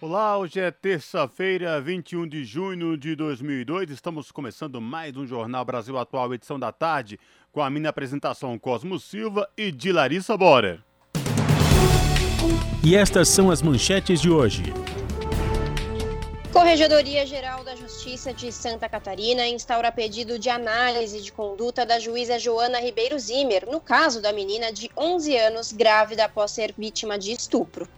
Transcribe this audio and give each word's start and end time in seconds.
Olá, 0.00 0.38
hoje 0.38 0.60
é 0.60 0.70
terça-feira, 0.70 1.80
21 1.80 2.28
de 2.28 2.44
junho 2.44 2.96
de 2.96 3.16
2002. 3.16 3.90
Estamos 3.90 4.30
começando 4.30 4.80
mais 4.80 5.16
um 5.16 5.26
Jornal 5.26 5.64
Brasil 5.64 5.98
Atual, 5.98 6.32
edição 6.32 6.56
da 6.56 6.70
tarde, 6.70 7.18
com 7.50 7.60
a 7.60 7.68
minha 7.68 7.88
apresentação 7.90 8.56
Cosmo 8.60 9.00
Silva 9.00 9.48
e 9.56 9.72
de 9.72 9.90
Larissa 9.90 10.36
Borer. 10.36 10.80
E 12.84 12.94
estas 12.94 13.28
são 13.28 13.50
as 13.50 13.60
manchetes 13.60 14.20
de 14.20 14.30
hoje. 14.30 14.72
Corregedoria 16.52 17.26
Geral 17.26 17.64
da 17.64 17.74
Justiça 17.74 18.32
de 18.32 18.52
Santa 18.52 18.88
Catarina 18.88 19.48
instaura 19.48 19.90
pedido 19.90 20.38
de 20.38 20.48
análise 20.48 21.20
de 21.20 21.32
conduta 21.32 21.84
da 21.84 21.98
juíza 21.98 22.38
Joana 22.38 22.78
Ribeiro 22.78 23.18
Zimmer, 23.18 23.68
no 23.68 23.80
caso 23.80 24.22
da 24.22 24.32
menina 24.32 24.72
de 24.72 24.88
11 24.96 25.36
anos 25.36 25.72
grávida 25.72 26.26
após 26.26 26.52
ser 26.52 26.72
vítima 26.78 27.18
de 27.18 27.32
estupro. 27.32 27.88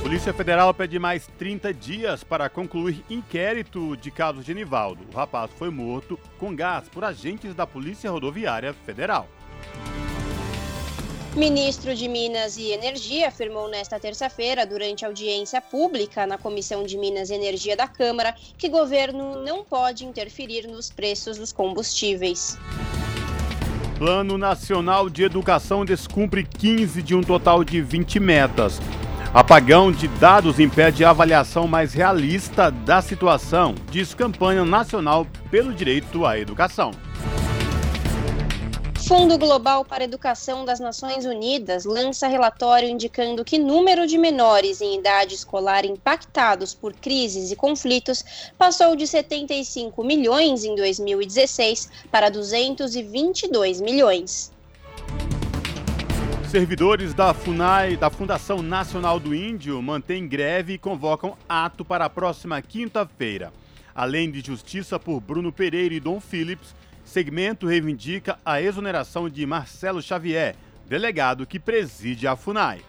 Polícia 0.00 0.32
Federal 0.32 0.72
pede 0.72 0.98
mais 0.98 1.26
30 1.38 1.74
dias 1.74 2.24
para 2.24 2.48
concluir 2.48 3.04
inquérito 3.10 3.96
de 3.96 4.10
caso 4.10 4.42
de 4.42 4.54
Nivaldo. 4.54 5.04
O 5.12 5.16
rapaz 5.16 5.50
foi 5.56 5.70
morto 5.70 6.18
com 6.38 6.54
gás 6.54 6.88
por 6.88 7.04
agentes 7.04 7.54
da 7.54 7.66
Polícia 7.66 8.10
Rodoviária 8.10 8.72
Federal. 8.72 9.28
Ministro 11.36 11.94
de 11.94 12.08
Minas 12.08 12.56
e 12.56 12.72
Energia 12.72 13.28
afirmou 13.28 13.68
nesta 13.68 14.00
terça-feira, 14.00 14.64
durante 14.64 15.04
audiência 15.04 15.60
pública 15.60 16.26
na 16.26 16.38
Comissão 16.38 16.84
de 16.84 16.96
Minas 16.96 17.28
e 17.30 17.34
Energia 17.34 17.76
da 17.76 17.86
Câmara, 17.86 18.34
que 18.56 18.68
governo 18.68 19.44
não 19.44 19.62
pode 19.62 20.06
interferir 20.06 20.66
nos 20.66 20.90
preços 20.90 21.36
dos 21.36 21.52
combustíveis. 21.52 22.56
Plano 23.98 24.38
Nacional 24.38 25.10
de 25.10 25.24
Educação 25.24 25.84
descumpre 25.84 26.44
15 26.44 27.02
de 27.02 27.14
um 27.14 27.20
total 27.20 27.62
de 27.62 27.82
20 27.82 28.20
metas. 28.20 28.80
Apagão 29.32 29.92
de 29.92 30.08
dados 30.08 30.58
impede 30.58 31.04
a 31.04 31.10
avaliação 31.10 31.68
mais 31.68 31.92
realista 31.92 32.70
da 32.70 33.02
situação, 33.02 33.74
diz 33.90 34.14
campanha 34.14 34.64
nacional 34.64 35.26
pelo 35.50 35.74
direito 35.74 36.24
à 36.24 36.38
educação. 36.38 36.92
Fundo 39.06 39.36
Global 39.36 39.84
para 39.84 40.02
a 40.02 40.06
Educação 40.06 40.64
das 40.64 40.80
Nações 40.80 41.26
Unidas 41.26 41.84
lança 41.84 42.26
relatório 42.26 42.88
indicando 42.88 43.44
que 43.44 43.58
número 43.58 44.06
de 44.06 44.16
menores 44.16 44.80
em 44.80 44.98
idade 44.98 45.34
escolar 45.34 45.84
impactados 45.84 46.72
por 46.72 46.94
crises 46.94 47.50
e 47.50 47.56
conflitos 47.56 48.24
passou 48.56 48.96
de 48.96 49.06
75 49.06 50.02
milhões 50.04 50.64
em 50.64 50.74
2016 50.74 51.90
para 52.10 52.30
222 52.30 53.80
milhões. 53.82 54.50
Servidores 56.50 57.12
da 57.12 57.34
FUNAI, 57.34 57.94
da 57.98 58.08
Fundação 58.08 58.62
Nacional 58.62 59.20
do 59.20 59.34
Índio, 59.34 59.82
mantêm 59.82 60.26
greve 60.26 60.72
e 60.72 60.78
convocam 60.78 61.36
ato 61.46 61.84
para 61.84 62.06
a 62.06 62.10
próxima 62.10 62.62
quinta-feira. 62.62 63.52
Além 63.94 64.30
de 64.30 64.40
justiça 64.40 64.98
por 64.98 65.20
Bruno 65.20 65.52
Pereira 65.52 65.94
e 65.94 66.00
Dom 66.00 66.18
Phillips, 66.18 66.74
segmento 67.04 67.66
reivindica 67.66 68.38
a 68.46 68.62
exoneração 68.62 69.28
de 69.28 69.44
Marcelo 69.44 70.00
Xavier, 70.00 70.56
delegado 70.88 71.46
que 71.46 71.60
preside 71.60 72.26
a 72.26 72.34
FUNAI. 72.34 72.80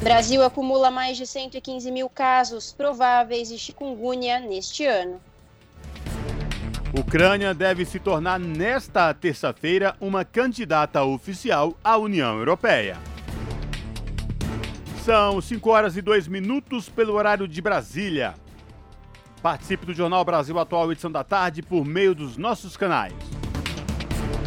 Brasil 0.00 0.40
acumula 0.44 0.88
mais 0.88 1.16
de 1.16 1.26
115 1.26 1.90
mil 1.90 2.08
casos 2.08 2.70
prováveis 2.70 3.48
de 3.48 3.58
chikungunya 3.58 4.38
neste 4.38 4.86
ano. 4.86 5.20
Ucrânia 6.92 7.52
deve 7.52 7.84
se 7.84 7.98
tornar 7.98 8.40
nesta 8.40 9.12
terça-feira 9.12 9.94
uma 10.00 10.24
candidata 10.24 11.04
oficial 11.04 11.76
à 11.84 11.98
União 11.98 12.38
Europeia. 12.38 12.96
São 15.04 15.40
5 15.40 15.70
horas 15.70 15.96
e 15.98 16.02
2 16.02 16.28
minutos 16.28 16.88
pelo 16.88 17.14
horário 17.14 17.46
de 17.46 17.60
Brasília. 17.60 18.34
Participe 19.42 19.84
do 19.84 19.92
Jornal 19.92 20.24
Brasil 20.24 20.58
Atual, 20.58 20.90
edição 20.90 21.12
da 21.12 21.22
tarde, 21.22 21.62
por 21.62 21.84
meio 21.84 22.14
dos 22.14 22.38
nossos 22.38 22.76
canais. 22.76 23.14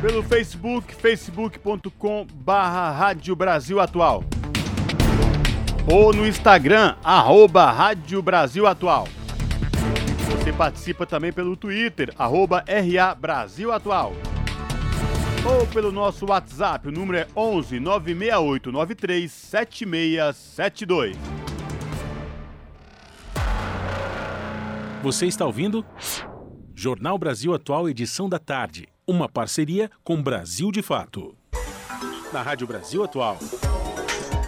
Pelo 0.02 0.24
Facebook, 0.24 0.96
facebook.com 0.96 2.26
Rádio 2.48 3.36
Brasil 3.36 3.80
Atual. 3.80 4.24
Ou 5.92 6.12
no 6.12 6.28
Instagram, 6.28 6.96
arroba 7.04 7.72
Rádio 7.72 8.20
Brasil 8.22 8.66
Atual. 8.66 9.08
Você 10.32 10.54
participa 10.54 11.06
também 11.06 11.32
pelo 11.32 11.56
Twitter, 11.56 12.14
arroba 12.18 12.64
RA. 12.68 13.18
Ou 15.44 15.68
pelo 15.68 15.92
nosso 15.92 16.26
WhatsApp, 16.28 16.88
o 16.88 16.92
número 16.92 17.18
é 17.18 17.28
11 17.36 17.80
968 17.80 18.72
93 18.72 19.32
7672. 19.32 21.18
Você 25.04 25.26
está 25.26 25.46
ouvindo? 25.46 25.84
Jornal 26.76 27.18
Brasil 27.18 27.54
Atual, 27.54 27.90
edição 27.90 28.30
da 28.30 28.40
tarde. 28.40 28.88
Uma 29.08 29.28
parceria 29.28 29.90
com 30.04 30.22
Brasil 30.22 30.72
de 30.72 30.82
Fato. 30.82 31.36
Na 32.32 32.42
Rádio 32.42 32.68
Brasil 32.68 33.04
Atual. 33.04 33.38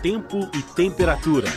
Tempo 0.01 0.49
e 0.53 0.61
temperatura. 0.75 1.47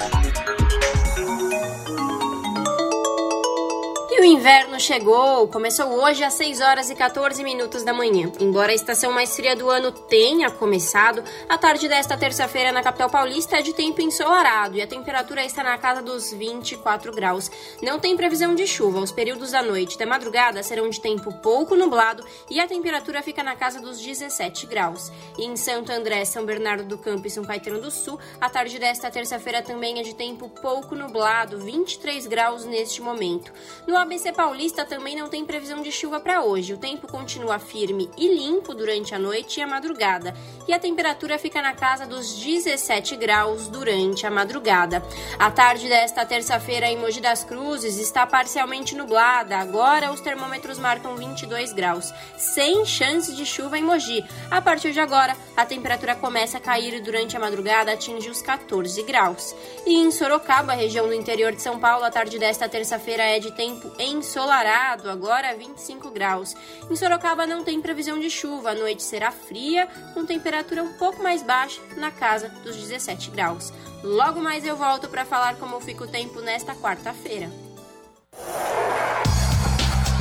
E 4.19 4.21
o 4.23 4.25
inverno 4.25 4.81
chegou, 4.81 5.47
começou 5.47 5.89
hoje 6.03 6.25
às 6.25 6.33
6 6.33 6.63
horas 6.63 6.89
e 6.89 6.95
14 6.95 7.45
minutos 7.45 7.83
da 7.85 7.93
manhã. 7.93 8.33
Embora 8.41 8.73
a 8.73 8.75
estação 8.75 9.13
mais 9.13 9.37
fria 9.37 9.55
do 9.55 9.69
ano 9.69 9.93
tenha 9.93 10.51
começado, 10.51 11.23
a 11.47 11.59
tarde 11.59 11.87
desta 11.87 12.17
terça-feira 12.17 12.73
na 12.73 12.83
capital 12.83 13.11
paulista 13.11 13.59
é 13.59 13.63
de 13.63 13.75
tempo 13.75 14.01
ensolarado 14.01 14.75
e 14.75 14.81
a 14.81 14.87
temperatura 14.87 15.45
está 15.45 15.63
na 15.63 15.77
casa 15.77 16.01
dos 16.01 16.33
24 16.33 17.13
graus. 17.13 17.51
Não 17.83 17.99
tem 17.99 18.17
previsão 18.17 18.55
de 18.55 18.67
chuva, 18.67 19.01
os 19.01 19.13
períodos 19.13 19.51
da 19.51 19.63
noite 19.63 19.97
e 19.97 19.99
da 19.99 20.07
madrugada 20.07 20.63
serão 20.63 20.89
de 20.89 20.99
tempo 20.99 21.31
pouco 21.43 21.77
nublado 21.77 22.25
e 22.51 22.59
a 22.59 22.67
temperatura 22.67 23.23
fica 23.23 23.43
na 23.43 23.55
casa 23.55 23.83
dos 23.83 24.01
17 24.01 24.65
graus. 24.65 25.13
E 25.37 25.45
em 25.45 25.57
Santo 25.57 25.93
André, 25.93 26.25
São 26.25 26.47
Bernardo 26.47 26.85
do 26.85 26.97
Campo 26.97 27.27
e 27.27 27.31
São 27.31 27.45
Caetano 27.45 27.83
do 27.83 27.91
Sul, 27.91 28.19
a 28.41 28.49
tarde 28.49 28.79
desta 28.79 29.11
terça-feira 29.11 29.61
também 29.61 30.01
é 30.01 30.03
de 30.03 30.15
tempo 30.15 30.49
pouco 30.49 30.95
nublado, 30.95 31.59
23 31.59 32.27
graus 32.27 32.65
neste 32.65 33.03
momento. 33.03 33.53
No 33.87 34.06
ABC 34.07 34.33
Paulista 34.33 34.85
também 34.85 35.17
não 35.17 35.29
tem 35.29 35.45
previsão 35.45 35.83
de 35.83 35.91
chuva 35.91 36.21
para 36.21 36.41
hoje. 36.41 36.73
O 36.73 36.79
tempo 36.79 37.09
continua 37.09 37.59
firme 37.59 38.09
e 38.17 38.29
limpo 38.29 38.73
durante 38.73 39.13
a 39.13 39.19
noite 39.19 39.59
e 39.59 39.63
a 39.65 39.67
madrugada, 39.67 40.33
e 40.69 40.73
a 40.73 40.79
temperatura 40.79 41.37
fica 41.39 41.61
na 41.61 41.73
casa 41.73 42.07
dos 42.07 42.33
17 42.37 43.17
graus 43.17 43.67
durante 43.67 44.25
a 44.25 44.31
madrugada. 44.31 45.03
A 45.37 45.51
tarde 45.51 45.89
desta 45.89 46.25
terça-feira 46.25 46.87
em 46.87 46.97
Mogi 46.97 47.21
das 47.21 47.43
Cruzes 47.43 47.99
está 47.99 48.25
parcialmente 48.25 48.95
nublada. 48.95 49.59
Agora 49.59 50.13
os 50.13 50.21
termômetros 50.21 50.79
marcam 50.79 51.17
22 51.17 51.73
graus, 51.73 52.15
sem 52.39 52.85
chance 52.85 53.35
de 53.35 53.45
chuva 53.45 53.77
em 53.77 53.83
Mogi. 53.83 54.25
A 54.49 54.63
partir 54.63 54.93
de 54.93 55.01
agora, 55.01 55.37
a 55.57 55.67
temperatura 55.67 56.15
começa 56.15 56.59
a 56.59 56.61
cair 56.61 57.03
durante 57.03 57.37
a 57.37 57.41
madrugada 57.41 57.93
atinge 57.93 58.31
os 58.31 58.41
14 58.41 59.03
graus. 59.03 59.53
E 59.85 59.97
em 59.97 60.13
Sorocaba, 60.13 60.75
região 60.75 61.09
do 61.09 61.15
interior 61.15 61.51
de 61.51 61.61
São 61.61 61.81
Paulo, 61.81 62.05
a 62.05 62.11
tarde 62.11 62.39
desta 62.39 62.69
terça-feira 62.69 63.25
é 63.25 63.41
de 63.41 63.51
tempo 63.51 63.96
ensolarado, 63.99 65.11
agora 65.11 65.57
25 65.57 66.11
graus. 66.11 66.55
Em 66.91 66.97
Sorocaba 66.97 67.47
não 67.47 67.65
tem 67.65 67.81
previsão 67.81 68.19
de 68.19 68.31
chuva, 68.31 68.71
a 68.71 68.75
noite 68.75 69.03
será 69.03 69.31
fria, 69.31 69.89
com 70.15 70.25
temperatura 70.25 70.83
um 70.83 70.93
pouco 70.95 71.23
mais 71.23 71.43
baixa, 71.43 71.81
na 71.97 72.11
casa 72.11 72.49
dos 72.65 72.77
17 72.77 73.31
graus. 73.31 73.73
Logo 74.03 74.41
mais 74.41 74.65
eu 74.65 74.77
volto 74.77 75.09
para 75.09 75.25
falar 75.25 75.57
como 75.57 75.81
fica 75.81 76.05
o 76.05 76.09
tempo 76.09 76.41
nesta 76.41 76.75
quarta-feira. 76.75 77.51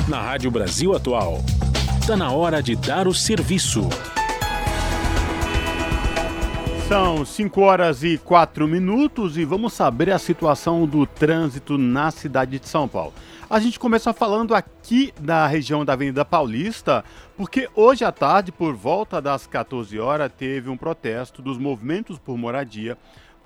Na 0.08 0.20
Rádio 0.22 0.50
Brasil 0.50 0.94
Atual, 0.94 1.38
está 2.00 2.16
na 2.16 2.30
hora 2.30 2.62
de 2.62 2.76
dar 2.76 3.08
o 3.08 3.14
serviço. 3.14 3.88
São 6.88 7.24
5 7.24 7.60
horas 7.60 8.04
e 8.04 8.16
4 8.16 8.68
minutos 8.68 9.36
e 9.36 9.44
vamos 9.44 9.72
saber 9.72 10.10
a 10.10 10.18
situação 10.18 10.86
do 10.86 11.04
trânsito 11.04 11.76
na 11.76 12.12
cidade 12.12 12.60
de 12.60 12.68
São 12.68 12.86
Paulo. 12.86 13.12
A 13.50 13.58
gente 13.58 13.78
começa 13.78 14.12
falando 14.12 14.54
aqui 14.54 15.12
da 15.20 15.48
região 15.48 15.84
da 15.84 15.94
Avenida 15.94 16.24
Paulista, 16.24 17.04
porque 17.36 17.68
hoje 17.74 18.04
à 18.04 18.12
tarde, 18.12 18.52
por 18.52 18.74
volta 18.74 19.20
das 19.20 19.48
14 19.48 19.98
horas, 19.98 20.30
teve 20.38 20.70
um 20.70 20.76
protesto 20.76 21.42
dos 21.42 21.58
movimentos 21.58 22.18
por 22.18 22.38
moradia 22.38 22.96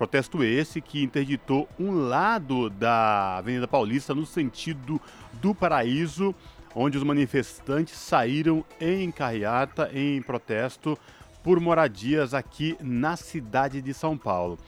Protesto 0.01 0.43
esse 0.43 0.81
que 0.81 1.03
interditou 1.03 1.69
um 1.79 1.91
lado 1.91 2.71
da 2.71 3.37
Avenida 3.37 3.69
Paulista 3.69 4.15
no 4.15 4.25
sentido 4.25 4.99
do 5.35 5.55
Paraíso, 5.55 6.35
onde 6.75 6.97
os 6.97 7.05
manifestantes 7.05 7.99
saíram 7.99 8.65
em 8.81 9.11
carreata 9.11 9.91
em 9.93 10.23
protesto 10.23 10.99
por 11.43 11.61
moradias 11.61 12.35
aqui 12.35 12.77
na 12.81 13.17
cidade 13.17 13.81
de 13.81 13.95
São 13.95 14.17
Paulo. 14.17 14.59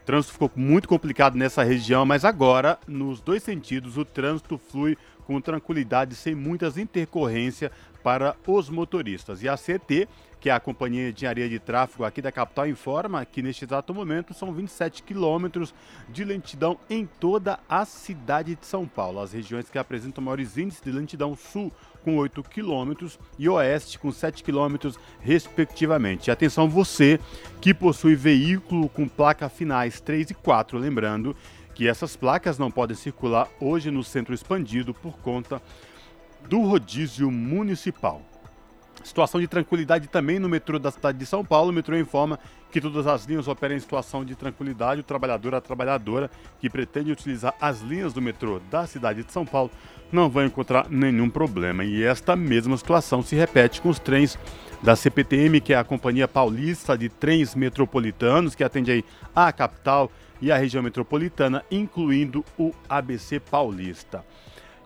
O 0.00 0.04
trânsito 0.04 0.32
ficou 0.34 0.50
muito 0.54 0.88
complicado 0.88 1.36
nessa 1.36 1.62
região, 1.62 2.04
mas 2.04 2.24
agora, 2.24 2.78
nos 2.86 3.20
dois 3.20 3.42
sentidos, 3.42 3.96
o 3.96 4.04
trânsito 4.04 4.58
flui 4.58 4.98
com 5.26 5.40
tranquilidade, 5.40 6.14
sem 6.14 6.34
muitas 6.34 6.76
intercorrências 6.76 7.70
para 8.02 8.36
os 8.46 8.68
motoristas. 8.68 9.42
E 9.42 9.48
a 9.48 9.56
CT 9.56 10.06
que 10.44 10.50
é 10.50 10.52
a 10.52 10.60
Companhia 10.60 11.10
de 11.10 11.20
Engenharia 11.20 11.48
de 11.48 11.58
Tráfego 11.58 12.04
aqui 12.04 12.20
da 12.20 12.30
capital, 12.30 12.68
informa 12.68 13.24
que 13.24 13.40
neste 13.40 13.64
exato 13.64 13.94
momento 13.94 14.34
são 14.34 14.52
27 14.52 15.02
quilômetros 15.02 15.74
de 16.06 16.22
lentidão 16.22 16.78
em 16.90 17.06
toda 17.06 17.58
a 17.66 17.86
cidade 17.86 18.54
de 18.54 18.66
São 18.66 18.86
Paulo. 18.86 19.20
As 19.20 19.32
regiões 19.32 19.70
que 19.70 19.78
apresentam 19.78 20.22
maiores 20.22 20.58
índices 20.58 20.82
de 20.84 20.92
lentidão 20.92 21.34
sul 21.34 21.72
com 22.04 22.18
8 22.18 22.42
quilômetros 22.42 23.18
e 23.38 23.48
oeste 23.48 23.98
com 23.98 24.12
7 24.12 24.44
quilômetros, 24.44 24.98
respectivamente. 25.20 26.30
Atenção 26.30 26.68
você 26.68 27.18
que 27.60 27.72
possui 27.72 28.14
veículo 28.14 28.88
com 28.88 29.08
placa 29.08 29.48
finais 29.48 30.00
3 30.00 30.30
e 30.30 30.34
4, 30.34 30.78
lembrando 30.78 31.34
que 31.74 31.88
essas 31.88 32.14
placas 32.14 32.58
não 32.58 32.70
podem 32.70 32.94
circular 32.94 33.48
hoje 33.58 33.90
no 33.90 34.04
centro 34.04 34.34
expandido 34.34 34.92
por 34.92 35.18
conta 35.18 35.60
do 36.48 36.60
rodízio 36.60 37.30
municipal. 37.30 38.22
Situação 39.04 39.38
de 39.38 39.46
tranquilidade 39.46 40.08
também 40.08 40.38
no 40.38 40.48
metrô 40.48 40.78
da 40.78 40.90
cidade 40.90 41.18
de 41.18 41.26
São 41.26 41.44
Paulo. 41.44 41.68
O 41.68 41.72
metrô 41.72 41.94
informa 41.96 42.40
que 42.72 42.80
todas 42.80 43.06
as 43.06 43.26
linhas 43.26 43.46
operam 43.46 43.76
em 43.76 43.78
situação 43.78 44.24
de 44.24 44.34
tranquilidade. 44.34 45.02
O 45.02 45.04
trabalhador, 45.04 45.54
a 45.54 45.60
trabalhadora 45.60 46.30
que 46.58 46.70
pretende 46.70 47.12
utilizar 47.12 47.54
as 47.60 47.82
linhas 47.82 48.14
do 48.14 48.22
metrô 48.22 48.60
da 48.70 48.86
cidade 48.86 49.22
de 49.22 49.30
São 49.30 49.44
Paulo 49.44 49.70
não 50.10 50.30
vai 50.30 50.46
encontrar 50.46 50.88
nenhum 50.88 51.28
problema. 51.28 51.84
E 51.84 52.02
esta 52.02 52.34
mesma 52.34 52.78
situação 52.78 53.22
se 53.22 53.36
repete 53.36 53.82
com 53.82 53.90
os 53.90 53.98
trens 53.98 54.38
da 54.82 54.96
CPTM, 54.96 55.60
que 55.60 55.74
é 55.74 55.76
a 55.76 55.84
Companhia 55.84 56.26
Paulista 56.26 56.96
de 56.96 57.10
Trens 57.10 57.54
Metropolitanos, 57.54 58.54
que 58.54 58.64
atende 58.64 58.90
aí 58.90 59.04
a 59.36 59.52
capital 59.52 60.10
e 60.40 60.50
a 60.50 60.56
região 60.56 60.82
metropolitana, 60.82 61.62
incluindo 61.70 62.42
o 62.58 62.72
ABC 62.88 63.38
Paulista. 63.38 64.24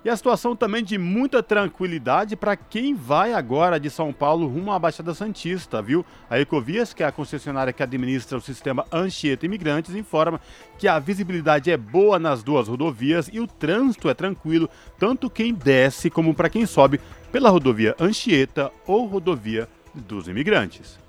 E 0.05 0.09
a 0.09 0.17
situação 0.17 0.55
também 0.55 0.85
de 0.85 0.97
muita 0.97 1.43
tranquilidade 1.43 2.37
para 2.37 2.57
quem 2.57 2.95
vai 2.95 3.33
agora 3.33 3.81
de 3.81 3.91
São 3.91 4.13
Paulo 4.13 4.47
rumo 4.47 4.71
à 4.71 4.79
Baixada 4.79 5.13
Santista, 5.13 5.83
viu? 5.83 6.07
A 6.31 6.39
Ecovias, 6.39 6.95
que 6.95 7.03
é 7.03 7.07
a 7.07 7.13
concessionária 7.13 7.73
que 7.73 7.83
administra 7.83 8.39
o 8.39 8.41
sistema 8.41 8.87
Anchieta 8.93 9.45
Imigrantes, 9.45 9.97
informa 9.97 10.41
que 10.79 10.87
a 10.87 11.01
visibilidade 11.01 11.69
é 11.69 11.77
boa 11.77 12.17
nas 12.17 12.45
duas 12.45 12.69
rodovias 12.69 13.29
e 13.33 13.41
o 13.41 13.47
trânsito 13.49 14.09
é 14.09 14.15
tranquilo, 14.15 14.71
tanto 14.99 15.29
quem 15.29 15.53
desce 15.53 16.09
como 16.09 16.33
para 16.33 16.49
quem 16.49 16.65
sobe 16.65 17.01
pela 17.33 17.51
rodovia 17.51 17.97
Anchieta 17.99 18.71
ou 18.87 19.05
rodovia 19.05 19.69
dos 19.93 20.29
imigrantes. 20.29 21.08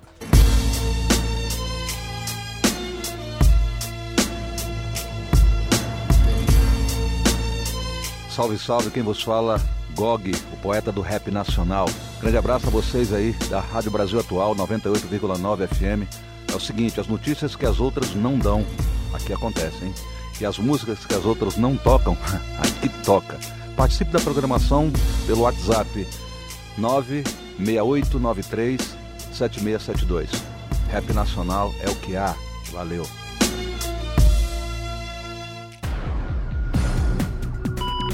Salve, 8.30 8.58
salve, 8.58 8.90
quem 8.90 9.02
vos 9.02 9.22
fala, 9.22 9.58
Gog, 9.96 10.30
o 10.52 10.56
poeta 10.58 10.92
do 10.92 11.00
rap 11.00 11.32
nacional. 11.32 11.86
Grande 12.20 12.36
abraço 12.36 12.68
a 12.68 12.70
vocês 12.70 13.12
aí 13.12 13.32
da 13.50 13.58
Rádio 13.58 13.90
Brasil 13.90 14.20
Atual 14.20 14.54
98,9 14.54 15.66
FM. 15.66 16.06
É 16.50 16.54
o 16.54 16.60
seguinte, 16.60 17.00
as 17.00 17.08
notícias 17.08 17.56
que 17.56 17.66
as 17.66 17.80
outras 17.80 18.14
não 18.14 18.38
dão, 18.38 18.64
aqui 19.12 19.32
acontecem? 19.32 19.92
E 20.40 20.46
as 20.46 20.58
músicas 20.58 21.04
que 21.04 21.14
as 21.14 21.24
outras 21.24 21.56
não 21.56 21.76
tocam, 21.76 22.16
aqui 22.58 22.88
toca. 23.04 23.36
Participe 23.76 24.12
da 24.12 24.20
programação 24.20 24.92
pelo 25.26 25.40
WhatsApp 25.40 26.06
96893 26.78 28.96
7672. 29.32 30.30
Rap 30.88 31.12
Nacional 31.12 31.74
é 31.80 31.90
o 31.90 31.96
que 31.96 32.14
há. 32.16 32.36
Valeu. 32.70 33.04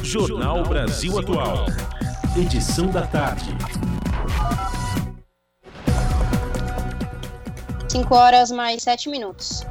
Jornal 0.07 0.63
Brasil 0.63 1.19
Atual. 1.19 1.67
Edição 2.37 2.87
da 2.87 3.05
tarde. 3.09 3.51
5 7.89 8.15
horas 8.15 8.53
mais 8.53 8.85
7 8.85 9.09
minutos. 9.09 9.65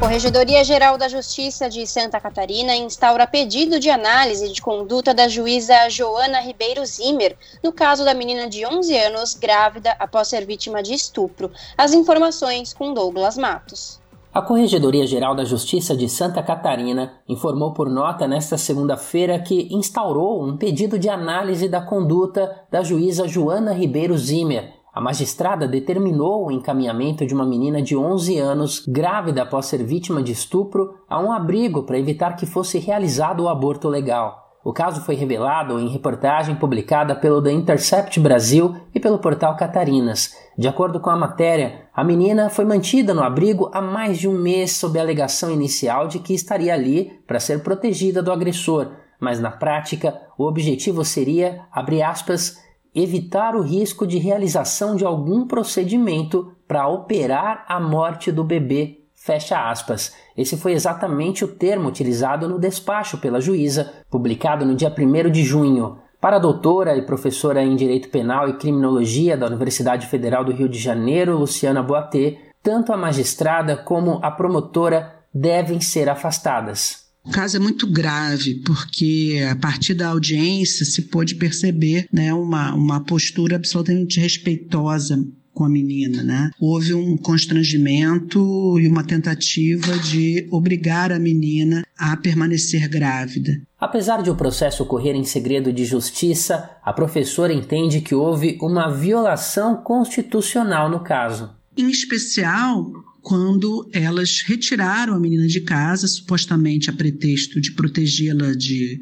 Corregedoria 0.00 0.64
Geral 0.64 0.98
da 0.98 1.06
Justiça 1.06 1.70
de 1.70 1.86
Santa 1.86 2.18
Catarina 2.18 2.74
instaura 2.74 3.24
pedido 3.24 3.78
de 3.78 3.88
análise 3.90 4.50
de 4.50 4.60
conduta 4.60 5.14
da 5.14 5.28
juíza 5.28 5.88
Joana 5.88 6.40
Ribeiro 6.40 6.84
Zimmer 6.84 7.36
no 7.62 7.72
caso 7.72 8.04
da 8.04 8.12
menina 8.14 8.48
de 8.48 8.66
11 8.66 8.98
anos 8.98 9.34
grávida 9.34 9.94
após 10.00 10.26
ser 10.26 10.44
vítima 10.44 10.82
de 10.82 10.94
estupro. 10.94 11.52
As 11.78 11.92
informações 11.92 12.72
com 12.72 12.92
Douglas 12.92 13.38
Matos. 13.38 14.01
A 14.34 14.40
Corregedoria 14.40 15.06
Geral 15.06 15.34
da 15.34 15.44
Justiça 15.44 15.94
de 15.94 16.08
Santa 16.08 16.42
Catarina 16.42 17.12
informou 17.28 17.74
por 17.74 17.90
nota 17.90 18.26
nesta 18.26 18.56
segunda-feira 18.56 19.38
que 19.38 19.68
instaurou 19.70 20.42
um 20.42 20.56
pedido 20.56 20.98
de 20.98 21.10
análise 21.10 21.68
da 21.68 21.82
conduta 21.82 22.50
da 22.70 22.82
juíza 22.82 23.28
Joana 23.28 23.74
Ribeiro 23.74 24.16
Zimmer. 24.16 24.72
A 24.90 25.02
magistrada 25.02 25.68
determinou 25.68 26.46
o 26.46 26.50
encaminhamento 26.50 27.26
de 27.26 27.34
uma 27.34 27.44
menina 27.44 27.82
de 27.82 27.94
11 27.94 28.38
anos, 28.38 28.82
grávida 28.88 29.42
após 29.42 29.66
ser 29.66 29.84
vítima 29.84 30.22
de 30.22 30.32
estupro, 30.32 30.94
a 31.06 31.20
um 31.20 31.30
abrigo 31.30 31.82
para 31.82 31.98
evitar 31.98 32.34
que 32.34 32.46
fosse 32.46 32.78
realizado 32.78 33.40
o 33.42 33.50
aborto 33.50 33.86
legal. 33.86 34.41
O 34.64 34.72
caso 34.72 35.00
foi 35.00 35.16
revelado 35.16 35.80
em 35.80 35.88
reportagem 35.88 36.54
publicada 36.54 37.16
pelo 37.16 37.42
The 37.42 37.50
Intercept 37.50 38.20
Brasil 38.20 38.76
e 38.94 39.00
pelo 39.00 39.18
portal 39.18 39.56
Catarinas. 39.56 40.36
De 40.56 40.68
acordo 40.68 41.00
com 41.00 41.10
a 41.10 41.16
matéria, 41.16 41.86
a 41.92 42.04
menina 42.04 42.48
foi 42.48 42.64
mantida 42.64 43.12
no 43.12 43.24
abrigo 43.24 43.68
há 43.72 43.82
mais 43.82 44.18
de 44.18 44.28
um 44.28 44.38
mês 44.38 44.76
sob 44.76 44.98
a 44.98 45.02
alegação 45.02 45.50
inicial 45.50 46.06
de 46.06 46.20
que 46.20 46.32
estaria 46.32 46.72
ali 46.72 47.20
para 47.26 47.40
ser 47.40 47.64
protegida 47.64 48.22
do 48.22 48.30
agressor, 48.30 48.92
mas 49.18 49.40
na 49.40 49.50
prática 49.50 50.20
o 50.38 50.44
objetivo 50.44 51.04
seria, 51.04 51.62
aspas, 52.06 52.56
evitar 52.94 53.56
o 53.56 53.62
risco 53.62 54.06
de 54.06 54.18
realização 54.18 54.94
de 54.94 55.04
algum 55.04 55.44
procedimento 55.46 56.52
para 56.68 56.86
operar 56.86 57.64
a 57.66 57.80
morte 57.80 58.30
do 58.30 58.44
bebê 58.44 59.01
Fecha 59.24 59.70
aspas. 59.70 60.12
Esse 60.36 60.56
foi 60.56 60.72
exatamente 60.72 61.44
o 61.44 61.48
termo 61.48 61.88
utilizado 61.88 62.48
no 62.48 62.58
despacho 62.58 63.18
pela 63.18 63.40
juíza, 63.40 63.92
publicado 64.10 64.66
no 64.66 64.74
dia 64.74 64.92
1 64.92 65.30
de 65.30 65.44
junho. 65.44 65.98
Para 66.20 66.36
a 66.36 66.40
doutora 66.40 66.96
e 66.96 67.06
professora 67.06 67.62
em 67.62 67.76
Direito 67.76 68.08
Penal 68.08 68.48
e 68.48 68.58
Criminologia 68.58 69.36
da 69.36 69.46
Universidade 69.46 70.08
Federal 70.08 70.44
do 70.44 70.50
Rio 70.50 70.68
de 70.68 70.76
Janeiro, 70.76 71.38
Luciana 71.38 71.84
Boatê, 71.84 72.36
tanto 72.60 72.92
a 72.92 72.96
magistrada 72.96 73.76
como 73.76 74.18
a 74.24 74.30
promotora 74.30 75.14
devem 75.32 75.80
ser 75.80 76.08
afastadas. 76.08 77.02
O 77.24 77.30
caso 77.30 77.58
é 77.58 77.60
muito 77.60 77.86
grave, 77.86 78.56
porque 78.66 79.46
a 79.48 79.54
partir 79.54 79.94
da 79.94 80.08
audiência 80.08 80.84
se 80.84 81.02
pôde 81.02 81.36
perceber 81.36 82.08
né, 82.12 82.34
uma, 82.34 82.74
uma 82.74 83.04
postura 83.04 83.54
absolutamente 83.54 84.18
respeitosa 84.18 85.16
com 85.52 85.64
a 85.64 85.68
menina, 85.68 86.22
né? 86.22 86.50
Houve 86.60 86.94
um 86.94 87.16
constrangimento 87.16 88.78
e 88.78 88.88
uma 88.88 89.04
tentativa 89.04 89.98
de 89.98 90.46
obrigar 90.50 91.12
a 91.12 91.18
menina 91.18 91.84
a 91.98 92.16
permanecer 92.16 92.88
grávida. 92.88 93.60
Apesar 93.78 94.22
de 94.22 94.30
o 94.30 94.36
processo 94.36 94.82
ocorrer 94.82 95.14
em 95.14 95.24
segredo 95.24 95.72
de 95.72 95.84
justiça, 95.84 96.70
a 96.82 96.92
professora 96.92 97.52
entende 97.52 98.00
que 98.00 98.14
houve 98.14 98.58
uma 98.60 98.88
violação 98.88 99.76
constitucional 99.76 100.88
no 100.88 101.00
caso. 101.00 101.50
Em 101.76 101.90
especial, 101.90 102.90
quando 103.22 103.88
elas 103.92 104.42
retiraram 104.44 105.14
a 105.14 105.20
menina 105.20 105.46
de 105.46 105.60
casa, 105.60 106.08
supostamente 106.08 106.90
a 106.90 106.92
pretexto 106.92 107.60
de 107.60 107.72
protegê-la 107.72 108.52
de, 108.52 109.00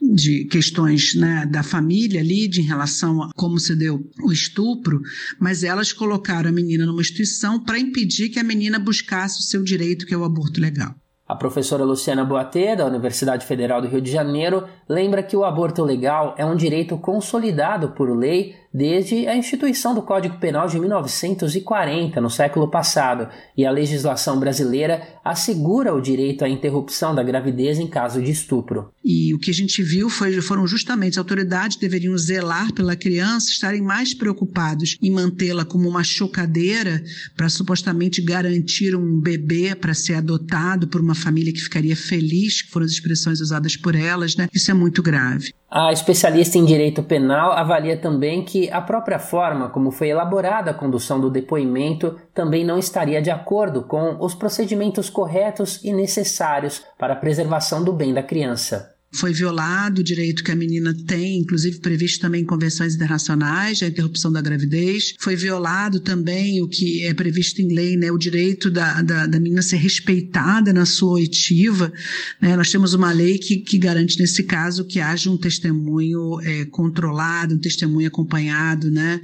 de 0.00 0.44
questões 0.46 1.14
né, 1.14 1.46
da 1.46 1.62
família 1.62 2.20
ali, 2.20 2.48
de 2.48 2.60
em 2.60 2.64
relação 2.64 3.22
a 3.22 3.30
como 3.34 3.58
se 3.58 3.76
deu 3.76 4.04
o 4.22 4.32
estupro, 4.32 5.00
mas 5.38 5.62
elas 5.62 5.92
colocaram 5.92 6.50
a 6.50 6.52
menina 6.52 6.84
numa 6.84 7.00
instituição 7.00 7.62
para 7.62 7.78
impedir 7.78 8.28
que 8.28 8.38
a 8.38 8.44
menina 8.44 8.78
buscasse 8.78 9.38
o 9.38 9.42
seu 9.42 9.62
direito, 9.62 10.06
que 10.06 10.14
é 10.14 10.16
o 10.16 10.24
aborto 10.24 10.60
legal. 10.60 10.94
A 11.26 11.36
professora 11.36 11.84
Luciana 11.84 12.24
Boatê, 12.24 12.76
da 12.76 12.84
Universidade 12.84 13.46
Federal 13.46 13.80
do 13.80 13.88
Rio 13.88 14.00
de 14.00 14.10
Janeiro, 14.10 14.64
lembra 14.88 15.22
que 15.22 15.36
o 15.36 15.44
aborto 15.44 15.82
legal 15.82 16.34
é 16.36 16.44
um 16.44 16.56
direito 16.56 16.98
consolidado 16.98 17.92
por 17.92 18.14
lei 18.14 18.54
desde 18.72 19.26
a 19.26 19.36
instituição 19.36 19.94
do 19.94 20.02
Código 20.02 20.38
Penal 20.38 20.66
de 20.66 20.78
1940, 20.78 22.20
no 22.20 22.30
século 22.30 22.68
passado, 22.68 23.28
e 23.56 23.66
a 23.66 23.70
legislação 23.70 24.38
brasileira 24.40 25.02
assegura 25.24 25.94
o 25.94 26.00
direito 26.00 26.44
à 26.44 26.48
interrupção 26.48 27.14
da 27.14 27.22
gravidez 27.22 27.78
em 27.78 27.86
caso 27.86 28.22
de 28.22 28.30
estupro. 28.30 28.90
E 29.04 29.34
o 29.34 29.38
que 29.38 29.50
a 29.50 29.54
gente 29.54 29.82
viu 29.82 30.08
foi, 30.08 30.40
foram 30.40 30.66
justamente 30.66 31.12
as 31.12 31.18
autoridades 31.18 31.76
deveriam 31.76 32.16
zelar 32.16 32.72
pela 32.72 32.96
criança, 32.96 33.50
estarem 33.50 33.82
mais 33.82 34.14
preocupados 34.14 34.96
em 35.02 35.10
mantê-la 35.10 35.64
como 35.64 35.88
uma 35.88 36.04
chocadeira 36.04 37.02
para 37.36 37.48
supostamente 37.48 38.22
garantir 38.22 38.96
um 38.96 39.20
bebê 39.20 39.74
para 39.74 39.94
ser 39.94 40.14
adotado 40.14 40.88
por 40.88 41.00
uma 41.00 41.14
família 41.14 41.52
que 41.52 41.60
ficaria 41.60 41.96
feliz, 41.96 42.62
que 42.62 42.70
foram 42.70 42.86
as 42.86 42.92
expressões 42.92 43.40
usadas 43.40 43.76
por 43.76 43.94
elas, 43.94 44.36
né? 44.36 44.48
Isso 44.52 44.70
é 44.70 44.74
muito 44.74 45.02
grave. 45.02 45.52
A 45.74 45.90
especialista 45.90 46.58
em 46.58 46.66
direito 46.66 47.02
penal 47.02 47.52
avalia 47.52 47.96
também 47.96 48.44
que 48.44 48.61
a 48.70 48.80
própria 48.80 49.18
forma 49.18 49.68
como 49.68 49.90
foi 49.90 50.08
elaborada 50.08 50.70
a 50.70 50.74
condução 50.74 51.20
do 51.20 51.30
depoimento 51.30 52.18
também 52.34 52.64
não 52.64 52.78
estaria 52.78 53.20
de 53.22 53.30
acordo 53.30 53.82
com 53.82 54.16
os 54.20 54.34
procedimentos 54.34 55.08
corretos 55.08 55.82
e 55.84 55.92
necessários 55.92 56.84
para 56.98 57.14
a 57.14 57.16
preservação 57.16 57.82
do 57.82 57.92
bem 57.92 58.12
da 58.12 58.22
criança 58.22 58.92
foi 59.12 59.32
violado 59.32 60.00
o 60.00 60.04
direito 60.04 60.42
que 60.42 60.50
a 60.50 60.56
menina 60.56 60.96
tem, 61.06 61.38
inclusive 61.38 61.78
previsto 61.78 62.20
também 62.20 62.42
em 62.42 62.46
convenções 62.46 62.94
internacionais, 62.94 63.82
a 63.82 63.86
interrupção 63.86 64.32
da 64.32 64.40
gravidez. 64.40 65.14
Foi 65.18 65.36
violado 65.36 66.00
também 66.00 66.62
o 66.62 66.68
que 66.68 67.04
é 67.04 67.12
previsto 67.12 67.60
em 67.60 67.74
lei, 67.74 67.96
né, 67.96 68.10
o 68.10 68.16
direito 68.16 68.70
da, 68.70 69.02
da, 69.02 69.26
da 69.26 69.38
menina 69.38 69.60
ser 69.60 69.76
respeitada 69.76 70.72
na 70.72 70.86
sua 70.86 71.12
oitiva. 71.12 71.92
Né? 72.40 72.56
Nós 72.56 72.70
temos 72.70 72.94
uma 72.94 73.12
lei 73.12 73.38
que, 73.38 73.58
que 73.58 73.76
garante, 73.76 74.18
nesse 74.18 74.42
caso, 74.44 74.84
que 74.84 74.98
haja 74.98 75.30
um 75.30 75.36
testemunho 75.36 76.40
é, 76.40 76.64
controlado, 76.64 77.54
um 77.54 77.58
testemunho 77.58 78.08
acompanhado 78.08 78.90
né, 78.90 79.20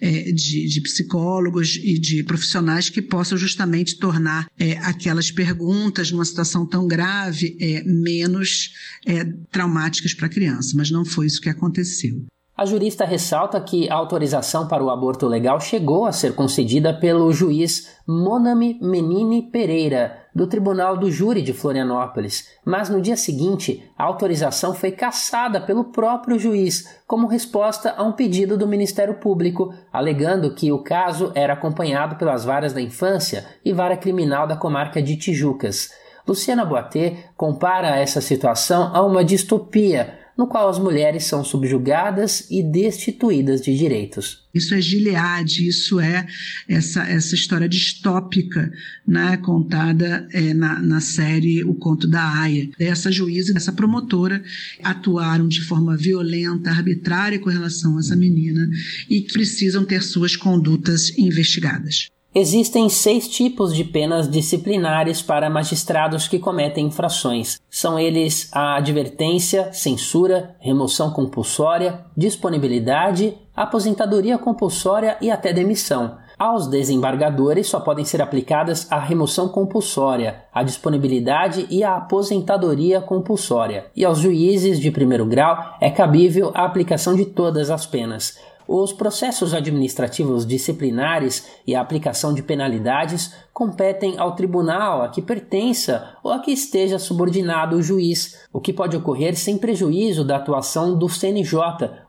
é, 0.00 0.30
de, 0.30 0.68
de, 0.68 0.80
psicólogos 0.80 1.80
e 1.82 1.98
de 1.98 2.22
profissionais 2.22 2.88
que 2.88 3.02
possam 3.02 3.36
justamente 3.36 3.96
tornar 3.96 4.46
é, 4.58 4.78
aquelas 4.78 5.30
perguntas 5.30 6.12
numa 6.12 6.24
situação 6.24 6.64
tão 6.64 6.86
grave 6.86 7.56
é, 7.60 7.82
menos 7.84 8.70
é, 9.04 9.31
traumáticas 9.50 10.14
para 10.14 10.26
a 10.26 10.30
criança, 10.30 10.74
mas 10.76 10.90
não 10.90 11.04
foi 11.04 11.26
isso 11.26 11.40
que 11.40 11.48
aconteceu. 11.48 12.24
A 12.54 12.66
jurista 12.66 13.06
ressalta 13.06 13.58
que 13.60 13.88
a 13.90 13.94
autorização 13.94 14.68
para 14.68 14.84
o 14.84 14.90
aborto 14.90 15.26
legal 15.26 15.58
chegou 15.58 16.04
a 16.04 16.12
ser 16.12 16.34
concedida 16.34 16.92
pelo 16.92 17.32
juiz 17.32 17.96
Monami 18.06 18.78
Menini 18.80 19.50
Pereira, 19.50 20.18
do 20.34 20.46
Tribunal 20.46 20.96
do 20.96 21.10
Júri 21.10 21.40
de 21.40 21.54
Florianópolis, 21.54 22.48
mas 22.64 22.90
no 22.90 23.00
dia 23.00 23.16
seguinte 23.16 23.82
a 23.96 24.04
autorização 24.04 24.74
foi 24.74 24.90
cassada 24.92 25.60
pelo 25.60 25.84
próprio 25.84 26.38
juiz 26.38 27.00
como 27.06 27.26
resposta 27.26 27.94
a 27.96 28.02
um 28.02 28.12
pedido 28.12 28.56
do 28.56 28.68
Ministério 28.68 29.14
Público, 29.14 29.74
alegando 29.90 30.54
que 30.54 30.70
o 30.70 30.82
caso 30.82 31.32
era 31.34 31.54
acompanhado 31.54 32.16
pelas 32.16 32.44
varas 32.44 32.72
da 32.74 32.82
infância 32.82 33.46
e 33.64 33.72
vara 33.72 33.96
criminal 33.96 34.46
da 34.46 34.56
comarca 34.56 35.02
de 35.02 35.16
Tijucas. 35.16 35.90
Luciana 36.26 36.64
Boatê 36.64 37.16
compara 37.36 37.96
essa 37.96 38.20
situação 38.20 38.94
a 38.94 39.04
uma 39.04 39.24
distopia, 39.24 40.18
no 40.36 40.46
qual 40.46 40.68
as 40.68 40.78
mulheres 40.78 41.24
são 41.24 41.44
subjugadas 41.44 42.46
e 42.50 42.62
destituídas 42.62 43.60
de 43.60 43.76
direitos. 43.76 44.42
Isso 44.54 44.74
é 44.74 44.80
Gilead, 44.80 45.66
isso 45.66 46.00
é 46.00 46.26
essa, 46.68 47.02
essa 47.02 47.34
história 47.34 47.68
distópica 47.68 48.70
né, 49.06 49.36
contada 49.38 50.26
é, 50.32 50.54
na, 50.54 50.80
na 50.80 51.00
série 51.00 51.62
O 51.64 51.74
Conto 51.74 52.06
da 52.06 52.40
Aya. 52.40 52.68
Essa 52.78 53.10
juíza 53.10 53.52
e 53.52 53.56
essa 53.56 53.72
promotora 53.72 54.42
atuaram 54.82 55.48
de 55.48 55.60
forma 55.60 55.96
violenta, 55.96 56.70
arbitrária 56.70 57.38
com 57.38 57.50
relação 57.50 57.96
a 57.96 58.00
essa 58.00 58.16
menina 58.16 58.68
e 59.08 59.22
precisam 59.22 59.84
ter 59.84 60.02
suas 60.02 60.36
condutas 60.36 61.16
investigadas. 61.18 62.08
Existem 62.34 62.88
seis 62.88 63.28
tipos 63.28 63.74
de 63.74 63.84
penas 63.84 64.26
disciplinares 64.26 65.20
para 65.20 65.50
magistrados 65.50 66.26
que 66.26 66.38
cometem 66.38 66.86
infrações. 66.86 67.60
São 67.68 67.98
eles 67.98 68.48
a 68.52 68.76
advertência, 68.76 69.70
censura, 69.74 70.56
remoção 70.58 71.10
compulsória, 71.10 72.06
disponibilidade, 72.16 73.34
aposentadoria 73.54 74.38
compulsória 74.38 75.18
e 75.20 75.30
até 75.30 75.52
demissão. 75.52 76.16
Aos 76.38 76.66
desembargadores 76.66 77.68
só 77.68 77.78
podem 77.78 78.04
ser 78.04 78.20
aplicadas 78.20 78.90
a 78.90 78.98
remoção 78.98 79.48
compulsória, 79.48 80.42
a 80.52 80.62
disponibilidade 80.62 81.66
e 81.70 81.84
a 81.84 81.96
aposentadoria 81.96 83.00
compulsória. 83.00 83.86
E 83.94 84.04
aos 84.04 84.18
juízes 84.18 84.80
de 84.80 84.90
primeiro 84.90 85.24
grau 85.24 85.76
é 85.80 85.90
cabível 85.90 86.50
a 86.54 86.64
aplicação 86.64 87.14
de 87.14 87.26
todas 87.26 87.70
as 87.70 87.86
penas. 87.86 88.38
Os 88.74 88.90
processos 88.90 89.52
administrativos 89.52 90.46
disciplinares 90.46 91.46
e 91.66 91.74
a 91.74 91.80
aplicação 91.82 92.32
de 92.32 92.42
penalidades 92.42 93.34
competem 93.52 94.18
ao 94.18 94.34
tribunal 94.34 95.02
a 95.02 95.10
que 95.10 95.20
pertença 95.20 96.16
ou 96.24 96.32
a 96.32 96.38
que 96.38 96.50
esteja 96.50 96.98
subordinado 96.98 97.76
o 97.76 97.82
juiz, 97.82 98.48
o 98.50 98.62
que 98.62 98.72
pode 98.72 98.96
ocorrer 98.96 99.36
sem 99.36 99.58
prejuízo 99.58 100.24
da 100.24 100.36
atuação 100.36 100.96
do 100.96 101.06
CNJ, 101.06 101.60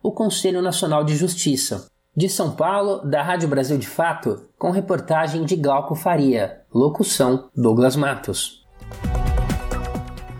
o 0.01 0.13
Conselho 0.13 0.62
Nacional 0.62 1.03
de 1.03 1.17
Justiça. 1.17 1.91
De 2.15 2.29
São 2.29 2.51
Paulo, 2.51 3.00
da 3.00 3.22
Rádio 3.22 3.50
Brasil 3.50 3.77
de 3.77 3.88
Fato, 3.88 4.48
com 4.58 4.72
reportagem 4.72 5.43
de 5.43 5.58
Glauco 5.58 5.96
Faria. 5.96 6.62
Locução: 6.74 7.50
Douglas 7.53 7.98
Matos. 7.98 8.63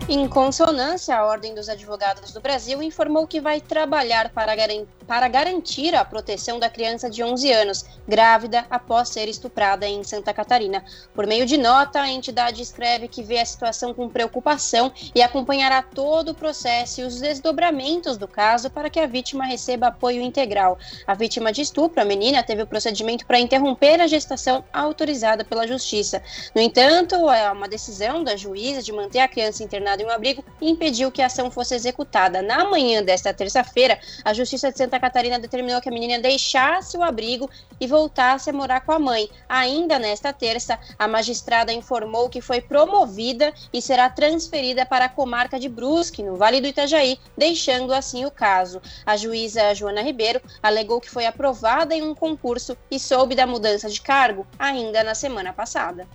Em 0.06 0.28
consonância, 0.28 1.16
a 1.16 1.24
Ordem 1.24 1.54
dos 1.54 1.66
Advogados 1.66 2.30
do 2.30 2.38
Brasil 2.38 2.82
informou 2.82 3.26
que 3.26 3.40
vai 3.40 3.58
trabalhar 3.58 4.28
para, 4.28 4.54
garan 4.54 4.84
para 5.06 5.28
garantir 5.28 5.94
a 5.94 6.04
proteção 6.04 6.58
da 6.58 6.68
criança 6.68 7.08
de 7.10 7.22
11 7.22 7.52
anos, 7.52 7.84
grávida 8.06 8.66
após 8.70 9.08
ser 9.08 9.28
estuprada 9.28 9.86
em 9.86 10.02
Santa 10.02 10.32
Catarina. 10.32 10.84
Por 11.14 11.26
meio 11.26 11.46
de 11.46 11.56
nota, 11.56 12.00
a 12.00 12.08
entidade 12.08 12.62
escreve 12.62 13.08
que 13.08 13.22
vê 13.22 13.38
a 13.38 13.46
situação 13.46 13.94
com 13.94 14.08
preocupação 14.08 14.92
e 15.14 15.22
acompanhará 15.22 15.82
todo 15.82 16.30
o 16.30 16.34
processo 16.34 17.00
e 17.00 17.04
os 17.04 17.20
desdobramentos 17.20 18.16
do 18.16 18.26
caso 18.26 18.70
para 18.70 18.90
que 18.90 19.00
a 19.00 19.06
vítima 19.06 19.44
receba 19.44 19.88
apoio 19.88 20.22
integral. 20.22 20.78
A 21.06 21.14
vítima 21.14 21.52
de 21.52 21.62
estupro, 21.62 22.00
a 22.00 22.04
menina, 22.04 22.42
teve 22.42 22.62
o 22.62 22.66
procedimento 22.66 23.26
para 23.26 23.38
interromper 23.38 24.00
a 24.00 24.06
gestação 24.06 24.64
autorizada 24.72 25.44
pela 25.44 25.66
Justiça. 25.66 26.22
No 26.54 26.60
entanto, 26.60 27.30
é 27.30 27.50
uma 27.50 27.68
decisão 27.68 28.22
da 28.22 28.36
juíza 28.36 28.82
de 28.82 28.92
manter 28.92 29.20
a 29.20 29.28
criança 29.28 29.62
internada 29.62 30.02
em 30.02 30.06
um 30.06 30.10
abrigo 30.10 30.44
impediu 30.60 31.10
que 31.10 31.22
a 31.22 31.26
ação 31.26 31.50
fosse 31.50 31.74
executada. 31.74 32.42
Na 32.42 32.64
manhã 32.64 33.02
desta 33.02 33.32
terça-feira, 33.32 33.98
a 34.24 34.32
Justiça 34.32 34.70
de 34.70 34.78
Santa 34.78 34.93
Catarina 35.00 35.38
determinou 35.38 35.80
que 35.80 35.88
a 35.88 35.92
menina 35.92 36.20
deixasse 36.20 36.96
o 36.96 37.02
abrigo 37.02 37.50
e 37.80 37.86
voltasse 37.86 38.50
a 38.50 38.52
morar 38.52 38.80
com 38.80 38.92
a 38.92 38.98
mãe. 38.98 39.28
Ainda 39.48 39.98
nesta 39.98 40.32
terça, 40.32 40.78
a 40.98 41.08
magistrada 41.08 41.72
informou 41.72 42.28
que 42.28 42.40
foi 42.40 42.60
promovida 42.60 43.52
e 43.72 43.80
será 43.80 44.08
transferida 44.08 44.86
para 44.86 45.06
a 45.06 45.08
comarca 45.08 45.58
de 45.58 45.68
Brusque, 45.68 46.22
no 46.22 46.36
Vale 46.36 46.60
do 46.60 46.66
Itajaí, 46.66 47.18
deixando 47.36 47.92
assim 47.92 48.24
o 48.24 48.30
caso. 48.30 48.80
A 49.04 49.16
juíza 49.16 49.74
Joana 49.74 50.02
Ribeiro 50.02 50.40
alegou 50.62 51.00
que 51.00 51.10
foi 51.10 51.26
aprovada 51.26 51.94
em 51.94 52.02
um 52.02 52.14
concurso 52.14 52.76
e 52.90 52.98
soube 52.98 53.34
da 53.34 53.46
mudança 53.46 53.88
de 53.88 54.00
cargo 54.00 54.46
ainda 54.58 55.02
na 55.02 55.14
semana 55.14 55.52
passada. 55.52 56.06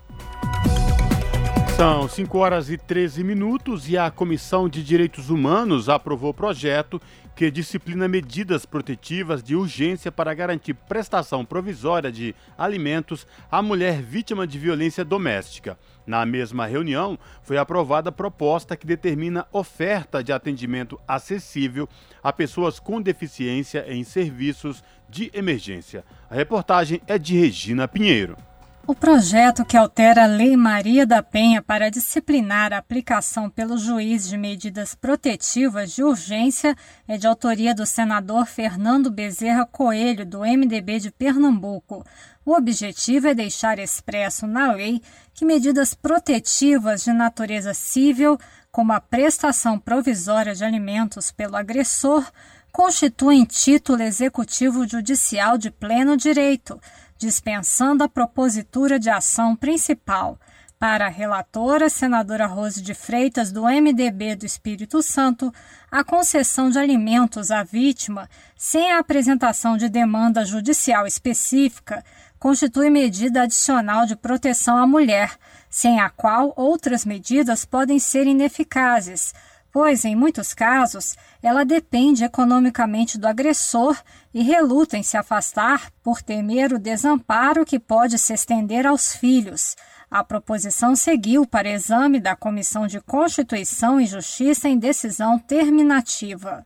São 1.79 2.09
5 2.09 2.37
horas 2.37 2.69
e 2.69 2.77
13 2.77 3.23
minutos 3.23 3.87
e 3.87 3.97
a 3.97 4.11
Comissão 4.11 4.67
de 4.67 4.83
Direitos 4.83 5.29
Humanos 5.29 5.87
aprovou 5.87 6.31
o 6.31 6.33
projeto 6.33 7.01
que 7.39 7.49
disciplina 7.49 8.05
medidas 8.05 8.65
protetivas 8.65 9.41
de 9.41 9.55
urgência 9.55 10.11
para 10.11 10.33
garantir 10.33 10.73
prestação 10.73 11.45
provisória 11.45 12.11
de 12.11 12.35
alimentos 12.57 13.25
à 13.49 13.61
mulher 13.61 14.01
vítima 14.01 14.45
de 14.45 14.59
violência 14.59 15.05
doméstica. 15.05 15.79
Na 16.05 16.25
mesma 16.25 16.65
reunião, 16.65 17.17
foi 17.41 17.57
aprovada 17.57 18.09
a 18.09 18.11
proposta 18.11 18.75
que 18.75 18.85
determina 18.85 19.47
oferta 19.53 20.21
de 20.21 20.33
atendimento 20.33 20.99
acessível 21.07 21.87
a 22.21 22.33
pessoas 22.33 22.77
com 22.77 23.01
deficiência 23.01 23.85
em 23.87 24.03
serviços 24.03 24.83
de 25.07 25.31
emergência. 25.33 26.03
A 26.29 26.35
reportagem 26.35 26.99
é 27.07 27.17
de 27.17 27.39
Regina 27.39 27.87
Pinheiro. 27.87 28.48
O 28.89 28.95
projeto 28.95 29.63
que 29.63 29.77
altera 29.77 30.23
a 30.23 30.25
Lei 30.25 30.57
Maria 30.57 31.05
da 31.05 31.21
Penha 31.21 31.61
para 31.61 31.91
disciplinar 31.91 32.73
a 32.73 32.79
aplicação 32.79 33.47
pelo 33.47 33.77
juiz 33.77 34.27
de 34.27 34.35
medidas 34.35 34.95
protetivas 34.95 35.91
de 35.91 36.03
urgência 36.03 36.75
é 37.07 37.15
de 37.15 37.27
autoria 37.27 37.75
do 37.75 37.85
senador 37.85 38.47
Fernando 38.47 39.11
Bezerra 39.11 39.63
Coelho, 39.63 40.25
do 40.25 40.39
MDB 40.39 41.01
de 41.01 41.11
Pernambuco. 41.11 42.03
O 42.43 42.51
objetivo 42.55 43.27
é 43.27 43.35
deixar 43.35 43.77
expresso 43.77 44.47
na 44.47 44.71
lei 44.71 44.99
que 45.35 45.45
medidas 45.45 45.93
protetivas 45.93 47.03
de 47.03 47.13
natureza 47.13 47.75
civil, 47.75 48.39
como 48.71 48.91
a 48.91 48.99
prestação 48.99 49.77
provisória 49.77 50.55
de 50.55 50.65
alimentos 50.65 51.29
pelo 51.29 51.55
agressor, 51.55 52.25
constituem 52.71 53.45
título 53.45 54.01
executivo 54.01 54.87
judicial 54.87 55.59
de 55.59 55.69
pleno 55.69 56.17
direito 56.17 56.81
dispensando 57.19 58.03
a 58.03 58.09
propositura 58.09 58.97
de 58.97 59.09
ação 59.09 59.55
principal. 59.55 60.39
Para 60.79 61.07
a 61.07 61.09
relatora, 61.09 61.89
senadora 61.89 62.47
Rose 62.47 62.81
de 62.81 62.93
Freitas, 62.93 63.51
do 63.51 63.63
MDB 63.63 64.37
do 64.37 64.45
Espírito 64.45 65.03
Santo, 65.03 65.53
a 65.91 66.05
concessão 66.05 66.69
de 66.69 66.79
alimentos 66.79 67.51
à 67.51 67.63
vítima, 67.63 68.29
sem 68.55 68.93
a 68.93 68.99
apresentação 68.99 69.75
de 69.75 69.89
demanda 69.89 70.45
judicial 70.45 71.05
específica, 71.05 72.01
constitui 72.39 72.89
medida 72.89 73.41
adicional 73.41 74.05
de 74.05 74.15
proteção 74.15 74.77
à 74.77 74.87
mulher, 74.87 75.37
sem 75.69 75.99
a 75.99 76.09
qual 76.09 76.53
outras 76.55 77.03
medidas 77.03 77.65
podem 77.65 77.99
ser 77.99 78.25
ineficazes, 78.25 79.33
pois, 79.71 80.05
em 80.05 80.15
muitos 80.15 80.53
casos, 80.53 81.15
ela 81.41 81.63
depende 81.63 82.23
economicamente 82.23 83.17
do 83.17 83.27
agressor 83.27 83.97
e 84.33 84.41
reluta 84.41 84.97
em 84.97 85.03
se 85.03 85.17
afastar 85.17 85.91
por 86.03 86.21
temer 86.21 86.73
o 86.73 86.79
desamparo 86.79 87.65
que 87.65 87.79
pode 87.79 88.17
se 88.17 88.33
estender 88.33 88.85
aos 88.85 89.15
filhos. 89.15 89.75
A 90.09 90.23
proposição 90.23 90.95
seguiu 90.95 91.45
para 91.45 91.69
exame 91.69 92.19
da 92.19 92.35
Comissão 92.35 92.87
de 92.87 92.99
Constituição 92.99 94.01
e 94.01 94.07
Justiça 94.07 94.67
em 94.67 94.77
decisão 94.77 95.37
terminativa. 95.37 96.65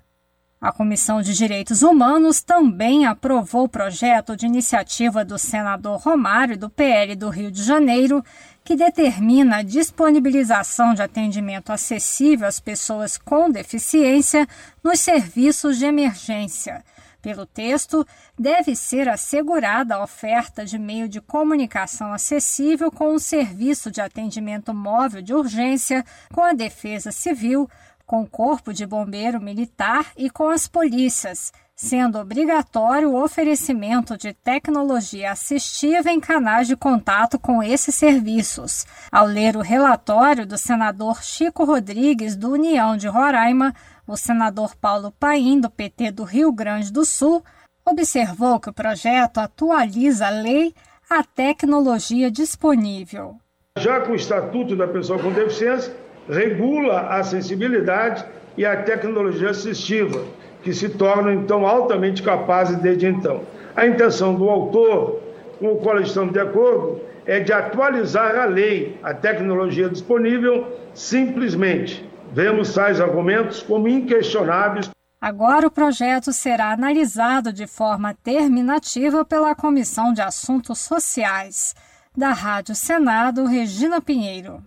A 0.64 0.72
Comissão 0.72 1.22
de 1.22 1.34
Direitos 1.34 1.82
Humanos 1.82 2.42
também 2.42 3.06
aprovou 3.06 3.66
o 3.66 3.70
projeto 3.70 4.34
de 4.34 4.46
iniciativa 4.46 5.26
do 5.26 5.38
senador 5.38 6.00
Romário, 6.00 6.58
do 6.58 6.70
PL 6.70 7.18
do 7.18 7.28
Rio 7.28 7.52
de 7.52 7.62
Janeiro, 7.62 8.24
que 8.64 8.76
determina 8.76 9.58
a 9.58 9.64
disponibilização 9.64 10.94
de 10.94 11.02
atendimento 11.02 11.72
acessível 11.72 12.48
às 12.48 12.60
pessoas 12.60 13.18
com 13.18 13.50
deficiência 13.50 14.48
nos 14.84 15.00
serviços 15.00 15.78
de 15.78 15.86
emergência. 15.86 16.84
Pelo 17.22 17.46
texto, 17.46 18.06
deve 18.38 18.76
ser 18.76 19.08
assegurada 19.08 19.96
a 19.96 20.04
oferta 20.04 20.66
de 20.66 20.78
meio 20.78 21.08
de 21.08 21.22
comunicação 21.22 22.12
acessível 22.12 22.92
com 22.92 23.16
o 23.16 23.20
serviço 23.20 23.90
de 23.90 24.02
atendimento 24.02 24.74
móvel 24.74 25.22
de 25.22 25.34
urgência, 25.34 26.04
com 26.34 26.42
a 26.42 26.52
Defesa 26.52 27.14
Civil, 27.14 27.70
com 28.06 28.24
o 28.24 28.30
Corpo 28.30 28.74
de 28.74 28.86
Bombeiro 28.86 29.42
Militar 29.42 30.12
e 30.18 30.30
com 30.30 30.50
as 30.50 30.68
polícias, 30.68 31.54
sendo 31.76 32.20
obrigatório 32.20 33.10
o 33.10 33.24
oferecimento 33.24 34.18
de 34.18 34.34
tecnologia 34.34 35.32
assistiva 35.32 36.12
em 36.12 36.20
canais 36.20 36.68
de 36.68 36.76
contato 36.76 37.40
com 37.40 37.64
esses 37.64 37.96
serviços. 37.96 38.86
Ao 39.12 39.26
ler 39.26 39.56
o 39.56 39.62
relatório 39.62 40.46
do 40.46 40.58
senador 40.58 41.24
Chico 41.24 41.64
Rodrigues, 41.64 42.36
do 42.36 42.52
União 42.52 42.96
de 42.96 43.08
Roraima, 43.08 43.74
o 44.08 44.16
senador 44.16 44.76
Paulo 44.76 45.12
Paim, 45.20 45.60
do 45.60 45.70
PT 45.70 46.12
do 46.12 46.24
Rio 46.24 46.52
Grande 46.52 46.92
do 46.92 47.06
Sul, 47.06 47.44
observou 47.86 48.60
que 48.60 48.70
o 48.70 48.74
projeto 48.74 49.40
atualiza 49.40 50.28
a 50.28 50.30
lei 50.30 50.74
à 51.10 51.24
tecnologia 51.24 52.32
disponível. 52.32 53.38
Já 53.78 54.02
com 54.02 54.12
o 54.12 54.16
Estatuto 54.16 54.76
da 54.76 54.88
Pessoa 54.88 55.20
com 55.20 55.32
Deficiência, 55.32 55.96
regula 56.30 57.00
a 57.02 57.20
acessibilidade 57.20 58.24
e 58.56 58.66
a 58.66 58.84
tecnologia 58.84 59.50
assistiva, 59.50 60.26
que 60.64 60.74
se 60.74 60.90
tornam 60.90 61.34
então 61.34 61.68
altamente 61.68 62.24
capazes 62.24 62.78
desde 62.78 63.06
então. 63.06 63.42
A 63.76 63.86
intenção 63.86 64.34
do 64.34 64.50
autor, 64.50 65.20
com 65.60 65.74
o 65.74 65.78
qual 65.78 66.00
estamos 66.00 66.34
de 66.34 66.40
acordo, 66.40 67.02
é 67.26 67.40
de 67.40 67.54
atualizar 67.54 68.36
a 68.36 68.46
lei, 68.46 68.98
a 69.04 69.14
tecnologia 69.14 69.90
disponível, 69.90 70.68
simplesmente 70.94 72.12
Vemos 72.34 72.74
tais 72.74 73.00
argumentos 73.00 73.62
como 73.62 73.88
inquestionáveis. 73.88 74.90
Agora 75.22 75.68
o 75.68 75.72
projeto 75.72 76.34
será 76.34 76.72
analisado 76.72 77.54
de 77.54 77.68
forma 77.68 78.16
terminativa 78.24 79.24
pela 79.24 79.54
Comissão 79.54 80.12
de 80.12 80.20
Assuntos 80.20 80.80
Sociais. 80.80 81.76
Da 82.18 82.32
Rádio 82.32 82.74
Senado, 82.74 83.46
Regina 83.46 84.02
Pinheiro. 84.02 84.64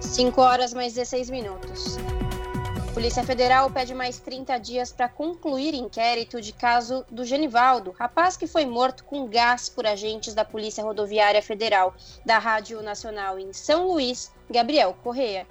5 0.00 0.40
horas 0.40 0.72
mais 0.72 0.94
16 0.94 1.28
minutos. 1.28 1.98
Polícia 2.98 3.22
Federal 3.22 3.70
pede 3.70 3.94
mais 3.94 4.18
30 4.18 4.58
dias 4.58 4.90
para 4.90 5.08
concluir 5.08 5.72
inquérito 5.72 6.40
de 6.40 6.52
caso 6.52 7.04
do 7.08 7.24
Genivaldo, 7.24 7.94
rapaz 7.96 8.36
que 8.36 8.48
foi 8.48 8.66
morto 8.66 9.04
com 9.04 9.28
gás 9.28 9.68
por 9.68 9.86
agentes 9.86 10.34
da 10.34 10.44
Polícia 10.44 10.82
Rodoviária 10.82 11.40
Federal. 11.40 11.94
Da 12.26 12.38
Rádio 12.38 12.82
Nacional 12.82 13.38
em 13.38 13.52
São 13.52 13.86
Luís, 13.86 14.32
Gabriel 14.50 14.96
Correia. 15.00 15.46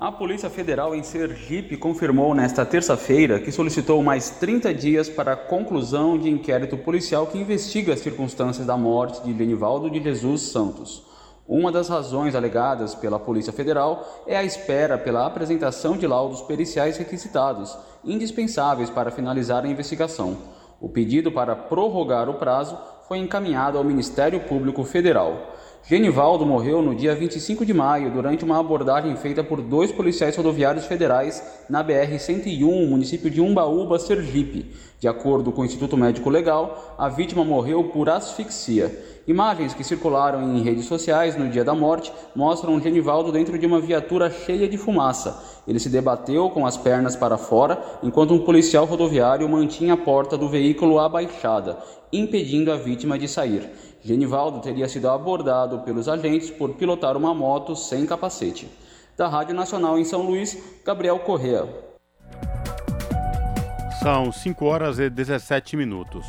A 0.00 0.10
Polícia 0.10 0.50
Federal 0.50 0.92
em 0.92 1.04
Sergipe 1.04 1.76
confirmou 1.76 2.34
nesta 2.34 2.66
terça-feira 2.66 3.38
que 3.38 3.52
solicitou 3.52 4.02
mais 4.02 4.30
30 4.30 4.74
dias 4.74 5.08
para 5.08 5.34
a 5.34 5.36
conclusão 5.36 6.18
de 6.18 6.28
inquérito 6.28 6.76
policial 6.76 7.28
que 7.28 7.38
investiga 7.38 7.94
as 7.94 8.00
circunstâncias 8.00 8.66
da 8.66 8.76
morte 8.76 9.22
de 9.22 9.32
Lenivaldo 9.32 9.88
de 9.88 10.02
Jesus 10.02 10.42
Santos. 10.50 11.07
Uma 11.48 11.72
das 11.72 11.88
razões 11.88 12.34
alegadas 12.34 12.94
pela 12.94 13.18
Polícia 13.18 13.54
Federal 13.54 14.22
é 14.26 14.36
a 14.36 14.44
espera 14.44 14.98
pela 14.98 15.24
apresentação 15.24 15.96
de 15.96 16.06
laudos 16.06 16.42
periciais 16.42 16.98
requisitados, 16.98 17.74
indispensáveis 18.04 18.90
para 18.90 19.10
finalizar 19.10 19.64
a 19.64 19.68
investigação. 19.68 20.36
O 20.78 20.90
pedido 20.90 21.32
para 21.32 21.56
prorrogar 21.56 22.28
o 22.28 22.34
prazo 22.34 22.78
foi 23.08 23.16
encaminhado 23.16 23.78
ao 23.78 23.82
Ministério 23.82 24.40
Público 24.40 24.84
Federal. 24.84 25.54
Genivaldo 25.88 26.44
morreu 26.44 26.82
no 26.82 26.94
dia 26.94 27.14
25 27.14 27.64
de 27.64 27.72
maio 27.72 28.10
durante 28.10 28.44
uma 28.44 28.60
abordagem 28.60 29.16
feita 29.16 29.42
por 29.42 29.62
dois 29.62 29.90
policiais 29.90 30.36
rodoviários 30.36 30.84
federais 30.84 31.42
na 31.66 31.82
BR-101, 31.82 32.86
município 32.86 33.30
de 33.30 33.40
Umbaúba, 33.40 33.98
Sergipe. 33.98 34.66
De 35.00 35.08
acordo 35.08 35.50
com 35.50 35.62
o 35.62 35.64
Instituto 35.64 35.96
Médico 35.96 36.28
Legal, 36.28 36.94
a 36.98 37.08
vítima 37.08 37.42
morreu 37.42 37.84
por 37.84 38.10
asfixia. 38.10 38.94
Imagens 39.26 39.72
que 39.72 39.84
circularam 39.84 40.42
em 40.42 40.62
redes 40.62 40.84
sociais 40.84 41.36
no 41.36 41.48
dia 41.48 41.64
da 41.64 41.74
morte 41.74 42.12
mostram 42.36 42.80
Genivaldo 42.80 43.32
dentro 43.32 43.58
de 43.58 43.66
uma 43.66 43.80
viatura 43.80 44.30
cheia 44.30 44.68
de 44.68 44.76
fumaça. 44.76 45.42
Ele 45.66 45.78
se 45.78 45.88
debateu 45.88 46.50
com 46.50 46.66
as 46.66 46.76
pernas 46.76 47.16
para 47.16 47.38
fora 47.38 47.82
enquanto 48.02 48.34
um 48.34 48.40
policial 48.40 48.84
rodoviário 48.84 49.48
mantinha 49.48 49.94
a 49.94 49.98
porta 49.98 50.36
do 50.36 50.48
veículo 50.48 50.98
abaixada, 50.98 51.78
impedindo 52.12 52.72
a 52.72 52.76
vítima 52.76 53.18
de 53.18 53.28
sair. 53.28 53.70
Genivaldo 54.00 54.60
teria 54.60 54.88
sido 54.88 55.08
abordado 55.08 55.80
pelos 55.80 56.08
agentes 56.08 56.50
por 56.50 56.74
pilotar 56.74 57.16
uma 57.16 57.34
moto 57.34 57.74
sem 57.74 58.06
capacete. 58.06 58.68
Da 59.16 59.28
Rádio 59.28 59.54
Nacional 59.54 59.98
em 59.98 60.04
São 60.04 60.22
Luís, 60.22 60.56
Gabriel 60.84 61.18
Correa. 61.18 61.68
São 64.00 64.30
5 64.30 64.64
horas 64.64 64.98
e 65.00 65.10
17 65.10 65.76
minutos. 65.76 66.26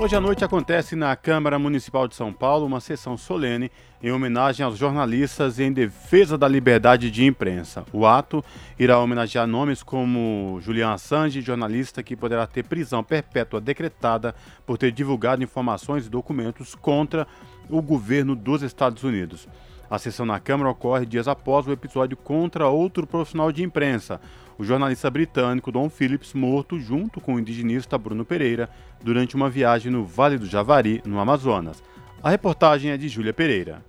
Hoje 0.00 0.16
à 0.16 0.20
noite 0.20 0.42
acontece 0.42 0.96
na 0.96 1.14
Câmara 1.14 1.58
Municipal 1.58 2.08
de 2.08 2.14
São 2.14 2.32
Paulo 2.32 2.64
uma 2.64 2.80
sessão 2.80 3.18
solene 3.18 3.70
em 4.02 4.10
homenagem 4.10 4.64
aos 4.64 4.78
jornalistas 4.78 5.60
em 5.60 5.70
defesa 5.70 6.38
da 6.38 6.48
liberdade 6.48 7.10
de 7.10 7.26
imprensa. 7.26 7.84
O 7.92 8.06
ato 8.06 8.42
irá 8.78 8.98
homenagear 8.98 9.46
nomes 9.46 9.82
como 9.82 10.58
Julian 10.62 10.92
Assange, 10.92 11.42
jornalista 11.42 12.02
que 12.02 12.16
poderá 12.16 12.46
ter 12.46 12.64
prisão 12.64 13.04
perpétua 13.04 13.60
decretada 13.60 14.34
por 14.64 14.78
ter 14.78 14.90
divulgado 14.90 15.44
informações 15.44 16.06
e 16.06 16.10
documentos 16.10 16.74
contra 16.74 17.26
o 17.68 17.82
governo 17.82 18.34
dos 18.34 18.62
Estados 18.62 19.04
Unidos. 19.04 19.46
A 19.90 19.98
sessão 19.98 20.24
na 20.24 20.40
Câmara 20.40 20.70
ocorre 20.70 21.04
dias 21.04 21.28
após 21.28 21.66
o 21.66 21.72
episódio 21.72 22.16
contra 22.16 22.68
outro 22.68 23.06
profissional 23.06 23.52
de 23.52 23.62
imprensa, 23.62 24.18
o 24.60 24.64
jornalista 24.64 25.10
britânico 25.10 25.72
Don 25.72 25.88
Phillips, 25.88 26.34
morto 26.34 26.78
junto 26.78 27.18
com 27.18 27.34
o 27.34 27.40
indigenista 27.40 27.96
Bruno 27.96 28.26
Pereira 28.26 28.68
durante 29.02 29.34
uma 29.34 29.48
viagem 29.48 29.90
no 29.90 30.04
Vale 30.04 30.36
do 30.36 30.44
Javari, 30.44 31.00
no 31.06 31.18
Amazonas. 31.18 31.82
A 32.22 32.28
reportagem 32.28 32.90
é 32.90 32.98
de 32.98 33.08
Júlia 33.08 33.32
Pereira. 33.32 33.82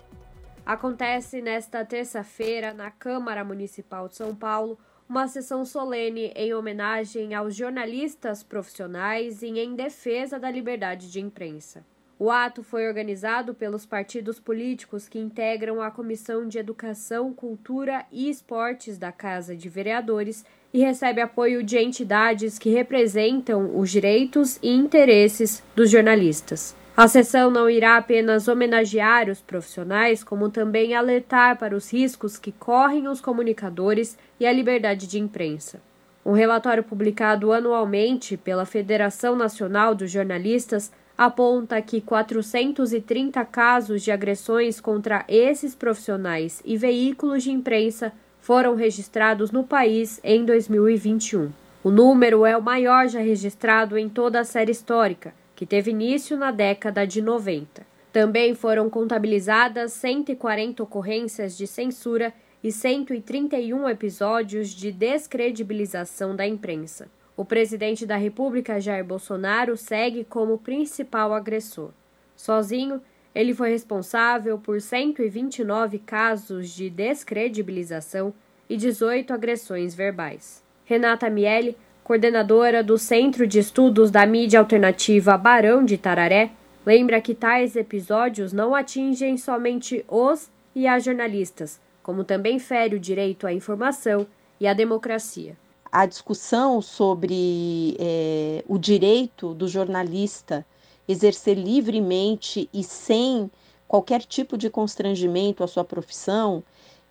Acontece 0.66 1.42
nesta 1.42 1.84
terça-feira, 1.84 2.74
na 2.74 2.90
Câmara 2.90 3.44
Municipal 3.44 4.08
de 4.08 4.16
São 4.16 4.34
Paulo, 4.34 4.80
uma 5.10 5.28
sessão 5.28 5.66
solene 5.66 6.32
em 6.38 6.54
homenagem 6.54 7.36
aos 7.36 7.54
jornalistas 7.54 8.42
profissionais 8.42 9.42
e 9.42 9.48
em 9.48 9.76
defesa 9.76 10.40
da 10.40 10.50
liberdade 10.50 11.12
de 11.12 11.20
imprensa. 11.20 11.86
O 12.18 12.32
ato 12.32 12.64
foi 12.64 12.88
organizado 12.88 13.54
pelos 13.54 13.86
partidos 13.86 14.40
políticos 14.40 15.10
que 15.10 15.20
integram 15.20 15.82
a 15.82 15.92
Comissão 15.92 16.48
de 16.48 16.60
Educação, 16.60 17.34
Cultura 17.34 18.06
e 18.10 18.30
Esportes 18.30 18.98
da 18.98 19.12
Casa 19.12 19.54
de 19.54 19.68
Vereadores 19.68 20.46
e 20.74 20.80
recebe 20.80 21.22
apoio 21.22 21.64
de 21.64 21.78
entidades 21.78 22.58
que 22.58 22.70
representam 22.70 23.78
os 23.78 23.90
direitos 23.90 24.58
e 24.62 24.70
interesses 24.70 25.64
dos 25.76 25.90
jornalistas. 25.90 26.76
A 26.96 27.08
sessão 27.08 27.50
não 27.50 27.70
irá 27.70 27.98
apenas 27.98 28.48
homenagear 28.48 29.30
os 29.30 29.42
profissionais, 29.42 30.24
como 30.24 30.50
também 30.50 30.94
alertar 30.94 31.58
para 31.58 31.76
os 31.76 31.92
riscos 31.92 32.38
que 32.38 32.52
correm 32.52 33.08
os 33.08 33.22
comunicadores 33.22 34.18
e 34.40 34.46
a 34.46 34.52
liberdade 34.52 35.08
de 35.08 35.18
imprensa. 35.18 35.82
Um 36.24 36.34
relatório 36.34 36.84
publicado 36.84 37.52
anualmente 37.52 38.38
pela 38.38 38.66
Federação 38.66 39.36
Nacional 39.36 39.96
dos 39.96 40.12
Jornalistas 40.12 40.92
aponta 41.18 41.82
que 41.82 42.02
430 42.02 43.44
casos 43.46 44.04
de 44.04 44.12
agressões 44.12 44.80
contra 44.80 45.26
esses 45.28 45.74
profissionais 45.74 46.62
e 46.66 46.78
veículos 46.78 47.44
de 47.44 47.52
imprensa 47.52 48.14
foram 48.52 48.76
registrados 48.76 49.50
no 49.50 49.64
país 49.64 50.20
em 50.26 50.44
2021. 50.44 51.54
O 51.82 51.90
número 51.90 52.46
é 52.46 52.58
o 52.58 52.62
maior 52.62 53.08
já 53.08 53.22
registrado 53.22 53.98
em 53.98 54.10
toda 54.10 54.42
a 54.42 54.44
série 54.44 54.74
histórica, 54.74 55.34
que 55.56 55.66
teve 55.66 55.92
início 55.92 56.36
na 56.36 56.52
década 56.52 57.08
de 57.08 57.22
90. 57.22 57.88
Também 58.12 58.54
foram 58.54 58.90
contabilizadas 58.90 59.94
140 59.94 60.84
ocorrências 60.84 61.58
de 61.58 61.66
censura 61.66 62.34
e 62.62 62.74
131 62.74 63.88
episódios 63.88 64.72
de 64.72 64.92
descredibilização 64.92 66.36
da 66.36 66.46
imprensa. 66.46 67.08
O 67.38 67.46
presidente 67.46 68.06
da 68.06 68.18
República, 68.18 68.82
Jair 68.82 69.06
Bolsonaro, 69.06 69.78
segue 69.78 70.26
como 70.26 70.58
principal 70.58 71.34
agressor. 71.34 71.92
Sozinho, 72.36 73.02
ele 73.34 73.54
foi 73.54 73.70
responsável 73.70 74.58
por 74.58 74.82
129 74.82 76.00
casos 76.00 76.70
de 76.70 76.90
descredibilização 76.90 78.34
e 78.70 78.76
18 78.78 79.34
agressões 79.34 79.96
verbais. 79.96 80.64
Renata 80.86 81.30
Miele, 81.30 81.78
coordenadora 82.04 82.84
do 82.84 82.98
Centro 82.98 83.48
de 83.48 83.60
Estudos 83.60 84.12
da 84.12 84.26
Mídia 84.26 84.60
Alternativa 84.60 85.38
Barão 85.38 85.84
de 85.84 85.98
Tararé, 85.98 86.52
lembra 86.86 87.22
que 87.22 87.34
tais 87.34 87.76
episódios 87.76 88.52
não 88.52 88.76
atingem 88.76 89.38
somente 89.38 90.04
os 90.08 90.50
e 90.76 90.88
as 90.88 91.04
jornalistas, 91.04 91.80
como 92.02 92.24
também 92.24 92.60
fere 92.60 92.96
o 92.96 93.00
direito 93.00 93.46
à 93.46 93.54
informação 93.54 94.28
e 94.60 94.68
à 94.68 94.74
democracia. 94.74 95.56
A 95.92 96.06
discussão 96.06 96.82
sobre 96.82 97.96
é, 98.00 98.64
o 98.68 98.78
direito 98.78 99.54
do 99.54 99.68
jornalista 99.68 100.66
exercer 101.12 101.58
livremente 101.58 102.70
e 102.74 102.84
sem 102.84 103.50
qualquer 103.88 104.24
tipo 104.24 104.58
de 104.58 104.70
constrangimento 104.70 105.64
à 105.64 105.68
sua 105.68 105.84
profissão 105.84 106.64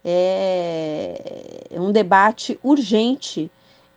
é, 0.05 1.67
é 1.71 1.81
um 1.81 1.93
debate 1.93 2.59
urgente 2.63 3.51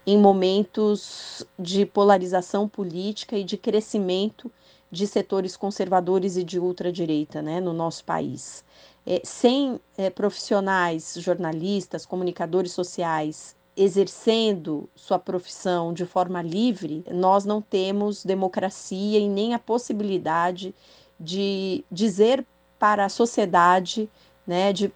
em 0.05 0.17
momentos 0.17 1.45
de 1.57 1.85
polarização 1.85 2.67
política 2.67 3.37
e 3.37 3.43
de 3.43 3.57
crescimento 3.57 4.51
de 4.91 5.07
setores 5.07 5.55
conservadores 5.55 6.35
e 6.35 6.43
de 6.43 6.59
ultradireita 6.59 7.41
né, 7.41 7.59
no 7.59 7.73
nosso 7.73 8.03
país. 8.03 8.63
É, 9.05 9.21
sem 9.23 9.79
é, 9.97 10.09
profissionais, 10.09 11.15
jornalistas, 11.17 12.05
comunicadores 12.05 12.73
sociais 12.73 13.55
exercendo 13.75 14.89
sua 14.95 15.17
profissão 15.17 15.93
de 15.93 16.05
forma 16.05 16.41
livre, 16.41 17.03
nós 17.11 17.45
não 17.45 17.61
temos 17.61 18.23
democracia 18.23 19.19
e 19.19 19.27
nem 19.27 19.53
a 19.53 19.59
possibilidade 19.59 20.73
de 21.19 21.83
dizer 21.91 22.45
para 22.77 23.05
a 23.05 23.09
sociedade, 23.09 24.09
né, 24.45 24.73
de 24.73 24.91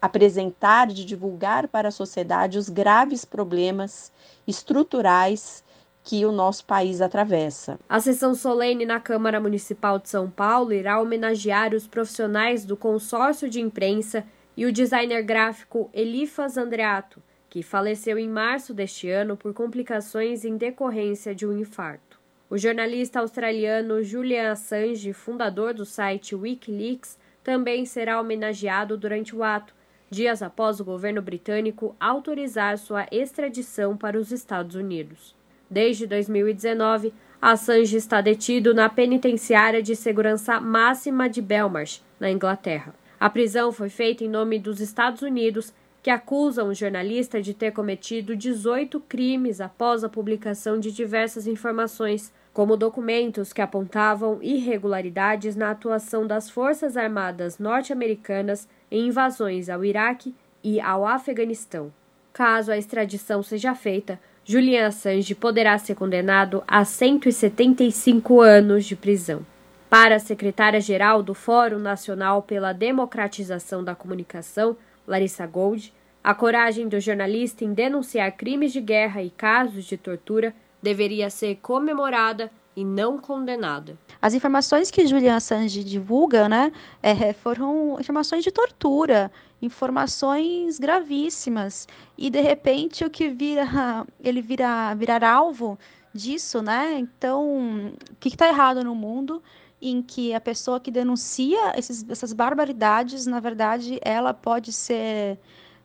apresentar, 0.00 0.86
de 0.86 1.04
divulgar 1.04 1.68
para 1.68 1.88
a 1.88 1.92
sociedade 1.92 2.58
os 2.58 2.68
graves 2.68 3.24
problemas 3.24 4.12
estruturais 4.46 5.62
que 6.02 6.24
o 6.24 6.32
nosso 6.32 6.64
país 6.64 7.00
atravessa. 7.00 7.78
A 7.88 8.00
sessão 8.00 8.34
solene 8.34 8.86
na 8.86 8.98
Câmara 8.98 9.40
Municipal 9.40 9.98
de 9.98 10.08
São 10.08 10.30
Paulo 10.30 10.72
irá 10.72 11.00
homenagear 11.00 11.74
os 11.74 11.86
profissionais 11.86 12.64
do 12.64 12.76
consórcio 12.76 13.50
de 13.50 13.60
imprensa 13.60 14.24
e 14.56 14.64
o 14.64 14.72
designer 14.72 15.22
gráfico 15.22 15.90
Elifas 15.92 16.56
Andreato, 16.56 17.22
que 17.50 17.64
faleceu 17.64 18.16
em 18.16 18.28
março 18.28 18.72
deste 18.72 19.10
ano 19.10 19.36
por 19.36 19.52
complicações 19.52 20.44
em 20.44 20.56
decorrência 20.56 21.34
de 21.34 21.44
um 21.44 21.58
infarto. 21.58 22.20
O 22.48 22.56
jornalista 22.56 23.18
australiano 23.18 24.02
Julian 24.02 24.52
Assange, 24.52 25.12
fundador 25.12 25.74
do 25.74 25.84
site 25.84 26.34
Wikileaks, 26.34 27.18
também 27.42 27.84
será 27.84 28.20
homenageado 28.20 28.96
durante 28.96 29.34
o 29.34 29.42
ato, 29.42 29.74
dias 30.08 30.42
após 30.42 30.80
o 30.80 30.84
governo 30.84 31.20
britânico 31.20 31.94
autorizar 31.98 32.78
sua 32.78 33.06
extradição 33.10 33.96
para 33.96 34.18
os 34.18 34.30
Estados 34.30 34.76
Unidos. 34.76 35.34
Desde 35.68 36.06
2019, 36.06 37.12
Assange 37.40 37.96
está 37.96 38.20
detido 38.20 38.74
na 38.74 38.88
penitenciária 38.88 39.82
de 39.82 39.96
segurança 39.96 40.60
máxima 40.60 41.28
de 41.28 41.40
Belmarsh, 41.40 42.02
na 42.18 42.30
Inglaterra. 42.30 42.94
A 43.18 43.30
prisão 43.30 43.70
foi 43.70 43.88
feita 43.88 44.24
em 44.24 44.28
nome 44.28 44.58
dos 44.58 44.80
Estados 44.80 45.22
Unidos, 45.22 45.72
que 46.02 46.10
acusam 46.10 46.68
o 46.68 46.74
jornalista 46.74 47.40
de 47.42 47.52
ter 47.52 47.72
cometido 47.72 48.34
18 48.34 49.00
crimes 49.00 49.60
após 49.60 50.02
a 50.02 50.08
publicação 50.08 50.78
de 50.78 50.90
diversas 50.90 51.46
informações, 51.46 52.32
como 52.52 52.76
documentos 52.76 53.52
que 53.52 53.60
apontavam 53.60 54.38
irregularidades 54.42 55.54
na 55.54 55.70
atuação 55.70 56.26
das 56.26 56.48
Forças 56.48 56.96
Armadas 56.96 57.58
norte-americanas 57.58 58.68
em 58.90 59.06
invasões 59.06 59.68
ao 59.68 59.84
Iraque 59.84 60.34
e 60.64 60.80
ao 60.80 61.06
Afeganistão. 61.06 61.92
Caso 62.32 62.72
a 62.72 62.78
extradição 62.78 63.42
seja 63.42 63.74
feita, 63.74 64.18
Julian 64.44 64.88
Assange 64.88 65.34
poderá 65.34 65.76
ser 65.78 65.94
condenado 65.94 66.64
a 66.66 66.84
175 66.84 68.40
anos 68.40 68.84
de 68.84 68.96
prisão. 68.96 69.44
Para 69.88 70.16
a 70.16 70.20
secretária-geral 70.20 71.22
do 71.22 71.34
Fórum 71.34 71.78
Nacional 71.78 72.42
pela 72.42 72.72
Democratização 72.72 73.82
da 73.82 73.94
Comunicação, 73.94 74.76
Larissa 75.10 75.44
Gold, 75.44 75.92
a 76.22 76.32
coragem 76.34 76.88
do 76.88 77.00
jornalista 77.00 77.64
em 77.64 77.74
denunciar 77.74 78.30
crimes 78.36 78.72
de 78.72 78.80
guerra 78.80 79.20
e 79.22 79.28
casos 79.28 79.84
de 79.84 79.96
tortura 79.96 80.54
deveria 80.80 81.28
ser 81.28 81.56
comemorada 81.56 82.50
e 82.76 82.84
não 82.84 83.18
condenada. 83.18 83.98
As 84.22 84.34
informações 84.34 84.88
que 84.88 85.06
Julian 85.06 85.34
Assange 85.34 85.82
divulga, 85.82 86.48
né, 86.48 86.70
é, 87.02 87.32
foram 87.32 87.98
informações 87.98 88.44
de 88.44 88.52
tortura, 88.52 89.32
informações 89.60 90.78
gravíssimas 90.78 91.88
e 92.16 92.30
de 92.30 92.40
repente 92.40 93.04
o 93.04 93.10
que 93.10 93.28
vira 93.28 94.06
ele 94.22 94.40
vira 94.40 94.94
virar 94.94 95.24
alvo 95.24 95.76
disso, 96.14 96.62
né? 96.62 96.98
Então, 96.98 97.92
o 98.10 98.16
que 98.18 98.28
está 98.28 98.48
errado 98.48 98.84
no 98.84 98.94
mundo 98.94 99.42
em 99.80 100.02
que 100.02 100.34
a 100.34 100.40
pessoa 100.40 100.78
que 100.78 100.90
denuncia 100.90 101.72
esses, 101.76 102.04
essas 102.08 102.32
barbaridades, 102.32 103.26
na 103.26 103.40
verdade, 103.40 103.98
ela 104.02 104.34
pode 104.34 104.72
ser 104.72 105.38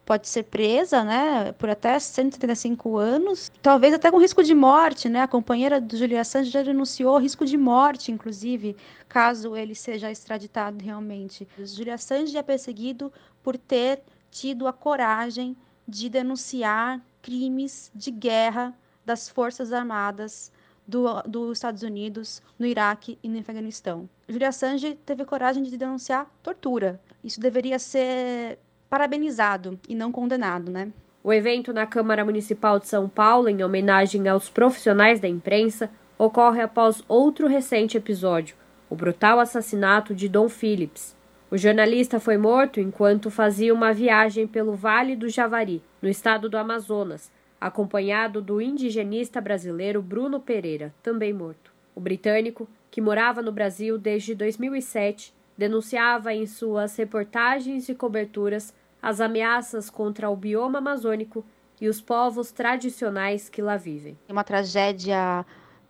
pode 0.06 0.28
ser 0.28 0.44
presa, 0.44 1.04
né, 1.04 1.52
por 1.54 1.68
até 1.68 1.98
175 1.98 2.96
anos, 2.96 3.52
talvez 3.60 3.92
até 3.92 4.12
com 4.12 4.20
risco 4.20 4.44
de 4.44 4.54
morte, 4.54 5.10
né? 5.10 5.22
A 5.22 5.28
companheira 5.28 5.82
do 5.82 5.98
Julian 5.98 6.22
Assange 6.22 6.52
já 6.52 6.62
denunciou 6.62 7.18
risco 7.18 7.44
de 7.44 7.58
morte, 7.58 8.12
inclusive, 8.12 8.76
caso 9.10 9.56
ele 9.56 9.74
seja 9.74 10.12
extraditado 10.12 10.84
realmente. 10.84 11.48
O 11.58 11.66
Julian 11.66 11.96
Assange 11.96 12.38
é 12.38 12.44
perseguido 12.44 13.12
por 13.42 13.58
ter 13.58 14.04
tido 14.30 14.68
a 14.68 14.74
coragem 14.74 15.58
de 15.88 16.08
denunciar 16.08 17.02
crimes 17.22 17.92
de 17.96 18.12
guerra 18.12 18.76
das 19.04 19.28
Forças 19.28 19.74
Armadas 19.74 20.52
do, 20.88 21.22
dos 21.24 21.58
Estados 21.58 21.84
Unidos 21.84 22.42
no 22.58 22.66
Iraque 22.66 23.18
e 23.24 23.30
no 23.30 23.40
Afeganistão. 23.40 24.10
Julian 24.28 24.50
Assange 24.50 24.98
teve 25.06 25.26
coragem 25.26 25.64
de 25.64 25.78
denunciar 25.78 26.30
tortura. 26.42 27.00
Isso 27.24 27.40
deveria 27.40 27.80
ser 27.80 28.60
parabenizado 28.90 29.80
e 29.90 29.96
não 29.96 30.12
condenado, 30.12 30.72
né? 30.72 30.92
O 31.24 31.34
evento 31.34 31.74
na 31.74 31.88
Câmara 31.88 32.24
Municipal 32.24 32.80
de 32.80 32.88
São 32.88 33.10
Paulo, 33.10 33.50
em 33.50 33.64
homenagem 33.64 34.28
aos 34.28 34.50
profissionais 34.50 35.20
da 35.20 35.28
imprensa, 35.28 35.90
ocorre 36.18 36.62
após 36.62 37.04
outro 37.08 37.48
recente 37.48 37.98
episódio, 37.98 38.56
o 38.90 38.96
brutal 38.96 39.40
assassinato 39.40 40.14
de 40.14 40.30
Dom 40.30 40.48
Phillips. 40.48 41.16
O 41.50 41.58
jornalista 41.58 42.20
foi 42.20 42.38
morto 42.38 42.80
enquanto 42.80 43.32
fazia 43.32 43.74
uma 43.74 43.94
viagem 43.94 44.48
pelo 44.48 44.74
Vale 44.74 45.16
do 45.16 45.28
Javari, 45.28 45.82
no 46.02 46.10
estado 46.10 46.48
do 46.50 46.58
Amazonas, 46.58 47.32
acompanhado 47.66 48.44
do 48.44 48.62
indigenista 48.62 49.42
brasileiro 49.42 50.00
Bruno 50.00 50.40
Pereira, 50.40 50.94
também 51.02 51.34
morto. 51.34 51.72
O 51.96 52.00
britânico, 52.00 52.70
que 52.92 53.02
morava 53.02 53.42
no 53.42 53.52
Brasil 53.52 53.98
desde 53.98 54.36
2007, 54.36 55.34
denunciava 55.58 56.32
em 56.32 56.46
suas 56.46 56.96
reportagens 56.96 57.90
e 57.90 57.96
coberturas 57.96 58.72
as 59.02 59.20
ameaças 59.20 59.90
contra 59.90 60.30
o 60.30 60.36
bioma 60.36 60.78
amazônico 60.78 61.44
e 61.82 61.90
os 61.90 62.00
povos 62.00 62.52
tradicionais 62.52 63.50
que 63.50 63.64
lá 63.64 63.78
vivem. 63.78 64.16
Uma 64.30 64.44
tragédia 64.44 65.44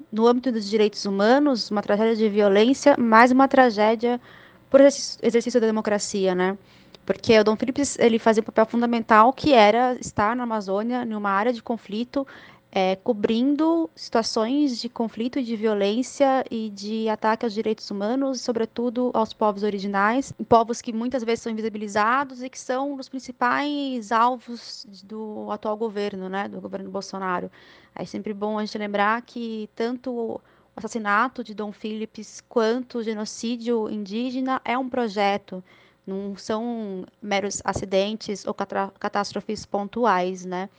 no 0.09 0.25
âmbito 0.27 0.53
dos 0.53 0.69
direitos 0.69 1.03
humanos, 1.03 1.69
uma 1.69 1.81
tragédia 1.81 2.15
de 2.15 2.29
violência, 2.29 2.95
mais 2.97 3.31
uma 3.31 3.49
tragédia 3.49 4.21
por 4.69 4.79
exercício 4.79 5.59
da 5.59 5.67
democracia, 5.67 6.33
né? 6.33 6.57
Porque 7.05 7.37
o 7.37 7.43
Dom 7.43 7.55
Felipe 7.55 7.81
ele 7.99 8.17
fazia 8.17 8.41
um 8.41 8.45
papel 8.45 8.65
fundamental 8.65 9.31
que 9.31 9.53
era 9.53 9.95
estar 9.99 10.35
na 10.35 10.43
Amazônia, 10.43 11.05
numa 11.05 11.29
área 11.29 11.53
de 11.53 11.61
conflito, 11.61 12.25
é, 12.71 12.97
cobrindo 12.97 13.89
situações 13.95 14.81
de 14.81 14.89
conflito, 14.89 15.41
de 15.41 15.55
violência 15.55 16.43
e 16.51 16.69
de 16.69 17.07
ataque 17.07 17.45
aos 17.45 17.53
direitos 17.53 17.89
humanos, 17.89 18.41
sobretudo 18.41 19.11
aos 19.13 19.33
povos 19.33 19.63
originais, 19.63 20.33
povos 20.49 20.81
que 20.81 20.91
muitas 20.91 21.23
vezes 21.23 21.41
são 21.43 21.51
invisibilizados 21.53 22.43
e 22.43 22.49
que 22.49 22.59
são 22.59 22.95
os 22.95 23.07
principais 23.07 24.11
alvos 24.11 24.85
do 25.05 25.49
atual 25.51 25.77
governo, 25.77 26.27
né, 26.27 26.49
do 26.49 26.59
governo 26.59 26.89
Bolsonaro. 26.89 27.49
É 27.95 28.03
sempre 28.03 28.33
bom 28.33 28.59
a 28.59 28.65
gente 28.65 28.77
lembrar 28.77 29.21
que 29.21 29.69
tanto 29.73 30.11
o 30.11 30.41
assassinato 30.75 31.45
de 31.45 31.53
Dom 31.53 31.71
Philips 31.71 32.43
quanto 32.49 32.97
o 32.97 33.03
genocídio 33.03 33.89
indígena 33.89 34.61
é 34.65 34.77
um 34.77 34.89
projeto 34.89 35.63
não 36.05 36.35
são 36.35 37.05
meros 37.21 37.61
acidentes 37.63 38.45
ou 38.45 38.53
catástrofes 38.53 39.65
pontuais, 39.65 40.45
né? 40.45 40.69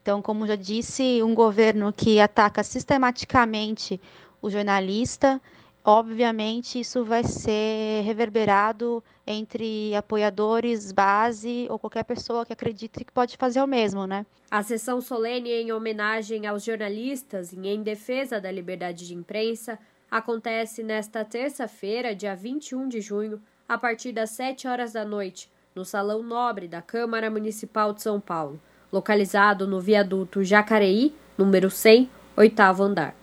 Então, 0.00 0.22
como 0.22 0.46
já 0.46 0.56
disse, 0.56 1.22
um 1.22 1.34
governo 1.34 1.92
que 1.92 2.20
ataca 2.20 2.62
sistematicamente 2.62 4.00
o 4.40 4.48
jornalista, 4.48 5.40
obviamente 5.84 6.80
isso 6.80 7.04
vai 7.04 7.24
ser 7.24 8.02
reverberado 8.04 9.02
entre 9.26 9.94
apoiadores, 9.94 10.92
base 10.92 11.66
ou 11.68 11.78
qualquer 11.78 12.04
pessoa 12.04 12.46
que 12.46 12.52
acredite 12.52 13.04
que 13.04 13.12
pode 13.12 13.36
fazer 13.36 13.60
o 13.60 13.66
mesmo, 13.66 14.06
né? 14.06 14.24
A 14.50 14.62
sessão 14.62 15.00
solene 15.00 15.50
em 15.50 15.72
homenagem 15.72 16.46
aos 16.46 16.64
jornalistas 16.64 17.52
e 17.52 17.68
em 17.68 17.82
defesa 17.82 18.40
da 18.40 18.50
liberdade 18.50 19.06
de 19.06 19.14
imprensa 19.14 19.78
acontece 20.10 20.82
nesta 20.82 21.22
terça-feira, 21.22 22.14
dia 22.14 22.34
21 22.34 22.88
de 22.88 23.02
junho, 23.02 23.42
a 23.68 23.76
partir 23.76 24.12
das 24.12 24.30
7 24.30 24.66
horas 24.66 24.92
da 24.94 25.04
noite, 25.04 25.50
no 25.74 25.84
Salão 25.84 26.22
Nobre 26.22 26.66
da 26.66 26.80
Câmara 26.80 27.30
Municipal 27.30 27.92
de 27.92 28.00
São 28.00 28.18
Paulo, 28.18 28.58
localizado 28.90 29.66
no 29.66 29.78
viaduto 29.78 30.42
Jacareí, 30.42 31.14
número 31.36 31.70
100, 31.70 32.10
oitavo 32.34 32.82
andar. 32.82 33.14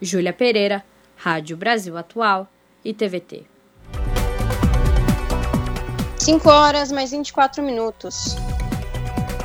Júlia 0.00 0.32
Pereira, 0.32 0.82
Rádio 1.16 1.56
Brasil 1.56 1.98
Atual 1.98 2.48
e 2.82 2.94
TVT. 2.94 3.44
5 6.18 6.48
horas 6.48 6.90
mais 6.90 7.10
24 7.10 7.62
minutos. 7.62 8.36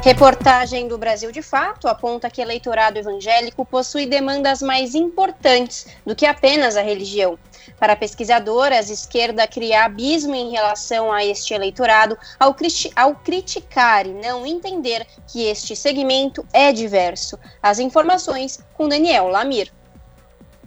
Reportagem 0.03 0.88
do 0.88 0.97
Brasil 0.97 1.31
de 1.31 1.41
Fato 1.41 1.88
aponta 1.88 2.29
que 2.29 2.41
eleitorado 2.41 2.97
evangélico 2.97 3.65
possui 3.65 4.05
demandas 4.05 4.62
mais 4.62 4.95
importantes 4.95 5.88
do 6.05 6.15
que 6.15 6.25
apenas 6.25 6.77
a 6.77 6.81
religião. 6.81 7.38
Para 7.80 7.93
a 7.93 7.95
pesquisadora, 7.95 8.76
a 8.76 8.80
esquerda 8.80 9.47
cria 9.47 9.86
abismo 9.86 10.36
em 10.36 10.52
relação 10.52 11.12
a 11.12 11.23
este 11.23 11.54
eleitorado 11.54 12.17
ao, 12.39 12.56
ao 12.95 13.15
criticar 13.15 14.06
e 14.06 14.13
não 14.13 14.45
entender 14.45 15.06
que 15.32 15.43
este 15.43 15.76
segmento 15.76 16.45
é 16.54 16.71
diverso. 16.71 17.38
As 17.62 17.80
informações 17.80 18.63
com 18.73 18.88
Daniel 18.88 19.28
Lamir. 19.28 19.71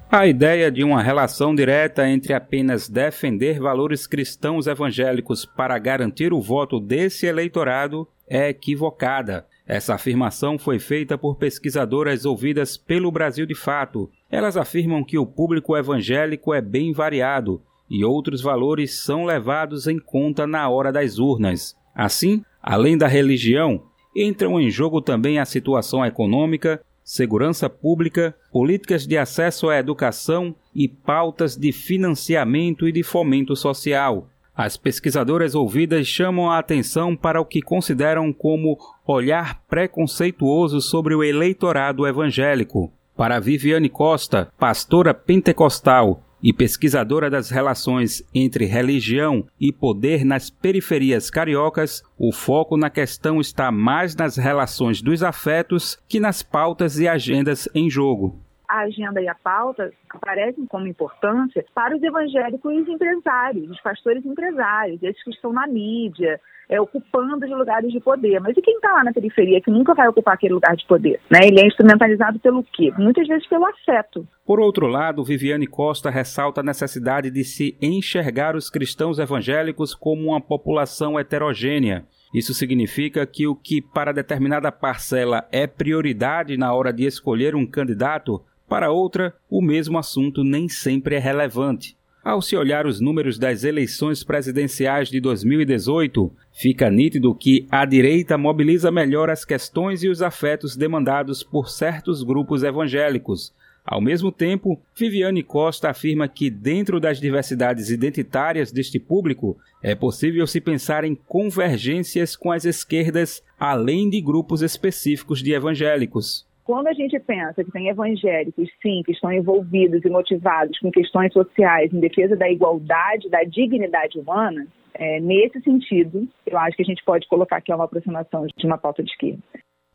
A 0.08 0.24
ideia 0.24 0.70
de 0.70 0.84
uma 0.84 1.02
relação 1.02 1.52
direta 1.52 2.08
entre 2.08 2.32
apenas 2.32 2.88
defender 2.88 3.58
valores 3.58 4.06
cristãos 4.06 4.68
evangélicos 4.68 5.44
para 5.44 5.76
garantir 5.78 6.32
o 6.32 6.40
voto 6.40 6.78
desse 6.78 7.26
eleitorado 7.26 8.08
é 8.28 8.48
equivocada. 8.48 9.46
Essa 9.66 9.94
afirmação 9.94 10.58
foi 10.58 10.78
feita 10.78 11.18
por 11.18 11.36
pesquisadoras 11.36 12.24
ouvidas 12.24 12.76
pelo 12.76 13.10
Brasil 13.10 13.44
de 13.46 13.54
Fato. 13.54 14.08
Elas 14.30 14.56
afirmam 14.56 15.04
que 15.04 15.18
o 15.18 15.26
público 15.26 15.76
evangélico 15.76 16.52
é 16.52 16.60
bem 16.60 16.92
variado 16.92 17.62
e 17.88 18.04
outros 18.04 18.42
valores 18.42 18.98
são 18.98 19.24
levados 19.24 19.86
em 19.86 19.98
conta 19.98 20.46
na 20.46 20.68
hora 20.68 20.92
das 20.92 21.18
urnas. 21.18 21.76
Assim, 21.94 22.42
além 22.62 22.98
da 22.98 23.06
religião, 23.06 23.82
entram 24.14 24.60
em 24.60 24.70
jogo 24.70 25.00
também 25.00 25.38
a 25.38 25.44
situação 25.44 26.04
econômica, 26.04 26.82
segurança 27.04 27.70
pública, 27.70 28.34
políticas 28.50 29.06
de 29.06 29.16
acesso 29.16 29.68
à 29.68 29.78
educação 29.78 30.54
e 30.74 30.88
pautas 30.88 31.56
de 31.56 31.70
financiamento 31.70 32.88
e 32.88 32.92
de 32.92 33.04
fomento 33.04 33.54
social. 33.54 34.28
As 34.56 34.76
pesquisadoras 34.76 35.54
ouvidas 35.54 36.06
chamam 36.06 36.50
a 36.50 36.58
atenção 36.58 37.14
para 37.14 37.40
o 37.40 37.44
que 37.44 37.60
consideram 37.60 38.32
como 38.32 38.78
olhar 39.06 39.62
preconceituoso 39.68 40.80
sobre 40.80 41.14
o 41.14 41.22
eleitorado 41.22 42.06
evangélico. 42.06 42.90
Para 43.16 43.40
Viviane 43.40 43.88
Costa, 43.88 44.48
pastora 44.58 45.14
pentecostal 45.14 46.22
e 46.42 46.52
pesquisadora 46.52 47.30
das 47.30 47.48
relações 47.48 48.22
entre 48.34 48.66
religião 48.66 49.46
e 49.58 49.72
poder 49.72 50.24
nas 50.24 50.50
periferias 50.50 51.30
cariocas, 51.30 52.02
o 52.18 52.30
foco 52.30 52.76
na 52.76 52.90
questão 52.90 53.40
está 53.40 53.72
mais 53.72 54.14
nas 54.14 54.36
relações 54.36 55.00
dos 55.00 55.22
afetos 55.22 55.98
que 56.06 56.20
nas 56.20 56.42
pautas 56.42 56.98
e 56.98 57.08
agendas 57.08 57.66
em 57.74 57.88
jogo 57.88 58.45
a 58.68 58.80
agenda 58.80 59.20
e 59.20 59.28
a 59.28 59.34
pauta 59.34 59.92
aparecem 60.10 60.66
como 60.66 60.86
importância 60.86 61.64
para 61.74 61.96
os 61.96 62.02
evangélicos 62.02 62.88
empresários, 62.88 63.70
os 63.70 63.80
pastores 63.80 64.24
empresários, 64.24 65.02
esses 65.02 65.22
que 65.22 65.30
estão 65.30 65.52
na 65.52 65.66
mídia, 65.66 66.40
é, 66.68 66.80
ocupando 66.80 67.44
os 67.44 67.50
lugares 67.50 67.92
de 67.92 68.00
poder. 68.00 68.40
Mas 68.40 68.56
e 68.56 68.62
quem 68.62 68.74
está 68.76 68.92
lá 68.92 69.04
na 69.04 69.12
periferia, 69.12 69.60
que 69.60 69.70
nunca 69.70 69.94
vai 69.94 70.08
ocupar 70.08 70.34
aquele 70.34 70.54
lugar 70.54 70.74
de 70.76 70.86
poder? 70.86 71.20
Né? 71.30 71.40
Ele 71.44 71.60
é 71.60 71.66
instrumentalizado 71.66 72.38
pelo 72.40 72.62
quê? 72.64 72.92
Muitas 72.98 73.26
vezes 73.26 73.46
pelo 73.48 73.66
afeto. 73.66 74.26
Por 74.44 74.60
outro 74.60 74.86
lado, 74.86 75.24
Viviane 75.24 75.66
Costa 75.66 76.10
ressalta 76.10 76.60
a 76.60 76.64
necessidade 76.64 77.30
de 77.30 77.44
se 77.44 77.76
enxergar 77.80 78.56
os 78.56 78.70
cristãos 78.70 79.18
evangélicos 79.18 79.94
como 79.94 80.28
uma 80.28 80.40
população 80.40 81.18
heterogênea. 81.18 82.04
Isso 82.34 82.52
significa 82.52 83.24
que 83.26 83.46
o 83.46 83.54
que 83.54 83.80
para 83.80 84.12
determinada 84.12 84.70
parcela 84.72 85.46
é 85.50 85.66
prioridade 85.66 86.56
na 86.56 86.72
hora 86.74 86.92
de 86.92 87.04
escolher 87.04 87.54
um 87.54 87.66
candidato 87.66 88.42
para 88.68 88.90
outra, 88.90 89.34
o 89.48 89.62
mesmo 89.62 89.98
assunto 89.98 90.42
nem 90.42 90.68
sempre 90.68 91.16
é 91.16 91.18
relevante. 91.18 91.96
Ao 92.26 92.42
se 92.42 92.56
olhar 92.56 92.86
os 92.86 93.00
números 93.00 93.38
das 93.38 93.62
eleições 93.62 94.24
presidenciais 94.24 95.08
de 95.08 95.20
2018, 95.20 96.32
fica 96.52 96.90
nítido 96.90 97.32
que 97.32 97.66
a 97.70 97.84
direita 97.84 98.36
mobiliza 98.36 98.90
melhor 98.90 99.30
as 99.30 99.44
questões 99.44 100.02
e 100.02 100.08
os 100.08 100.20
afetos 100.20 100.76
demandados 100.76 101.44
por 101.44 101.68
certos 101.68 102.24
grupos 102.24 102.64
evangélicos. 102.64 103.54
Ao 103.84 104.00
mesmo 104.00 104.32
tempo, 104.32 104.82
Viviane 104.98 105.44
Costa 105.44 105.88
afirma 105.88 106.26
que, 106.26 106.50
dentro 106.50 106.98
das 106.98 107.20
diversidades 107.20 107.90
identitárias 107.90 108.72
deste 108.72 108.98
público, 108.98 109.56
é 109.80 109.94
possível 109.94 110.44
se 110.48 110.60
pensar 110.60 111.04
em 111.04 111.14
convergências 111.14 112.34
com 112.34 112.50
as 112.50 112.64
esquerdas, 112.64 113.40
além 113.56 114.10
de 114.10 114.20
grupos 114.20 114.62
específicos 114.62 115.40
de 115.40 115.52
evangélicos. 115.52 116.44
Quando 116.66 116.88
a 116.88 116.92
gente 116.92 117.16
pensa 117.20 117.62
que 117.62 117.70
tem 117.70 117.88
evangélicos, 117.88 118.68
sim, 118.82 119.00
que 119.04 119.12
estão 119.12 119.32
envolvidos 119.32 120.04
e 120.04 120.10
motivados 120.10 120.76
com 120.80 120.90
questões 120.90 121.32
sociais 121.32 121.94
em 121.94 122.00
defesa 122.00 122.34
da 122.34 122.50
igualdade, 122.50 123.30
da 123.30 123.44
dignidade 123.44 124.18
humana, 124.18 124.66
é, 124.92 125.20
nesse 125.20 125.60
sentido, 125.60 126.26
eu 126.44 126.58
acho 126.58 126.76
que 126.76 126.82
a 126.82 126.84
gente 126.84 127.04
pode 127.04 127.28
colocar 127.28 127.60
que 127.60 127.70
é 127.70 127.74
uma 127.74 127.84
aproximação 127.84 128.44
de 128.48 128.66
uma 128.66 128.76
pauta 128.76 129.00
de 129.04 129.10
esquerda. 129.12 129.38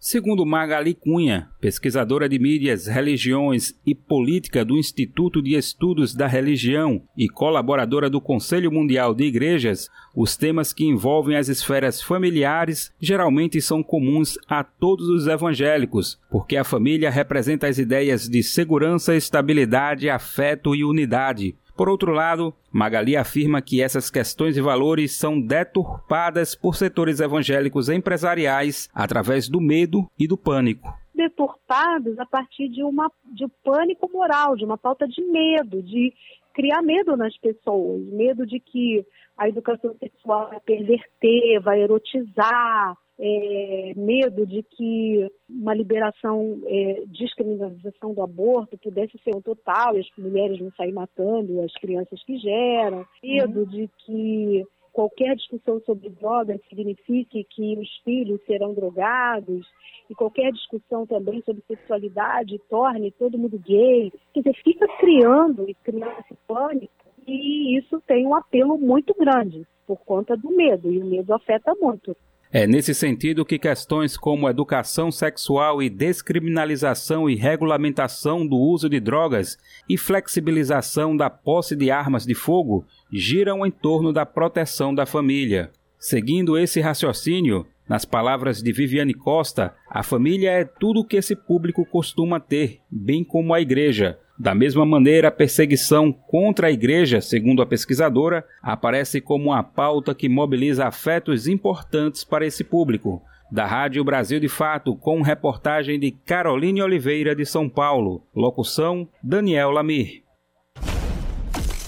Segundo 0.04 0.44
Magali 0.48 0.96
Cunha, 0.96 1.48
pesquisadora 1.60 2.28
de 2.28 2.40
mídias, 2.40 2.88
religiões 2.88 3.76
e 3.86 3.94
política 3.94 4.66
do 4.66 4.76
Instituto 4.76 5.44
de 5.44 5.54
Estudos 5.54 6.16
da 6.16 6.26
Religião 6.26 7.04
e 7.16 7.30
colaboradora 7.30 8.10
do 8.10 8.20
Conselho 8.20 8.72
Mundial 8.72 9.14
de 9.14 9.26
Igrejas, 9.26 9.92
os 10.16 10.36
temas 10.36 10.74
que 10.74 10.88
envolvem 10.88 11.38
as 11.38 11.50
esferas 11.50 12.02
familiares 12.02 12.92
geralmente 13.00 13.62
são 13.62 13.84
comuns 13.84 14.40
a 14.48 14.64
todos 14.64 15.08
os 15.08 15.28
evangélicos, 15.28 16.20
porque 16.32 16.58
a 16.58 16.64
família 16.64 17.12
representa 17.12 17.68
as 17.68 17.78
ideias 17.78 18.28
de 18.28 18.42
segurança, 18.42 19.16
estabilidade, 19.16 20.10
afeto 20.10 20.74
e 20.74 20.84
unidade, 20.84 21.56
por 21.82 21.90
outro 21.90 22.12
lado, 22.12 22.54
Magali 22.72 23.18
afirma 23.18 23.60
que 23.60 23.82
essas 23.82 24.12
questões 24.12 24.56
e 24.56 24.62
valores 24.62 25.18
são 25.18 25.42
deturpadas 25.42 26.54
por 26.54 26.76
setores 26.76 27.20
evangélicos 27.20 27.90
empresariais 27.90 28.88
através 28.94 29.50
do 29.50 29.60
medo 29.60 30.08
e 30.16 30.28
do 30.28 30.38
pânico. 30.38 30.94
Deturpados 31.16 32.20
a 32.20 32.26
partir 32.28 32.70
de, 32.70 32.84
uma, 32.84 33.12
de 33.34 33.48
pânico 33.64 34.08
moral, 34.14 34.56
de 34.56 34.64
uma 34.64 34.78
falta 34.78 35.08
de 35.08 35.24
medo, 35.24 35.82
de 35.82 36.14
criar 36.54 36.84
medo 36.84 37.18
nas 37.18 37.36
pessoas, 37.40 38.00
medo 38.14 38.46
de 38.46 38.60
que 38.60 39.04
a 39.36 39.50
educação 39.50 39.96
sexual 39.98 40.50
vai 40.50 40.60
perverter, 40.60 41.60
vai 41.64 41.82
erotizar, 41.82 42.96
é, 43.24 43.94
medo 43.96 44.48
de 44.48 44.64
que 44.64 45.30
uma 45.48 45.76
liberação, 45.76 46.60
é, 46.66 47.04
descriminalização 47.06 48.16
do 48.16 48.24
aborto 48.24 48.80
pudesse 48.80 49.16
ser 49.20 49.36
um 49.36 49.42
total 49.42 49.96
e 49.96 50.00
as 50.00 50.08
mulheres 50.18 50.58
vão 50.58 50.72
sair 50.72 50.92
matando 50.92 51.62
as 51.62 51.72
crianças 51.74 52.24
que 52.24 52.38
geram, 52.38 53.06
medo 53.24 53.60
uhum. 53.60 53.66
de 53.66 53.90
que 54.00 54.66
qualquer 54.92 55.36
discussão 55.36 55.80
sobre 55.86 56.10
drogas 56.10 56.60
signifique 56.68 57.46
que 57.50 57.78
os 57.78 57.90
filhos 58.04 58.42
serão 58.46 58.74
drogados 58.74 59.68
e 60.10 60.16
qualquer 60.16 60.52
discussão 60.52 61.06
também 61.06 61.44
sobre 61.44 61.64
sexualidade 61.68 62.60
torne 62.70 63.12
todo 63.12 63.38
mundo 63.38 63.60
gay. 63.60 64.12
Quer 64.34 64.42
dizer, 64.42 64.56
fica 64.64 64.88
criando 65.00 65.70
e 65.70 65.76
criando 65.76 66.20
esse 66.20 66.36
pânico 66.48 66.92
e 67.28 67.78
isso 67.78 68.02
tem 68.08 68.26
um 68.26 68.34
apelo 68.34 68.78
muito 68.80 69.14
grande 69.14 69.66
por 69.86 70.00
conta 70.00 70.36
do 70.36 70.50
medo 70.50 70.92
e 70.92 71.00
o 71.00 71.06
medo 71.06 71.34
afeta 71.34 71.74
muito. 71.80 72.16
É 72.54 72.68
nesse 72.68 72.94
sentido 72.94 73.46
que 73.46 73.58
questões 73.58 74.18
como 74.18 74.50
educação 74.50 75.10
sexual 75.10 75.82
e 75.82 75.90
descriminalização 75.90 77.30
e 77.30 77.36
regulamentação 77.36 78.46
do 78.46 78.58
uso 78.58 78.90
de 78.90 79.00
drogas 79.00 79.58
e 79.88 79.98
flexibilização 79.98 81.16
da 81.16 81.30
posse 81.30 81.78
de 81.78 81.90
armas 81.90 82.26
de 82.26 82.34
fogo 82.34 82.86
giram 83.10 83.66
em 83.66 83.72
torno 83.72 84.12
da 84.12 84.26
proteção 84.26 84.94
da 84.94 85.06
família. 85.06 85.72
Seguindo 85.98 86.58
esse 86.58 86.82
raciocínio, 86.82 87.66
nas 87.88 88.04
palavras 88.04 88.62
de 88.62 88.74
Viviane 88.74 89.14
Costa, 89.14 89.74
a 89.90 90.04
família 90.04 90.52
é 90.52 90.66
tudo 90.66 91.02
o 91.02 91.06
que 91.06 91.16
esse 91.16 91.38
público 91.38 91.86
costuma 91.86 92.38
ter, 92.38 92.80
bem 92.92 93.24
como 93.24 93.54
a 93.54 93.62
igreja, 93.62 94.20
da 94.42 94.56
mesma 94.56 94.84
maneira, 94.84 95.28
a 95.28 95.32
perseguição 95.32 96.12
contra 96.12 96.66
a 96.66 96.72
igreja, 96.72 97.22
segundo 97.22 97.62
a 97.62 97.66
pesquisadora, 97.66 98.44
aparece 98.60 99.22
como 99.22 99.50
uma 99.50 99.62
pauta 99.62 100.16
que 100.16 100.28
mobiliza 100.28 100.88
afetos 100.88 101.46
importantes 101.46 102.24
para 102.24 102.44
esse 102.44 102.64
público. 102.64 103.22
Da 103.52 103.68
Rádio 103.68 104.04
Brasil 104.04 104.40
de 104.40 104.50
Fato, 104.50 104.96
com 104.96 105.22
reportagem 105.22 106.00
de 106.00 106.10
Caroline 106.10 106.82
Oliveira 106.82 107.36
de 107.36 107.46
São 107.46 107.70
Paulo. 107.70 108.26
Locução: 108.36 109.08
Daniel 109.22 109.70
Lamir. 109.70 110.24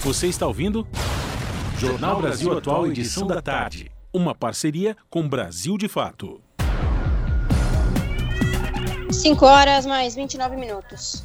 Você 0.02 0.28
está 0.28 0.46
ouvindo? 0.46 0.86
Jornal 1.76 2.20
Brasil 2.20 2.56
Atual, 2.56 2.86
edição 2.86 3.26
da 3.26 3.42
tarde. 3.42 3.90
Uma 4.12 4.32
parceria 4.32 4.96
com 5.10 5.28
Brasil 5.28 5.76
de 5.76 5.88
Fato. 5.88 6.40
5 9.10 9.44
horas 9.44 9.84
mais 9.84 10.14
29 10.14 10.54
minutos. 10.54 11.24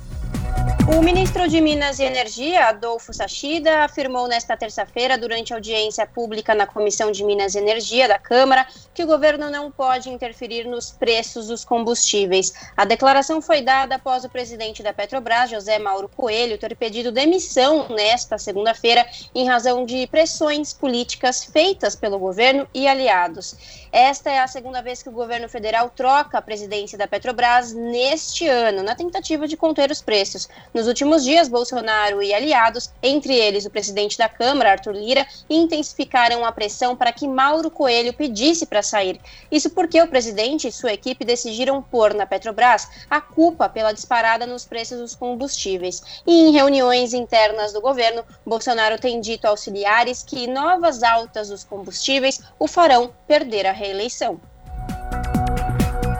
O 0.91 1.03
ministro 1.03 1.47
de 1.47 1.61
Minas 1.61 1.99
e 1.99 2.03
Energia, 2.03 2.65
Adolfo 2.65 3.13
Sachida, 3.13 3.83
afirmou 3.83 4.27
nesta 4.27 4.57
terça-feira, 4.57 5.19
durante 5.19 5.53
audiência 5.53 6.05
pública 6.07 6.55
na 6.55 6.65
Comissão 6.65 7.11
de 7.11 7.23
Minas 7.23 7.53
e 7.53 7.59
Energia 7.59 8.07
da 8.07 8.17
Câmara, 8.17 8.65
que 8.91 9.03
o 9.03 9.07
governo 9.07 9.51
não 9.51 9.69
pode 9.71 10.09
interferir 10.09 10.65
nos 10.65 10.89
preços 10.89 11.47
dos 11.47 11.63
combustíveis. 11.63 12.53
A 12.75 12.85
declaração 12.85 13.39
foi 13.39 13.61
dada 13.61 13.95
após 13.95 14.25
o 14.25 14.29
presidente 14.29 14.81
da 14.81 14.91
Petrobras, 14.91 15.51
José 15.51 15.77
Mauro 15.77 16.09
Coelho, 16.09 16.57
ter 16.57 16.75
pedido 16.75 17.11
demissão 17.11 17.87
nesta 17.89 18.39
segunda-feira 18.39 19.05
em 19.35 19.47
razão 19.47 19.85
de 19.85 20.07
pressões 20.07 20.73
políticas 20.73 21.43
feitas 21.43 21.95
pelo 21.95 22.17
governo 22.17 22.67
e 22.73 22.87
aliados. 22.87 23.55
Esta 23.91 24.31
é 24.31 24.39
a 24.39 24.47
segunda 24.47 24.81
vez 24.81 25.03
que 25.03 25.09
o 25.09 25.11
governo 25.11 25.47
federal 25.47 25.89
troca 25.89 26.37
a 26.37 26.41
presidência 26.41 26.97
da 26.97 27.07
Petrobras 27.07 27.73
neste 27.73 28.47
ano, 28.47 28.81
na 28.81 28.95
tentativa 28.95 29.47
de 29.47 29.55
conter 29.55 29.91
os 29.91 30.01
preços. 30.01 30.49
Nos 30.79 30.87
últimos 30.87 31.25
dias, 31.25 31.49
Bolsonaro 31.49 32.23
e 32.23 32.33
aliados, 32.33 32.89
entre 33.03 33.35
eles 33.35 33.65
o 33.65 33.69
presidente 33.69 34.17
da 34.17 34.29
Câmara, 34.29 34.71
Arthur 34.71 34.93
Lira, 34.93 35.27
intensificaram 35.49 36.45
a 36.45 36.53
pressão 36.53 36.95
para 36.95 37.11
que 37.11 37.27
Mauro 37.27 37.69
Coelho 37.69 38.13
pedisse 38.13 38.65
para 38.65 38.81
sair. 38.81 39.19
Isso 39.51 39.71
porque 39.71 40.01
o 40.01 40.07
presidente 40.07 40.69
e 40.69 40.71
sua 40.71 40.93
equipe 40.93 41.25
decidiram 41.25 41.81
pôr 41.81 42.13
na 42.13 42.25
Petrobras 42.25 42.87
a 43.09 43.19
culpa 43.19 43.67
pela 43.67 43.91
disparada 43.91 44.47
nos 44.47 44.63
preços 44.63 44.99
dos 44.99 45.15
combustíveis. 45.15 46.01
E 46.25 46.47
em 46.47 46.53
reuniões 46.53 47.13
internas 47.13 47.73
do 47.73 47.81
governo, 47.81 48.23
Bolsonaro 48.45 48.97
tem 48.97 49.19
dito 49.19 49.47
a 49.47 49.49
auxiliares 49.49 50.23
que 50.23 50.47
novas 50.47 51.03
altas 51.03 51.49
dos 51.49 51.65
combustíveis 51.65 52.39
o 52.57 52.69
farão 52.69 53.11
perder 53.27 53.67
a 53.67 53.73
reeleição. 53.73 54.39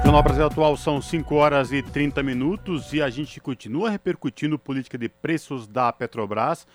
Jornal 0.10 0.24
Brasil 0.24 0.46
Atual 0.48 0.76
são 0.76 1.00
5 1.00 1.36
horas 1.36 1.72
e 1.72 1.84
30 1.84 2.24
minutos 2.24 2.94
e 2.94 3.00
a 3.00 3.12
gente 3.12 3.40
continua 3.40 3.92
repercutindo 3.92 4.58
política 4.58 4.98
de 4.98 5.08
preços 5.08 5.68
da 5.68 5.94
Petrobras 5.94 6.66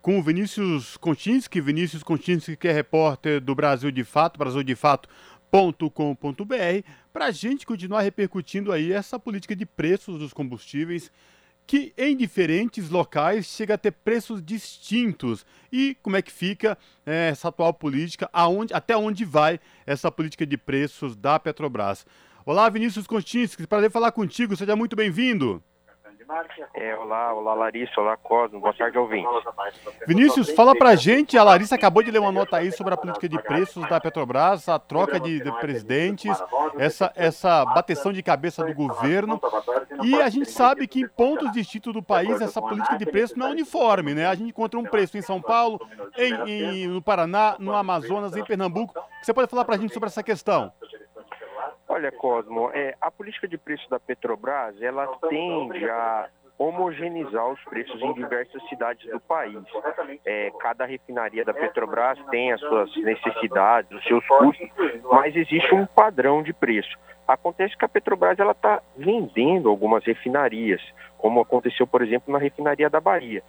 com 0.00 0.18
o 0.18 0.22
Vinícius 0.22 0.96
Kontinski, 0.96 1.60
Vinícius 1.60 2.02
Kontinski 2.02 2.56
que 2.56 2.66
é 2.66 2.72
repórter 2.72 3.40
do 3.40 3.54
Brasil 3.54 3.92
de 3.92 4.02
Fato, 4.02 4.36
brasildefato.com.br, 4.36 6.88
para 7.12 7.26
a 7.26 7.30
gente 7.30 7.64
continuar 7.64 8.00
repercutindo 8.00 8.72
aí 8.72 8.92
essa 8.92 9.16
política 9.16 9.54
de 9.54 9.64
preços 9.64 10.18
dos 10.18 10.32
combustíveis 10.32 11.08
que 11.64 11.94
em 11.96 12.16
diferentes 12.16 12.90
locais 12.90 13.46
chega 13.46 13.74
a 13.74 13.78
ter 13.78 13.92
preços 13.92 14.42
distintos. 14.42 15.46
E 15.70 15.96
como 16.02 16.16
é 16.16 16.22
que 16.22 16.32
fica 16.32 16.76
é, 17.06 17.28
essa 17.28 17.46
atual 17.46 17.72
política, 17.72 18.28
aonde, 18.32 18.74
até 18.74 18.96
onde 18.96 19.24
vai 19.24 19.60
essa 19.86 20.10
política 20.10 20.44
de 20.44 20.56
preços 20.56 21.14
da 21.14 21.38
Petrobras? 21.38 22.04
Olá, 22.44 22.68
Vinícius 22.68 23.06
Kontinski, 23.06 23.68
prazer 23.68 23.88
falar 23.88 24.10
contigo, 24.10 24.56
seja 24.56 24.74
muito 24.74 24.96
bem-vindo. 24.96 25.62
É, 26.74 26.96
olá, 26.96 27.32
olá 27.34 27.54
Larissa, 27.54 28.00
olá 28.00 28.16
Cosmo, 28.16 28.58
boa 28.58 28.74
tarde 28.74 28.98
ouvinte. 28.98 29.28
Vinícius, 30.08 30.50
fala 30.50 30.74
pra 30.74 30.96
gente, 30.96 31.38
a 31.38 31.44
Larissa 31.44 31.76
acabou 31.76 32.02
de 32.02 32.10
ler 32.10 32.18
uma 32.18 32.32
nota 32.32 32.56
aí 32.56 32.72
sobre 32.72 32.94
a 32.94 32.96
política 32.96 33.28
de 33.28 33.40
preços 33.40 33.88
da 33.88 34.00
Petrobras, 34.00 34.68
a 34.68 34.76
troca 34.76 35.20
de, 35.20 35.40
de 35.40 35.52
presidentes, 35.60 36.36
essa, 36.78 37.12
essa 37.14 37.64
bateção 37.66 38.12
de 38.12 38.22
cabeça 38.24 38.64
do 38.64 38.74
governo, 38.74 39.40
e 40.02 40.20
a 40.20 40.28
gente 40.28 40.50
sabe 40.50 40.88
que 40.88 41.02
em 41.02 41.08
pontos 41.08 41.52
distintos 41.52 41.92
do 41.92 42.02
país 42.02 42.40
essa 42.40 42.60
política 42.60 42.96
de 42.96 43.06
preço 43.06 43.38
não 43.38 43.48
é 43.48 43.50
uniforme, 43.50 44.14
né? 44.14 44.26
A 44.26 44.34
gente 44.34 44.48
encontra 44.48 44.80
um 44.80 44.84
preço 44.84 45.16
em 45.16 45.22
São 45.22 45.40
Paulo, 45.40 45.80
em, 46.16 46.50
em 46.50 46.86
no 46.88 47.00
Paraná, 47.00 47.54
no 47.60 47.72
Amazonas, 47.72 48.34
em 48.34 48.42
Pernambuco. 48.42 48.94
Você 49.22 49.32
pode 49.32 49.48
falar 49.48 49.64
pra 49.64 49.76
gente 49.76 49.94
sobre 49.94 50.08
essa 50.08 50.24
questão? 50.24 50.72
Olha, 51.92 52.10
Cosmo, 52.10 52.70
é, 52.72 52.96
a 52.98 53.10
política 53.10 53.46
de 53.46 53.58
preço 53.58 53.88
da 53.90 54.00
Petrobras, 54.00 54.80
ela 54.80 55.06
tende 55.28 55.84
a 55.90 56.26
homogeneizar 56.56 57.46
os 57.50 57.62
preços 57.64 58.00
em 58.00 58.14
diversas 58.14 58.66
cidades 58.70 59.10
do 59.10 59.20
país. 59.20 59.58
É, 60.24 60.50
cada 60.58 60.86
refinaria 60.86 61.44
da 61.44 61.52
Petrobras 61.52 62.18
tem 62.30 62.50
as 62.50 62.60
suas 62.60 62.96
necessidades, 62.96 63.90
os 63.90 64.02
seus 64.04 64.26
custos, 64.26 64.70
mas 65.02 65.36
existe 65.36 65.74
um 65.74 65.84
padrão 65.84 66.42
de 66.42 66.54
preço. 66.54 66.98
Acontece 67.28 67.76
que 67.76 67.84
a 67.84 67.88
Petrobras 67.90 68.38
ela 68.38 68.52
está 68.52 68.80
vendendo 68.96 69.68
algumas 69.68 70.02
refinarias, 70.02 70.80
como 71.18 71.42
aconteceu, 71.42 71.86
por 71.86 72.00
exemplo, 72.00 72.32
na 72.32 72.38
refinaria 72.38 72.88
da 72.88 73.02
Bahia. 73.02 73.42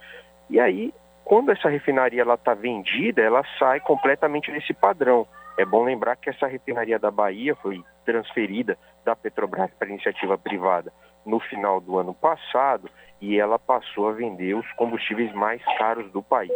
E 0.50 0.60
aí, 0.60 0.92
quando 1.24 1.50
essa 1.50 1.70
refinaria 1.70 2.22
está 2.34 2.52
vendida, 2.52 3.22
ela 3.22 3.42
sai 3.58 3.80
completamente 3.80 4.52
desse 4.52 4.74
padrão. 4.74 5.26
É 5.56 5.64
bom 5.64 5.84
lembrar 5.84 6.16
que 6.16 6.30
essa 6.30 6.46
refinaria 6.46 6.98
da 6.98 7.10
Bahia 7.10 7.54
foi 7.56 7.82
transferida 8.04 8.76
da 9.04 9.14
Petrobras 9.14 9.70
para 9.78 9.88
iniciativa 9.88 10.36
privada 10.36 10.92
no 11.24 11.38
final 11.40 11.80
do 11.80 11.98
ano 11.98 12.12
passado 12.12 12.90
e 13.20 13.38
ela 13.38 13.58
passou 13.58 14.08
a 14.08 14.12
vender 14.12 14.54
os 14.54 14.70
combustíveis 14.72 15.32
mais 15.32 15.62
caros 15.78 16.10
do 16.12 16.22
país. 16.22 16.50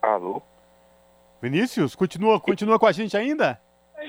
Alô? 0.00 0.40
Vinícius, 1.42 1.94
continua, 1.94 2.40
continua 2.40 2.78
com 2.78 2.86
a 2.86 2.92
gente 2.92 3.16
ainda? 3.16 3.60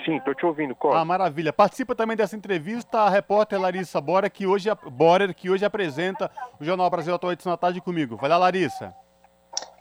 Sim, 0.06 0.18
estou 0.18 0.34
te 0.34 0.46
ouvindo, 0.46 0.76
Cosmo. 0.76 0.98
Ah, 0.98 1.06
maravilha. 1.06 1.52
Participa 1.52 1.96
também 1.96 2.16
dessa 2.16 2.36
entrevista 2.36 3.02
a 3.02 3.10
repórter 3.10 3.60
Larissa 3.60 4.00
Borer, 4.00 4.32
que 4.32 4.48
hoje, 4.48 4.70
Borer, 4.92 5.34
que 5.34 5.50
hoje 5.50 5.66
apresenta 5.66 6.32
o 6.60 6.64
Jornal 6.64 6.90
Brasil 6.90 7.14
Atual 7.14 7.34
Edição 7.34 7.52
da 7.52 7.58
Tarde 7.58 7.82
comigo. 7.82 8.16
Vai 8.16 8.30
lá, 8.30 8.38
Larissa. 8.38 8.94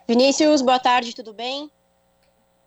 Vinícius, 0.07 0.61
boa 0.61 0.79
tarde, 0.79 1.15
tudo 1.15 1.33
bem? 1.33 1.69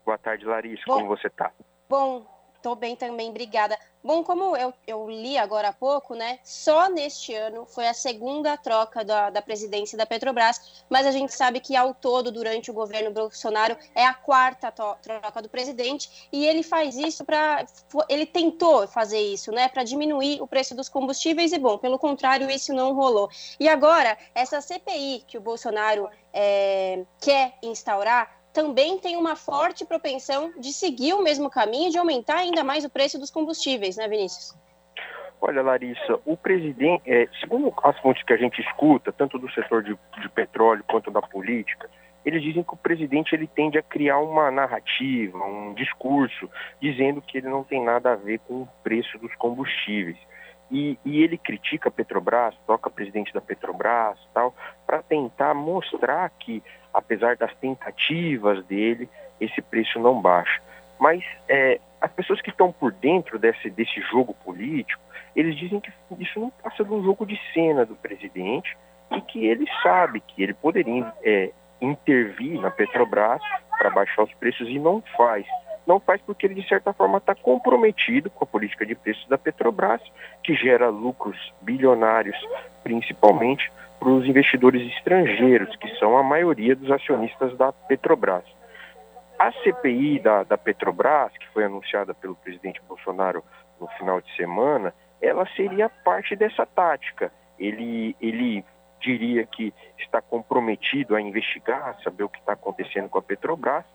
Boa 0.05 0.17
tarde, 0.17 0.45
Larissa, 0.45 0.83
Bom, 0.87 0.95
como 0.95 1.07
você 1.09 1.27
está? 1.27 1.51
Bom, 1.89 2.25
Estou 2.63 2.77
bem 2.77 2.95
também, 2.95 3.29
obrigada. 3.29 3.77
Bom, 4.01 4.23
como 4.23 4.55
eu, 4.55 4.73
eu 4.87 5.09
li 5.09 5.37
agora 5.37 5.67
há 5.67 5.73
pouco, 5.73 6.15
né? 6.15 6.39
Só 6.45 6.87
neste 6.87 7.35
ano 7.35 7.65
foi 7.65 7.85
a 7.89 7.93
segunda 7.93 8.55
troca 8.55 9.03
da, 9.03 9.29
da 9.29 9.41
presidência 9.41 9.97
da 9.97 10.05
Petrobras, 10.05 10.85
mas 10.89 11.05
a 11.05 11.11
gente 11.11 11.33
sabe 11.33 11.59
que 11.59 11.75
ao 11.75 11.93
todo, 11.93 12.31
durante 12.31 12.71
o 12.71 12.73
governo 12.73 13.11
Bolsonaro, 13.11 13.75
é 13.93 14.05
a 14.05 14.13
quarta 14.13 14.71
troca 14.71 15.41
do 15.41 15.49
presidente, 15.49 16.29
e 16.31 16.45
ele 16.45 16.63
faz 16.63 16.95
isso 16.95 17.25
para. 17.25 17.65
Ele 18.07 18.25
tentou 18.25 18.87
fazer 18.87 19.19
isso, 19.19 19.51
né? 19.51 19.67
Para 19.67 19.83
diminuir 19.83 20.41
o 20.41 20.47
preço 20.47 20.73
dos 20.73 20.87
combustíveis, 20.87 21.51
e 21.51 21.59
bom, 21.59 21.77
pelo 21.77 21.99
contrário, 21.99 22.49
isso 22.49 22.73
não 22.73 22.93
rolou. 22.93 23.29
E 23.59 23.67
agora, 23.67 24.17
essa 24.33 24.61
CPI 24.61 25.25
que 25.27 25.37
o 25.37 25.41
Bolsonaro 25.41 26.09
é, 26.31 27.03
quer 27.19 27.57
instaurar 27.61 28.42
também 28.53 28.99
tem 28.99 29.17
uma 29.17 29.35
forte 29.35 29.83
propensão 29.83 30.53
de 30.59 30.71
seguir 30.71 31.13
o 31.13 31.23
mesmo 31.23 31.49
caminho 31.49 31.89
de 31.89 31.97
aumentar 31.97 32.37
ainda 32.37 32.63
mais 32.63 32.85
o 32.85 32.89
preço 32.89 33.19
dos 33.19 33.31
combustíveis, 33.31 33.97
né, 33.97 34.07
Vinícius? 34.07 34.55
Olha, 35.41 35.61
Larissa, 35.61 36.19
o 36.23 36.37
presidente, 36.37 37.01
é, 37.05 37.27
segundo 37.41 37.73
as 37.83 37.99
fontes 37.99 38.23
que 38.23 38.31
a 38.31 38.37
gente 38.37 38.61
escuta, 38.61 39.11
tanto 39.11 39.37
do 39.37 39.51
setor 39.51 39.83
de, 39.83 39.97
de, 40.21 40.29
petróleo 40.29 40.85
quanto 40.87 41.11
da 41.11 41.21
política, 41.21 41.89
eles 42.23 42.41
dizem 42.41 42.63
que 42.63 42.73
o 42.73 42.77
presidente 42.77 43.35
ele 43.35 43.47
tende 43.47 43.77
a 43.77 43.81
criar 43.81 44.19
uma 44.19 44.49
narrativa, 44.49 45.37
um 45.37 45.73
discurso, 45.73 46.49
dizendo 46.79 47.21
que 47.21 47.39
ele 47.39 47.49
não 47.49 47.61
tem 47.61 47.83
nada 47.83 48.13
a 48.13 48.15
ver 48.15 48.39
com 48.47 48.61
o 48.61 48.69
preço 48.81 49.17
dos 49.17 49.35
combustíveis. 49.35 50.17
E, 50.71 50.97
e 51.05 51.21
ele 51.23 51.37
critica 51.37 51.89
a 51.89 51.91
Petrobras, 51.91 52.55
toca 52.65 52.89
presidente 52.89 53.33
da 53.33 53.41
Petrobras, 53.41 54.17
tal, 54.33 54.55
para 54.87 55.03
tentar 55.03 55.53
mostrar 55.53 56.29
que 56.31 56.63
apesar 56.93 57.35
das 57.35 57.53
tentativas 57.55 58.63
dele, 58.65 59.09
esse 59.41 59.61
preço 59.61 59.99
não 59.99 60.21
baixa. 60.21 60.61
Mas 60.99 61.23
é, 61.49 61.79
as 61.99 62.11
pessoas 62.11 62.39
que 62.41 62.49
estão 62.49 62.71
por 62.71 62.91
dentro 62.91 63.39
desse, 63.39 63.69
desse 63.69 63.99
jogo 64.01 64.33
político, 64.45 65.01
eles 65.35 65.55
dizem 65.57 65.79
que 65.79 65.91
isso 66.19 66.39
não 66.39 66.51
passa 66.51 66.83
de 66.83 66.93
um 66.93 67.03
jogo 67.03 67.25
de 67.25 67.39
cena 67.53 67.85
do 67.85 67.95
presidente 67.95 68.77
e 69.11 69.19
que 69.21 69.45
ele 69.45 69.65
sabe 69.81 70.21
que 70.21 70.43
ele 70.43 70.53
poderia 70.53 71.11
é, 71.23 71.51
intervir 71.81 72.61
na 72.61 72.69
Petrobras 72.69 73.41
para 73.77 73.89
baixar 73.89 74.23
os 74.23 74.33
preços 74.35 74.67
e 74.69 74.77
não 74.77 75.01
faz. 75.17 75.45
Não 75.85 75.99
faz 75.99 76.21
porque 76.21 76.45
ele, 76.45 76.55
de 76.55 76.67
certa 76.67 76.93
forma, 76.93 77.17
está 77.17 77.35
comprometido 77.35 78.29
com 78.29 78.43
a 78.43 78.47
política 78.47 78.85
de 78.85 78.95
preços 78.95 79.27
da 79.27 79.37
Petrobras, 79.37 80.01
que 80.43 80.55
gera 80.55 80.89
lucros 80.89 81.53
bilionários, 81.61 82.37
principalmente 82.83 83.71
para 83.99 84.09
os 84.09 84.25
investidores 84.25 84.81
estrangeiros, 84.95 85.75
que 85.77 85.89
são 85.97 86.17
a 86.17 86.23
maioria 86.23 86.75
dos 86.75 86.89
acionistas 86.89 87.57
da 87.57 87.71
Petrobras. 87.71 88.43
A 89.37 89.51
CPI 89.51 90.19
da, 90.19 90.43
da 90.43 90.57
Petrobras, 90.57 91.31
que 91.37 91.47
foi 91.49 91.65
anunciada 91.65 92.13
pelo 92.13 92.35
presidente 92.35 92.81
Bolsonaro 92.87 93.43
no 93.79 93.87
final 93.89 94.21
de 94.21 94.33
semana, 94.35 94.93
ela 95.21 95.45
seria 95.55 95.89
parte 95.89 96.35
dessa 96.35 96.65
tática. 96.65 97.31
Ele, 97.59 98.15
ele 98.21 98.63
diria 99.01 99.45
que 99.45 99.73
está 99.97 100.21
comprometido 100.21 101.15
a 101.15 101.21
investigar, 101.21 101.97
saber 102.03 102.23
o 102.23 102.29
que 102.29 102.39
está 102.39 102.53
acontecendo 102.53 103.09
com 103.09 103.19
a 103.19 103.21
Petrobras, 103.21 103.85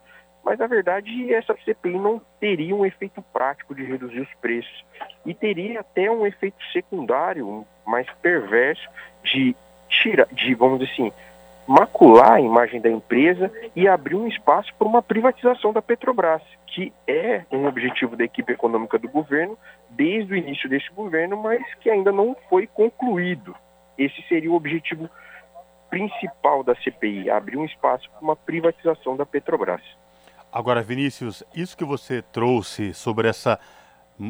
Mas, 0.48 0.58
na 0.58 0.66
verdade, 0.66 1.34
essa 1.34 1.54
CPI 1.62 1.98
não 1.98 2.22
teria 2.40 2.74
um 2.74 2.86
efeito 2.86 3.20
prático 3.34 3.74
de 3.74 3.84
reduzir 3.84 4.20
os 4.20 4.34
preços 4.40 4.82
e 5.26 5.34
teria 5.34 5.80
até 5.80 6.10
um 6.10 6.26
efeito 6.26 6.56
secundário, 6.72 7.66
mais 7.86 8.06
perverso, 8.22 8.88
de 9.22 9.54
tirar, 9.90 10.26
de, 10.32 10.54
vamos 10.54 10.78
dizer 10.78 10.90
assim, 10.90 11.12
macular 11.66 12.32
a 12.32 12.40
imagem 12.40 12.80
da 12.80 12.88
empresa 12.88 13.52
e 13.76 13.86
abrir 13.86 14.14
um 14.14 14.26
espaço 14.26 14.74
para 14.78 14.88
uma 14.88 15.02
privatização 15.02 15.70
da 15.70 15.82
Petrobras, 15.82 16.40
que 16.66 16.94
é 17.06 17.42
um 17.52 17.66
objetivo 17.66 18.16
da 18.16 18.24
equipe 18.24 18.50
econômica 18.50 18.98
do 18.98 19.06
governo 19.06 19.54
desde 19.90 20.32
o 20.32 20.36
início 20.36 20.66
desse 20.66 20.90
governo, 20.92 21.36
mas 21.36 21.62
que 21.74 21.90
ainda 21.90 22.10
não 22.10 22.34
foi 22.48 22.66
concluído. 22.66 23.54
Esse 23.98 24.22
seria 24.22 24.50
o 24.50 24.54
objetivo 24.54 25.10
principal 25.90 26.64
da 26.64 26.74
CPI, 26.74 27.28
abrir 27.28 27.58
um 27.58 27.66
espaço 27.66 28.08
para 28.08 28.22
uma 28.22 28.34
privatização 28.34 29.14
da 29.14 29.26
Petrobras. 29.26 29.82
Agora, 30.52 30.82
Vinícius, 30.82 31.42
isso 31.54 31.76
que 31.76 31.84
você 31.84 32.22
trouxe 32.22 32.94
sobre 32.94 33.28
essa, 33.28 33.58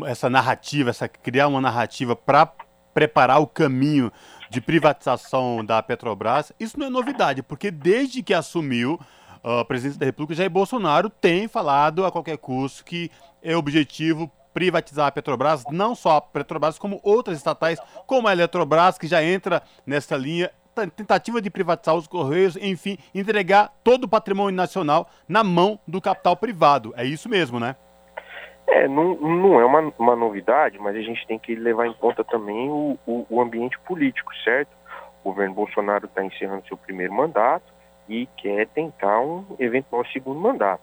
essa 0.07 0.29
narrativa, 0.29 0.91
essa 0.91 1.09
criar 1.09 1.47
uma 1.47 1.61
narrativa 1.61 2.17
para 2.17 2.53
preparar 2.93 3.41
o 3.41 3.47
caminho 3.47 4.13
de 4.51 4.61
privatização 4.61 5.65
da 5.65 5.81
Petrobras, 5.83 6.53
isso 6.59 6.79
não 6.79 6.87
é 6.87 6.91
novidade, 6.91 7.43
porque 7.43 7.71
desde 7.71 8.23
que 8.23 8.35
assumiu 8.35 8.99
a 9.45 9.65
presidência 9.65 10.01
da 10.01 10.07
República, 10.07 10.35
Jair 10.35 10.51
Bolsonaro 10.51 11.09
tem 11.09 11.47
falado 11.47 12.05
a 12.05 12.11
qualquer 12.11 12.37
custo 12.39 12.85
que 12.85 13.11
é 13.41 13.57
objetivo 13.57 14.31
privatizar 14.53 15.07
a 15.07 15.13
Petrobras, 15.13 15.65
não 15.71 15.95
só 15.95 16.17
a 16.17 16.21
Petrobras, 16.21 16.79
como 16.79 16.99
outras 17.05 17.37
estatais, 17.37 17.79
como 18.07 18.27
a 18.27 18.33
Eletrobras, 18.33 18.99
que 18.99 19.07
já 19.07 19.23
entra 19.23 19.63
nessa 19.87 20.17
linha 20.17 20.51
tentativa 20.87 21.41
de 21.41 21.51
privatizar 21.51 21.95
os 21.95 22.07
Correios, 22.07 22.57
enfim, 22.57 22.99
entregar 23.15 23.73
todo 23.83 24.05
o 24.05 24.09
patrimônio 24.09 24.57
nacional 24.57 25.09
na 25.29 25.43
mão 25.43 25.79
do 25.87 26.01
capital 26.01 26.37
privado. 26.37 26.93
É 26.97 27.05
isso 27.05 27.29
mesmo, 27.29 27.59
né? 27.59 27.77
É, 28.67 28.87
não, 28.87 29.15
não 29.15 29.59
é 29.59 29.65
uma, 29.65 29.93
uma 29.99 30.15
novidade, 30.15 30.79
mas 30.79 30.95
a 30.95 31.01
gente 31.01 31.27
tem 31.27 31.39
que 31.39 31.55
levar 31.55 31.87
em 31.87 31.95
conta 31.95 32.23
também 32.23 32.69
o, 32.69 32.99
o, 33.07 33.27
o 33.31 33.41
ambiente 33.41 33.79
político, 33.81 34.31
certo? 34.45 34.69
O 35.25 35.31
governo 35.31 35.55
Bolsonaro 35.55 36.05
está 36.05 36.23
encerrando 36.23 36.67
seu 36.69 36.77
primeiro 36.77 37.13
mandato 37.13 37.73
e 38.09 38.27
quer 38.37 38.67
tentar 38.69 39.21
um 39.21 39.45
eventual 39.59 40.05
segundo 40.07 40.39
mandato. 40.39 40.83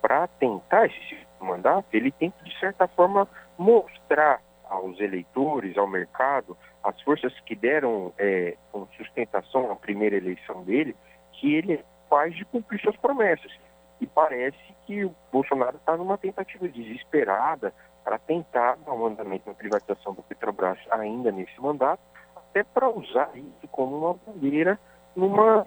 Para 0.00 0.26
tentar 0.26 0.86
esse 0.86 0.98
segundo 1.08 1.48
mandato, 1.48 1.86
ele 1.92 2.10
tem 2.10 2.30
que, 2.30 2.44
de 2.44 2.58
certa 2.60 2.86
forma, 2.86 3.26
mostrar 3.58 4.40
aos 4.68 5.00
eleitores, 5.00 5.76
ao 5.76 5.86
mercado, 5.86 6.56
as 6.82 7.00
forças 7.02 7.32
que 7.40 7.54
deram 7.54 8.12
é, 8.18 8.56
sustentação 8.96 9.70
à 9.70 9.76
primeira 9.76 10.16
eleição 10.16 10.62
dele, 10.64 10.96
que 11.32 11.54
ele 11.54 11.74
é 11.74 11.84
capaz 12.12 12.34
de 12.34 12.44
cumprir 12.44 12.80
suas 12.80 12.96
promessas. 12.96 13.52
E 14.00 14.06
parece 14.06 14.58
que 14.86 15.04
o 15.04 15.14
Bolsonaro 15.30 15.76
está 15.76 15.96
numa 15.96 16.18
tentativa 16.18 16.68
desesperada 16.68 17.72
para 18.04 18.18
tentar 18.18 18.76
dar 18.84 18.92
um 18.92 19.06
andamento 19.06 19.48
na 19.48 19.54
privatização 19.54 20.12
do 20.12 20.22
Petrobras 20.22 20.78
ainda 20.90 21.30
nesse 21.30 21.60
mandato, 21.60 22.02
até 22.34 22.64
para 22.64 22.88
usar 22.88 23.30
isso 23.34 23.68
como 23.70 23.96
uma 23.96 24.14
bandeira 24.26 24.78
numa 25.14 25.66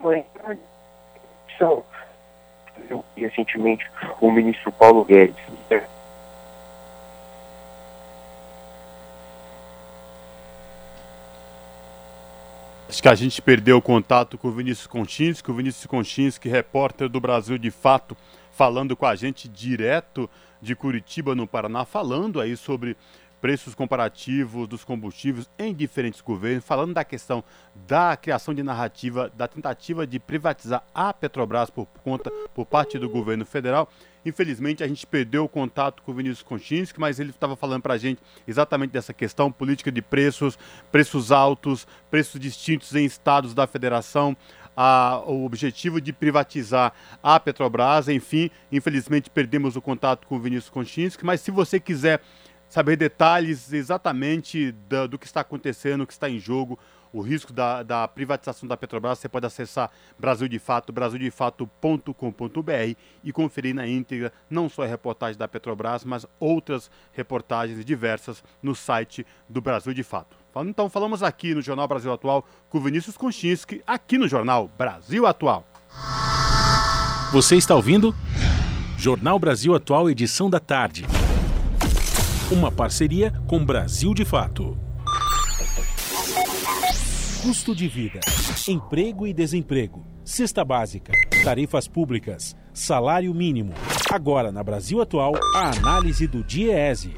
eleição. 0.00 1.84
Recentemente, 3.16 3.88
o 4.20 4.30
ministro 4.30 4.70
Paulo 4.72 5.04
Guedes 5.04 5.36
Acho 12.88 13.02
que 13.02 13.08
a 13.08 13.14
gente 13.14 13.42
perdeu 13.42 13.76
o 13.76 13.82
contato 13.82 14.38
com 14.38 14.48
o 14.48 14.50
Vinícius 14.50 14.86
Konchinski, 14.86 15.50
o 15.50 15.54
Vinícius 15.54 15.84
Konchinski, 15.84 16.48
repórter 16.48 17.06
do 17.06 17.20
Brasil 17.20 17.58
de 17.58 17.70
Fato, 17.70 18.16
falando 18.50 18.96
com 18.96 19.04
a 19.04 19.14
gente 19.14 19.46
direto 19.46 20.28
de 20.62 20.74
Curitiba, 20.74 21.34
no 21.34 21.46
Paraná, 21.46 21.84
falando 21.84 22.40
aí 22.40 22.56
sobre 22.56 22.96
preços 23.42 23.74
comparativos 23.74 24.66
dos 24.66 24.84
combustíveis 24.84 25.50
em 25.58 25.74
diferentes 25.74 26.22
governos, 26.22 26.64
falando 26.64 26.94
da 26.94 27.04
questão 27.04 27.44
da 27.86 28.16
criação 28.16 28.54
de 28.54 28.62
narrativa, 28.62 29.30
da 29.36 29.46
tentativa 29.46 30.06
de 30.06 30.18
privatizar 30.18 30.82
a 30.94 31.12
Petrobras 31.12 31.68
por 31.68 31.86
conta 32.02 32.30
por 32.54 32.64
parte 32.64 32.98
do 32.98 33.10
governo 33.10 33.44
federal. 33.44 33.86
Infelizmente, 34.24 34.82
a 34.82 34.88
gente 34.88 35.06
perdeu 35.06 35.44
o 35.44 35.48
contato 35.48 36.02
com 36.02 36.12
o 36.12 36.14
Vinícius 36.14 36.42
Konchinski, 36.42 37.00
mas 37.00 37.18
ele 37.18 37.30
estava 37.30 37.56
falando 37.56 37.82
para 37.82 37.94
a 37.94 37.98
gente 37.98 38.20
exatamente 38.46 38.90
dessa 38.90 39.12
questão, 39.12 39.50
política 39.50 39.90
de 39.90 40.02
preços, 40.02 40.58
preços 40.90 41.32
altos, 41.32 41.86
preços 42.10 42.40
distintos 42.40 42.94
em 42.94 43.04
estados 43.04 43.54
da 43.54 43.66
federação, 43.66 44.36
a, 44.76 45.22
o 45.26 45.44
objetivo 45.44 46.00
de 46.00 46.12
privatizar 46.12 46.92
a 47.22 47.40
Petrobras, 47.40 48.08
enfim, 48.08 48.50
infelizmente 48.70 49.28
perdemos 49.28 49.74
o 49.74 49.82
contato 49.82 50.26
com 50.26 50.36
o 50.36 50.40
Vinícius 50.40 50.70
Konchinski, 50.70 51.24
mas 51.24 51.40
se 51.40 51.50
você 51.50 51.80
quiser 51.80 52.20
saber 52.68 52.96
detalhes 52.96 53.72
exatamente 53.72 54.72
do, 54.88 55.08
do 55.08 55.18
que 55.18 55.26
está 55.26 55.40
acontecendo, 55.40 56.02
o 56.02 56.06
que 56.06 56.12
está 56.12 56.28
em 56.28 56.38
jogo, 56.38 56.78
o 57.12 57.20
risco 57.20 57.52
da, 57.52 57.82
da, 57.82 58.08
privatização 58.08 58.68
da 58.68 58.76
Petrobras, 58.76 59.18
você 59.18 59.28
pode 59.28 59.46
acessar 59.46 59.90
Brasil 60.18 60.48
de 60.48 60.58
Fato, 60.58 60.92
brasildefato.com.br 60.92 62.96
e 63.24 63.32
conferir 63.32 63.74
na 63.74 63.86
íntegra 63.86 64.32
não 64.48 64.68
só 64.68 64.82
a 64.82 64.86
reportagem 64.86 65.38
da 65.38 65.48
Petrobras, 65.48 66.04
mas 66.04 66.26
outras 66.38 66.90
reportagens 67.12 67.84
diversas 67.84 68.42
no 68.62 68.74
site 68.74 69.26
do 69.48 69.60
Brasil 69.60 69.94
de 69.94 70.02
Fato. 70.02 70.36
Então 70.66 70.90
falamos 70.90 71.22
aqui 71.22 71.54
no 71.54 71.62
Jornal 71.62 71.86
Brasil 71.86 72.12
Atual 72.12 72.44
com 72.68 72.80
Vinícius 72.80 73.16
Konchinski, 73.16 73.82
aqui 73.86 74.18
no 74.18 74.26
Jornal 74.26 74.68
Brasil 74.76 75.26
Atual. 75.26 75.64
Você 77.32 77.56
está 77.56 77.74
ouvindo? 77.74 78.14
Jornal 78.96 79.38
Brasil 79.38 79.74
Atual, 79.74 80.10
edição 80.10 80.50
da 80.50 80.58
tarde. 80.58 81.06
Uma 82.50 82.72
parceria 82.72 83.32
com 83.46 83.64
Brasil 83.64 84.12
de 84.14 84.24
Fato. 84.24 84.87
Custo 87.42 87.72
de 87.72 87.86
vida, 87.86 88.18
emprego 88.66 89.24
e 89.24 89.32
desemprego, 89.32 90.04
cesta 90.24 90.64
básica, 90.64 91.12
tarifas 91.44 91.86
públicas, 91.86 92.56
salário 92.74 93.32
mínimo. 93.32 93.72
Agora, 94.10 94.50
na 94.50 94.60
Brasil 94.64 95.00
Atual, 95.00 95.34
a 95.54 95.70
análise 95.70 96.26
do 96.26 96.42
DIEESE. 96.42 97.14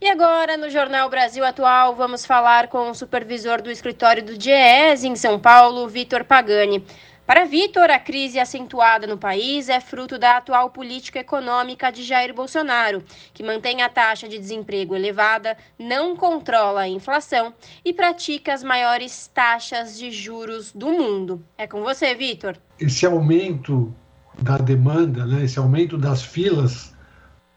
E 0.00 0.08
agora, 0.08 0.56
no 0.56 0.70
Jornal 0.70 1.10
Brasil 1.10 1.44
Atual, 1.44 1.94
vamos 1.94 2.24
falar 2.24 2.68
com 2.68 2.88
o 2.88 2.94
supervisor 2.94 3.60
do 3.60 3.70
escritório 3.70 4.24
do 4.24 4.38
DIEESE 4.38 5.06
em 5.06 5.14
São 5.14 5.38
Paulo, 5.38 5.86
Vitor 5.86 6.24
Pagani. 6.24 6.82
Para 7.30 7.44
Vitor, 7.44 7.88
a 7.92 7.98
crise 8.00 8.40
acentuada 8.40 9.06
no 9.06 9.16
país 9.16 9.68
é 9.68 9.78
fruto 9.78 10.18
da 10.18 10.38
atual 10.38 10.70
política 10.70 11.20
econômica 11.20 11.92
de 11.92 12.02
Jair 12.02 12.34
Bolsonaro, 12.34 13.04
que 13.32 13.44
mantém 13.44 13.82
a 13.82 13.88
taxa 13.88 14.28
de 14.28 14.36
desemprego 14.36 14.96
elevada, 14.96 15.56
não 15.78 16.16
controla 16.16 16.80
a 16.80 16.88
inflação 16.88 17.54
e 17.84 17.92
pratica 17.92 18.52
as 18.52 18.64
maiores 18.64 19.30
taxas 19.32 19.96
de 19.96 20.10
juros 20.10 20.72
do 20.72 20.88
mundo. 20.88 21.40
É 21.56 21.68
com 21.68 21.84
você, 21.84 22.16
Vitor. 22.16 22.56
Esse 22.80 23.06
aumento 23.06 23.94
da 24.42 24.58
demanda, 24.58 25.24
né, 25.24 25.44
esse 25.44 25.60
aumento 25.60 25.96
das 25.96 26.22
filas 26.22 26.96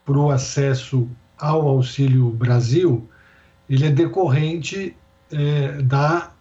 para 0.05 0.19
o 0.19 0.29
acesso 0.29 1.09
ao 1.35 1.67
Auxílio 1.67 2.29
Brasil, 2.29 3.09
ele 3.67 3.87
é 3.87 3.89
decorrente 3.89 4.95
é, 5.31 5.81
da 5.81 6.31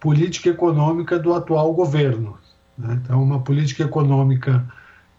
política 0.00 0.48
econômica 0.48 1.18
do 1.18 1.34
atual 1.34 1.74
governo. 1.74 2.47
Né? 2.78 3.00
Então, 3.02 3.22
uma 3.22 3.40
política 3.40 3.82
econômica 3.82 4.64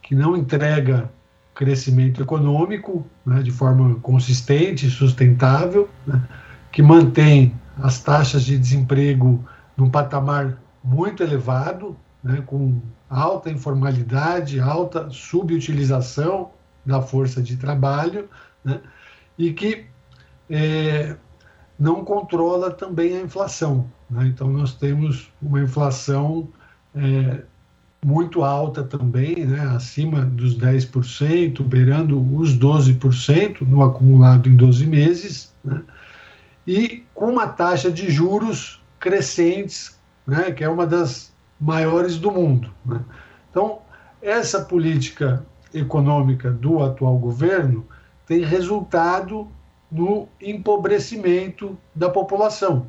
que 0.02 0.16
não 0.16 0.36
entrega 0.38 1.12
crescimento 1.54 2.22
econômico 2.22 3.06
né, 3.26 3.42
de 3.42 3.52
forma 3.52 3.96
consistente 3.96 4.88
e 4.88 4.90
sustentável, 4.90 5.90
né, 6.08 6.24
que 6.72 6.82
mantém 6.82 7.54
as 7.82 8.02
taxas 8.02 8.44
de 8.44 8.58
desemprego 8.58 9.44
num 9.76 9.90
patamar 9.90 10.58
muito 10.82 11.22
elevado, 11.22 11.98
né, 12.24 12.42
com 12.46 12.82
alta 13.10 13.50
informalidade, 13.50 14.60
alta 14.60 15.10
subutilização 15.10 16.52
da 16.86 17.02
força 17.02 17.42
de 17.42 17.58
trabalho, 17.58 18.30
né, 18.64 18.80
e 19.38 19.52
que 19.52 19.86
é, 20.50 21.18
não 21.78 22.06
controla 22.06 22.72
também 22.72 23.18
a 23.18 23.22
inflação. 23.22 23.92
Né. 24.10 24.28
Então, 24.28 24.48
nós 24.50 24.74
temos 24.74 25.30
uma 25.42 25.62
inflação 25.62 26.48
é, 26.96 27.42
muito 28.04 28.44
alta 28.44 28.84
também, 28.84 29.46
né, 29.46 29.60
acima 29.76 30.26
dos 30.26 30.58
10%, 30.58 31.62
beirando 31.64 32.20
os 32.36 32.58
12% 32.58 33.62
no 33.62 33.84
acumulado 33.84 34.48
em 34.48 34.56
12 34.56 34.86
meses, 34.86 35.54
né, 35.64 35.82
e 36.66 37.04
com 37.14 37.32
uma 37.32 37.48
taxa 37.48 37.92
de 37.92 38.10
juros 38.10 38.82
crescentes, 39.00 40.00
né, 40.26 40.52
que 40.52 40.64
é 40.64 40.70
uma 40.70 40.86
das 40.86 41.34
maiores 41.60 42.18
do 42.18 42.32
mundo. 42.32 42.72
Né. 42.86 43.02
Então, 43.50 43.80
essa 44.22 44.62
política 44.62 45.46
econômica 45.74 46.52
do 46.52 46.84
atual 46.84 47.18
governo 47.18 47.86
tem 48.26 48.44
resultado 48.44 49.48
no 49.92 50.28
empobrecimento 50.42 51.78
da 51.96 52.10
população. 52.10 52.88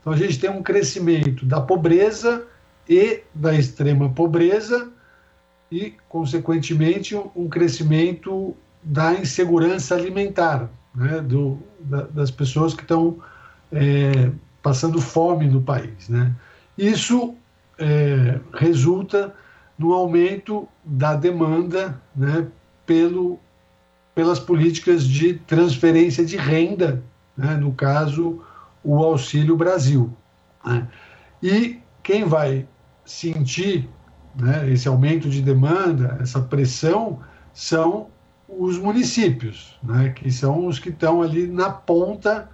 Então, 0.00 0.12
a 0.12 0.16
gente 0.16 0.38
tem 0.38 0.50
um 0.50 0.62
crescimento 0.62 1.44
da 1.44 1.60
pobreza 1.60 2.46
e 2.88 3.22
da 3.34 3.54
extrema 3.54 4.08
pobreza 4.08 4.90
e, 5.70 5.94
consequentemente, 6.08 7.14
um 7.36 7.48
crescimento 7.48 8.56
da 8.82 9.12
insegurança 9.12 9.94
alimentar, 9.94 10.70
né, 10.94 11.20
do, 11.20 11.58
da, 11.80 12.02
das 12.02 12.30
pessoas 12.30 12.72
que 12.72 12.82
estão 12.82 13.18
é, 13.70 14.30
passando 14.62 15.00
fome 15.00 15.46
no 15.46 15.60
país. 15.60 16.08
Né. 16.08 16.34
Isso 16.76 17.34
é, 17.78 18.40
resulta 18.54 19.34
no 19.78 19.92
aumento 19.92 20.66
da 20.84 21.14
demanda 21.14 22.00
né, 22.16 22.46
pelo, 22.86 23.38
pelas 24.14 24.40
políticas 24.40 25.04
de 25.04 25.34
transferência 25.34 26.24
de 26.24 26.36
renda, 26.36 27.02
né, 27.36 27.54
no 27.54 27.72
caso, 27.72 28.42
o 28.82 29.02
Auxílio 29.04 29.56
Brasil. 29.56 30.10
Né. 30.64 30.88
E 31.42 31.78
quem 32.02 32.24
vai 32.24 32.66
sentir 33.08 33.88
né, 34.34 34.70
esse 34.70 34.86
aumento 34.86 35.28
de 35.28 35.40
demanda, 35.40 36.18
essa 36.20 36.40
pressão, 36.40 37.20
são 37.54 38.08
os 38.48 38.78
municípios, 38.78 39.78
né, 39.82 40.10
que 40.10 40.30
são 40.30 40.66
os 40.66 40.78
que 40.78 40.90
estão 40.90 41.22
ali 41.22 41.46
na 41.46 41.70
ponta 41.70 42.48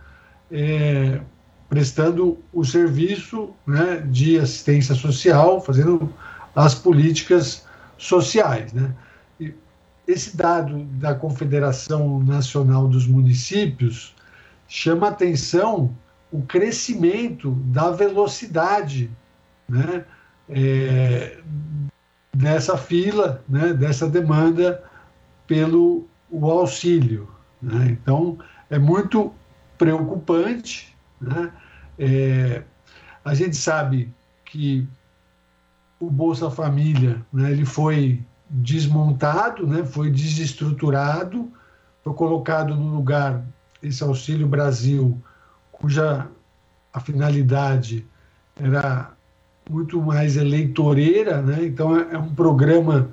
é, 0.51 1.21
prestando 1.69 2.39
o 2.53 2.65
serviço 2.65 3.51
né, 3.67 3.97
de 4.09 4.39
assistência 4.39 4.95
social, 4.95 5.61
fazendo 5.61 6.13
as 6.55 6.75
políticas 6.75 7.67
sociais. 7.99 8.73
Né. 8.73 8.95
E 9.41 9.55
esse 10.07 10.37
dado 10.37 10.85
da 10.85 11.15
Confederação 11.15 12.21
Nacional 12.21 12.87
dos 12.87 13.07
Municípios 13.07 14.15
chama 14.69 15.09
atenção 15.09 15.95
o 16.31 16.43
crescimento 16.43 17.51
da 17.67 17.91
velocidade 17.91 19.11
né, 19.69 20.05
é, 20.49 21.39
dessa 22.33 22.77
fila, 22.77 23.43
né, 23.49 23.73
dessa 23.73 24.09
demanda 24.09 24.83
pelo 25.47 26.07
o 26.31 26.51
auxílio. 26.51 27.29
Né? 27.63 27.89
Então, 27.91 28.39
é 28.69 28.79
muito 28.79 29.33
preocupante. 29.79 30.97
Né? 31.21 31.53
É, 31.99 32.63
a 33.25 33.35
gente 33.35 33.57
sabe 33.57 34.13
que 34.45 34.87
o 36.01 36.11
Bolsa 36.11 36.51
Família 36.51 37.25
né, 37.33 37.51
ele 37.51 37.65
foi 37.65 38.23
desmontado, 38.51 39.67
né, 39.67 39.85
foi 39.85 40.11
desestruturado, 40.11 41.51
foi 42.03 42.13
colocado 42.15 42.75
no 42.75 42.95
lugar 42.95 43.43
esse 43.83 44.03
Auxílio 44.03 44.47
Brasil, 44.47 45.21
cuja 45.73 46.27
a 46.93 47.01
finalidade 47.01 48.07
era 48.57 49.13
muito 49.69 50.01
mais 50.01 50.37
eleitoreira, 50.37 51.41
né? 51.41 51.65
então 51.65 51.97
é, 51.97 52.15
é 52.15 52.19
um 52.19 52.35
programa 52.35 53.11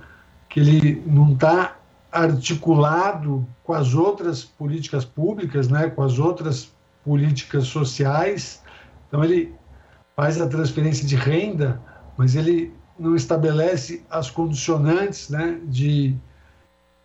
que 0.49 0.59
ele 0.59 1.01
não 1.05 1.33
está 1.33 1.77
articulado 2.11 3.47
com 3.63 3.73
as 3.73 3.93
outras 3.93 4.43
políticas 4.43 5.05
públicas, 5.05 5.69
né, 5.69 5.89
com 5.89 6.03
as 6.03 6.19
outras 6.19 6.69
políticas 7.05 7.67
sociais. 7.67 8.61
Então 9.07 9.23
ele 9.23 9.53
faz 10.15 10.41
a 10.41 10.47
transferência 10.47 11.07
de 11.07 11.15
renda, 11.15 11.81
mas 12.17 12.35
ele 12.35 12.73
não 12.99 13.15
estabelece 13.15 14.03
as 14.09 14.29
condicionantes, 14.29 15.29
né, 15.29 15.57
de 15.63 16.15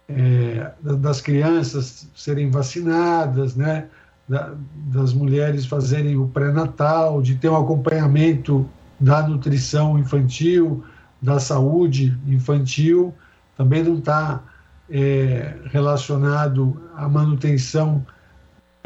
é, 0.09 0.73
das 0.81 1.21
crianças 1.21 2.09
serem 2.15 2.51
vacinadas, 2.51 3.57
né, 3.57 3.89
da, 4.29 4.55
das 4.89 5.13
mulheres 5.13 5.67
fazerem 5.67 6.17
o 6.17 6.29
pré-natal, 6.29 7.23
de 7.23 7.37
ter 7.37 7.49
um 7.49 7.57
acompanhamento 7.57 8.69
da 8.99 9.27
nutrição 9.27 9.99
infantil, 9.99 10.85
da 11.21 11.39
saúde 11.39 12.19
infantil, 12.27 13.15
também 13.57 13.83
não 13.83 13.99
está 13.99 14.43
é, 14.91 15.57
relacionado 15.71 16.81
à 16.95 17.09
manutenção 17.09 18.05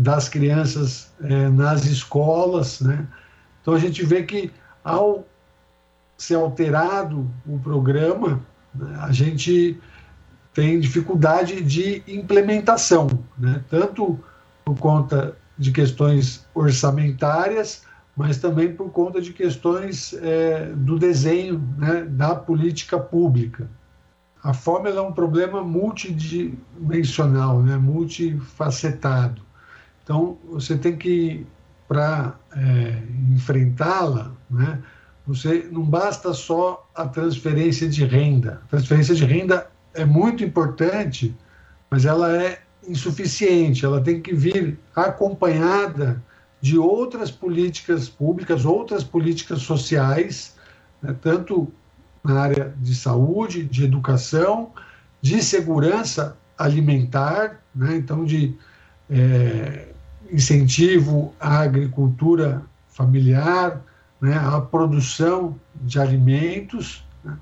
das 0.01 0.29
crianças 0.29 1.13
é, 1.21 1.49
nas 1.49 1.85
escolas. 1.85 2.81
Né? 2.81 3.07
Então 3.61 3.75
a 3.75 3.79
gente 3.79 4.05
vê 4.05 4.23
que 4.23 4.51
ao 4.83 5.27
ser 6.17 6.37
alterado 6.37 7.31
o 7.47 7.59
programa, 7.59 8.41
né, 8.75 8.97
a 9.01 9.13
gente 9.13 9.79
tem 10.53 10.81
dificuldade 10.81 11.63
de 11.63 12.03
implementação, 12.07 13.09
né? 13.39 13.63
tanto 13.69 14.19
por 14.65 14.77
conta 14.79 15.37
de 15.57 15.71
questões 15.71 16.47
orçamentárias, 16.55 17.83
mas 18.17 18.39
também 18.39 18.75
por 18.75 18.91
conta 18.91 19.21
de 19.21 19.33
questões 19.33 20.13
é, 20.15 20.73
do 20.75 20.99
desenho 20.99 21.63
né, 21.79 22.05
da 22.05 22.35
política 22.35 22.99
pública. 22.99 23.71
A 24.43 24.55
fome 24.55 24.91
é 24.91 25.01
um 25.01 25.13
problema 25.13 25.63
multidimensional, 25.63 27.63
né, 27.63 27.77
multifacetado. 27.77 29.43
Então, 30.03 30.39
você 30.49 30.77
tem 30.77 30.97
que, 30.97 31.47
para 31.87 32.35
é, 32.57 33.03
enfrentá-la, 33.31 34.33
né, 34.51 34.81
você 35.27 35.69
não 35.71 35.83
basta 35.83 36.33
só 36.33 36.89
a 36.95 37.07
transferência 37.07 37.89
de 37.89 38.05
renda. 38.05 38.63
A 38.65 38.71
transferência 38.71 39.15
de 39.15 39.25
renda 39.25 39.71
é 39.95 40.05
muito 40.05 40.43
importante, 40.43 41.37
mas 41.91 42.05
ela 42.05 42.35
é 42.35 42.61
insuficiente. 42.89 43.85
Ela 43.85 44.01
tem 44.01 44.21
que 44.21 44.35
vir 44.35 44.79
acompanhada 44.97 46.23
de 46.61 46.79
outras 46.79 47.31
políticas 47.31 48.09
públicas, 48.09 48.65
outras 48.65 49.03
políticas 49.03 49.63
sociais, 49.63 50.57
né, 51.03 51.15
tanto 51.21 51.73
na 52.23 52.41
área 52.41 52.75
de 52.79 52.95
saúde, 52.95 53.65
de 53.65 53.85
educação, 53.85 54.73
de 55.23 55.43
segurança 55.43 56.37
alimentar, 56.57 57.61
né? 57.75 57.97
então 57.97 58.25
de 58.25 58.55
é, 59.09 59.89
incentivo 60.31 61.35
à 61.41 61.61
agricultura 61.61 62.63
familiar, 62.89 63.81
né? 64.21 64.37
à 64.37 64.61
produção 64.61 65.59
de 65.75 65.99
alimentos. 65.99 67.03
Né? 67.25 67.37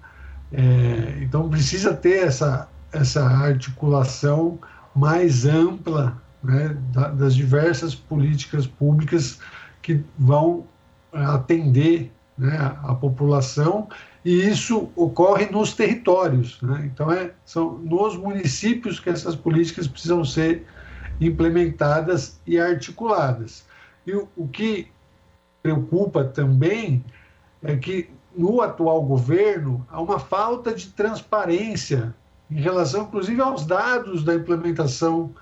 É, 0.53 1.19
então 1.23 1.49
precisa 1.49 1.93
ter 1.93 2.27
essa, 2.27 2.69
essa 2.93 3.25
articulação 3.25 4.59
mais 4.95 5.45
ampla 5.45 6.21
né? 6.43 6.77
da, 6.93 7.09
das 7.09 7.35
diversas 7.35 7.95
políticas 7.95 8.67
públicas 8.67 9.39
que 9.83 10.03
vão 10.19 10.67
atender 11.13 12.13
né, 12.37 12.57
a 12.83 12.95
população 12.95 13.89
e 14.25 14.47
isso 14.47 14.91
ocorre 14.95 15.47
nos 15.47 15.75
territórios. 15.75 16.61
Né? 16.61 16.91
Então, 16.93 17.11
é, 17.11 17.33
são 17.45 17.79
nos 17.79 18.17
municípios 18.17 19.01
que 19.01 19.11
essas 19.11 19.35
políticas 19.35 19.87
precisam 19.87 20.25
ser 20.25 20.67
implementadas 21.21 22.41
e 22.47 22.59
articuladas. 22.59 23.65
E 24.07 24.15
o, 24.15 24.29
o 24.37 24.47
que 24.47 24.89
preocupa 25.63 26.25
também 26.25 27.05
é 27.63 27.77
que 27.77 28.11
no 28.37 28.61
atual 28.61 29.03
governo 29.03 29.87
há 29.91 30.01
uma 30.01 30.19
falta 30.19 30.73
de 30.73 30.89
transparência 30.89 32.15
em 32.51 32.61
relação, 32.61 33.03
inclusive, 33.03 33.41
aos 33.41 33.67
dados 33.67 34.23
da 34.23 34.35
implementação 34.35 35.35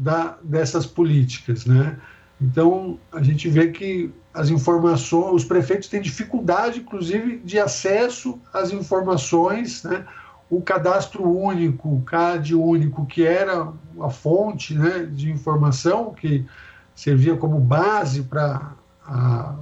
da, 0.00 0.38
dessas 0.42 0.86
políticas. 0.86 1.66
Né? 1.66 1.96
Então, 2.40 2.98
a 3.12 3.22
gente 3.22 3.48
vê 3.50 3.68
que 3.68 4.10
as 4.32 4.48
informações, 4.48 5.34
os 5.34 5.44
prefeitos 5.44 5.88
têm 5.88 6.00
dificuldade, 6.00 6.80
inclusive, 6.80 7.38
de 7.44 7.58
acesso 7.58 8.40
às 8.52 8.72
informações, 8.72 9.84
né? 9.84 10.06
O 10.48 10.60
cadastro 10.60 11.30
único, 11.30 11.96
o 11.96 12.02
CAD 12.02 12.56
único, 12.56 13.06
que 13.06 13.24
era 13.24 13.68
a 14.00 14.10
fonte 14.10 14.74
né, 14.74 15.08
de 15.08 15.30
informação 15.30 16.12
que 16.12 16.44
servia 16.92 17.36
como 17.36 17.60
base 17.60 18.22
para 18.22 18.72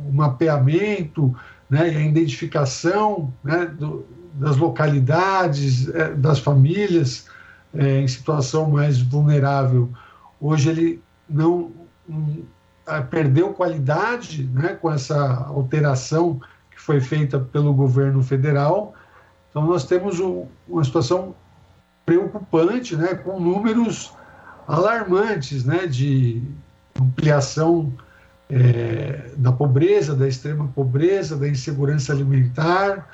o 0.09 0.13
mapeamento 0.13 1.37
né, 1.69 1.93
e 1.93 1.97
a 1.97 2.01
identificação 2.01 3.31
né, 3.45 3.67
do, 3.67 4.07
das 4.33 4.57
localidades, 4.57 5.89
é, 5.91 6.15
das 6.15 6.39
famílias 6.39 7.27
é, 7.75 8.01
em 8.01 8.09
situação 8.09 8.71
mais 8.71 8.99
vulnerável. 8.99 9.91
Hoje 10.41 10.71
ele 10.71 11.03
não 11.29 11.73
perdeu 13.11 13.53
qualidade 13.53 14.45
né, 14.45 14.69
com 14.81 14.91
essa 14.91 15.45
alteração 15.47 16.41
que 16.71 16.81
foi 16.81 17.01
feita 17.01 17.39
pelo 17.39 17.75
governo 17.75 18.23
federal. 18.23 18.95
Então, 19.51 19.67
nós 19.67 19.85
temos 19.85 20.21
um, 20.21 20.47
uma 20.67 20.83
situação 20.85 21.35
preocupante, 22.07 22.97
né, 22.97 23.15
com 23.15 23.39
números 23.39 24.13
alarmantes 24.67 25.65
né, 25.65 25.87
de 25.87 26.43
ampliação 26.99 27.93
é, 28.49 29.31
da 29.37 29.53
pobreza, 29.53 30.15
da 30.15 30.27
extrema 30.27 30.69
pobreza, 30.75 31.37
da 31.37 31.49
insegurança 31.49 32.13
alimentar, 32.13 33.07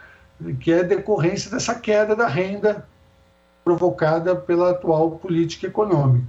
que 0.60 0.72
é 0.72 0.84
decorrência 0.84 1.50
dessa 1.50 1.74
queda 1.74 2.14
da 2.14 2.26
renda 2.26 2.86
provocada 3.64 4.36
pela 4.36 4.70
atual 4.70 5.12
política 5.12 5.66
econômica. 5.66 6.26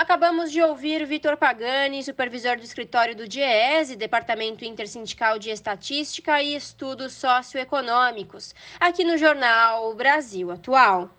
Acabamos 0.00 0.50
de 0.50 0.62
ouvir 0.62 1.04
Vitor 1.04 1.36
Pagani, 1.36 2.02
supervisor 2.02 2.56
do 2.56 2.64
escritório 2.64 3.14
do 3.14 3.28
DIEESE, 3.28 3.96
Departamento 3.96 4.64
Intersindical 4.64 5.38
de 5.38 5.50
Estatística 5.50 6.42
e 6.42 6.56
Estudos 6.56 7.12
Socioeconômicos, 7.12 8.54
aqui 8.80 9.04
no 9.04 9.18
jornal 9.18 9.94
Brasil 9.94 10.50
Atual. 10.50 11.10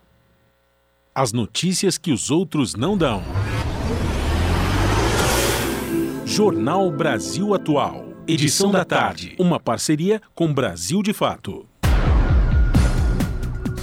As 1.14 1.32
notícias 1.32 2.00
que 2.00 2.12
os 2.12 2.32
outros 2.32 2.74
não 2.74 2.98
dão. 2.98 3.22
Jornal 6.26 6.90
Brasil 6.90 7.54
Atual. 7.54 8.08
Edição 8.28 8.72
da 8.72 8.84
tarde. 8.84 9.36
Uma 9.38 9.60
parceria 9.60 10.20
com 10.34 10.52
Brasil 10.52 11.04
de 11.04 11.14
Fato. 11.14 11.70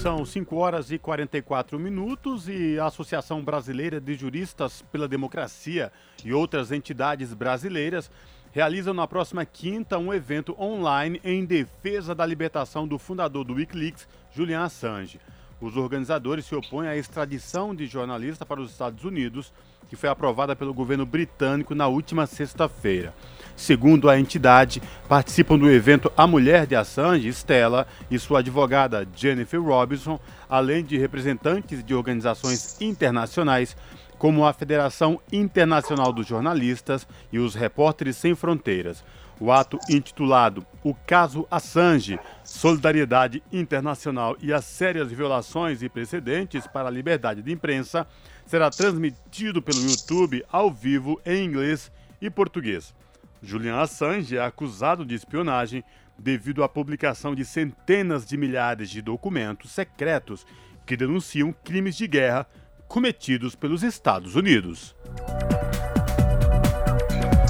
São 0.09 0.24
5 0.24 0.56
horas 0.56 0.90
e 0.90 0.96
44 0.96 1.78
minutos 1.78 2.48
e 2.48 2.78
a 2.80 2.86
Associação 2.86 3.44
Brasileira 3.44 4.00
de 4.00 4.14
Juristas 4.14 4.80
pela 4.90 5.06
Democracia 5.06 5.92
e 6.24 6.32
outras 6.32 6.72
entidades 6.72 7.34
brasileiras 7.34 8.11
realizam 8.50 8.94
na 8.94 9.06
próxima 9.06 9.44
quinta 9.44 9.98
um 9.98 10.11
evento 10.14 10.56
online 10.59 11.20
em 11.22 11.44
defesa 11.44 12.14
da 12.14 12.24
libertação 12.24 12.88
do 12.88 12.98
fundador 12.98 13.44
do 13.44 13.52
Wikileaks, 13.52 14.09
Julian 14.34 14.62
Assange. 14.62 15.20
Os 15.61 15.76
organizadores 15.76 16.46
se 16.46 16.54
opõem 16.54 16.88
à 16.88 16.96
extradição 16.96 17.74
de 17.74 17.84
jornalista 17.84 18.46
para 18.46 18.62
os 18.62 18.70
Estados 18.70 19.04
Unidos, 19.04 19.52
que 19.90 19.96
foi 19.96 20.09
aprovada 20.09 20.56
pelo 20.56 20.72
governo 20.72 21.04
britânico 21.04 21.74
na 21.74 21.86
última 21.86 22.26
sexta-feira. 22.26 23.12
Segundo 23.59 24.09
a 24.09 24.16
entidade, 24.16 24.80
participam 25.09 25.59
do 25.59 25.68
evento 25.68 26.12
a 26.16 26.28
mulher 26.28 26.64
de 26.64 26.76
Assange, 26.76 27.28
Stella, 27.30 27.88
e 28.09 28.16
sua 28.16 28.38
advogada 28.38 29.06
Jennifer 29.16 29.61
Robinson, 29.61 30.20
além 30.48 30.84
de 30.84 30.96
representantes 30.96 31.82
de 31.82 31.92
organizações 31.92 32.80
internacionais 32.80 33.76
como 34.16 34.46
a 34.46 34.52
Federação 34.52 35.20
Internacional 35.32 36.12
dos 36.12 36.24
Jornalistas 36.24 37.04
e 37.32 37.40
os 37.40 37.56
Repórteres 37.56 38.16
Sem 38.16 38.32
Fronteiras. 38.36 39.04
O 39.40 39.50
ato 39.50 39.76
intitulado 39.90 40.64
O 40.84 40.94
Caso 40.94 41.44
Assange, 41.50 42.16
Solidariedade 42.44 43.42
Internacional 43.52 44.36
e 44.40 44.52
as 44.52 44.64
Sérias 44.66 45.11
Violações 45.11 45.82
e 45.82 45.88
Precedentes 45.88 46.64
para 46.68 46.86
a 46.86 46.92
Liberdade 46.92 47.42
de 47.42 47.52
Imprensa 47.52 48.06
será 48.46 48.70
transmitido 48.70 49.61
pelo 49.61 49.80
YouTube 49.80 50.44
ao 50.48 50.70
vivo 50.70 51.20
em 51.26 51.44
inglês 51.44 51.90
e 52.22 52.30
português. 52.30 52.94
Julian 53.43 53.80
Assange 53.80 54.36
é 54.36 54.43
acusado 54.43 55.05
de 55.05 55.14
espionagem 55.14 55.84
devido 56.18 56.64
à 56.64 56.68
publicação 56.68 57.34
de 57.34 57.45
centenas 57.45 58.26
de 58.26 58.36
milhares 58.36 58.91
de 58.91 59.01
documentos 59.01 59.70
secretos 59.70 60.47
que 60.84 60.97
denunciam 60.97 61.53
crimes 61.53 61.97
de 61.97 62.09
guerra 62.09 62.47
cometidos 62.89 63.55
pelos 63.55 63.82
Estados 63.82 64.34
Unidos. 64.34 64.97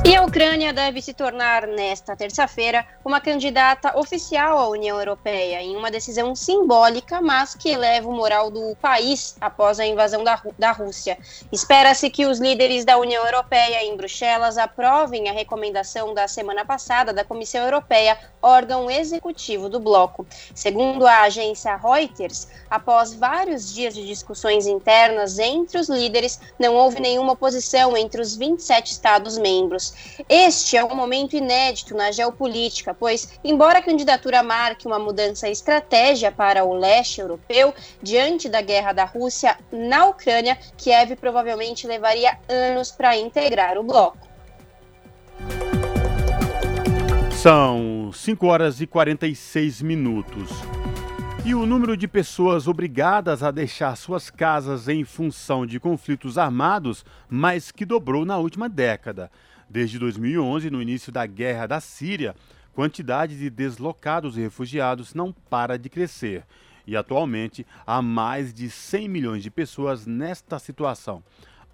E 0.08 0.16
a 0.16 0.22
Ucrânia 0.22 0.72
deve 0.72 1.02
se 1.02 1.12
tornar, 1.12 1.66
nesta 1.66 2.16
terça-feira, 2.16 2.82
uma 3.04 3.20
candidata 3.20 3.98
oficial 3.98 4.56
à 4.56 4.66
União 4.66 4.98
Europeia, 4.98 5.60
em 5.60 5.76
uma 5.76 5.90
decisão 5.90 6.34
simbólica, 6.34 7.20
mas 7.20 7.54
que 7.54 7.68
eleva 7.68 8.08
o 8.08 8.14
moral 8.14 8.50
do 8.50 8.74
país 8.80 9.36
após 9.38 9.78
a 9.78 9.84
invasão 9.84 10.24
da, 10.24 10.40
da 10.58 10.72
Rússia. 10.72 11.18
Espera-se 11.52 12.08
que 12.08 12.24
os 12.24 12.38
líderes 12.38 12.86
da 12.86 12.96
União 12.96 13.22
Europeia 13.22 13.84
em 13.84 13.98
Bruxelas 13.98 14.56
aprovem 14.56 15.28
a 15.28 15.32
recomendação 15.32 16.14
da 16.14 16.26
semana 16.26 16.64
passada 16.64 17.12
da 17.12 17.22
Comissão 17.22 17.62
Europeia, 17.62 18.18
órgão 18.40 18.90
executivo 18.90 19.68
do 19.68 19.78
bloco. 19.78 20.26
Segundo 20.54 21.06
a 21.06 21.24
agência 21.24 21.76
Reuters, 21.76 22.48
após 22.70 23.12
vários 23.12 23.74
dias 23.74 23.92
de 23.92 24.06
discussões 24.06 24.66
internas 24.66 25.38
entre 25.38 25.78
os 25.78 25.90
líderes, 25.90 26.40
não 26.58 26.74
houve 26.74 26.98
nenhuma 26.98 27.34
oposição 27.34 27.94
entre 27.94 28.22
os 28.22 28.34
27 28.34 28.92
Estados-membros. 28.92 29.97
Este 30.28 30.76
é 30.76 30.84
um 30.84 30.94
momento 30.94 31.36
inédito 31.36 31.94
na 31.94 32.10
geopolítica, 32.10 32.92
pois, 32.92 33.38
embora 33.44 33.78
a 33.78 33.82
candidatura 33.82 34.42
marque 34.42 34.86
uma 34.86 34.98
mudança 34.98 35.48
estratégia 35.48 36.32
para 36.32 36.64
o 36.64 36.74
leste 36.74 37.20
europeu, 37.20 37.74
diante 38.02 38.48
da 38.48 38.60
guerra 38.60 38.92
da 38.92 39.04
Rússia 39.04 39.56
na 39.70 40.06
Ucrânia, 40.06 40.58
Kiev 40.76 41.16
provavelmente 41.16 41.86
levaria 41.86 42.38
anos 42.48 42.90
para 42.90 43.16
integrar 43.16 43.78
o 43.78 43.82
bloco. 43.82 44.28
São 47.40 48.10
5 48.12 48.46
horas 48.46 48.80
e 48.80 48.86
46 48.86 49.80
minutos. 49.82 50.50
E 51.44 51.54
o 51.54 51.64
número 51.64 51.96
de 51.96 52.08
pessoas 52.08 52.66
obrigadas 52.66 53.42
a 53.42 53.50
deixar 53.50 53.96
suas 53.96 54.28
casas 54.28 54.88
em 54.88 55.04
função 55.04 55.64
de 55.64 55.78
conflitos 55.78 56.36
armados 56.36 57.04
mais 57.28 57.70
que 57.70 57.86
dobrou 57.86 58.24
na 58.24 58.36
última 58.36 58.68
década. 58.68 59.30
Desde 59.70 59.98
2011, 59.98 60.70
no 60.70 60.80
início 60.80 61.12
da 61.12 61.26
guerra 61.26 61.66
da 61.66 61.80
Síria, 61.80 62.34
quantidade 62.74 63.36
de 63.36 63.50
deslocados 63.50 64.38
e 64.38 64.40
refugiados 64.40 65.14
não 65.14 65.32
para 65.32 65.78
de 65.78 65.88
crescer. 65.88 66.44
E 66.86 66.96
atualmente 66.96 67.66
há 67.86 68.00
mais 68.00 68.54
de 68.54 68.70
100 68.70 69.08
milhões 69.08 69.42
de 69.42 69.50
pessoas 69.50 70.06
nesta 70.06 70.58
situação. 70.58 71.22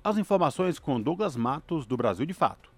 As 0.02 0.18
informações 0.18 0.78
com 0.78 1.00
Douglas 1.00 1.36
Matos, 1.36 1.86
do 1.86 1.96
Brasil 1.96 2.26
de 2.26 2.34
Fato. 2.34 2.74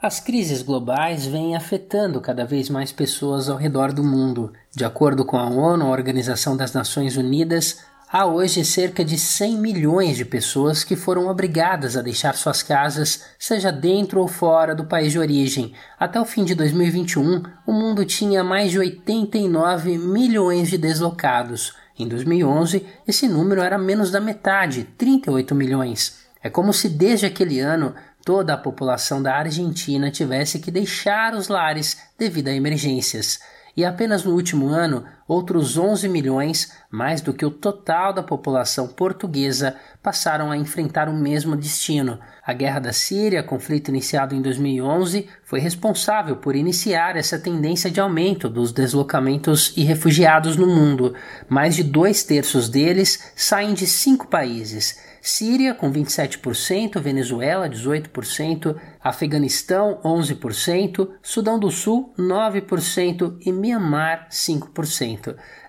As 0.00 0.18
crises 0.18 0.62
globais 0.62 1.26
vêm 1.26 1.54
afetando 1.54 2.22
cada 2.22 2.46
vez 2.46 2.70
mais 2.70 2.90
pessoas 2.90 3.50
ao 3.50 3.58
redor 3.58 3.92
do 3.92 4.02
mundo. 4.02 4.52
De 4.74 4.82
acordo 4.82 5.26
com 5.26 5.36
a 5.36 5.44
ONU, 5.44 5.84
a 5.84 5.90
Organização 5.90 6.56
das 6.56 6.72
Nações 6.72 7.18
Unidas, 7.18 7.84
há 8.12 8.26
hoje 8.26 8.64
cerca 8.64 9.04
de 9.04 9.16
100 9.16 9.56
milhões 9.58 10.16
de 10.16 10.24
pessoas 10.24 10.82
que 10.82 10.96
foram 10.96 11.28
obrigadas 11.28 11.96
a 11.96 12.02
deixar 12.02 12.34
suas 12.34 12.60
casas, 12.60 13.24
seja 13.38 13.70
dentro 13.70 14.20
ou 14.20 14.26
fora 14.26 14.74
do 14.74 14.84
país 14.84 15.12
de 15.12 15.18
origem. 15.18 15.72
Até 15.98 16.20
o 16.20 16.24
fim 16.24 16.44
de 16.44 16.56
2021, 16.56 17.42
o 17.64 17.72
mundo 17.72 18.04
tinha 18.04 18.42
mais 18.42 18.72
de 18.72 18.80
89 18.80 19.96
milhões 19.96 20.68
de 20.68 20.76
deslocados. 20.76 21.72
Em 21.96 22.08
2011, 22.08 22.84
esse 23.06 23.28
número 23.28 23.60
era 23.60 23.78
menos 23.78 24.10
da 24.10 24.20
metade, 24.20 24.84
38 24.98 25.54
milhões. 25.54 26.18
É 26.42 26.50
como 26.50 26.72
se 26.72 26.88
desde 26.88 27.26
aquele 27.26 27.60
ano 27.60 27.94
toda 28.24 28.54
a 28.54 28.58
população 28.58 29.22
da 29.22 29.36
Argentina 29.36 30.10
tivesse 30.10 30.58
que 30.58 30.70
deixar 30.70 31.32
os 31.34 31.46
lares 31.46 31.96
devido 32.18 32.48
a 32.48 32.52
emergências 32.52 33.38
e 33.76 33.84
apenas 33.84 34.24
no 34.24 34.34
último 34.34 34.68
ano, 34.68 35.04
outros 35.30 35.78
11 35.78 36.08
milhões, 36.08 36.72
mais 36.90 37.20
do 37.20 37.32
que 37.32 37.46
o 37.46 37.52
total 37.52 38.12
da 38.12 38.20
população 38.20 38.88
portuguesa, 38.88 39.76
passaram 40.02 40.50
a 40.50 40.56
enfrentar 40.56 41.08
o 41.08 41.16
mesmo 41.16 41.54
destino. 41.54 42.18
A 42.44 42.52
Guerra 42.52 42.80
da 42.80 42.92
Síria, 42.92 43.40
conflito 43.40 43.90
iniciado 43.90 44.34
em 44.34 44.42
2011, 44.42 45.28
foi 45.44 45.60
responsável 45.60 46.34
por 46.34 46.56
iniciar 46.56 47.16
essa 47.16 47.38
tendência 47.38 47.88
de 47.88 48.00
aumento 48.00 48.48
dos 48.48 48.72
deslocamentos 48.72 49.72
e 49.76 49.84
refugiados 49.84 50.56
no 50.56 50.66
mundo. 50.66 51.14
Mais 51.48 51.76
de 51.76 51.84
dois 51.84 52.24
terços 52.24 52.68
deles 52.68 53.32
saem 53.36 53.72
de 53.72 53.86
cinco 53.86 54.26
países. 54.26 54.98
Síria 55.22 55.74
com 55.74 55.92
27%, 55.92 56.98
Venezuela 56.98 57.68
18%, 57.68 58.74
Afeganistão 59.02 60.00
11%, 60.02 61.10
Sudão 61.22 61.58
do 61.58 61.70
Sul 61.70 62.14
9% 62.18 63.36
e 63.44 63.52
Myanmar 63.52 64.28
5%. 64.30 65.19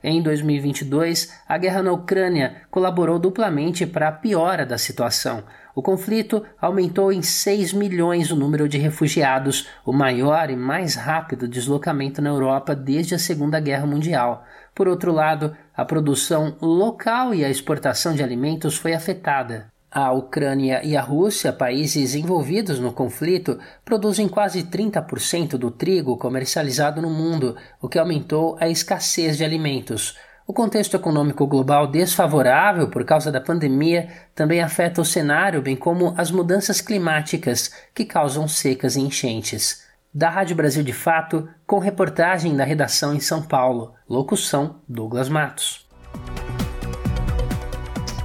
Em 0.03 0.21
2022, 0.21 1.33
a 1.47 1.57
guerra 1.57 1.83
na 1.83 1.91
Ucrânia 1.91 2.63
colaborou 2.69 3.19
duplamente 3.19 3.85
para 3.85 4.07
a 4.07 4.11
piora 4.11 4.65
da 4.65 4.77
situação. 4.77 5.43
O 5.73 5.81
conflito 5.81 6.43
aumentou 6.59 7.11
em 7.13 7.21
6 7.21 7.73
milhões 7.73 8.31
o 8.31 8.35
número 8.35 8.67
de 8.67 8.77
refugiados, 8.77 9.67
o 9.85 9.93
maior 9.93 10.49
e 10.49 10.55
mais 10.55 10.95
rápido 10.95 11.47
deslocamento 11.47 12.21
na 12.21 12.29
Europa 12.29 12.75
desde 12.75 13.15
a 13.15 13.19
Segunda 13.19 13.59
Guerra 13.59 13.85
Mundial. 13.85 14.45
Por 14.75 14.87
outro 14.87 15.11
lado, 15.11 15.55
a 15.75 15.85
produção 15.85 16.57
local 16.61 17.33
e 17.33 17.45
a 17.45 17.49
exportação 17.49 18.13
de 18.13 18.23
alimentos 18.23 18.77
foi 18.77 18.93
afetada. 18.93 19.71
A 19.91 20.13
Ucrânia 20.13 20.81
e 20.85 20.95
a 20.95 21.01
Rússia, 21.01 21.51
países 21.51 22.15
envolvidos 22.15 22.79
no 22.79 22.93
conflito, 22.93 23.59
produzem 23.83 24.29
quase 24.29 24.63
30% 24.63 25.57
do 25.57 25.69
trigo 25.69 26.15
comercializado 26.15 27.01
no 27.01 27.09
mundo, 27.09 27.57
o 27.81 27.89
que 27.89 27.99
aumentou 27.99 28.55
a 28.59 28.69
escassez 28.69 29.35
de 29.35 29.43
alimentos. 29.43 30.17
O 30.47 30.53
contexto 30.53 30.95
econômico 30.95 31.45
global 31.45 31.87
desfavorável 31.87 32.89
por 32.89 33.03
causa 33.03 33.31
da 33.31 33.41
pandemia 33.41 34.07
também 34.33 34.61
afeta 34.61 35.01
o 35.01 35.05
cenário, 35.05 35.61
bem 35.61 35.75
como 35.75 36.13
as 36.17 36.31
mudanças 36.31 36.79
climáticas 36.79 37.71
que 37.93 38.05
causam 38.05 38.47
secas 38.47 38.95
e 38.95 39.01
enchentes 39.01 39.91
da 40.13 40.29
Rádio 40.29 40.55
Brasil 40.55 40.83
de 40.83 40.93
Fato, 40.93 41.47
com 41.65 41.79
reportagem 41.79 42.55
da 42.55 42.63
redação 42.63 43.13
em 43.13 43.19
São 43.19 43.41
Paulo. 43.41 43.93
Locução: 44.09 44.81
Douglas 44.87 45.29
Matos. 45.29 45.87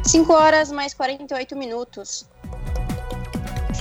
5 0.06 0.32
horas 0.32 0.70
mais 0.70 0.94
48 0.94 1.56
minutos. 1.56 2.28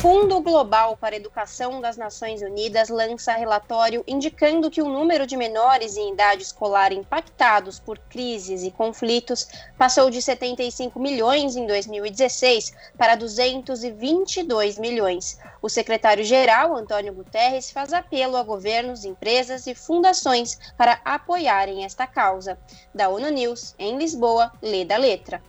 Fundo 0.01 0.41
Global 0.41 0.97
para 0.97 1.15
a 1.15 1.17
Educação 1.17 1.79
das 1.79 1.97
Nações 1.97 2.41
Unidas 2.41 2.89
lança 2.89 3.33
relatório 3.33 4.03
indicando 4.07 4.71
que 4.71 4.81
o 4.81 4.89
número 4.89 5.27
de 5.27 5.37
menores 5.37 5.95
em 5.97 6.13
idade 6.13 6.41
escolar 6.41 6.91
impactados 6.91 7.79
por 7.79 7.99
crises 7.99 8.63
e 8.63 8.71
conflitos 8.71 9.47
passou 9.77 10.09
de 10.09 10.19
75 10.19 10.99
milhões 10.99 11.55
em 11.55 11.67
2016 11.67 12.73
para 12.97 13.15
222 13.15 14.79
milhões. 14.79 15.37
O 15.61 15.69
secretário-geral, 15.69 16.75
Antônio 16.75 17.13
Guterres, 17.13 17.69
faz 17.69 17.93
apelo 17.93 18.35
a 18.35 18.41
governos, 18.41 19.05
empresas 19.05 19.67
e 19.67 19.75
fundações 19.75 20.57
para 20.75 20.99
apoiarem 21.05 21.85
esta 21.85 22.07
causa. 22.07 22.57
Da 22.95 23.09
ONU 23.09 23.29
News, 23.29 23.75
em 23.77 23.95
Lisboa, 23.95 24.51
lê 24.59 24.83
da 24.83 24.97
letra. 24.97 25.39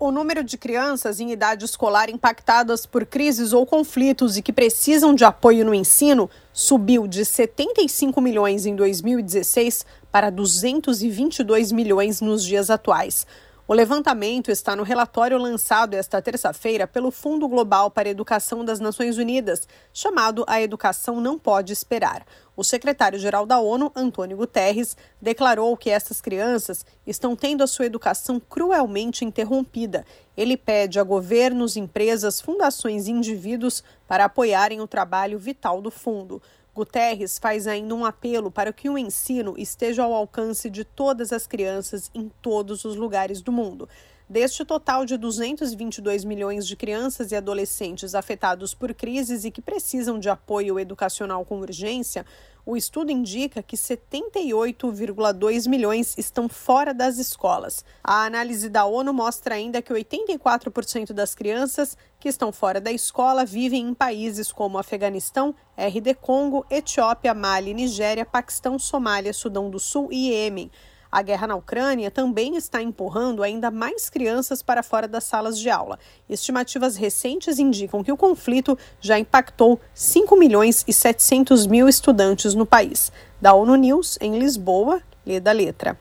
O 0.00 0.12
número 0.12 0.44
de 0.44 0.56
crianças 0.56 1.18
em 1.18 1.32
idade 1.32 1.64
escolar 1.64 2.08
impactadas 2.08 2.86
por 2.86 3.04
crises 3.04 3.52
ou 3.52 3.66
conflitos 3.66 4.36
e 4.36 4.42
que 4.42 4.52
precisam 4.52 5.12
de 5.12 5.24
apoio 5.24 5.64
no 5.64 5.74
ensino 5.74 6.30
subiu 6.52 7.08
de 7.08 7.24
75 7.24 8.20
milhões 8.20 8.64
em 8.64 8.76
2016 8.76 9.84
para 10.12 10.30
222 10.30 11.72
milhões 11.72 12.20
nos 12.20 12.44
dias 12.44 12.70
atuais. 12.70 13.26
O 13.70 13.74
levantamento 13.74 14.50
está 14.50 14.74
no 14.74 14.82
relatório 14.82 15.36
lançado 15.36 15.92
esta 15.92 16.22
terça-feira 16.22 16.86
pelo 16.86 17.10
Fundo 17.10 17.46
Global 17.46 17.90
para 17.90 18.08
a 18.08 18.10
Educação 18.10 18.64
das 18.64 18.80
Nações 18.80 19.18
Unidas, 19.18 19.68
chamado 19.92 20.42
A 20.48 20.58
Educação 20.58 21.20
Não 21.20 21.38
Pode 21.38 21.70
Esperar. 21.70 22.24
O 22.56 22.64
secretário-geral 22.64 23.44
da 23.44 23.60
ONU, 23.60 23.92
Antônio 23.94 24.38
Guterres, 24.38 24.96
declarou 25.20 25.76
que 25.76 25.90
essas 25.90 26.18
crianças 26.18 26.82
estão 27.06 27.36
tendo 27.36 27.62
a 27.62 27.66
sua 27.66 27.84
educação 27.84 28.40
cruelmente 28.40 29.22
interrompida. 29.22 30.06
Ele 30.34 30.56
pede 30.56 30.98
a 30.98 31.04
governos, 31.04 31.76
empresas, 31.76 32.40
fundações 32.40 33.06
e 33.06 33.10
indivíduos 33.10 33.84
para 34.06 34.24
apoiarem 34.24 34.80
o 34.80 34.88
trabalho 34.88 35.38
vital 35.38 35.82
do 35.82 35.90
fundo. 35.90 36.40
Guterres 36.78 37.40
faz 37.40 37.66
ainda 37.66 37.92
um 37.92 38.04
apelo 38.04 38.52
para 38.52 38.72
que 38.72 38.88
o 38.88 38.96
ensino 38.96 39.56
esteja 39.58 40.04
ao 40.04 40.14
alcance 40.14 40.70
de 40.70 40.84
todas 40.84 41.32
as 41.32 41.44
crianças 41.44 42.08
em 42.14 42.30
todos 42.40 42.84
os 42.84 42.94
lugares 42.94 43.42
do 43.42 43.50
mundo. 43.50 43.88
Deste 44.28 44.64
total 44.64 45.04
de 45.04 45.16
222 45.16 46.24
milhões 46.24 46.68
de 46.68 46.76
crianças 46.76 47.32
e 47.32 47.34
adolescentes 47.34 48.14
afetados 48.14 48.74
por 48.74 48.94
crises 48.94 49.44
e 49.44 49.50
que 49.50 49.60
precisam 49.60 50.20
de 50.20 50.30
apoio 50.30 50.78
educacional 50.78 51.44
com 51.44 51.58
urgência, 51.58 52.24
o 52.68 52.76
estudo 52.76 53.10
indica 53.10 53.62
que 53.62 53.78
78,2 53.78 55.66
milhões 55.66 56.14
estão 56.18 56.50
fora 56.50 56.92
das 56.92 57.16
escolas. 57.16 57.82
A 58.04 58.24
análise 58.26 58.68
da 58.68 58.84
ONU 58.84 59.10
mostra 59.14 59.54
ainda 59.54 59.80
que 59.80 59.90
84% 59.90 61.14
das 61.14 61.34
crianças 61.34 61.96
que 62.20 62.28
estão 62.28 62.52
fora 62.52 62.78
da 62.78 62.92
escola 62.92 63.46
vivem 63.46 63.88
em 63.88 63.94
países 63.94 64.52
como 64.52 64.76
Afeganistão, 64.76 65.54
RD 65.78 66.16
Congo, 66.16 66.66
Etiópia, 66.68 67.32
Mali, 67.32 67.72
Nigéria, 67.72 68.26
Paquistão, 68.26 68.78
Somália, 68.78 69.32
Sudão 69.32 69.70
do 69.70 69.78
Sul 69.78 70.10
e 70.12 70.28
Iêmen. 70.28 70.70
A 71.10 71.22
guerra 71.22 71.46
na 71.46 71.56
Ucrânia 71.56 72.10
também 72.10 72.54
está 72.54 72.82
empurrando 72.82 73.42
ainda 73.42 73.70
mais 73.70 74.10
crianças 74.10 74.62
para 74.62 74.82
fora 74.82 75.08
das 75.08 75.24
salas 75.24 75.58
de 75.58 75.70
aula. 75.70 75.98
Estimativas 76.28 76.96
recentes 76.96 77.58
indicam 77.58 78.04
que 78.04 78.12
o 78.12 78.16
conflito 78.16 78.76
já 79.00 79.18
impactou 79.18 79.80
5 79.94 80.36
milhões 80.36 80.84
e 80.86 80.92
700 80.92 81.66
mil 81.66 81.88
estudantes 81.88 82.54
no 82.54 82.66
país. 82.66 83.10
Da 83.40 83.54
ONU 83.54 83.74
News, 83.76 84.18
em 84.20 84.38
Lisboa, 84.38 85.00
lê 85.24 85.40
da 85.40 85.50
letra. 85.50 85.98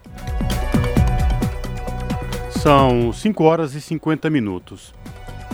São 2.61 3.13
5 3.13 3.43
horas 3.45 3.75
e 3.75 3.79
50 3.79 4.29
minutos. 4.29 4.93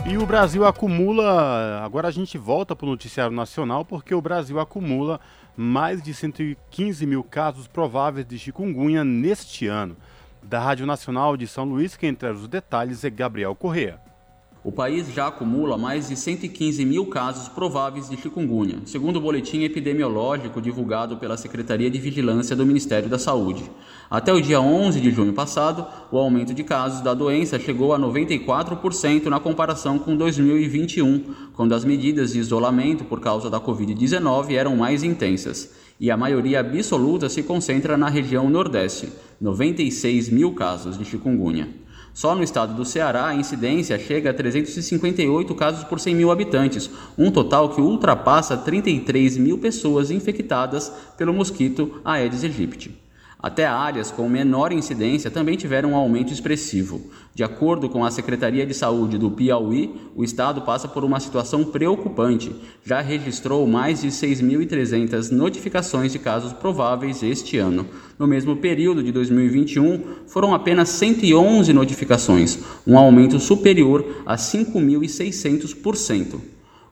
E 0.06 0.18
o 0.18 0.26
Brasil 0.26 0.66
acumula. 0.66 1.80
Agora 1.84 2.08
a 2.08 2.12
gente 2.12 2.40
volta 2.40 2.76
para 2.76 2.88
o 2.88 2.90
noticiário 2.90 3.36
nacional, 3.36 3.86
porque 3.86 4.16
o 4.16 4.22
Brasil 4.22 4.60
acumula 4.60 5.20
mais 5.56 6.02
de 6.02 6.14
115 6.14 7.06
mil 7.06 7.24
casos 7.24 7.68
prováveis 7.68 8.26
de 8.26 8.38
chikungunya 8.38 9.04
neste 9.04 9.68
ano. 9.68 9.96
Da 10.42 10.60
Rádio 10.60 10.86
Nacional 10.86 11.38
de 11.38 11.48
São 11.48 11.64
Luís, 11.64 11.96
quem 11.96 12.14
traz 12.14 12.40
os 12.40 12.48
detalhes 12.48 13.04
é 13.04 13.10
Gabriel 13.10 13.56
Correa. 13.56 14.00
O 14.66 14.72
país 14.72 15.14
já 15.14 15.28
acumula 15.28 15.78
mais 15.78 16.08
de 16.08 16.16
115 16.16 16.86
mil 16.86 17.06
casos 17.08 17.50
prováveis 17.50 18.10
de 18.10 18.16
chikungunya, 18.16 18.78
segundo 18.86 19.18
o 19.18 19.22
boletim 19.22 19.64
epidemiológico 19.64 20.62
divulgado 20.62 21.18
pela 21.18 21.36
Secretaria 21.36 21.92
de 21.92 22.00
Vigilância 22.00 22.56
do 22.56 22.66
Ministério 22.66 23.10
da 23.10 23.20
Saúde. 23.20 23.70
Até 24.10 24.32
o 24.32 24.40
dia 24.40 24.62
11 24.62 25.02
de 25.02 25.12
junho 25.12 25.34
passado, 25.34 25.86
o 26.10 26.18
aumento 26.18 26.54
de 26.54 26.64
casos 26.64 27.02
da 27.02 27.14
doença 27.14 27.60
chegou 27.60 27.94
a 27.94 28.00
94% 28.00 29.26
na 29.26 29.38
comparação 29.38 30.00
com 30.00 30.16
2021, 30.16 31.26
quando 31.54 31.76
as 31.76 31.84
medidas 31.84 32.32
de 32.32 32.40
isolamento 32.40 33.04
por 33.04 33.20
causa 33.20 33.50
da 33.50 33.60
Covid-19 33.60 34.54
eram 34.54 34.78
mais 34.78 35.04
intensas. 35.04 35.74
E 36.00 36.10
a 36.10 36.16
maioria 36.16 36.62
absoluta 36.62 37.28
se 37.28 37.44
concentra 37.44 37.98
na 37.98 38.08
região 38.08 38.50
Nordeste, 38.50 39.10
96 39.42 40.30
mil 40.30 40.54
casos 40.54 40.98
de 40.98 41.04
chikungunya. 41.04 41.83
Só 42.14 42.36
no 42.36 42.44
estado 42.44 42.76
do 42.76 42.86
Ceará, 42.86 43.28
a 43.28 43.36
incidência 43.36 43.98
chega 43.98 44.30
a 44.30 44.34
358 44.34 45.56
casos 45.56 45.84
por 45.84 46.00
100 46.00 46.14
mil 46.14 46.32
habitantes, 46.32 46.90
um 47.18 47.32
total 47.32 47.70
que 47.70 47.82
ultrapassa 47.82 48.56
33 48.56 49.38
mil 49.38 49.58
pessoas 49.58 50.12
infectadas 50.12 50.92
pelo 51.18 51.34
mosquito 51.34 52.00
Aedes 52.06 52.44
aegypti. 52.44 53.04
Até 53.44 53.66
áreas 53.66 54.12
com 54.12 54.30
menor 54.30 54.72
incidência 54.72 55.32
também 55.32 55.58
tiveram 55.58 55.92
um 55.92 55.96
aumento 55.96 56.32
expressivo. 56.32 57.10
De 57.36 57.44
acordo 57.44 57.90
com 57.90 58.06
a 58.06 58.12
Secretaria 58.12 58.64
de 58.64 58.76
Saúde 58.76 59.18
do 59.18 59.32
Piauí, 59.32 59.90
o 60.16 60.24
estado 60.24 60.62
passa 60.62 60.88
por 60.88 61.04
uma 61.04 61.20
situação 61.20 61.64
preocupante. 61.64 62.56
Já 62.86 63.02
registrou 63.02 63.66
mais 63.66 64.02
de 64.02 64.10
6.300 64.10 65.32
notificações 65.32 66.12
de 66.12 66.20
casos 66.20 66.54
prováveis 66.54 67.24
este 67.24 67.58
ano. 67.58 67.88
No 68.20 68.28
mesmo 68.28 68.58
período 68.58 69.02
de 69.02 69.12
2021, 69.12 70.28
foram 70.28 70.54
apenas 70.54 70.90
111 70.90 71.74
notificações, 71.74 72.60
um 72.86 72.96
aumento 72.96 73.40
superior 73.40 74.22
a 74.28 74.36
5.600%. 74.36 76.40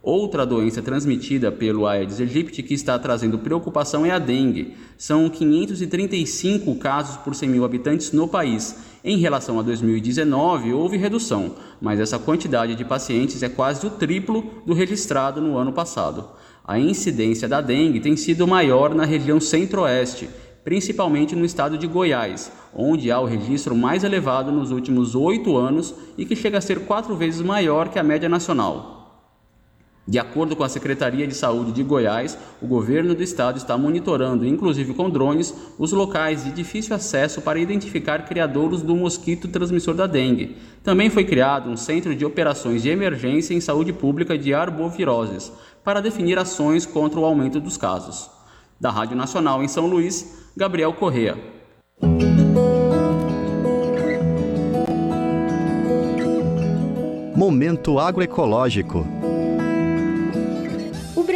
Outra 0.03 0.47
doença 0.47 0.81
transmitida 0.81 1.51
pelo 1.51 1.85
Aedes 1.85 2.19
aegypti 2.19 2.63
que 2.63 2.73
está 2.73 2.97
trazendo 2.97 3.37
preocupação 3.37 4.03
é 4.03 4.09
a 4.09 4.17
dengue. 4.17 4.73
São 4.97 5.29
535 5.29 6.75
casos 6.77 7.17
por 7.17 7.35
100 7.35 7.49
mil 7.49 7.63
habitantes 7.63 8.11
no 8.11 8.27
país. 8.27 8.77
Em 9.03 9.19
relação 9.19 9.59
a 9.59 9.61
2019, 9.61 10.73
houve 10.73 10.97
redução, 10.97 11.53
mas 11.79 11.99
essa 11.99 12.17
quantidade 12.17 12.73
de 12.73 12.83
pacientes 12.83 13.43
é 13.43 13.49
quase 13.49 13.85
o 13.85 13.91
triplo 13.91 14.43
do 14.65 14.73
registrado 14.73 15.39
no 15.39 15.55
ano 15.55 15.71
passado. 15.71 16.29
A 16.65 16.79
incidência 16.79 17.47
da 17.47 17.61
dengue 17.61 17.99
tem 17.99 18.17
sido 18.17 18.47
maior 18.47 18.95
na 18.95 19.05
região 19.05 19.39
centro-oeste, 19.39 20.27
principalmente 20.63 21.35
no 21.35 21.45
estado 21.45 21.77
de 21.77 21.85
Goiás, 21.85 22.51
onde 22.73 23.11
há 23.11 23.19
o 23.19 23.25
registro 23.25 23.75
mais 23.75 24.03
elevado 24.03 24.51
nos 24.51 24.71
últimos 24.71 25.13
oito 25.13 25.55
anos 25.55 25.93
e 26.17 26.25
que 26.25 26.35
chega 26.35 26.57
a 26.57 26.61
ser 26.61 26.85
quatro 26.85 27.15
vezes 27.15 27.41
maior 27.41 27.89
que 27.89 27.99
a 27.99 28.03
média 28.03 28.27
nacional. 28.27 29.00
De 30.11 30.19
acordo 30.19 30.57
com 30.57 30.63
a 30.65 30.67
Secretaria 30.67 31.25
de 31.25 31.33
Saúde 31.33 31.71
de 31.71 31.83
Goiás, 31.83 32.37
o 32.61 32.67
governo 32.67 33.15
do 33.15 33.23
estado 33.23 33.55
está 33.55 33.77
monitorando, 33.77 34.45
inclusive 34.45 34.93
com 34.93 35.09
drones, 35.09 35.55
os 35.79 35.93
locais 35.93 36.43
de 36.43 36.51
difícil 36.51 36.93
acesso 36.93 37.41
para 37.41 37.57
identificar 37.57 38.25
criadouros 38.25 38.81
do 38.81 38.93
mosquito 38.93 39.47
transmissor 39.47 39.93
da 39.93 40.05
dengue. 40.07 40.57
Também 40.83 41.09
foi 41.09 41.23
criado 41.23 41.69
um 41.69 41.77
centro 41.77 42.13
de 42.13 42.25
operações 42.25 42.81
de 42.81 42.89
emergência 42.89 43.53
em 43.53 43.61
saúde 43.61 43.93
pública 43.93 44.37
de 44.37 44.53
arboviroses 44.53 45.49
para 45.81 46.01
definir 46.01 46.37
ações 46.37 46.85
contra 46.85 47.17
o 47.17 47.23
aumento 47.23 47.61
dos 47.61 47.77
casos. 47.77 48.29
Da 48.77 48.91
Rádio 48.91 49.15
Nacional 49.15 49.63
em 49.63 49.69
São 49.69 49.87
Luís, 49.87 50.51
Gabriel 50.57 50.91
Correa. 50.91 51.37
Momento 57.33 57.97
agroecológico. 57.97 59.30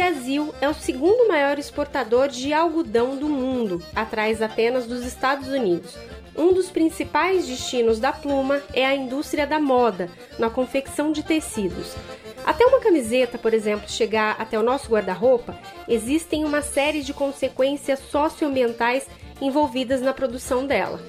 Brasil 0.06 0.54
é 0.60 0.68
o 0.68 0.74
segundo 0.74 1.26
maior 1.26 1.58
exportador 1.58 2.28
de 2.28 2.52
algodão 2.52 3.16
do 3.16 3.28
mundo, 3.28 3.82
atrás 3.92 4.40
apenas 4.40 4.86
dos 4.86 5.04
Estados 5.04 5.48
Unidos. 5.48 5.96
Um 6.36 6.52
dos 6.52 6.70
principais 6.70 7.44
destinos 7.44 7.98
da 7.98 8.12
pluma 8.12 8.62
é 8.72 8.86
a 8.86 8.94
indústria 8.94 9.48
da 9.48 9.58
moda, 9.58 10.08
na 10.38 10.48
confecção 10.48 11.10
de 11.10 11.24
tecidos. 11.24 11.96
Até 12.44 12.64
uma 12.64 12.78
camiseta, 12.78 13.36
por 13.36 13.52
exemplo, 13.52 13.90
chegar 13.90 14.36
até 14.38 14.56
o 14.56 14.62
nosso 14.62 14.88
guarda-roupa, 14.88 15.58
existem 15.88 16.44
uma 16.44 16.62
série 16.62 17.02
de 17.02 17.12
consequências 17.12 17.98
socioambientais 17.98 19.08
envolvidas 19.40 20.00
na 20.00 20.14
produção 20.14 20.68
dela. 20.68 21.00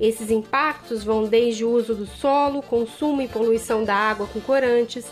Esses 0.00 0.30
impactos 0.30 1.04
vão 1.04 1.24
desde 1.24 1.62
o 1.62 1.70
uso 1.70 1.94
do 1.94 2.06
solo, 2.06 2.62
consumo 2.62 3.20
e 3.20 3.28
poluição 3.28 3.84
da 3.84 3.94
água 3.94 4.26
com 4.26 4.40
corantes, 4.40 5.04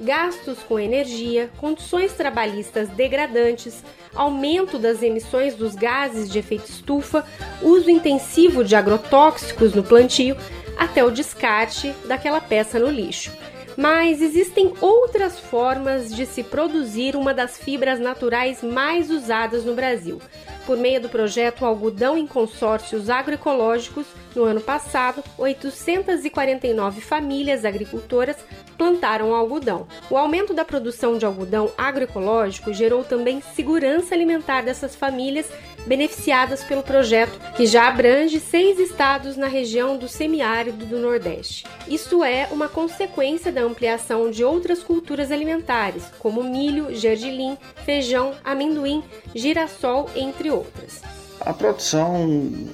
gastos 0.00 0.58
com 0.60 0.78
energia, 0.78 1.50
condições 1.58 2.12
trabalhistas 2.12 2.88
degradantes, 2.88 3.82
aumento 4.14 4.78
das 4.78 5.02
emissões 5.02 5.54
dos 5.54 5.74
gases 5.74 6.30
de 6.30 6.38
efeito 6.38 6.68
estufa, 6.68 7.24
uso 7.62 7.90
intensivo 7.90 8.64
de 8.64 8.76
agrotóxicos 8.76 9.74
no 9.74 9.82
plantio, 9.82 10.36
até 10.78 11.04
o 11.04 11.10
descarte 11.10 11.92
daquela 12.06 12.40
peça 12.40 12.78
no 12.78 12.88
lixo. 12.88 13.32
Mas 13.76 14.20
existem 14.20 14.74
outras 14.80 15.38
formas 15.38 16.12
de 16.12 16.26
se 16.26 16.42
produzir 16.42 17.14
uma 17.14 17.32
das 17.32 17.56
fibras 17.56 18.00
naturais 18.00 18.60
mais 18.60 19.08
usadas 19.08 19.64
no 19.64 19.74
Brasil. 19.74 20.20
Por 20.66 20.76
meio 20.76 21.00
do 21.00 21.08
projeto 21.08 21.64
Algodão 21.64 22.18
em 22.18 22.26
Consórcios 22.26 23.08
Agroecológicos, 23.08 24.04
no 24.34 24.42
ano 24.44 24.60
passado, 24.60 25.22
849 25.38 27.00
famílias 27.00 27.64
agricultoras 27.64 28.36
plantaram 28.78 29.34
algodão. 29.34 29.86
O 30.08 30.16
aumento 30.16 30.54
da 30.54 30.64
produção 30.64 31.18
de 31.18 31.26
algodão 31.26 31.70
agroecológico 31.76 32.72
gerou 32.72 33.02
também 33.02 33.42
segurança 33.54 34.14
alimentar 34.14 34.62
dessas 34.62 34.94
famílias 34.94 35.50
beneficiadas 35.86 36.62
pelo 36.62 36.82
projeto, 36.82 37.38
que 37.56 37.66
já 37.66 37.88
abrange 37.88 38.38
seis 38.38 38.78
estados 38.78 39.36
na 39.36 39.46
região 39.48 39.96
do 39.96 40.08
semiárido 40.08 40.86
do 40.86 40.98
Nordeste. 40.98 41.66
Isso 41.88 42.22
é 42.22 42.46
uma 42.50 42.68
consequência 42.68 43.50
da 43.50 43.62
ampliação 43.62 44.30
de 44.30 44.44
outras 44.44 44.82
culturas 44.82 45.32
alimentares, 45.32 46.04
como 46.18 46.44
milho, 46.44 46.94
gergelim, 46.94 47.56
feijão, 47.84 48.34
amendoim, 48.44 49.02
girassol, 49.34 50.08
entre 50.14 50.50
outras. 50.50 51.00
A 51.40 51.54
produção 51.54 52.26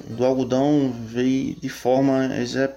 do 0.09 0.25
algodão 0.25 0.91
veio 1.05 1.55
de 1.55 1.69
forma 1.69 2.29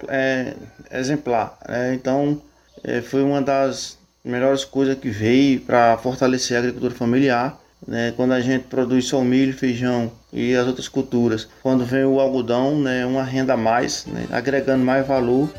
é, 0.07 0.55
exemplar. 0.91 1.57
Né? 1.67 1.95
Então, 1.95 2.39
é, 2.83 3.01
foi 3.01 3.21
uma 3.21 3.41
das 3.41 3.97
melhores 4.23 4.65
coisas 4.65 4.97
que 4.97 5.09
veio 5.09 5.61
para 5.61 5.97
fortalecer 5.97 6.57
a 6.57 6.59
agricultura 6.59 6.93
familiar. 6.93 7.59
Né? 7.87 8.13
Quando 8.15 8.33
a 8.33 8.41
gente 8.41 8.65
produz 8.65 9.05
só 9.05 9.21
milho, 9.21 9.53
feijão 9.53 10.11
e 10.33 10.55
as 10.55 10.67
outras 10.67 10.87
culturas, 10.87 11.47
quando 11.63 11.85
vem 11.85 12.03
o 12.03 12.19
algodão, 12.19 12.79
né, 12.79 13.05
uma 13.05 13.23
renda 13.23 13.53
a 13.53 13.57
mais, 13.57 14.05
né, 14.05 14.25
agregando 14.31 14.83
mais 14.83 15.07
valor. 15.07 15.49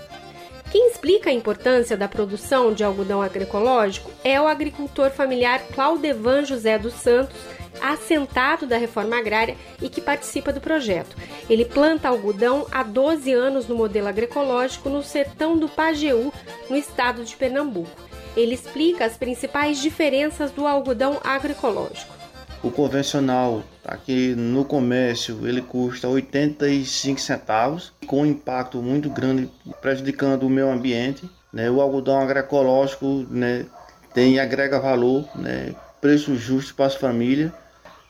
Quem 0.70 0.88
explica 0.88 1.30
a 1.30 1.32
importância 1.32 1.96
da 1.96 2.06
produção 2.06 2.72
de 2.72 2.84
algodão 2.84 3.20
agroecológico 3.20 4.10
é 4.22 4.40
o 4.40 4.46
agricultor 4.46 5.10
familiar 5.10 5.60
Claudevan 5.74 6.44
José 6.44 6.78
dos 6.78 6.92
Santos, 6.92 7.34
assentado 7.80 8.66
da 8.66 8.76
reforma 8.76 9.18
agrária 9.18 9.56
e 9.80 9.88
que 9.88 10.00
participa 10.00 10.52
do 10.52 10.60
projeto. 10.60 11.16
Ele 11.48 11.64
planta 11.64 12.08
algodão 12.08 12.66
há 12.70 12.82
12 12.82 13.32
anos 13.32 13.66
no 13.66 13.74
modelo 13.74 14.08
agroecológico 14.08 14.88
no 14.88 15.02
sertão 15.02 15.56
do 15.56 15.68
Pajeú, 15.68 16.32
no 16.68 16.76
estado 16.76 17.24
de 17.24 17.36
Pernambuco. 17.36 17.90
Ele 18.36 18.54
explica 18.54 19.04
as 19.04 19.16
principais 19.16 19.80
diferenças 19.80 20.50
do 20.50 20.66
algodão 20.66 21.18
agroecológico. 21.24 22.20
O 22.62 22.70
convencional, 22.70 23.62
aqui 23.84 24.34
no 24.34 24.66
comércio, 24.66 25.48
ele 25.48 25.62
custa 25.62 26.06
85 26.06 27.18
centavos, 27.18 27.92
com 28.06 28.20
um 28.20 28.26
impacto 28.26 28.82
muito 28.82 29.08
grande, 29.08 29.50
prejudicando 29.80 30.42
o 30.42 30.50
meio 30.50 30.70
ambiente. 30.70 31.28
Né? 31.50 31.70
O 31.70 31.80
algodão 31.80 32.20
agroecológico 32.20 33.26
né, 33.30 33.64
tem 34.12 34.38
agrega 34.38 34.78
valor, 34.78 35.24
né, 35.34 35.74
preço 36.00 36.36
justo 36.36 36.74
para 36.74 36.86
as 36.86 36.94
famílias 36.94 37.52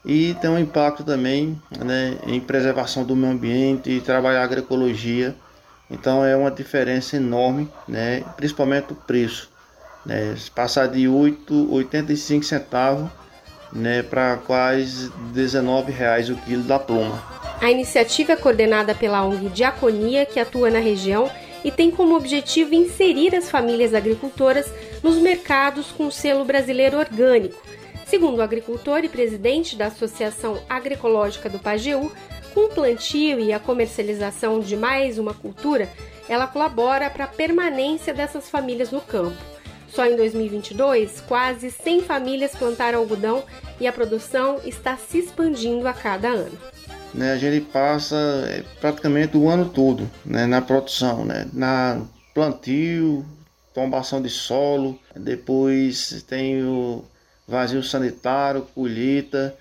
e 0.05 0.34
tem 0.41 0.49
um 0.49 0.59
impacto 0.59 1.05
também 1.05 1.61
né, 1.78 2.16
em 2.26 2.41
preservação 2.41 3.05
do 3.05 3.14
meio 3.14 3.32
ambiente 3.32 3.91
e 3.91 4.01
trabalhar 4.01 4.41
a 4.41 4.45
agroecologia. 4.45 5.34
Então 5.91 6.24
é 6.24 6.36
uma 6.36 6.51
diferença 6.51 7.16
enorme, 7.16 7.68
né, 7.86 8.24
principalmente 8.36 8.93
o 8.93 8.97
preço. 8.97 9.51
Né, 10.07 10.34
passar 10.55 10.86
de 10.86 11.07
8, 11.07 11.74
85 11.74 12.45
centavos 12.45 13.11
né, 13.70 14.03
para 14.03 14.38
quase 14.38 15.12
19 15.34 15.93
reais 15.93 16.30
o 16.30 16.36
quilo 16.36 16.62
da 16.62 16.78
pluma. 16.78 17.22
A 17.61 17.70
iniciativa 17.70 18.32
é 18.32 18.36
coordenada 18.36 18.95
pela 18.95 19.22
ONG 19.22 19.51
Diaconia, 19.51 20.24
que 20.24 20.41
atua 20.41 20.70
na 20.70 20.78
região 20.78 21.30
e 21.62 21.70
tem 21.70 21.91
como 21.91 22.16
objetivo 22.16 22.74
inserir 22.74 23.34
as 23.36 23.51
famílias 23.51 23.93
agricultoras 23.93 24.72
nos 25.03 25.16
mercados 25.16 25.93
com 25.93 26.11
selo 26.11 26.43
brasileiro 26.47 26.99
orgânico 26.99 27.69
Segundo 28.11 28.38
o 28.38 28.42
agricultor 28.42 29.04
e 29.04 29.08
presidente 29.08 29.76
da 29.76 29.86
Associação 29.86 30.61
Agroecológica 30.68 31.48
do 31.48 31.61
Pajeú, 31.61 32.11
com 32.52 32.64
o 32.64 32.68
plantio 32.68 33.38
e 33.38 33.52
a 33.52 33.61
comercialização 33.61 34.58
de 34.58 34.76
mais 34.76 35.16
uma 35.16 35.32
cultura, 35.32 35.88
ela 36.28 36.48
colabora 36.48 37.08
para 37.08 37.26
a 37.26 37.28
permanência 37.28 38.12
dessas 38.12 38.50
famílias 38.50 38.90
no 38.90 39.00
campo. 39.00 39.40
Só 39.90 40.04
em 40.06 40.16
2022, 40.16 41.20
quase 41.20 41.70
100 41.70 42.02
famílias 42.02 42.50
plantaram 42.50 42.98
algodão 42.98 43.44
e 43.80 43.86
a 43.86 43.92
produção 43.92 44.61
está 44.64 44.96
se 44.96 45.18
expandindo 45.18 45.86
a 45.86 45.92
cada 45.92 46.30
ano. 46.30 46.58
Né, 47.14 47.30
a 47.30 47.38
gente 47.38 47.61
passa 47.61 48.16
é, 48.48 48.64
praticamente 48.80 49.36
o 49.36 49.48
ano 49.48 49.68
todo 49.68 50.11
né, 50.24 50.46
na 50.46 50.61
produção, 50.61 51.24
né, 51.24 51.48
na 51.52 52.02
plantio, 52.34 53.24
tombação 53.72 54.20
de 54.20 54.30
solo, 54.30 54.98
depois 55.14 56.24
tem 56.28 56.64
o 56.64 57.04
vazio 57.51 57.82
sanitário, 57.82 58.66
colheita. 58.74 59.55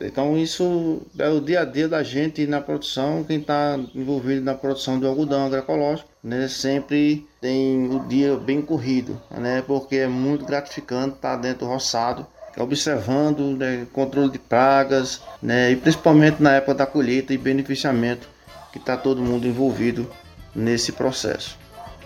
Então 0.00 0.36
isso 0.36 1.02
é 1.18 1.28
o 1.28 1.40
dia 1.40 1.62
a 1.62 1.64
dia 1.64 1.88
da 1.88 2.02
gente 2.02 2.46
na 2.46 2.60
produção, 2.60 3.24
quem 3.24 3.38
está 3.38 3.78
envolvido 3.94 4.44
na 4.44 4.54
produção 4.54 4.98
do 4.98 5.06
algodão 5.06 5.46
agroecológico, 5.46 6.08
né, 6.22 6.48
sempre 6.48 7.26
tem 7.40 7.88
o 7.88 8.00
dia 8.00 8.36
bem 8.36 8.60
corrido, 8.60 9.20
né, 9.30 9.62
porque 9.66 9.96
é 9.96 10.08
muito 10.08 10.44
gratificante 10.44 11.14
estar 11.14 11.36
dentro 11.36 11.60
do 11.60 11.72
roçado, 11.72 12.26
observando 12.58 13.56
né, 13.56 13.86
controle 13.92 14.30
de 14.30 14.38
pragas, 14.38 15.22
né, 15.40 15.70
e 15.70 15.76
principalmente 15.76 16.42
na 16.42 16.54
época 16.54 16.74
da 16.74 16.86
colheita 16.86 17.32
e 17.32 17.38
beneficiamento, 17.38 18.28
que 18.72 18.78
está 18.78 18.96
todo 18.96 19.22
mundo 19.22 19.46
envolvido 19.46 20.10
nesse 20.54 20.90
processo. 20.90 21.56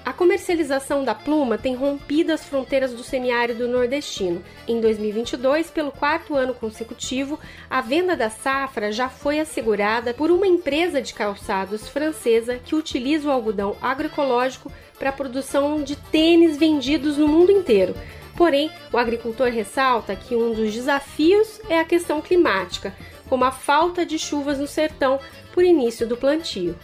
A 0.08 0.12
comercialização 0.14 1.04
da 1.04 1.14
pluma 1.14 1.58
tem 1.58 1.74
rompido 1.74 2.32
as 2.32 2.42
fronteiras 2.42 2.94
do 2.94 3.04
semiárido 3.04 3.68
nordestino. 3.68 4.42
Em 4.66 4.80
2022, 4.80 5.68
pelo 5.68 5.92
quarto 5.92 6.34
ano 6.34 6.54
consecutivo, 6.54 7.38
a 7.68 7.82
venda 7.82 8.16
da 8.16 8.30
safra 8.30 8.90
já 8.90 9.10
foi 9.10 9.38
assegurada 9.38 10.14
por 10.14 10.30
uma 10.30 10.46
empresa 10.46 11.02
de 11.02 11.12
calçados 11.12 11.90
francesa 11.90 12.56
que 12.56 12.74
utiliza 12.74 13.28
o 13.28 13.30
algodão 13.30 13.76
agroecológico 13.82 14.72
para 14.98 15.10
a 15.10 15.12
produção 15.12 15.82
de 15.82 15.94
tênis 15.94 16.56
vendidos 16.56 17.18
no 17.18 17.28
mundo 17.28 17.52
inteiro. 17.52 17.94
Porém, 18.34 18.70
o 18.90 18.96
agricultor 18.96 19.50
ressalta 19.50 20.16
que 20.16 20.34
um 20.34 20.54
dos 20.54 20.72
desafios 20.72 21.60
é 21.68 21.78
a 21.78 21.84
questão 21.84 22.22
climática, 22.22 22.96
como 23.28 23.44
a 23.44 23.52
falta 23.52 24.06
de 24.06 24.18
chuvas 24.18 24.58
no 24.58 24.66
sertão 24.66 25.20
por 25.52 25.62
início 25.62 26.06
do 26.06 26.16
plantio. 26.16 26.74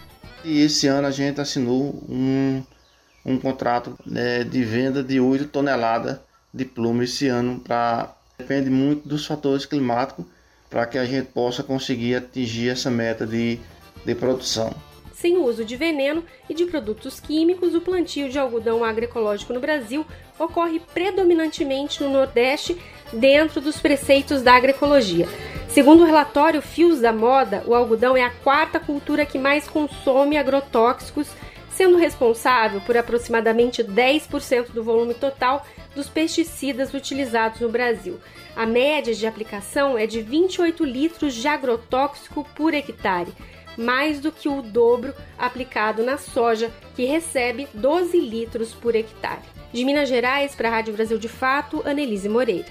E 0.45 0.61
esse 0.61 0.87
ano 0.87 1.07
a 1.07 1.11
gente 1.11 1.41
assinou 1.41 2.05
um 2.07 2.63
um 3.25 3.39
contrato 3.39 3.97
né, 4.05 4.45
de 4.45 4.63
venda 4.65 5.03
de 5.03 5.19
8 5.19 5.47
toneladas 5.49 6.19
de 6.53 6.65
pluma 6.65 7.05
esse 7.05 7.27
ano. 7.29 7.59
Pra, 7.61 8.15
depende 8.39 8.71
muito 8.71 9.09
dos 9.09 9.27
fatores 9.27 9.65
climáticos 9.65 10.25
para 10.69 10.87
que 10.87 10.99
a 10.99 11.05
gente 11.05 11.27
possa 11.29 11.63
conseguir 11.63 12.17
atingir 12.17 12.69
essa 12.69 12.91
meta 12.91 13.27
de, 13.27 13.59
de 14.05 14.15
produção. 14.15 14.75
Sem 15.15 15.37
o 15.37 15.45
uso 15.45 15.65
de 15.65 15.77
veneno 15.77 16.25
e 16.51 16.55
de 16.55 16.67
produtos 16.67 17.21
químicos, 17.21 17.75
o 17.75 17.81
plantio 17.81 18.29
de 18.29 18.39
algodão 18.39 18.85
agroecológico 18.85 19.53
no 19.53 19.61
Brasil 19.61 20.05
ocorre 20.39 20.81
predominantemente 20.93 22.03
no 22.03 22.11
Nordeste, 22.11 22.77
dentro 23.13 23.61
dos 23.61 23.79
preceitos 23.79 24.43
da 24.43 24.55
agroecologia. 24.55 25.29
Segundo 25.69 26.03
o 26.03 26.07
relatório 26.07 26.61
Fios 26.61 27.01
da 27.01 27.13
Moda, 27.13 27.63
o 27.67 27.75
algodão 27.75 28.17
é 28.17 28.23
a 28.23 28.31
quarta 28.31 28.79
cultura 28.79 29.25
que 29.25 29.39
mais 29.39 29.69
consome 29.69 30.37
agrotóxicos 30.37 31.29
sendo 31.77 31.97
responsável 31.97 32.81
por 32.81 32.97
aproximadamente 32.97 33.83
10% 33.83 34.71
do 34.71 34.83
volume 34.83 35.15
total 35.15 35.67
dos 35.95 36.09
pesticidas 36.09 36.95
utilizados 36.95 37.61
no 37.61 37.69
Brasil. 37.69 38.19
A 38.55 38.65
média 38.65 39.13
de 39.13 39.27
aplicação 39.27 39.99
é 39.99 40.07
de 40.07 40.23
28 40.23 40.85
litros 40.85 41.35
de 41.35 41.47
agrotóxico 41.49 42.47
por 42.55 42.73
hectare, 42.73 43.33
mais 43.77 44.21
do 44.21 44.31
que 44.31 44.49
o 44.49 44.63
dobro 44.63 45.13
aplicado 45.37 46.05
na 46.05 46.17
soja, 46.17 46.71
que 46.95 47.05
recebe 47.05 47.67
12 47.75 48.21
litros 48.21 48.73
por 48.73 48.95
hectare. 48.95 49.43
De 49.73 49.85
Minas 49.85 50.09
Gerais, 50.09 50.55
para 50.55 50.69
a 50.69 50.71
Rádio 50.71 50.95
Brasil 50.95 51.19
de 51.19 51.29
Fato, 51.29 51.83
Anelise 51.85 52.29
Moreira. 52.29 52.69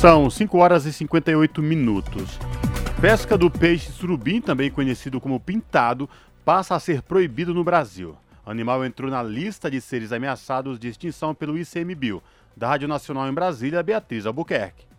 São 0.00 0.28
5 0.28 0.58
horas 0.58 0.86
e 0.86 0.92
58 0.92 1.62
minutos. 1.62 2.38
Pesca 3.00 3.38
do 3.38 3.50
peixe 3.50 3.90
surubim, 3.90 4.42
também 4.42 4.70
conhecido 4.70 5.18
como 5.22 5.40
pintado, 5.40 6.06
passa 6.44 6.74
a 6.74 6.78
ser 6.78 7.00
proibido 7.00 7.54
no 7.54 7.64
Brasil. 7.64 8.14
O 8.44 8.50
animal 8.50 8.84
entrou 8.84 9.10
na 9.10 9.22
lista 9.22 9.70
de 9.70 9.80
seres 9.80 10.12
ameaçados 10.12 10.78
de 10.78 10.88
extinção 10.88 11.34
pelo 11.34 11.56
ICMBio. 11.56 12.22
Da 12.54 12.68
Rádio 12.68 12.86
Nacional 12.86 13.26
em 13.26 13.32
Brasília, 13.32 13.82
Beatriz 13.82 14.26
Albuquerque. 14.26 14.89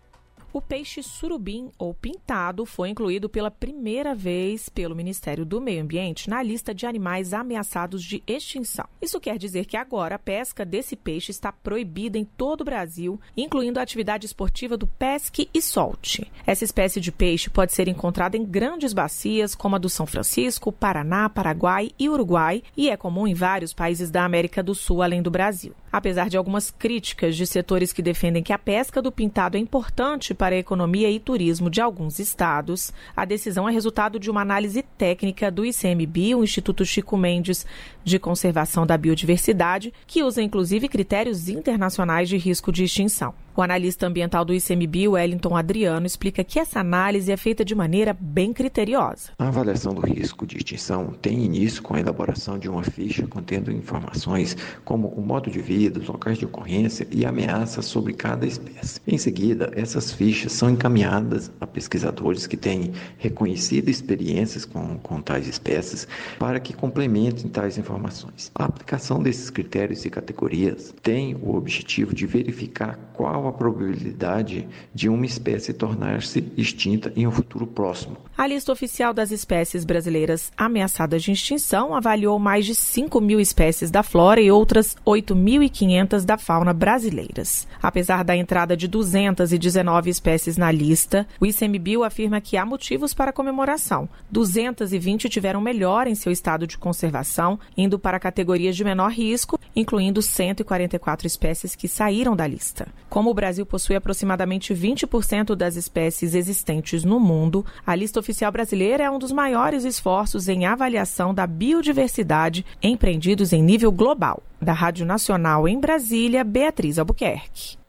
O 0.54 0.62
peixe 0.62 1.02
surubim 1.02 1.72
ou 1.78 1.94
pintado 1.94 2.66
foi 2.66 2.90
incluído 2.90 3.30
pela 3.30 3.50
primeira 3.50 4.14
vez 4.14 4.68
pelo 4.68 4.94
Ministério 4.94 5.46
do 5.46 5.62
Meio 5.62 5.82
Ambiente 5.82 6.30
na 6.30 6.44
lista 6.44 6.74
de 6.74 6.86
animais 6.86 7.34
ameaçados 7.34 8.04
de 8.04 8.22
extinção. 8.28 8.86
Isso 9.02 9.18
quer 9.22 9.38
dizer 9.38 9.66
que 9.66 9.78
agora 9.78 10.16
a 10.16 10.20
pesca 10.20 10.66
desse 10.66 10.98
peixe 10.98 11.32
está 11.32 11.54
proibida 11.54 12.18
em 12.18 12.26
todo 12.26 12.62
o 12.62 12.66
Brasil, 12.66 13.18
incluindo 13.36 13.80
a 13.80 13.84
atividade 13.84 14.26
esportiva 14.26 14.76
do 14.76 14.86
pesque 14.86 15.50
e 15.54 15.62
solte. 15.62 16.30
Essa 16.46 16.66
espécie 16.66 17.00
de 17.00 17.14
peixe 17.14 17.50
pode 17.50 17.72
ser 17.72 17.88
encontrada 17.88 18.36
em 18.36 18.44
grandes 18.44 18.92
bacias, 18.92 19.56
como 19.56 19.78
a 19.78 19.80
do 19.80 19.88
São 19.88 20.06
Francisco, 20.06 20.70
Paraná, 20.70 21.30
Paraguai 21.30 21.92
e 21.98 22.10
Uruguai, 22.10 22.62
e 22.76 22.90
é 22.90 22.98
comum 22.98 23.26
em 23.26 23.34
vários 23.34 23.74
países 23.74 24.12
da 24.12 24.26
América 24.26 24.62
do 24.62 24.76
Sul, 24.76 25.02
além 25.02 25.22
do 25.22 25.32
Brasil. 25.32 25.74
Apesar 25.92 26.30
de 26.30 26.38
algumas 26.38 26.72
críticas 26.72 27.36
de 27.36 27.46
setores 27.46 27.92
que 27.92 28.02
defendem 28.02 28.42
que 28.42 28.54
a 28.54 28.58
pesca 28.58 29.02
do 29.02 29.12
pintado 29.12 29.58
é 29.58 29.60
importante 29.60 30.34
para 30.34 30.56
a 30.56 30.58
economia 30.58 31.12
e 31.12 31.20
turismo 31.20 31.70
de 31.70 31.82
alguns 31.82 32.18
estados, 32.18 32.94
a 33.16 33.26
decisão 33.26 33.68
é 33.68 33.72
resultado 33.72 34.18
de 34.18 34.32
uma 34.32 34.42
análise 34.42 34.82
técnica 34.98 35.52
do 35.52 35.66
ICMBio, 35.66 36.40
o 36.40 36.44
Instituto 36.44 36.86
Chico 36.86 37.18
Mendes 37.18 37.66
de 38.04 38.18
Conservação 38.18 38.86
da 38.88 38.98
Biodiversidade, 38.98 39.94
que 40.08 40.24
usa 40.24 40.42
inclusive 40.42 40.88
critérios 40.88 41.50
internacionais 41.50 42.30
de 42.30 42.38
risco 42.38 42.72
de 42.72 42.86
extinção. 42.86 43.34
O 43.54 43.62
analista 43.62 44.08
ambiental 44.08 44.46
do 44.46 44.54
ICMBio, 44.54 45.12
Wellington 45.12 45.58
Adriano, 45.58 46.06
explica 46.06 46.42
que 46.42 46.58
essa 46.58 46.80
análise 46.80 47.30
é 47.30 47.36
feita 47.36 47.66
de 47.66 47.76
maneira 47.76 48.16
bem 48.18 48.54
criteriosa. 48.54 49.32
A 49.38 49.50
avaliação 49.50 49.94
do 49.94 50.00
risco 50.00 50.46
de 50.46 50.56
extinção 50.56 51.14
tem 51.22 51.44
início 51.44 51.84
com 51.84 51.94
a 51.94 52.00
elaboração 52.00 52.58
de 52.58 52.70
uma 52.70 52.82
ficha 52.82 53.28
contendo 53.28 53.70
informações 53.70 54.56
como 54.86 55.10
o 55.10 55.22
modo 55.22 55.52
de 55.52 55.60
vida, 55.60 56.00
os 56.00 56.08
locais 56.08 56.38
de 56.38 56.46
ocorrência 56.46 57.06
e 57.12 57.26
ameaças 57.26 57.86
sobre 57.86 58.14
cada 58.14 58.46
espécie. 58.46 59.02
Em 59.06 59.18
seguida, 59.18 59.70
essas 59.76 60.14
fichas 60.14 60.54
são 60.54 60.70
encaminhadas 60.70 61.52
a 61.60 61.68
pesquisadores 61.68 62.48
que 62.48 62.56
têm 62.56 62.94
reconhecido 63.18 63.90
experiências 63.90 64.64
com, 64.64 64.98
com 65.00 65.22
tais 65.22 65.48
espécies 65.48 66.08
para 66.40 66.60
que 66.60 66.74
complementem 66.74 67.50
tais 67.50 67.78
informações. 67.78 68.50
A 68.56 68.64
aplicação 68.64 69.22
desses 69.22 69.50
critérios 69.50 70.06
e 70.06 70.10
categorias 70.10 70.96
tem 71.04 71.36
o 71.36 71.56
objetivo 71.56 72.16
de 72.16 72.26
verificar 72.26 72.98
qual 73.14 73.41
a 73.48 73.54
probabilidade 73.54 74.68
de 74.94 75.10
uma 75.10 75.26
espécie 75.26 75.74
tornar-se 75.74 76.52
extinta 76.58 77.12
em 77.16 77.28
um 77.28 77.32
futuro 77.32 77.66
próximo. 77.68 78.18
A 78.38 78.48
lista 78.48 78.72
oficial 78.72 79.14
das 79.14 79.32
espécies 79.32 79.86
brasileiras 79.86 80.52
ameaçadas 80.58 81.22
de 81.22 81.32
extinção 81.32 81.94
avaliou 81.94 82.40
mais 82.40 82.66
de 82.66 82.74
5 82.74 83.22
mil 83.22 83.40
espécies 83.40 83.92
da 83.92 84.02
flora 84.04 84.42
e 84.42 84.50
outras 84.50 84.96
8.500 85.06 86.26
da 86.26 86.38
fauna 86.38 86.74
brasileiras. 86.74 87.68
Apesar 87.82 88.24
da 88.24 88.36
entrada 88.36 88.76
de 88.76 88.88
219 88.88 90.10
espécies 90.10 90.58
na 90.58 90.72
lista, 90.72 91.28
o 91.40 91.46
ICMBio 91.46 92.04
afirma 92.04 92.42
que 92.42 92.58
há 92.58 92.66
motivos 92.66 93.14
para 93.14 93.34
comemoração. 93.34 94.10
220 94.32 95.30
tiveram 95.30 95.62
melhor 95.62 96.08
em 96.08 96.16
seu 96.16 96.32
estado 96.32 96.66
de 96.66 96.78
conservação, 96.78 97.60
indo 97.78 98.00
para 98.00 98.20
categorias 98.20 98.76
de 98.76 98.84
menor 98.84 99.12
risco, 99.12 99.60
incluindo 99.76 100.22
144 100.22 101.28
espécies 101.28 101.76
que 101.76 101.88
saíram 101.88 102.36
da 102.36 102.48
lista. 102.48 102.88
Como 103.10 103.31
o 103.32 103.34
Brasil 103.34 103.66
possui 103.66 103.96
aproximadamente 103.96 104.72
20% 104.74 105.56
das 105.56 105.76
espécies 105.76 106.36
existentes 106.36 107.04
no 107.04 107.20
mundo, 107.20 107.66
a 107.86 107.94
lista 107.96 108.20
oficial 108.20 108.52
brasileira 108.52 109.06
é 109.06 109.10
um 109.10 109.18
dos 109.18 109.32
maiores 109.32 109.84
esforços 109.86 110.48
em 110.48 110.66
avaliação 110.66 111.34
da 111.34 111.48
biodiversidade 111.48 112.64
empreendidos 112.84 113.52
em 113.54 113.64
nível 113.64 113.92
global. 113.92 114.44
Da 114.62 114.74
Rádio 114.74 115.04
Nacional 115.06 115.68
em 115.68 115.80
Brasília, 115.80 116.44
Beatriz 116.44 117.00
Albuquerque. 117.00 117.80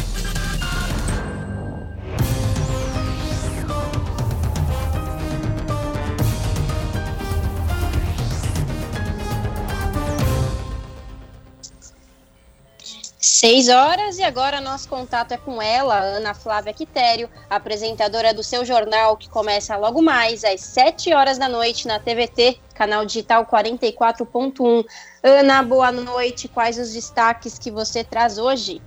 Seis 13.41 13.69
horas 13.69 14.19
e 14.19 14.21
agora 14.21 14.61
nosso 14.61 14.87
contato 14.87 15.31
é 15.31 15.37
com 15.37 15.59
ela, 15.59 15.99
Ana 15.99 16.31
Flávia 16.31 16.71
Quitério, 16.71 17.27
apresentadora 17.49 18.35
do 18.35 18.43
seu 18.43 18.63
jornal, 18.63 19.17
que 19.17 19.27
começa 19.27 19.75
logo 19.75 19.99
mais 19.99 20.43
às 20.43 20.61
sete 20.61 21.11
horas 21.11 21.39
da 21.39 21.49
noite 21.49 21.87
na 21.87 21.97
TVT, 21.97 22.59
canal 22.75 23.03
digital 23.03 23.43
44.1. 23.47 24.85
Ana, 25.23 25.63
boa 25.63 25.91
noite. 25.91 26.47
Quais 26.47 26.77
os 26.77 26.93
destaques 26.93 27.57
que 27.57 27.71
você 27.71 28.03
traz 28.03 28.37
hoje? 28.37 28.79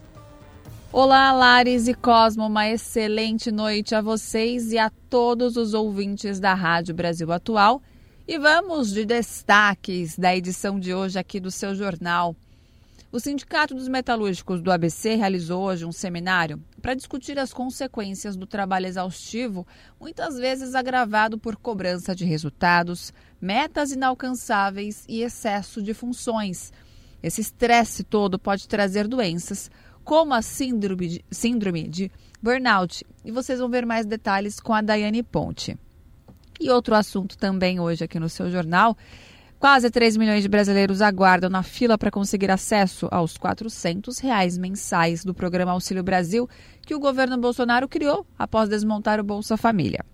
Olá, 0.92 1.32
Lares 1.32 1.88
e 1.88 1.94
Cosmo, 1.94 2.46
uma 2.46 2.68
excelente 2.68 3.50
noite 3.50 3.92
a 3.92 4.00
vocês 4.00 4.70
e 4.70 4.78
a 4.78 4.88
todos 5.10 5.56
os 5.56 5.74
ouvintes 5.74 6.38
da 6.38 6.54
Rádio 6.54 6.94
Brasil 6.94 7.32
Atual. 7.32 7.82
E 8.28 8.38
vamos 8.38 8.92
de 8.92 9.04
destaques 9.04 10.16
da 10.16 10.36
edição 10.36 10.78
de 10.78 10.94
hoje 10.94 11.18
aqui 11.18 11.40
do 11.40 11.50
seu 11.50 11.74
jornal. 11.74 12.36
O 13.14 13.20
Sindicato 13.20 13.76
dos 13.76 13.86
Metalúrgicos 13.86 14.60
do 14.60 14.72
ABC 14.72 15.14
realizou 15.14 15.62
hoje 15.62 15.84
um 15.84 15.92
seminário 15.92 16.60
para 16.82 16.96
discutir 16.96 17.38
as 17.38 17.52
consequências 17.52 18.34
do 18.36 18.44
trabalho 18.44 18.88
exaustivo, 18.88 19.64
muitas 20.00 20.36
vezes 20.36 20.74
agravado 20.74 21.38
por 21.38 21.54
cobrança 21.54 22.12
de 22.12 22.24
resultados, 22.24 23.12
metas 23.40 23.92
inalcançáveis 23.92 25.04
e 25.08 25.22
excesso 25.22 25.80
de 25.80 25.94
funções. 25.94 26.72
Esse 27.22 27.40
estresse 27.40 28.02
todo 28.02 28.36
pode 28.36 28.66
trazer 28.66 29.06
doenças, 29.06 29.70
como 30.02 30.34
a 30.34 30.42
síndrome 30.42 31.06
de, 31.06 31.24
síndrome 31.30 31.86
de 31.86 32.10
burnout. 32.42 33.06
E 33.24 33.30
vocês 33.30 33.60
vão 33.60 33.68
ver 33.68 33.86
mais 33.86 34.04
detalhes 34.04 34.58
com 34.58 34.74
a 34.74 34.82
Daiane 34.82 35.22
Ponte. 35.22 35.78
E 36.58 36.68
outro 36.68 36.96
assunto 36.96 37.38
também 37.38 37.78
hoje 37.78 38.02
aqui 38.02 38.18
no 38.18 38.28
seu 38.28 38.50
jornal 38.50 38.96
Quase 39.64 39.90
3 39.90 40.18
milhões 40.18 40.42
de 40.42 40.48
brasileiros 40.50 41.00
aguardam 41.00 41.48
na 41.48 41.62
fila 41.62 41.96
para 41.96 42.10
conseguir 42.10 42.50
acesso 42.50 43.08
aos 43.10 43.38
400 43.38 44.18
reais 44.18 44.58
mensais 44.58 45.24
do 45.24 45.32
programa 45.32 45.72
Auxílio 45.72 46.02
Brasil 46.02 46.46
que 46.82 46.94
o 46.94 47.00
governo 47.00 47.38
Bolsonaro 47.38 47.88
criou 47.88 48.26
após 48.38 48.68
desmontar 48.68 49.18
o 49.18 49.24
Bolsa 49.24 49.56
Família. 49.56 50.04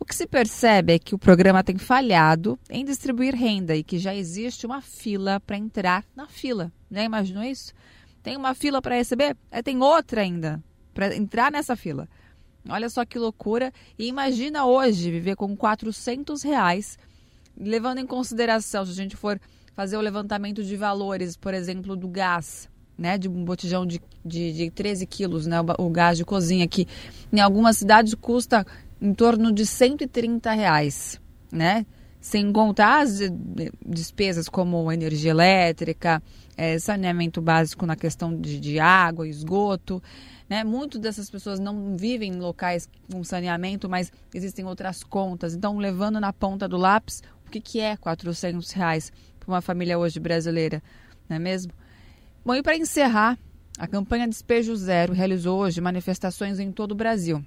O 0.00 0.06
que 0.06 0.14
se 0.14 0.26
percebe 0.26 0.94
é 0.94 0.98
que 0.98 1.14
o 1.14 1.18
programa 1.18 1.62
tem 1.62 1.76
falhado 1.76 2.58
em 2.70 2.82
distribuir 2.82 3.34
renda 3.34 3.76
e 3.76 3.84
que 3.84 3.98
já 3.98 4.14
existe 4.14 4.64
uma 4.64 4.80
fila 4.80 5.38
para 5.38 5.58
entrar 5.58 6.02
na 6.16 6.26
fila. 6.26 6.72
Já 6.90 7.04
imaginou 7.04 7.44
isso? 7.44 7.74
Tem 8.22 8.38
uma 8.38 8.54
fila 8.54 8.80
para 8.80 8.94
receber? 8.94 9.36
É, 9.50 9.62
tem 9.62 9.82
outra 9.82 10.22
ainda 10.22 10.64
para 10.94 11.14
entrar 11.14 11.52
nessa 11.52 11.76
fila. 11.76 12.08
Olha 12.66 12.88
só 12.88 13.04
que 13.04 13.18
loucura. 13.18 13.70
E 13.98 14.06
imagina 14.06 14.64
hoje 14.64 15.10
viver 15.10 15.36
com 15.36 15.54
400 15.54 16.42
reais 16.42 16.96
levando 17.56 17.98
em 17.98 18.06
consideração, 18.06 18.84
se 18.84 18.92
a 18.92 18.94
gente 18.94 19.16
for 19.16 19.40
fazer 19.74 19.96
o 19.96 20.00
levantamento 20.00 20.62
de 20.62 20.76
valores, 20.76 21.36
por 21.36 21.52
exemplo, 21.52 21.96
do 21.96 22.08
gás, 22.08 22.68
né, 22.96 23.18
de 23.18 23.28
um 23.28 23.44
botijão 23.44 23.84
de, 23.84 24.00
de, 24.24 24.52
de 24.52 24.70
13 24.70 25.06
quilos, 25.06 25.46
né, 25.46 25.60
o, 25.60 25.86
o, 25.86 25.90
gás 25.90 26.16
de 26.16 26.24
cozinha, 26.24 26.66
que 26.66 26.86
em 27.32 27.40
algumas 27.40 27.76
cidades 27.76 28.14
custa 28.14 28.64
em 29.00 29.12
torno 29.12 29.52
de 29.52 29.66
130 29.66 30.52
reais, 30.52 31.20
né? 31.52 31.84
Sem 32.20 32.50
contar 32.52 33.02
as 33.02 33.18
despesas 33.84 34.48
como 34.48 34.90
energia 34.90 35.30
elétrica, 35.30 36.22
é, 36.56 36.78
saneamento 36.78 37.42
básico 37.42 37.84
na 37.84 37.96
questão 37.96 38.34
de, 38.34 38.58
de 38.58 38.80
água, 38.80 39.28
esgoto. 39.28 40.02
Né? 40.48 40.64
Muitas 40.64 41.00
dessas 41.02 41.28
pessoas 41.28 41.60
não 41.60 41.98
vivem 41.98 42.32
em 42.32 42.38
locais 42.38 42.88
com 43.12 43.22
saneamento, 43.22 43.90
mas 43.90 44.10
existem 44.32 44.64
outras 44.64 45.04
contas. 45.04 45.54
Então, 45.54 45.76
levando 45.76 46.18
na 46.18 46.32
ponta 46.32 46.66
do 46.66 46.78
lápis, 46.78 47.22
que, 47.54 47.60
que 47.60 47.80
é 47.80 47.96
400 47.96 48.70
reais 48.72 49.12
para 49.38 49.52
uma 49.52 49.60
família 49.60 49.98
hoje 49.98 50.18
brasileira, 50.18 50.82
não 51.28 51.36
é 51.36 51.38
mesmo? 51.38 51.72
Bom, 52.44 52.54
e 52.54 52.62
para 52.62 52.76
encerrar, 52.76 53.38
a 53.78 53.86
campanha 53.86 54.28
Despejo 54.28 54.74
Zero 54.76 55.12
realizou 55.12 55.60
hoje 55.60 55.80
manifestações 55.80 56.58
em 56.58 56.72
todo 56.72 56.92
o 56.92 56.96
Brasil. 56.96 57.44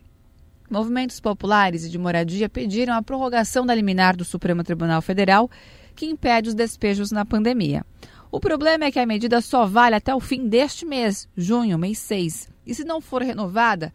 Movimentos 0.69 1.19
populares 1.19 1.85
e 1.85 1.89
de 1.89 1.97
moradia 1.97 2.49
pediram 2.49 2.93
a 2.93 3.01
prorrogação 3.01 3.65
da 3.65 3.73
liminar 3.73 4.15
do 4.15 4.25
Supremo 4.25 4.63
Tribunal 4.63 5.01
Federal 5.01 5.49
que 5.95 6.05
impede 6.05 6.49
os 6.49 6.55
despejos 6.55 7.11
na 7.11 7.25
pandemia. 7.25 7.85
O 8.29 8.39
problema 8.39 8.85
é 8.85 8.91
que 8.91 8.99
a 8.99 9.05
medida 9.05 9.39
só 9.41 9.65
vale 9.65 9.95
até 9.95 10.13
o 10.13 10.19
fim 10.19 10.47
deste 10.47 10.85
mês, 10.85 11.27
junho, 11.35 11.77
mês 11.77 11.97
6. 11.99 12.49
E 12.65 12.75
se 12.75 12.83
não 12.83 12.99
for 12.99 13.21
renovada, 13.21 13.93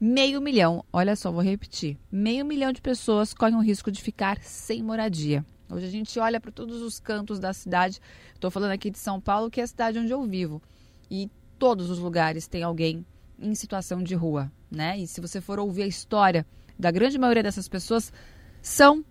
meio 0.00 0.40
milhão, 0.40 0.82
olha 0.90 1.14
só, 1.14 1.30
vou 1.30 1.42
repetir, 1.42 1.98
meio 2.10 2.44
milhão 2.44 2.72
de 2.72 2.80
pessoas 2.80 3.34
correm 3.34 3.56
o 3.56 3.60
risco 3.60 3.92
de 3.92 4.00
ficar 4.00 4.38
sem 4.42 4.82
moradia. 4.82 5.44
Hoje 5.70 5.86
a 5.86 5.90
gente 5.90 6.18
olha 6.18 6.40
para 6.40 6.50
todos 6.50 6.80
os 6.80 6.98
cantos 6.98 7.38
da 7.38 7.52
cidade. 7.52 8.00
Estou 8.34 8.50
falando 8.50 8.72
aqui 8.72 8.90
de 8.90 8.98
São 8.98 9.20
Paulo, 9.20 9.50
que 9.50 9.60
é 9.60 9.64
a 9.64 9.66
cidade 9.66 9.98
onde 9.98 10.10
eu 10.10 10.22
vivo. 10.24 10.60
E 11.08 11.30
todos 11.58 11.90
os 11.90 11.98
lugares 11.98 12.48
tem 12.48 12.62
alguém 12.62 13.06
em 13.38 13.54
situação 13.54 14.02
de 14.02 14.14
rua, 14.14 14.50
né? 14.70 14.98
E 14.98 15.06
se 15.06 15.20
você 15.20 15.40
for 15.40 15.60
ouvir 15.60 15.82
a 15.82 15.86
história 15.86 16.44
da 16.78 16.90
grande 16.90 17.18
maioria 17.18 17.42
dessas 17.42 17.68
pessoas, 17.68 18.12
são 18.60 19.04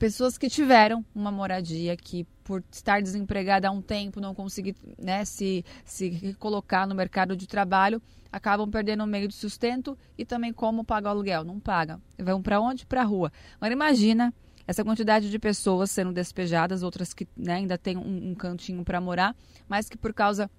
pessoas 0.00 0.38
que 0.38 0.48
tiveram 0.48 1.04
uma 1.14 1.30
moradia 1.30 1.94
que 1.94 2.26
por 2.42 2.64
estar 2.72 3.02
desempregada 3.02 3.68
há 3.68 3.70
um 3.70 3.82
tempo, 3.82 4.18
não 4.18 4.34
conseguir 4.34 4.74
né, 4.98 5.26
se, 5.26 5.62
se 5.84 6.34
colocar 6.38 6.86
no 6.86 6.94
mercado 6.94 7.36
de 7.36 7.46
trabalho, 7.46 8.00
acabam 8.32 8.68
perdendo 8.70 9.04
o 9.04 9.06
meio 9.06 9.28
de 9.28 9.34
sustento 9.34 9.96
e 10.16 10.24
também 10.24 10.54
como 10.54 10.82
pagar 10.82 11.10
o 11.10 11.12
aluguel. 11.12 11.44
Não 11.44 11.60
pagam. 11.60 12.00
Vão 12.18 12.40
para 12.40 12.58
onde? 12.58 12.86
Para 12.86 13.02
a 13.02 13.04
rua. 13.04 13.30
Agora 13.56 13.74
imagina 13.74 14.32
essa 14.66 14.82
quantidade 14.82 15.30
de 15.30 15.38
pessoas 15.38 15.90
sendo 15.90 16.14
despejadas, 16.14 16.82
outras 16.82 17.12
que 17.12 17.28
né, 17.36 17.56
ainda 17.56 17.76
têm 17.76 17.98
um, 17.98 18.30
um 18.30 18.34
cantinho 18.34 18.82
para 18.82 19.02
morar, 19.02 19.36
mas 19.68 19.86
que 19.90 19.98
por 19.98 20.14
causa 20.14 20.50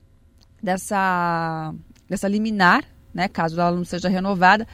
dessa, 0.62 1.74
dessa 2.08 2.28
liminar, 2.28 2.86
né, 3.12 3.28
caso 3.28 3.60
ela 3.60 3.76
não 3.76 3.86
seja 3.86 4.08
renovada, 4.08 4.68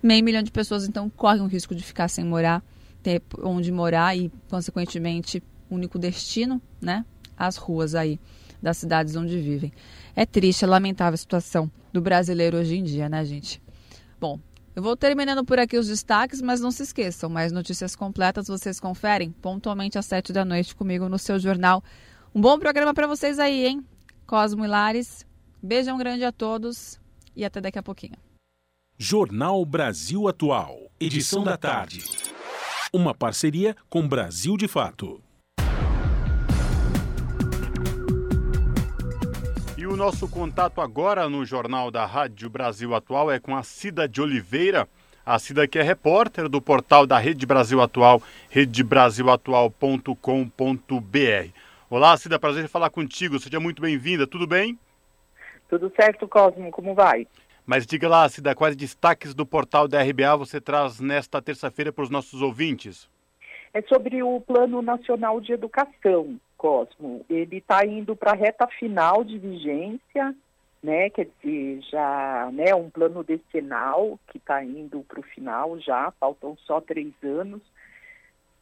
meio 0.00 0.22
milhão 0.22 0.44
de 0.44 0.52
pessoas 0.52 0.86
então 0.86 1.10
correm 1.10 1.42
o 1.42 1.46
risco 1.46 1.74
de 1.74 1.82
ficar 1.82 2.06
sem 2.06 2.24
morar, 2.24 2.62
ter 3.02 3.22
onde 3.42 3.72
morar 3.72 4.16
e, 4.16 4.30
consequentemente, 4.48 5.42
único 5.70 5.98
destino, 5.98 6.60
né, 6.80 7.04
as 7.36 7.56
ruas 7.56 7.94
aí 7.94 8.20
das 8.60 8.76
cidades 8.76 9.16
onde 9.16 9.40
vivem. 9.40 9.72
É 10.14 10.24
triste, 10.24 10.64
é 10.64 10.68
lamentável 10.68 11.14
a 11.14 11.18
situação 11.18 11.70
do 11.92 12.00
brasileiro 12.00 12.58
hoje 12.58 12.76
em 12.76 12.84
dia, 12.84 13.08
né, 13.08 13.24
gente? 13.24 13.60
Bom, 14.20 14.38
eu 14.74 14.82
vou 14.82 14.96
terminando 14.96 15.44
por 15.44 15.58
aqui 15.58 15.76
os 15.76 15.88
destaques, 15.88 16.40
mas 16.40 16.60
não 16.60 16.70
se 16.70 16.84
esqueçam, 16.84 17.28
mais 17.28 17.52
notícias 17.52 17.96
completas 17.96 18.46
vocês 18.46 18.78
conferem 18.78 19.30
pontualmente 19.30 19.98
às 19.98 20.06
sete 20.06 20.32
da 20.32 20.44
noite 20.44 20.74
comigo 20.74 21.08
no 21.08 21.18
seu 21.18 21.38
jornal. 21.38 21.82
Um 22.34 22.40
bom 22.40 22.58
programa 22.58 22.94
para 22.94 23.06
vocês 23.06 23.38
aí, 23.38 23.66
hein? 23.66 23.84
Cosmo 24.26 24.64
e 24.64 24.68
Lares. 24.68 25.26
Beijão 25.62 25.98
grande 25.98 26.24
a 26.24 26.32
todos 26.32 26.98
e 27.36 27.44
até 27.44 27.60
daqui 27.60 27.78
a 27.78 27.82
pouquinho. 27.82 28.16
Jornal 28.98 29.64
Brasil 29.64 30.26
Atual, 30.28 30.90
edição 30.98 31.44
da 31.44 31.56
tarde. 31.56 32.04
Uma 32.94 33.14
parceria 33.14 33.74
com 33.88 34.06
Brasil 34.06 34.54
de 34.54 34.68
Fato. 34.68 35.18
E 39.78 39.86
o 39.86 39.96
nosso 39.96 40.28
contato 40.28 40.78
agora 40.78 41.26
no 41.26 41.42
Jornal 41.42 41.90
da 41.90 42.04
Rádio 42.04 42.50
Brasil 42.50 42.94
Atual 42.94 43.32
é 43.32 43.40
com 43.40 43.56
a 43.56 43.62
Cida 43.62 44.06
de 44.06 44.20
Oliveira. 44.20 44.86
A 45.24 45.38
Cida 45.38 45.66
que 45.66 45.78
é 45.78 45.82
repórter 45.82 46.50
do 46.50 46.60
portal 46.60 47.06
da 47.06 47.18
Rede 47.18 47.46
Brasil 47.46 47.80
Atual, 47.80 48.22
redebrasilatual.com.br. 48.50 51.48
Olá, 51.88 52.14
Cida, 52.18 52.38
prazer 52.38 52.62
em 52.62 52.68
falar 52.68 52.90
contigo. 52.90 53.38
Seja 53.38 53.58
muito 53.58 53.80
bem-vinda. 53.80 54.26
Tudo 54.26 54.46
bem? 54.46 54.78
Tudo 55.66 55.90
certo, 55.96 56.28
Cosmo. 56.28 56.70
Como 56.70 56.94
vai? 56.94 57.26
Mas 57.64 57.86
diga 57.86 58.08
lá, 58.08 58.28
Cida, 58.28 58.54
quais 58.54 58.76
destaques 58.76 59.34
do 59.34 59.46
portal 59.46 59.86
da 59.86 60.02
RBA 60.02 60.36
você 60.36 60.60
traz 60.60 61.00
nesta 61.00 61.40
terça-feira 61.40 61.92
para 61.92 62.02
os 62.04 62.10
nossos 62.10 62.42
ouvintes? 62.42 63.08
É 63.72 63.80
sobre 63.82 64.22
o 64.22 64.40
Plano 64.40 64.82
Nacional 64.82 65.40
de 65.40 65.52
Educação. 65.52 66.38
Cosmo. 66.56 67.26
Ele 67.28 67.56
está 67.56 67.84
indo 67.84 68.14
para 68.14 68.30
a 68.30 68.36
reta 68.36 68.68
final 68.68 69.24
de 69.24 69.36
vigência, 69.36 70.32
né? 70.80 71.10
Quer 71.10 71.26
dizer, 71.42 71.80
já 71.90 72.50
né, 72.52 72.72
um 72.72 72.88
plano 72.88 73.24
decenal 73.24 74.16
que 74.28 74.38
está 74.38 74.62
indo 74.62 75.00
para 75.08 75.18
o 75.18 75.24
final 75.24 75.80
já, 75.80 76.12
faltam 76.20 76.56
só 76.58 76.80
três 76.80 77.12
anos 77.22 77.60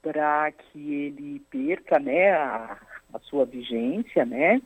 para 0.00 0.50
que 0.50 0.94
ele 0.94 1.42
perca 1.50 1.98
né, 1.98 2.30
a, 2.32 2.78
a 3.12 3.18
sua 3.18 3.44
vigência, 3.44 4.24
né? 4.24 4.62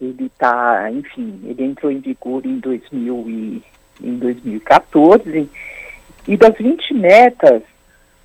Ele 0.00 0.26
está, 0.26 0.90
enfim, 0.90 1.40
ele 1.44 1.64
entrou 1.64 1.90
em 1.90 2.00
vigor 2.00 2.44
em, 2.44 2.58
2000 2.58 3.24
e, 3.28 3.62
em 4.02 4.18
2014 4.18 5.48
e 6.28 6.36
das 6.36 6.56
20 6.58 6.94
metas, 6.94 7.62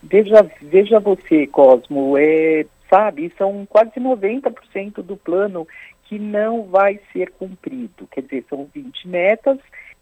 veja, 0.04 0.50
veja 0.62 1.00
você, 1.00 1.48
Cosmo, 1.48 2.18
é 2.18 2.66
sabe? 2.92 3.32
São 3.38 3.66
quase 3.66 3.94
90% 3.98 5.02
do 5.02 5.16
plano 5.16 5.66
que 6.04 6.20
não 6.20 6.64
vai 6.64 7.00
ser 7.14 7.32
cumprido. 7.32 8.06
Quer 8.12 8.24
dizer, 8.24 8.46
são 8.50 8.68
20 8.74 9.08
metas, 9.08 9.58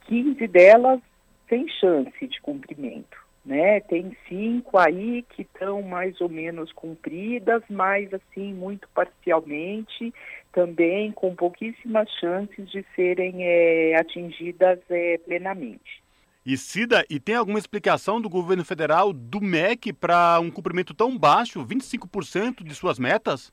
15 0.08 0.48
delas 0.48 1.00
sem 1.48 1.68
chance 1.70 2.28
de 2.28 2.42
cumprimento. 2.42 3.19
Né? 3.46 3.80
Tem 3.82 4.16
cinco 4.28 4.78
aí 4.78 5.24
que 5.30 5.44
estão 5.44 5.82
mais 5.82 6.20
ou 6.22 6.30
menos 6.30 6.72
cumpridas, 6.74 7.64
mas 7.70 8.14
assim, 8.14 8.54
muito 8.54 8.88
parcialmente, 8.94 10.14
também 10.52 11.12
com 11.12 11.34
pouquíssimas 11.34 12.10
chances 12.20 12.70
de 12.70 12.86
serem 12.96 13.44
é, 13.44 13.96
atingidas 13.96 14.80
é, 14.90 15.18
plenamente. 15.20 16.04
E 16.46 16.58
Cida, 16.58 17.06
e 17.10 17.20
tem 17.20 17.36
alguma 17.36 17.60
explicação 17.60 18.20
do 18.20 18.30
governo 18.30 18.66
federal, 18.66 19.14
do 19.14 19.42
MEC, 19.42 19.94
para 19.94 20.40
um 20.40 20.50
cumprimento 20.50 20.94
tão 20.94 21.18
baixo, 21.18 21.66
25% 21.66 22.64
de 22.64 22.74
suas 22.74 22.98
metas? 22.98 23.52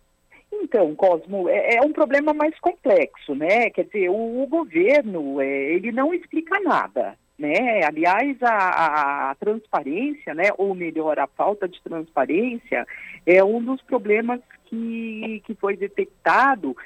Então, 0.52 0.94
Cosmo, 0.94 1.48
é, 1.48 1.76
é, 1.76 1.80
um 1.82 1.92
problema 1.92 2.32
mais 2.32 2.58
complexo, 2.58 3.34
né? 3.34 3.70
Quer 3.70 3.84
dizer, 3.84 4.08
o, 4.08 4.42
o 4.42 4.46
governo, 4.46 5.40
é, 5.40 5.74
ele 5.74 5.92
não 5.92 6.14
explica 6.14 6.58
nada, 6.60 7.18
né? 7.38 7.82
Aliás, 7.84 8.42
a, 8.42 9.30
a, 9.30 9.34
transparência, 9.34 10.34
né? 10.34 10.50
Ou 10.56 10.74
melhor, 10.74 11.18
a 11.18 11.26
falta 11.26 11.68
de 11.68 11.80
transparência 11.82 12.86
é 13.26 13.42
um 13.44 13.62
dos 13.62 13.82
problemas 13.82 14.40
que, 14.66 15.42
que 15.44 15.54
foi 15.54 15.76
detectado 15.76 16.76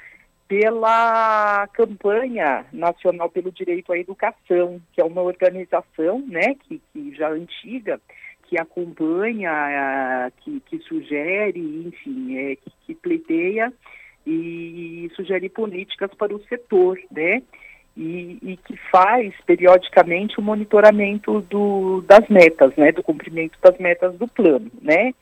pela 0.49 1.69
campanha 1.69 2.67
nacional 2.73 3.31
pelo 3.31 3.53
direito 3.53 3.93
à 3.93 3.99
educação, 3.99 4.81
que 4.93 5.01
é 5.01 5.05
uma 5.05 5.23
organização, 5.23 6.25
né, 6.27 6.57
que, 6.65 6.83
que 6.93 7.15
já 7.15 7.31
antiga, 7.31 8.01
que 8.49 8.61
acompanha, 8.61 10.33
que, 10.39 10.59
que 10.63 10.81
sugere, 10.81 11.61
enfim, 11.87 12.37
é, 12.37 12.57
que, 12.57 12.73
que 12.85 12.95
pleiteia 12.97 13.73
e 14.27 15.09
sugere 15.15 15.49
políticas 15.49 16.11
para 16.15 16.35
o 16.35 16.43
setor, 16.47 16.99
né? 17.13 17.43
E, 18.03 18.39
e, 18.43 18.57
que 18.57 18.75
faz 18.91 19.35
periodicamente 19.45 20.41
o 20.41 20.43
monitoramento 20.43 21.43
do, 21.43 22.03
das 22.07 22.27
metas, 22.31 22.75
né, 22.75 22.93
do 22.93 23.03
cumprimento 23.03 23.59
das 23.63 23.77
metas 23.77 24.15
do 24.15 24.27
plano, 24.27 24.71
né? 24.81 25.13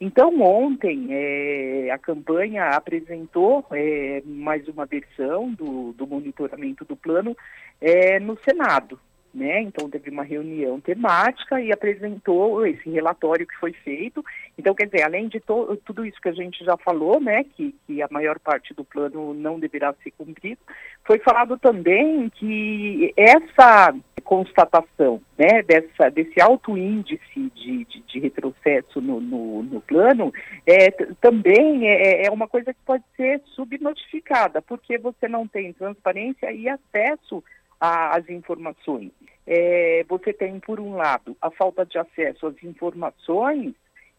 Então, 0.00 0.40
ontem, 0.40 1.08
é, 1.10 1.90
a 1.90 1.98
campanha 1.98 2.68
apresentou 2.68 3.66
é, 3.72 4.22
mais 4.24 4.68
uma 4.68 4.86
versão 4.86 5.52
do, 5.52 5.92
do 5.92 6.06
monitoramento 6.06 6.84
do 6.84 6.94
plano 6.94 7.36
é, 7.80 8.20
no 8.20 8.38
Senado. 8.48 9.00
Né? 9.34 9.60
Então, 9.60 9.90
teve 9.90 10.10
uma 10.10 10.22
reunião 10.22 10.80
temática 10.80 11.60
e 11.60 11.70
apresentou 11.70 12.66
esse 12.66 12.88
relatório 12.88 13.46
que 13.46 13.54
foi 13.56 13.72
feito. 13.72 14.24
Então, 14.56 14.74
quer 14.74 14.86
dizer, 14.86 15.02
além 15.02 15.28
de 15.28 15.38
tudo 15.84 16.04
isso 16.04 16.20
que 16.20 16.30
a 16.30 16.32
gente 16.32 16.64
já 16.64 16.76
falou, 16.78 17.20
né, 17.20 17.44
que, 17.44 17.74
que 17.86 18.00
a 18.02 18.08
maior 18.10 18.38
parte 18.38 18.72
do 18.72 18.84
plano 18.84 19.34
não 19.34 19.60
deverá 19.60 19.94
ser 20.02 20.12
cumprido, 20.12 20.60
foi 21.04 21.18
falado 21.18 21.58
também 21.58 22.30
que 22.30 23.12
essa 23.16 23.94
constatação 24.28 25.22
né, 25.38 25.62
dessa, 25.62 26.10
desse 26.10 26.38
alto 26.38 26.76
índice 26.76 27.50
de, 27.54 27.84
de, 27.86 28.02
de 28.02 28.18
retrocesso 28.20 29.00
no, 29.00 29.20
no, 29.20 29.62
no, 29.62 29.80
plano 29.80 30.30
é, 30.66 30.90
também 31.18 31.88
é, 31.88 32.26
é 32.26 32.30
uma 32.30 32.46
coisa 32.46 32.74
que 32.74 32.80
pode 32.84 33.04
ser 33.16 33.40
subnotificada, 33.54 34.60
porque 34.60 34.98
você 34.98 35.26
não 35.28 35.48
tem 35.48 35.72
transparência 35.72 36.52
e 36.52 36.68
acesso 36.68 37.42
às 37.80 38.28
informações. 38.28 39.12
É, 39.46 40.04
você 40.08 40.32
tem, 40.32 40.60
por 40.60 40.78
um 40.78 40.96
lado, 40.96 41.36
a 41.40 41.50
falta 41.50 41.84
de 41.86 41.98
acesso 41.98 42.46
às 42.46 42.62
informações 42.62 43.74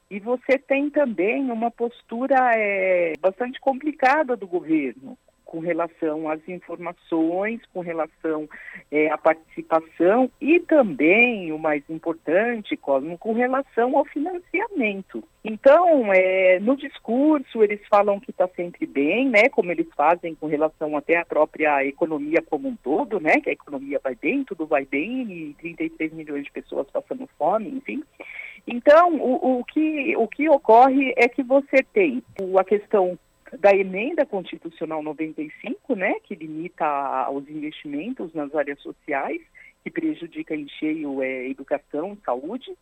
e 0.10 0.20
você 0.20 0.58
tem 0.58 0.90
também 0.90 1.52
uma 1.52 1.70
postura 1.70 2.36
é, 2.56 3.14
bastante 3.20 3.60
complicada 3.60 4.36
do 4.36 4.48
governo 4.48 5.18
com 5.50 5.60
relação 5.60 6.30
às 6.30 6.48
informações, 6.48 7.60
com 7.74 7.80
relação 7.80 8.48
é, 8.92 9.10
à 9.10 9.18
participação 9.18 10.30
e 10.40 10.60
também, 10.60 11.52
o 11.52 11.58
mais 11.58 11.82
importante, 11.90 12.78
Cosmo, 12.78 13.18
com 13.18 13.34
relação 13.34 13.98
ao 13.98 14.06
financiamento. 14.06 15.24
Então, 15.44 16.14
é, 16.14 16.60
no 16.60 16.78
discurso, 16.78 17.64
eles 17.64 17.80
falam 17.90 18.20
que 18.20 18.30
está 18.30 18.48
sempre 18.50 18.86
bem, 18.86 19.28
né, 19.28 19.50
como 19.50 19.72
eles 19.72 19.88
fazem 19.98 20.36
com 20.36 20.46
relação 20.46 20.96
até 20.96 21.18
à 21.18 21.26
própria 21.26 21.84
economia 21.84 22.44
como 22.48 22.68
um 22.68 22.76
todo, 22.76 23.20
né, 23.20 23.42
que 23.42 23.50
a 23.50 23.54
economia 23.54 24.00
vai 24.04 24.14
bem, 24.14 24.44
tudo 24.44 24.68
vai 24.68 24.86
bem, 24.86 25.32
e 25.32 25.56
33 25.56 26.14
milhões 26.14 26.44
de 26.44 26.52
pessoas 26.52 26.86
passando 26.92 27.28
fome, 27.40 27.70
enfim. 27.70 28.04
Então, 28.68 29.16
o, 29.16 29.62
o, 29.62 29.66
que, 29.66 30.16
o 30.16 30.28
que 30.28 30.48
ocorre 30.48 31.12
é 31.18 31.28
que 31.28 31.42
você 31.42 31.82
tem 31.92 32.22
a 32.56 32.64
questão 32.64 33.18
da 33.58 33.76
emenda 33.76 34.26
constitucional 34.26 35.02
95, 35.02 35.96
né, 35.96 36.16
que 36.24 36.36
limita 36.36 37.30
os 37.32 37.48
investimentos 37.50 38.34
nas 38.34 38.54
áreas 38.54 38.80
sociais, 38.82 39.42
que 39.84 39.90
prejudica 39.90 40.56
em 40.56 40.68
cheio 40.68 41.22
é, 41.22 41.48
educação, 41.48 42.18
saúde, 42.26 42.76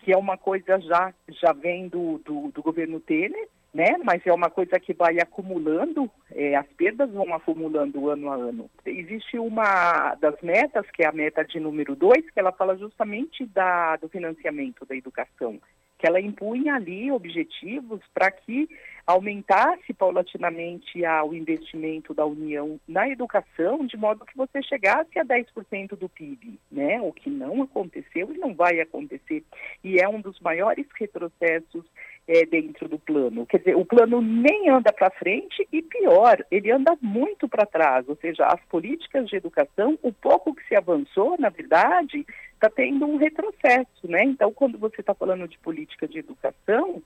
que 0.00 0.12
é 0.12 0.16
uma 0.16 0.36
coisa 0.36 0.78
já 0.80 1.14
já 1.28 1.52
vem 1.52 1.88
do, 1.88 2.18
do, 2.18 2.50
do 2.52 2.62
governo 2.62 3.00
Temer, 3.00 3.48
né? 3.72 3.96
Mas 4.04 4.20
é 4.26 4.32
uma 4.32 4.50
coisa 4.50 4.78
que 4.78 4.92
vai 4.92 5.18
acumulando, 5.18 6.10
é, 6.30 6.54
as 6.56 6.66
perdas 6.76 7.10
vão 7.10 7.32
acumulando 7.32 8.10
ano 8.10 8.30
a 8.30 8.34
ano. 8.34 8.70
Existe 8.84 9.38
uma 9.38 10.14
das 10.16 10.38
metas, 10.42 10.84
que 10.90 11.02
é 11.02 11.06
a 11.06 11.12
meta 11.12 11.42
de 11.42 11.58
número 11.58 11.96
dois, 11.96 12.28
que 12.30 12.38
ela 12.38 12.52
fala 12.52 12.76
justamente 12.76 13.46
da, 13.46 13.96
do 13.96 14.08
financiamento 14.08 14.84
da 14.84 14.94
educação 14.94 15.58
que 16.02 16.08
ela 16.08 16.20
impunha 16.20 16.74
ali 16.74 17.12
objetivos 17.12 18.00
para 18.12 18.28
que 18.28 18.68
aumentasse 19.06 19.92
paulatinamente 19.92 21.02
o 21.26 21.34
investimento 21.34 22.14
da 22.14 22.24
União 22.24 22.78
na 22.86 23.08
educação, 23.08 23.84
de 23.86 23.96
modo 23.96 24.24
que 24.24 24.36
você 24.36 24.62
chegasse 24.62 25.18
a 25.18 25.24
10% 25.24 25.96
do 25.96 26.08
PIB, 26.08 26.58
né? 26.70 27.00
O 27.00 27.12
que 27.12 27.28
não 27.28 27.62
aconteceu 27.62 28.32
e 28.32 28.38
não 28.38 28.54
vai 28.54 28.80
acontecer. 28.80 29.44
E 29.82 29.98
é 29.98 30.08
um 30.08 30.20
dos 30.20 30.38
maiores 30.40 30.86
retrocessos 30.98 31.84
é, 32.32 32.46
dentro 32.46 32.88
do 32.88 32.98
plano. 32.98 33.44
Quer 33.44 33.58
dizer, 33.58 33.76
o 33.76 33.84
plano 33.84 34.22
nem 34.22 34.70
anda 34.70 34.90
para 34.90 35.10
frente 35.10 35.68
e 35.70 35.82
pior, 35.82 36.42
ele 36.50 36.70
anda 36.70 36.96
muito 37.02 37.46
para 37.46 37.66
trás. 37.66 38.08
Ou 38.08 38.16
seja, 38.16 38.46
as 38.46 38.60
políticas 38.70 39.28
de 39.28 39.36
educação, 39.36 39.98
o 40.02 40.10
pouco 40.12 40.54
que 40.54 40.66
se 40.66 40.74
avançou, 40.74 41.36
na 41.38 41.50
verdade, 41.50 42.24
está 42.54 42.70
tendo 42.70 43.04
um 43.04 43.16
retrocesso, 43.16 44.08
né? 44.08 44.24
Então, 44.24 44.50
quando 44.50 44.78
você 44.78 45.02
está 45.02 45.12
falando 45.14 45.46
de 45.46 45.58
política 45.58 46.08
de 46.08 46.20
educação, 46.20 47.02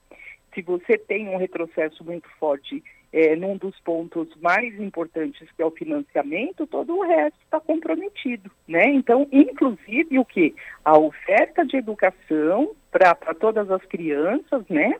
se 0.53 0.61
você 0.61 0.97
tem 0.97 1.27
um 1.27 1.37
retrocesso 1.37 2.03
muito 2.05 2.29
forte 2.39 2.81
é, 3.11 3.35
num 3.35 3.57
dos 3.57 3.77
pontos 3.81 4.29
mais 4.41 4.79
importantes, 4.79 5.49
que 5.51 5.61
é 5.61 5.65
o 5.65 5.71
financiamento, 5.71 6.65
todo 6.67 6.95
o 6.95 7.01
resto 7.01 7.37
está 7.43 7.59
comprometido, 7.59 8.49
né? 8.65 8.85
Então, 8.85 9.27
inclusive 9.31 10.19
o 10.19 10.25
que? 10.25 10.55
A 10.85 10.97
oferta 10.97 11.65
de 11.65 11.75
educação 11.75 12.71
para 12.91 13.33
todas 13.33 13.69
as 13.69 13.83
crianças, 13.85 14.63
né? 14.69 14.95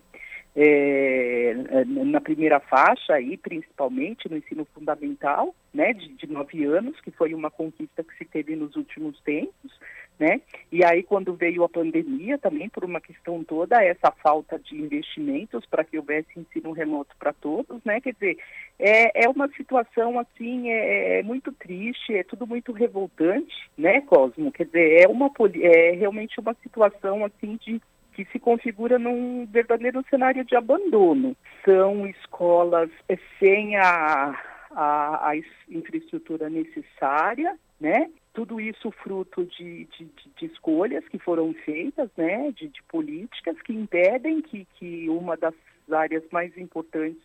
É, 0.59 1.53
na 1.85 2.19
primeira 2.19 2.59
faixa 2.59 3.13
aí, 3.13 3.37
principalmente 3.37 4.27
no 4.27 4.37
ensino 4.37 4.65
fundamental, 4.73 5.53
né, 5.71 5.93
de, 5.93 6.07
de 6.15 6.25
nove 6.25 6.65
anos, 6.65 6.99
que 7.01 7.11
foi 7.11 7.31
uma 7.35 7.51
conquista 7.51 8.03
que 8.03 8.17
se 8.17 8.25
teve 8.25 8.55
nos 8.55 8.75
últimos 8.75 9.21
tempos, 9.21 9.71
né? 10.19 10.41
E 10.71 10.83
aí 10.83 11.03
quando 11.03 11.35
veio 11.35 11.63
a 11.63 11.69
pandemia 11.69 12.37
também 12.37 12.67
por 12.69 12.83
uma 12.83 12.99
questão 12.99 13.43
toda 13.43 13.83
essa 13.83 14.11
falta 14.11 14.57
de 14.57 14.75
investimentos 14.75 15.63
para 15.67 15.83
que 15.83 15.97
houvesse 15.97 16.39
ensino 16.39 16.71
remoto 16.71 17.15
para 17.19 17.33
todos, 17.33 17.83
né? 17.85 18.01
Quer 18.01 18.13
dizer, 18.13 18.37
é, 18.79 19.25
é 19.25 19.29
uma 19.29 19.47
situação 19.49 20.19
assim 20.19 20.71
é, 20.71 21.19
é, 21.19 21.23
muito 21.23 21.51
triste, 21.51 22.15
é 22.15 22.23
tudo 22.23 22.47
muito 22.47 22.71
revoltante, 22.71 23.55
né, 23.77 24.01
Cosmo? 24.01 24.51
Quer 24.51 24.65
dizer, 24.65 25.03
é 25.03 25.07
uma 25.07 25.31
é 25.61 25.91
realmente 25.91 26.39
uma 26.39 26.55
situação 26.63 27.23
assim 27.23 27.57
de 27.57 27.79
que 28.17 28.25
se 28.31 28.39
configura 28.39 28.97
num 28.97 29.45
verdadeiro 29.45 30.03
cenário 30.09 30.43
de 30.43 30.55
abandono. 30.55 31.37
São 31.63 32.07
escolas 32.07 32.89
sem 33.37 33.77
a, 33.77 34.35
a, 34.71 35.29
a 35.29 35.33
infraestrutura 35.69 36.49
necessária, 36.49 37.55
né? 37.79 38.09
tudo 38.33 38.59
isso 38.59 38.89
fruto 38.89 39.45
de, 39.45 39.85
de, 39.85 40.09
de, 40.35 40.45
escolhas 40.47 41.07
que 41.09 41.19
foram 41.19 41.53
feitas, 41.65 42.09
né, 42.15 42.51
de, 42.51 42.67
de 42.67 42.83
políticas 42.83 43.59
que 43.63 43.73
impedem 43.73 44.43
que, 44.43 44.67
que 44.75 45.09
uma 45.09 45.35
das 45.35 45.55
áreas 45.91 46.23
mais 46.31 46.55
importantes 46.55 47.21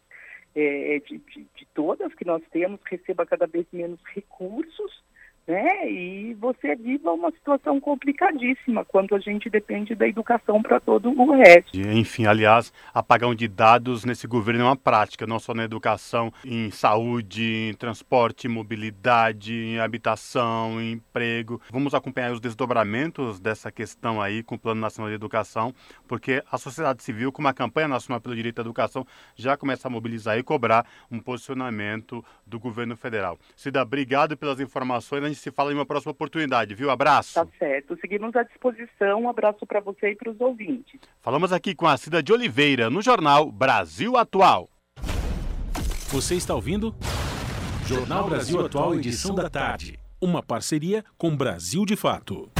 é, 0.54 0.98
de, 1.00 1.18
de, 1.18 1.68
todas 1.74 2.14
que 2.14 2.24
nós 2.24 2.42
temos 2.50 2.80
receba 2.86 3.26
cada 3.26 3.46
vez 3.46 3.66
menos 3.72 4.00
recursos 4.14 5.02
né? 5.46 5.90
E 5.90 6.34
você 6.34 6.74
viva 6.76 7.12
uma 7.12 7.30
situação 7.32 7.80
complicadíssima 7.80 8.84
quando 8.84 9.14
a 9.14 9.18
gente 9.18 9.50
depende 9.50 9.94
da 9.94 10.06
educação 10.06 10.62
para 10.62 10.78
todo 10.78 11.10
o 11.10 11.32
resto. 11.32 11.78
Enfim, 11.78 12.26
aliás, 12.26 12.72
apagão 12.94 13.34
de 13.34 13.48
dados 13.48 14.04
nesse 14.04 14.26
governo 14.26 14.62
é 14.62 14.64
uma 14.64 14.76
prática, 14.76 15.26
não 15.26 15.38
só 15.38 15.52
na 15.52 15.64
educação, 15.64 16.32
em 16.44 16.70
saúde, 16.70 17.70
em 17.70 17.74
transporte, 17.74 18.48
mobilidade, 18.48 19.54
em 19.54 19.78
habitação, 19.78 20.80
em 20.80 20.92
emprego. 20.92 21.60
Vamos 21.70 21.94
acompanhar 21.94 22.32
os 22.32 22.40
desdobramentos 22.40 23.40
dessa 23.40 23.72
questão 23.72 24.20
aí 24.20 24.42
com 24.42 24.54
o 24.54 24.58
Plano 24.58 24.80
Nacional 24.80 25.10
de 25.10 25.16
Educação, 25.16 25.74
porque 26.06 26.42
a 26.50 26.58
sociedade 26.58 27.02
civil, 27.02 27.32
com 27.32 27.40
uma 27.40 27.54
campanha 27.54 27.88
nacional 27.88 28.20
pelo 28.20 28.36
direito 28.36 28.58
à 28.58 28.62
educação, 28.62 29.06
já 29.34 29.56
começa 29.56 29.88
a 29.88 29.90
mobilizar 29.90 30.38
e 30.38 30.42
cobrar 30.42 30.86
um 31.10 31.18
posicionamento 31.18 32.24
do 32.46 32.60
governo 32.60 32.96
federal. 32.96 33.38
Cida, 33.56 33.82
obrigado 33.82 34.36
pelas 34.36 34.60
informações 34.60 35.31
gente 35.32 35.42
se 35.42 35.50
fala 35.50 35.72
em 35.72 35.74
uma 35.74 35.86
próxima 35.86 36.12
oportunidade, 36.12 36.74
viu? 36.74 36.90
Abraço. 36.90 37.34
Tá 37.34 37.46
certo. 37.58 37.96
Seguimos 38.00 38.34
à 38.36 38.42
disposição. 38.42 39.22
Um 39.22 39.28
abraço 39.28 39.66
para 39.66 39.80
você 39.80 40.10
e 40.10 40.16
para 40.16 40.30
os 40.30 40.40
ouvintes. 40.40 41.00
Falamos 41.20 41.52
aqui 41.52 41.74
com 41.74 41.86
a 41.86 41.96
Cida 41.96 42.22
de 42.22 42.32
Oliveira, 42.32 42.88
no 42.88 43.02
jornal 43.02 43.50
Brasil 43.50 44.16
Atual. 44.16 44.68
Você 46.08 46.34
está 46.34 46.54
ouvindo? 46.54 46.94
Jornal 47.86 48.28
Brasil 48.28 48.64
Atual, 48.64 48.94
edição 48.94 49.34
da 49.34 49.48
tarde. 49.48 49.98
Uma 50.20 50.42
parceria 50.42 51.04
com 51.18 51.34
Brasil 51.36 51.84
de 51.84 51.96
Fato. 51.96 52.50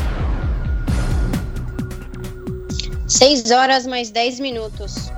6 3.07 3.51
horas 3.51 3.87
mais 3.87 4.11
10 4.11 4.41
minutos. 4.41 5.11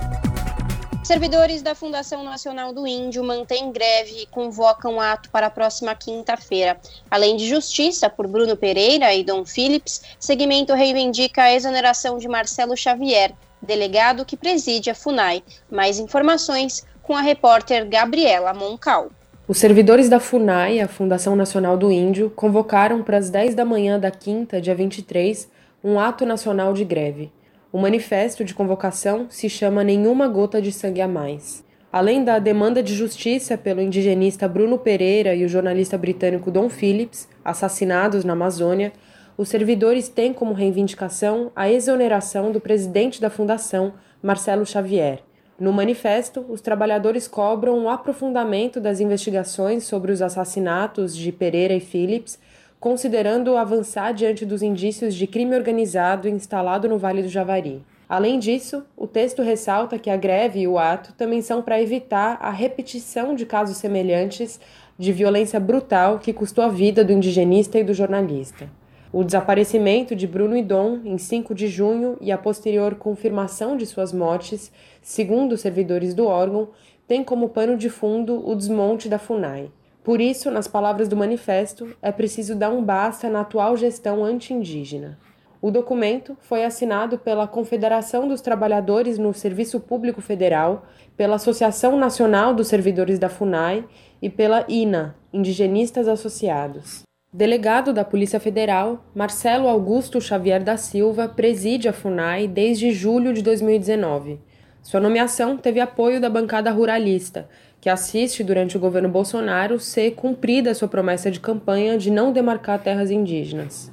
Servidores 1.05 1.61
da 1.61 1.75
Fundação 1.75 2.25
Nacional 2.25 2.73
do 2.73 2.87
Índio 2.87 3.23
mantêm 3.23 3.71
greve 3.71 4.23
e 4.23 4.27
convocam 4.27 4.99
ato 4.99 5.29
para 5.29 5.49
a 5.49 5.51
próxima 5.51 5.95
quinta-feira. 5.95 6.79
Além 7.11 7.37
de 7.37 7.47
justiça 7.47 8.09
por 8.09 8.27
Bruno 8.27 8.57
Pereira 8.57 9.13
e 9.13 9.23
Dom 9.23 9.45
Phillips, 9.45 10.01
segmento 10.19 10.73
reivindica 10.73 11.43
a 11.43 11.53
exoneração 11.53 12.17
de 12.17 12.27
Marcelo 12.27 12.75
Xavier, 12.75 13.35
delegado 13.61 14.25
que 14.25 14.35
preside 14.35 14.89
a 14.89 14.95
FUNAI. 14.95 15.45
Mais 15.71 15.99
informações 15.99 16.87
com 17.03 17.15
a 17.15 17.21
repórter 17.21 17.87
Gabriela 17.87 18.55
Moncal. 18.55 19.11
Os 19.47 19.59
servidores 19.59 20.09
da 20.09 20.19
FUNAI, 20.19 20.81
a 20.81 20.89
Fundação 20.89 21.37
Nacional 21.37 21.77
do 21.77 21.93
Índio, 21.93 22.31
convocaram 22.31 23.03
para 23.03 23.19
as 23.19 23.29
10 23.29 23.55
da 23.55 23.65
manhã 23.67 24.01
da 24.01 24.11
quinta, 24.11 24.59
dia 24.59 24.75
23, 24.75 25.51
um 25.85 26.01
ato 26.01 26.25
nacional 26.25 26.73
de 26.73 26.83
greve. 26.83 27.31
O 27.75 27.79
manifesto 27.81 28.45
de 28.45 28.55
convocação 28.55 29.27
se 29.29 29.49
chama 29.49 29.83
Nenhuma 29.83 30.29
Gota 30.29 30.63
de 30.63 30.71
Sangue 30.71 31.01
a 31.01 31.09
Mais. 31.09 31.65
Além 31.91 32.23
da 32.23 32.39
demanda 32.39 32.81
de 32.81 32.95
justiça 32.95 33.59
pelo 33.59 33.81
indigenista 33.81 34.47
Bruno 34.47 34.79
Pereira 34.79 35.35
e 35.35 35.45
o 35.45 35.49
jornalista 35.49 35.99
britânico 35.99 36.53
Don 36.53 36.69
Phillips, 36.69 37.29
assassinados 37.45 38.25
na 38.25 38.35
Amazônia, 38.35 38.93
os 39.37 39.49
servidores 39.49 40.09
têm 40.09 40.33
como 40.33 40.55
reivindicação 40.55 41.51
a 41.57 41.69
exoneração 41.69 42.53
do 42.53 42.61
presidente 42.61 43.21
da 43.21 43.29
fundação, 43.29 43.95
Marcelo 44.23 44.65
Xavier. 44.65 45.25
No 45.59 45.73
manifesto, 45.73 46.47
os 46.49 46.61
trabalhadores 46.61 47.27
cobram 47.27 47.77
um 47.77 47.91
aprofundamento 47.91 48.81
das 48.81 49.01
investigações 49.01 49.83
sobre 49.83 50.13
os 50.13 50.23
assassinatos 50.23 51.17
de 51.17 51.33
Pereira 51.33 51.75
e 51.75 51.81
Phillips 51.81 52.39
considerando 52.85 53.57
avançar 53.57 54.13
diante 54.13 54.45
dos 54.45 54.61
indícios 54.61 55.15
de 55.15 55.27
crime 55.27 55.57
organizado 55.57 56.29
instalado 56.29 56.87
no 56.87 56.99
Vale 56.99 57.23
do 57.23 57.31
Javari. 57.31 57.83
Além 58.07 58.39
disso, 58.39 58.85
o 58.95 59.07
texto 59.07 59.41
ressalta 59.41 59.99
que 59.99 60.11
a 60.11 60.19
greve 60.19 60.61
e 60.61 60.69
o 60.69 60.79
ato 60.79 61.15
também 61.15 61.41
são 61.41 61.63
para 61.63 61.81
evitar 61.81 62.37
a 62.43 62.51
repetição 62.51 63.35
de 63.35 63.47
casos 63.47 63.79
semelhantes 63.79 64.61
de 64.99 65.15
violência 65.15 65.59
brutal 65.59 66.19
que 66.19 66.31
custou 66.31 66.63
a 66.63 66.69
vida 66.69 67.03
do 67.03 67.11
indigenista 67.11 67.79
e 67.79 67.85
do 67.85 67.95
jornalista. 67.95 68.69
O 69.11 69.25
desaparecimento 69.25 70.15
de 70.15 70.27
Bruno 70.27 70.55
e 70.55 70.63
Dom 70.63 71.01
em 71.07 71.17
5 71.17 71.55
de 71.55 71.69
junho 71.69 72.19
e 72.21 72.31
a 72.31 72.37
posterior 72.37 72.97
confirmação 72.97 73.79
de 73.79 73.87
suas 73.87 74.13
mortes, 74.13 74.71
segundo 75.01 75.53
os 75.53 75.63
servidores 75.63 76.13
do 76.13 76.27
órgão, 76.27 76.69
tem 77.09 77.25
como 77.25 77.49
pano 77.49 77.79
de 77.79 77.89
fundo 77.89 78.47
o 78.47 78.55
desmonte 78.55 79.09
da 79.09 79.19
FUNAI. 79.19 79.71
Por 80.05 80.21
isso, 80.21 80.51
nas 80.51 80.69
palavras 80.69 81.09
do 81.09 81.17
manifesto, 81.17 81.97
é 82.03 82.13
preciso 82.13 82.55
dar 82.55 82.69
um 82.69 82.85
basta 82.85 83.31
na 83.31 83.41
atual 83.41 83.75
gestão 83.75 84.23
anti-indígena. 84.23 85.19
O 85.63 85.71
documento 85.71 86.37
foi 86.43 86.63
assinado 86.63 87.17
pela 87.17 87.49
Confederação 87.49 88.29
dos 88.29 88.43
Trabalhadores 88.43 89.17
no 89.17 89.33
Serviço 89.33 89.81
Público 89.81 90.21
Federal, 90.21 90.85
pela 91.17 91.37
Associação 91.37 91.97
Nacional 91.97 92.55
dos 92.55 92.69
Servidores 92.69 93.19
da 93.19 93.31
FUNAI 93.31 93.83
e 94.21 94.29
pela 94.29 94.67
INA, 94.69 95.17
Indigenistas 95.33 96.07
Associados. 96.07 97.03
Delegado 97.33 97.91
da 97.95 98.05
Polícia 98.05 98.39
Federal, 98.39 99.07
Marcelo 99.15 99.69
Augusto 99.69 100.21
Xavier 100.21 100.63
da 100.63 100.77
Silva 100.77 101.29
preside 101.29 101.89
a 101.89 101.95
FUNAI 101.95 102.47
desde 102.47 102.93
julho 102.93 103.33
de 103.33 103.41
2019. 103.41 104.39
Sua 104.83 105.01
nomeação 105.01 105.57
teve 105.57 105.81
apoio 105.81 106.21
da 106.21 106.29
bancada 106.29 106.71
ruralista, 106.71 107.49
que 107.85 107.91
assiste 107.91 108.43
durante 108.43 108.79
o 108.79 108.81
governo 108.81 109.11
Bolsonaro 109.11 109.79
ser 109.79 110.13
cumprida 110.13 110.71
a 110.71 110.75
sua 110.75 110.89
promessa 110.89 111.31
de 111.31 111.39
campanha 111.39 111.99
de 111.99 112.11
não 112.11 112.33
demarcar 112.33 112.83
terras 112.83 113.11
indígenas. 113.11 113.93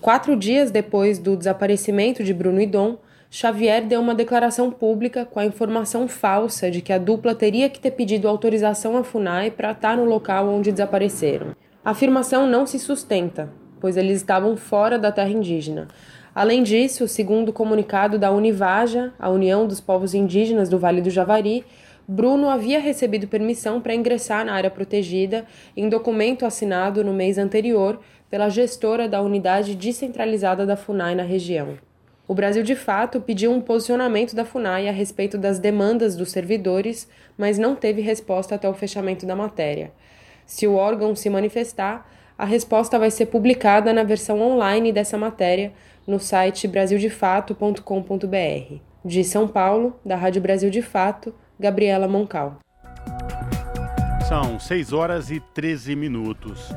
Quatro 0.00 0.36
dias 0.36 0.70
depois 0.70 1.18
do 1.18 1.36
desaparecimento 1.36 2.22
de 2.22 2.32
Bruno 2.32 2.60
e 2.60 2.66
Dom, 2.68 2.98
Xavier 3.28 3.84
deu 3.84 4.00
uma 4.00 4.14
declaração 4.14 4.70
pública 4.70 5.24
com 5.24 5.40
a 5.40 5.44
informação 5.44 6.06
falsa 6.06 6.70
de 6.70 6.80
que 6.80 6.92
a 6.92 6.98
dupla 6.98 7.34
teria 7.34 7.68
que 7.68 7.80
ter 7.80 7.90
pedido 7.90 8.28
autorização 8.28 8.96
à 8.96 9.02
FUNAI 9.02 9.50
para 9.50 9.72
estar 9.72 9.96
no 9.96 10.04
local 10.04 10.48
onde 10.48 10.70
desapareceram. 10.70 11.48
A 11.84 11.90
afirmação 11.90 12.46
não 12.46 12.64
se 12.64 12.78
sustenta, 12.78 13.52
pois 13.80 13.96
eles 13.96 14.18
estavam 14.18 14.56
fora 14.56 14.96
da 15.00 15.10
terra 15.10 15.30
indígena. 15.30 15.88
Além 16.32 16.62
disso, 16.62 17.08
segundo 17.08 17.48
o 17.48 17.52
comunicado 17.52 18.20
da 18.20 18.30
Univaja, 18.30 19.12
a 19.18 19.28
União 19.28 19.66
dos 19.66 19.80
Povos 19.80 20.14
Indígenas 20.14 20.68
do 20.68 20.78
Vale 20.78 21.00
do 21.00 21.10
Javari, 21.10 21.64
Bruno 22.06 22.48
havia 22.48 22.80
recebido 22.80 23.28
permissão 23.28 23.80
para 23.80 23.94
ingressar 23.94 24.44
na 24.44 24.54
área 24.54 24.70
protegida 24.70 25.46
em 25.76 25.88
documento 25.88 26.44
assinado 26.44 27.04
no 27.04 27.12
mês 27.12 27.38
anterior 27.38 28.00
pela 28.28 28.48
gestora 28.48 29.08
da 29.08 29.20
unidade 29.20 29.74
descentralizada 29.74 30.66
da 30.66 30.76
FUNAI 30.76 31.14
na 31.14 31.22
região. 31.22 31.78
O 32.26 32.34
Brasil 32.34 32.62
de 32.62 32.74
fato 32.74 33.20
pediu 33.20 33.52
um 33.52 33.60
posicionamento 33.60 34.34
da 34.34 34.44
FUNAI 34.44 34.88
a 34.88 34.92
respeito 34.92 35.36
das 35.36 35.58
demandas 35.58 36.16
dos 36.16 36.30
servidores, 36.30 37.08
mas 37.36 37.58
não 37.58 37.76
teve 37.76 38.00
resposta 38.00 38.54
até 38.54 38.68
o 38.68 38.74
fechamento 38.74 39.26
da 39.26 39.36
matéria. 39.36 39.92
Se 40.46 40.66
o 40.66 40.74
órgão 40.74 41.14
se 41.14 41.28
manifestar, 41.28 42.10
a 42.38 42.44
resposta 42.44 42.98
vai 42.98 43.10
ser 43.10 43.26
publicada 43.26 43.92
na 43.92 44.02
versão 44.02 44.40
online 44.40 44.92
dessa 44.92 45.18
matéria 45.18 45.72
no 46.06 46.18
site 46.18 46.66
brasildefato.com.br. 46.66 48.76
De 49.04 49.24
São 49.24 49.46
Paulo, 49.46 49.98
da 50.04 50.16
Rádio 50.16 50.40
Brasil 50.40 50.70
de 50.70 50.80
Fato, 50.80 51.34
Gabriela 51.58 52.08
Moncal. 52.08 52.58
São 54.28 54.58
6 54.58 54.92
horas 54.92 55.30
e 55.30 55.40
13 55.40 55.94
minutos. 55.94 56.68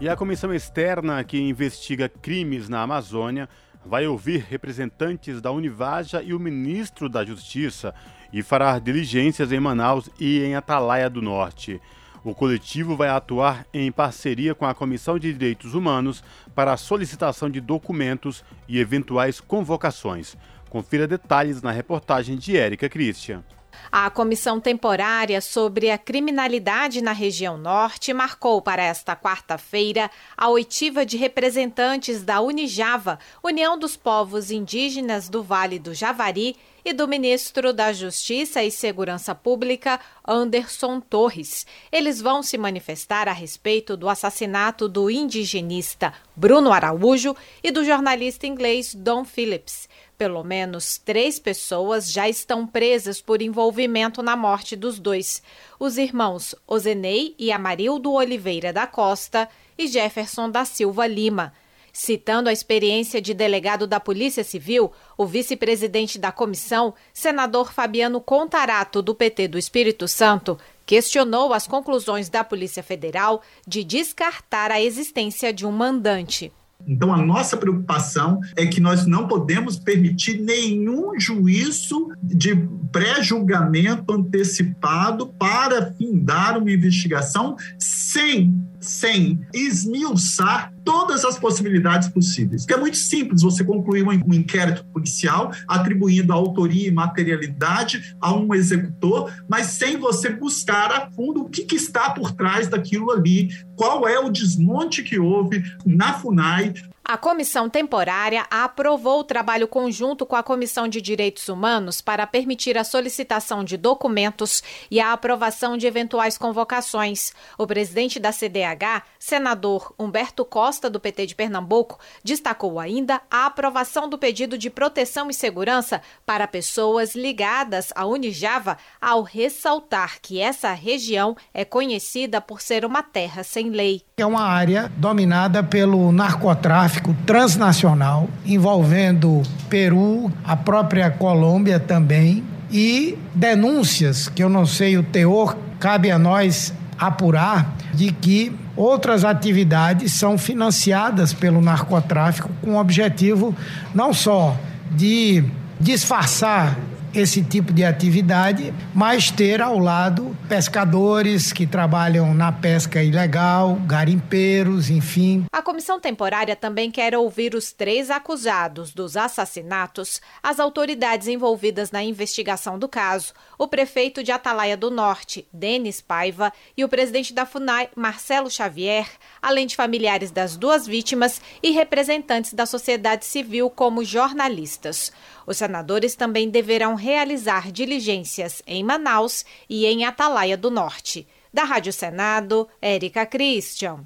E 0.00 0.08
a 0.08 0.16
comissão 0.16 0.52
externa 0.52 1.22
que 1.22 1.38
investiga 1.38 2.08
crimes 2.08 2.68
na 2.68 2.82
Amazônia 2.82 3.48
vai 3.84 4.06
ouvir 4.06 4.46
representantes 4.48 5.40
da 5.40 5.52
Univaja 5.52 6.22
e 6.22 6.32
o 6.32 6.40
ministro 6.40 7.08
da 7.08 7.24
Justiça 7.24 7.94
e 8.32 8.42
fará 8.42 8.78
diligências 8.78 9.52
em 9.52 9.60
Manaus 9.60 10.08
e 10.18 10.42
em 10.42 10.54
Atalaia 10.56 11.08
do 11.08 11.22
Norte. 11.22 11.80
O 12.24 12.34
coletivo 12.34 12.96
vai 12.96 13.10
atuar 13.10 13.66
em 13.72 13.92
parceria 13.92 14.54
com 14.54 14.64
a 14.64 14.74
Comissão 14.74 15.18
de 15.18 15.30
Direitos 15.30 15.74
Humanos 15.74 16.24
para 16.54 16.72
a 16.72 16.76
solicitação 16.78 17.50
de 17.50 17.60
documentos 17.60 18.42
e 18.66 18.80
eventuais 18.80 19.40
convocações. 19.40 20.34
Confira 20.70 21.06
detalhes 21.06 21.60
na 21.60 21.70
reportagem 21.70 22.36
de 22.36 22.56
Érica 22.56 22.88
Christian. 22.88 23.44
A 23.90 24.10
comissão 24.10 24.60
temporária 24.60 25.40
sobre 25.40 25.90
a 25.90 25.98
criminalidade 25.98 27.02
na 27.02 27.12
região 27.12 27.56
norte 27.56 28.12
marcou 28.12 28.60
para 28.60 28.82
esta 28.82 29.14
quarta-feira 29.16 30.10
a 30.36 30.48
oitiva 30.48 31.06
de 31.06 31.16
representantes 31.16 32.22
da 32.22 32.40
Unijava, 32.40 33.18
União 33.42 33.78
dos 33.78 33.96
Povos 33.96 34.50
Indígenas 34.50 35.28
do 35.28 35.42
Vale 35.42 35.78
do 35.78 35.94
Javari, 35.94 36.56
e 36.84 36.92
do 36.92 37.08
ministro 37.08 37.72
da 37.72 37.92
Justiça 37.92 38.62
e 38.62 38.70
Segurança 38.70 39.34
Pública, 39.34 39.98
Anderson 40.26 41.00
Torres. 41.00 41.66
Eles 41.90 42.20
vão 42.20 42.42
se 42.42 42.58
manifestar 42.58 43.26
a 43.28 43.32
respeito 43.32 43.96
do 43.96 44.08
assassinato 44.08 44.88
do 44.88 45.10
indigenista 45.10 46.12
Bruno 46.36 46.72
Araújo 46.72 47.34
e 47.62 47.70
do 47.70 47.84
jornalista 47.84 48.46
inglês 48.46 48.94
Don 48.94 49.24
Phillips. 49.24 49.88
Pelo 50.18 50.44
menos 50.44 50.98
três 50.98 51.38
pessoas 51.38 52.12
já 52.12 52.28
estão 52.28 52.66
presas 52.66 53.20
por 53.20 53.42
envolvimento 53.42 54.22
na 54.22 54.36
morte 54.36 54.76
dos 54.76 54.98
dois: 54.98 55.42
os 55.78 55.98
irmãos 55.98 56.54
Ozenei 56.66 57.34
e 57.38 57.50
Amarildo 57.50 58.12
Oliveira 58.12 58.72
da 58.72 58.86
Costa 58.86 59.48
e 59.76 59.88
Jefferson 59.88 60.48
da 60.48 60.64
Silva 60.64 61.06
Lima. 61.06 61.52
Citando 61.96 62.48
a 62.48 62.52
experiência 62.52 63.22
de 63.22 63.32
delegado 63.32 63.86
da 63.86 64.00
Polícia 64.00 64.42
Civil, 64.42 64.90
o 65.16 65.24
vice-presidente 65.24 66.18
da 66.18 66.32
comissão, 66.32 66.92
senador 67.12 67.72
Fabiano 67.72 68.20
Contarato, 68.20 69.00
do 69.00 69.14
PT 69.14 69.46
do 69.46 69.56
Espírito 69.56 70.08
Santo, 70.08 70.58
questionou 70.84 71.52
as 71.52 71.68
conclusões 71.68 72.28
da 72.28 72.42
Polícia 72.42 72.82
Federal 72.82 73.42
de 73.64 73.84
descartar 73.84 74.72
a 74.72 74.82
existência 74.82 75.52
de 75.52 75.64
um 75.64 75.70
mandante. 75.70 76.52
Então, 76.84 77.14
a 77.14 77.24
nossa 77.24 77.56
preocupação 77.56 78.40
é 78.56 78.66
que 78.66 78.80
nós 78.80 79.06
não 79.06 79.28
podemos 79.28 79.78
permitir 79.78 80.40
nenhum 80.40 81.18
juízo 81.18 82.10
de 82.20 82.56
pré-julgamento 82.90 84.12
antecipado 84.12 85.28
para 85.28 85.92
findar 85.92 86.58
uma 86.58 86.70
investigação 86.70 87.56
sem, 87.78 88.54
sem 88.84 89.40
esmiuçar 89.52 90.72
todas 90.84 91.24
as 91.24 91.38
possibilidades 91.38 92.08
possíveis. 92.08 92.62
Porque 92.62 92.74
é 92.74 92.80
muito 92.80 92.96
simples 92.96 93.42
você 93.42 93.64
concluir 93.64 94.02
um 94.02 94.34
inquérito 94.34 94.84
policial 94.86 95.52
atribuindo 95.66 96.32
autoria 96.32 96.88
e 96.88 96.90
materialidade 96.90 98.14
a 98.20 98.34
um 98.34 98.54
executor, 98.54 99.32
mas 99.48 99.68
sem 99.68 99.96
você 99.96 100.30
buscar 100.30 100.92
a 100.92 101.10
fundo 101.10 101.42
o 101.42 101.48
que, 101.48 101.64
que 101.64 101.76
está 101.76 102.10
por 102.10 102.32
trás 102.32 102.68
daquilo 102.68 103.10
ali, 103.10 103.48
qual 103.76 104.06
é 104.06 104.18
o 104.18 104.30
desmonte 104.30 105.02
que 105.02 105.18
houve 105.18 105.62
na 105.86 106.14
FUNAI, 106.14 106.74
a 107.06 107.18
comissão 107.18 107.68
temporária 107.68 108.46
aprovou 108.50 109.20
o 109.20 109.24
trabalho 109.24 109.68
conjunto 109.68 110.24
com 110.24 110.34
a 110.34 110.42
Comissão 110.42 110.88
de 110.88 111.02
Direitos 111.02 111.50
Humanos 111.50 112.00
para 112.00 112.26
permitir 112.26 112.78
a 112.78 112.84
solicitação 112.84 113.62
de 113.62 113.76
documentos 113.76 114.62
e 114.90 114.98
a 114.98 115.12
aprovação 115.12 115.76
de 115.76 115.86
eventuais 115.86 116.38
convocações. 116.38 117.34
O 117.58 117.66
presidente 117.66 118.18
da 118.18 118.32
CDH, 118.32 119.02
senador 119.18 119.94
Humberto 119.98 120.46
Costa, 120.46 120.88
do 120.88 120.98
PT 120.98 121.26
de 121.26 121.34
Pernambuco, 121.34 121.98
destacou 122.24 122.80
ainda 122.80 123.20
a 123.30 123.46
aprovação 123.46 124.08
do 124.08 124.16
pedido 124.16 124.56
de 124.56 124.70
proteção 124.70 125.28
e 125.28 125.34
segurança 125.34 126.00
para 126.24 126.48
pessoas 126.48 127.14
ligadas 127.14 127.92
à 127.94 128.06
Unijava, 128.06 128.78
ao 128.98 129.22
ressaltar 129.22 130.20
que 130.22 130.40
essa 130.40 130.72
região 130.72 131.36
é 131.52 131.66
conhecida 131.66 132.40
por 132.40 132.62
ser 132.62 132.82
uma 132.86 133.02
terra 133.02 133.44
sem 133.44 133.68
lei. 133.68 134.02
É 134.16 134.24
uma 134.24 134.44
área 134.44 134.90
dominada 134.96 135.62
pelo 135.62 136.10
narcotráfico 136.10 136.93
tráfico 136.94 137.16
transnacional 137.26 138.28
envolvendo 138.46 139.42
Peru, 139.68 140.30
a 140.44 140.56
própria 140.56 141.10
Colômbia 141.10 141.80
também, 141.80 142.44
e 142.70 143.18
denúncias, 143.34 144.28
que 144.28 144.42
eu 144.42 144.48
não 144.48 144.64
sei 144.64 144.96
o 144.96 145.02
teor, 145.02 145.56
cabe 145.80 146.10
a 146.10 146.18
nós 146.18 146.72
apurar, 146.98 147.74
de 147.92 148.12
que 148.12 148.52
outras 148.76 149.24
atividades 149.24 150.12
são 150.12 150.38
financiadas 150.38 151.32
pelo 151.32 151.60
narcotráfico 151.60 152.50
com 152.60 152.72
o 152.72 152.80
objetivo 152.80 153.54
não 153.94 154.12
só 154.12 154.56
de 154.90 155.44
disfarçar 155.80 156.76
esse 157.14 157.42
tipo 157.42 157.72
de 157.72 157.84
atividade, 157.84 158.74
mas 158.94 159.30
ter 159.30 159.62
ao 159.62 159.78
lado 159.78 160.36
pescadores 160.48 161.52
que 161.52 161.66
trabalham 161.66 162.34
na 162.34 162.50
pesca 162.50 163.02
ilegal, 163.02 163.76
garimpeiros, 163.86 164.90
enfim. 164.90 165.44
A 165.52 165.62
comissão 165.62 166.00
temporária 166.00 166.56
também 166.56 166.90
quer 166.90 167.16
ouvir 167.16 167.54
os 167.54 167.72
três 167.72 168.10
acusados 168.10 168.92
dos 168.92 169.16
assassinatos, 169.16 170.20
as 170.42 170.58
autoridades 170.58 171.28
envolvidas 171.28 171.90
na 171.90 172.02
investigação 172.02 172.78
do 172.78 172.88
caso, 172.88 173.32
o 173.58 173.68
prefeito 173.68 174.22
de 174.22 174.32
Atalaia 174.32 174.76
do 174.76 174.90
Norte, 174.90 175.46
Denis 175.52 176.00
Paiva, 176.00 176.52
e 176.76 176.84
o 176.84 176.88
presidente 176.88 177.32
da 177.32 177.46
FUNAI, 177.46 177.90
Marcelo 177.94 178.50
Xavier, 178.50 179.08
além 179.40 179.66
de 179.66 179.76
familiares 179.76 180.30
das 180.30 180.56
duas 180.56 180.86
vítimas 180.86 181.40
e 181.62 181.70
representantes 181.70 182.52
da 182.52 182.66
sociedade 182.66 183.24
civil 183.24 183.70
como 183.70 184.04
jornalistas. 184.04 185.12
Os 185.46 185.56
senadores 185.56 186.14
também 186.16 186.48
deverão 186.48 186.94
realizar 186.94 187.70
diligências 187.70 188.62
em 188.66 188.82
Manaus 188.82 189.44
e 189.68 189.86
em 189.86 190.04
Atalaia 190.04 190.56
do 190.56 190.70
Norte. 190.70 191.26
Da 191.52 191.62
Rádio 191.62 191.92
Senado, 191.92 192.68
Érica 192.82 193.24
Christian. 193.24 194.04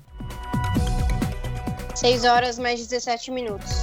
6 1.95 2.25
horas 2.25 2.59
mais 2.59 2.87
17 2.87 3.31
minutos. 3.31 3.83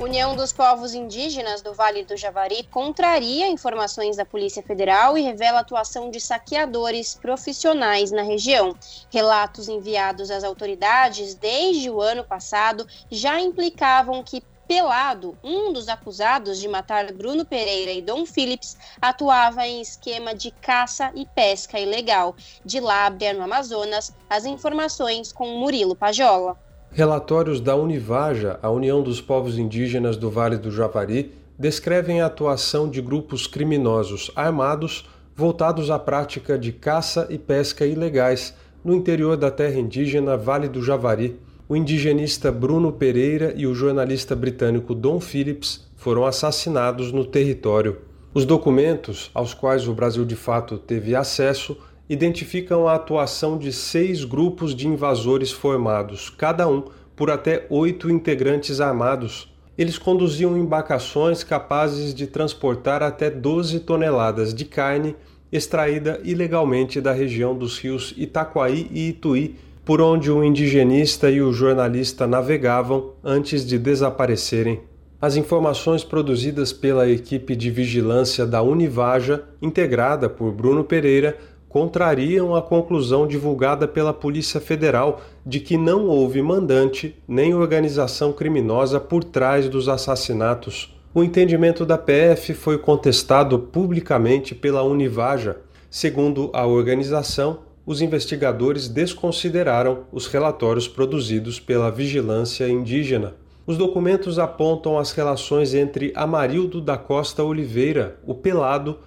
União 0.00 0.36
dos 0.36 0.52
Povos 0.52 0.94
Indígenas 0.94 1.60
do 1.60 1.74
Vale 1.74 2.04
do 2.04 2.16
Javari 2.16 2.62
contraria 2.70 3.48
informações 3.48 4.16
da 4.16 4.24
Polícia 4.24 4.62
Federal 4.62 5.18
e 5.18 5.22
revela 5.22 5.58
atuação 5.58 6.08
de 6.08 6.20
saqueadores 6.20 7.16
profissionais 7.16 8.12
na 8.12 8.22
região. 8.22 8.76
Relatos 9.10 9.68
enviados 9.68 10.30
às 10.30 10.44
autoridades 10.44 11.34
desde 11.34 11.90
o 11.90 12.00
ano 12.00 12.22
passado 12.22 12.86
já 13.10 13.40
implicavam 13.40 14.22
que 14.22 14.40
Pelado, 14.68 15.36
um 15.42 15.72
dos 15.72 15.88
acusados 15.88 16.60
de 16.60 16.68
matar 16.68 17.10
Bruno 17.12 17.44
Pereira 17.44 17.90
e 17.90 18.02
Dom 18.02 18.26
Phillips, 18.26 18.76
atuava 19.00 19.66
em 19.66 19.80
esquema 19.80 20.34
de 20.34 20.50
caça 20.50 21.10
e 21.14 21.24
pesca 21.24 21.80
ilegal. 21.80 22.36
De 22.62 22.78
Lábrea, 22.78 23.32
no 23.32 23.42
Amazonas, 23.42 24.14
as 24.28 24.44
informações 24.44 25.32
com 25.32 25.58
Murilo 25.58 25.96
Pajola. 25.96 26.67
Relatórios 26.90 27.60
da 27.60 27.76
Univaja, 27.76 28.58
a 28.62 28.70
União 28.70 29.02
dos 29.02 29.20
Povos 29.20 29.58
Indígenas 29.58 30.16
do 30.16 30.30
Vale 30.30 30.56
do 30.56 30.70
Javari, 30.70 31.32
descrevem 31.58 32.20
a 32.20 32.26
atuação 32.26 32.88
de 32.88 33.00
grupos 33.00 33.46
criminosos 33.46 34.30
armados 34.34 35.08
voltados 35.34 35.90
à 35.90 35.98
prática 35.98 36.58
de 36.58 36.72
caça 36.72 37.26
e 37.30 37.38
pesca 37.38 37.86
ilegais 37.86 38.54
no 38.84 38.94
interior 38.94 39.36
da 39.36 39.50
terra 39.50 39.78
indígena 39.78 40.36
Vale 40.36 40.68
do 40.68 40.82
Javari 40.82 41.38
o 41.68 41.76
indigenista 41.76 42.50
Bruno 42.50 42.90
Pereira 42.90 43.52
e 43.54 43.66
o 43.66 43.74
jornalista 43.74 44.34
britânico 44.34 44.94
Don 44.94 45.20
Phillips 45.20 45.86
foram 45.96 46.24
assassinados 46.24 47.12
no 47.12 47.26
território. 47.26 47.98
Os 48.32 48.46
documentos, 48.46 49.30
aos 49.34 49.52
quais 49.52 49.86
o 49.86 49.92
Brasil 49.92 50.24
de 50.24 50.34
fato 50.34 50.78
teve 50.78 51.14
acesso, 51.14 51.76
identificam 52.08 52.88
a 52.88 52.94
atuação 52.94 53.58
de 53.58 53.72
seis 53.72 54.24
grupos 54.24 54.74
de 54.74 54.88
invasores 54.88 55.52
formados, 55.52 56.30
cada 56.30 56.66
um 56.68 56.84
por 57.14 57.30
até 57.30 57.66
oito 57.68 58.10
integrantes 58.10 58.80
armados. 58.80 59.52
Eles 59.76 59.98
conduziam 59.98 60.56
embarcações 60.56 61.44
capazes 61.44 62.14
de 62.14 62.26
transportar 62.26 63.02
até 63.02 63.30
12 63.30 63.80
toneladas 63.80 64.54
de 64.54 64.64
carne 64.64 65.14
extraída 65.50 66.20
ilegalmente 66.24 67.00
da 67.00 67.12
região 67.12 67.56
dos 67.56 67.78
rios 67.78 68.14
Itaquaí 68.16 68.88
e 68.92 69.08
Ituí, 69.08 69.56
por 69.84 70.00
onde 70.02 70.30
o 70.30 70.44
indigenista 70.44 71.30
e 71.30 71.40
o 71.40 71.52
jornalista 71.52 72.26
navegavam 72.26 73.12
antes 73.24 73.66
de 73.66 73.78
desaparecerem. 73.78 74.80
As 75.20 75.34
informações 75.34 76.04
produzidas 76.04 76.72
pela 76.72 77.08
equipe 77.08 77.56
de 77.56 77.70
vigilância 77.70 78.46
da 78.46 78.62
Univaja, 78.62 79.44
integrada 79.60 80.28
por 80.28 80.52
Bruno 80.52 80.84
Pereira, 80.84 81.36
contrariam 81.68 82.54
a 82.54 82.62
conclusão 82.62 83.26
divulgada 83.26 83.86
pela 83.86 84.12
Polícia 84.12 84.60
Federal 84.60 85.20
de 85.44 85.60
que 85.60 85.76
não 85.76 86.06
houve 86.06 86.40
mandante 86.40 87.14
nem 87.26 87.54
organização 87.54 88.32
criminosa 88.32 88.98
por 88.98 89.22
trás 89.22 89.68
dos 89.68 89.88
assassinatos. 89.88 90.94
O 91.14 91.22
entendimento 91.22 91.84
da 91.84 91.98
PF 91.98 92.54
foi 92.54 92.78
contestado 92.78 93.58
publicamente 93.58 94.54
pela 94.54 94.82
Univaja. 94.82 95.56
Segundo 95.90 96.50
a 96.52 96.66
organização, 96.66 97.60
os 97.84 98.02
investigadores 98.02 98.88
desconsideraram 98.88 100.00
os 100.12 100.26
relatórios 100.26 100.86
produzidos 100.86 101.58
pela 101.58 101.90
Vigilância 101.90 102.68
Indígena. 102.68 103.34
Os 103.66 103.76
documentos 103.76 104.38
apontam 104.38 104.98
as 104.98 105.12
relações 105.12 105.74
entre 105.74 106.12
Amarildo 106.14 106.80
da 106.80 106.96
Costa 106.96 107.42
Oliveira, 107.42 108.18
o 108.26 108.34
Pelado, 108.34 108.98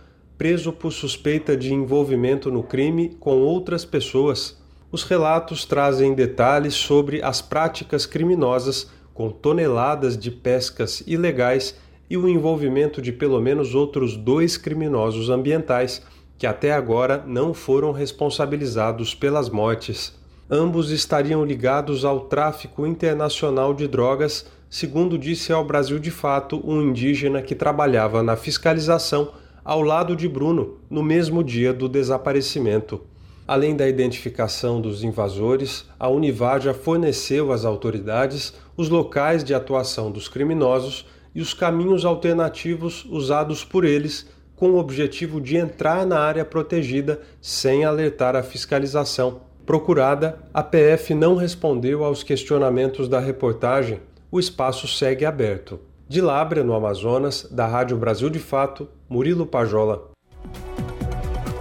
preso 0.41 0.73
por 0.73 0.91
suspeita 0.91 1.55
de 1.55 1.71
envolvimento 1.71 2.49
no 2.49 2.63
crime 2.63 3.15
com 3.19 3.43
outras 3.43 3.85
pessoas. 3.85 4.59
Os 4.91 5.03
relatos 5.03 5.65
trazem 5.65 6.15
detalhes 6.15 6.73
sobre 6.73 7.21
as 7.21 7.43
práticas 7.43 8.07
criminosas 8.07 8.89
com 9.13 9.29
toneladas 9.29 10.17
de 10.17 10.31
pescas 10.31 11.03
ilegais 11.05 11.77
e 12.09 12.17
o 12.17 12.27
envolvimento 12.27 13.03
de 13.03 13.11
pelo 13.11 13.39
menos 13.39 13.75
outros 13.75 14.17
dois 14.17 14.57
criminosos 14.57 15.29
ambientais 15.29 16.01
que 16.39 16.47
até 16.47 16.71
agora 16.71 17.23
não 17.27 17.53
foram 17.53 17.91
responsabilizados 17.91 19.13
pelas 19.13 19.47
mortes. 19.47 20.19
Ambos 20.49 20.89
estariam 20.89 21.45
ligados 21.45 22.03
ao 22.03 22.21
tráfico 22.21 22.87
internacional 22.87 23.75
de 23.75 23.87
drogas, 23.87 24.47
segundo 24.71 25.19
disse 25.19 25.53
ao 25.53 25.63
Brasil 25.63 25.99
de 25.99 26.09
Fato 26.09 26.59
um 26.65 26.81
indígena 26.81 27.43
que 27.43 27.53
trabalhava 27.53 28.23
na 28.23 28.35
fiscalização 28.35 29.39
ao 29.63 29.81
lado 29.81 30.15
de 30.15 30.27
Bruno 30.27 30.77
no 30.89 31.03
mesmo 31.03 31.43
dia 31.43 31.73
do 31.73 31.87
desaparecimento. 31.87 33.01
Além 33.47 33.75
da 33.75 33.87
identificação 33.87 34.79
dos 34.79 35.03
invasores, 35.03 35.85
a 35.99 36.07
Univaja 36.07 36.73
forneceu 36.73 37.51
às 37.51 37.65
autoridades 37.65 38.53
os 38.77 38.89
locais 38.89 39.43
de 39.43 39.53
atuação 39.53 40.11
dos 40.11 40.27
criminosos 40.27 41.05
e 41.35 41.41
os 41.41 41.53
caminhos 41.53 42.05
alternativos 42.05 43.05
usados 43.05 43.63
por 43.63 43.83
eles 43.85 44.29
com 44.55 44.71
o 44.71 44.77
objetivo 44.77 45.41
de 45.41 45.57
entrar 45.57 46.05
na 46.05 46.19
área 46.19 46.45
protegida 46.45 47.19
sem 47.41 47.83
alertar 47.83 48.35
a 48.35 48.43
fiscalização. 48.43 49.41
Procurada, 49.65 50.39
a 50.53 50.61
PF 50.61 51.13
não 51.13 51.35
respondeu 51.35 52.03
aos 52.03 52.23
questionamentos 52.23 53.07
da 53.07 53.19
reportagem. 53.19 53.99
O 54.31 54.39
espaço 54.39 54.87
segue 54.87 55.25
aberto. 55.25 55.79
De 56.11 56.19
Lábrea, 56.19 56.61
no 56.61 56.73
Amazonas, 56.73 57.47
da 57.49 57.65
Rádio 57.65 57.95
Brasil 57.95 58.29
de 58.29 58.37
Fato, 58.37 58.85
Murilo 59.07 59.45
Pajola. 59.45 60.11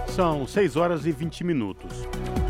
São 0.09 0.45
6 0.45 0.75
horas 0.75 1.05
e 1.05 1.11
20 1.13 1.45
minutos. 1.45 1.89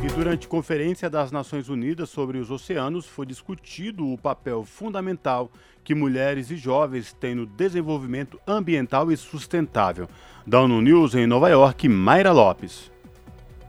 E 0.04 0.08
durante 0.08 0.48
conferência 0.48 1.12
das 1.12 1.32
Nações 1.32 1.70
Unidas 1.70 2.10
sobre 2.10 2.40
os 2.40 2.50
oceanos 2.50 3.06
foi 3.06 3.28
discutido 3.28 4.12
o 4.12 4.18
papel 4.18 4.64
fundamental 4.64 5.52
que 5.84 5.94
mulheres 5.94 6.50
e 6.50 6.58
jovens 6.58 7.14
têm 7.14 7.36
no 7.36 7.46
desenvolvimento 7.46 8.40
ambiental 8.48 9.12
e 9.12 9.16
sustentável. 9.16 10.08
Da 10.44 10.60
ONU 10.60 10.82
News 10.82 11.14
em 11.14 11.28
Nova 11.28 11.50
York, 11.50 11.88
Mayra 11.88 12.32
Lopes. 12.32 12.92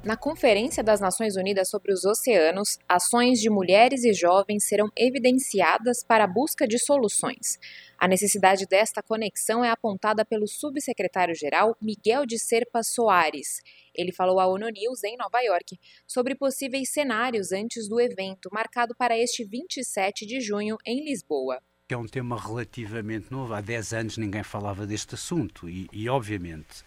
Na 0.05 0.17
Conferência 0.17 0.83
das 0.83 1.01
Nações 1.01 1.37
Unidas 1.37 1.69
sobre 1.71 1.93
os 1.93 2.05
Oceanos, 2.05 2.77
ações 2.89 3.39
de 3.39 3.49
mulheres 3.49 4.03
e 4.03 4.13
jovens 4.13 4.65
serão 4.65 4.89
evidenciadas 4.99 6.03
para 6.03 6.25
a 6.25 6.27
busca 6.27 6.67
de 6.67 6.77
soluções. 6.77 7.57
A 7.97 8.09
necessidade 8.09 8.67
desta 8.67 9.01
conexão 9.01 9.65
é 9.65 9.71
apontada 9.71 10.25
pelo 10.25 10.49
subsecretário-geral 10.49 11.77
Miguel 11.81 12.27
de 12.27 12.37
Serpa 12.37 12.83
Soares. 12.83 13.61
Ele 13.95 14.11
falou 14.11 14.41
à 14.41 14.47
ONU 14.49 14.71
News 14.71 15.05
em 15.05 15.17
Nova 15.17 15.41
York 15.41 15.79
sobre 16.05 16.35
possíveis 16.35 16.91
cenários 16.91 17.53
antes 17.53 17.89
do 17.89 18.01
evento, 18.01 18.49
marcado 18.53 18.97
para 18.97 19.17
este 19.17 19.45
27 19.45 20.27
de 20.27 20.41
junho 20.41 20.79
em 20.85 21.05
Lisboa. 21.05 21.61
É 21.89 21.97
um 21.97 22.07
tema 22.07 22.41
relativamente 22.41 23.31
novo. 23.31 23.53
Há 23.53 23.61
10 23.61 23.93
anos 23.93 24.17
ninguém 24.17 24.43
falava 24.43 24.87
deste 24.87 25.15
assunto 25.15 25.69
e, 25.69 25.89
e 25.93 26.09
obviamente, 26.09 26.83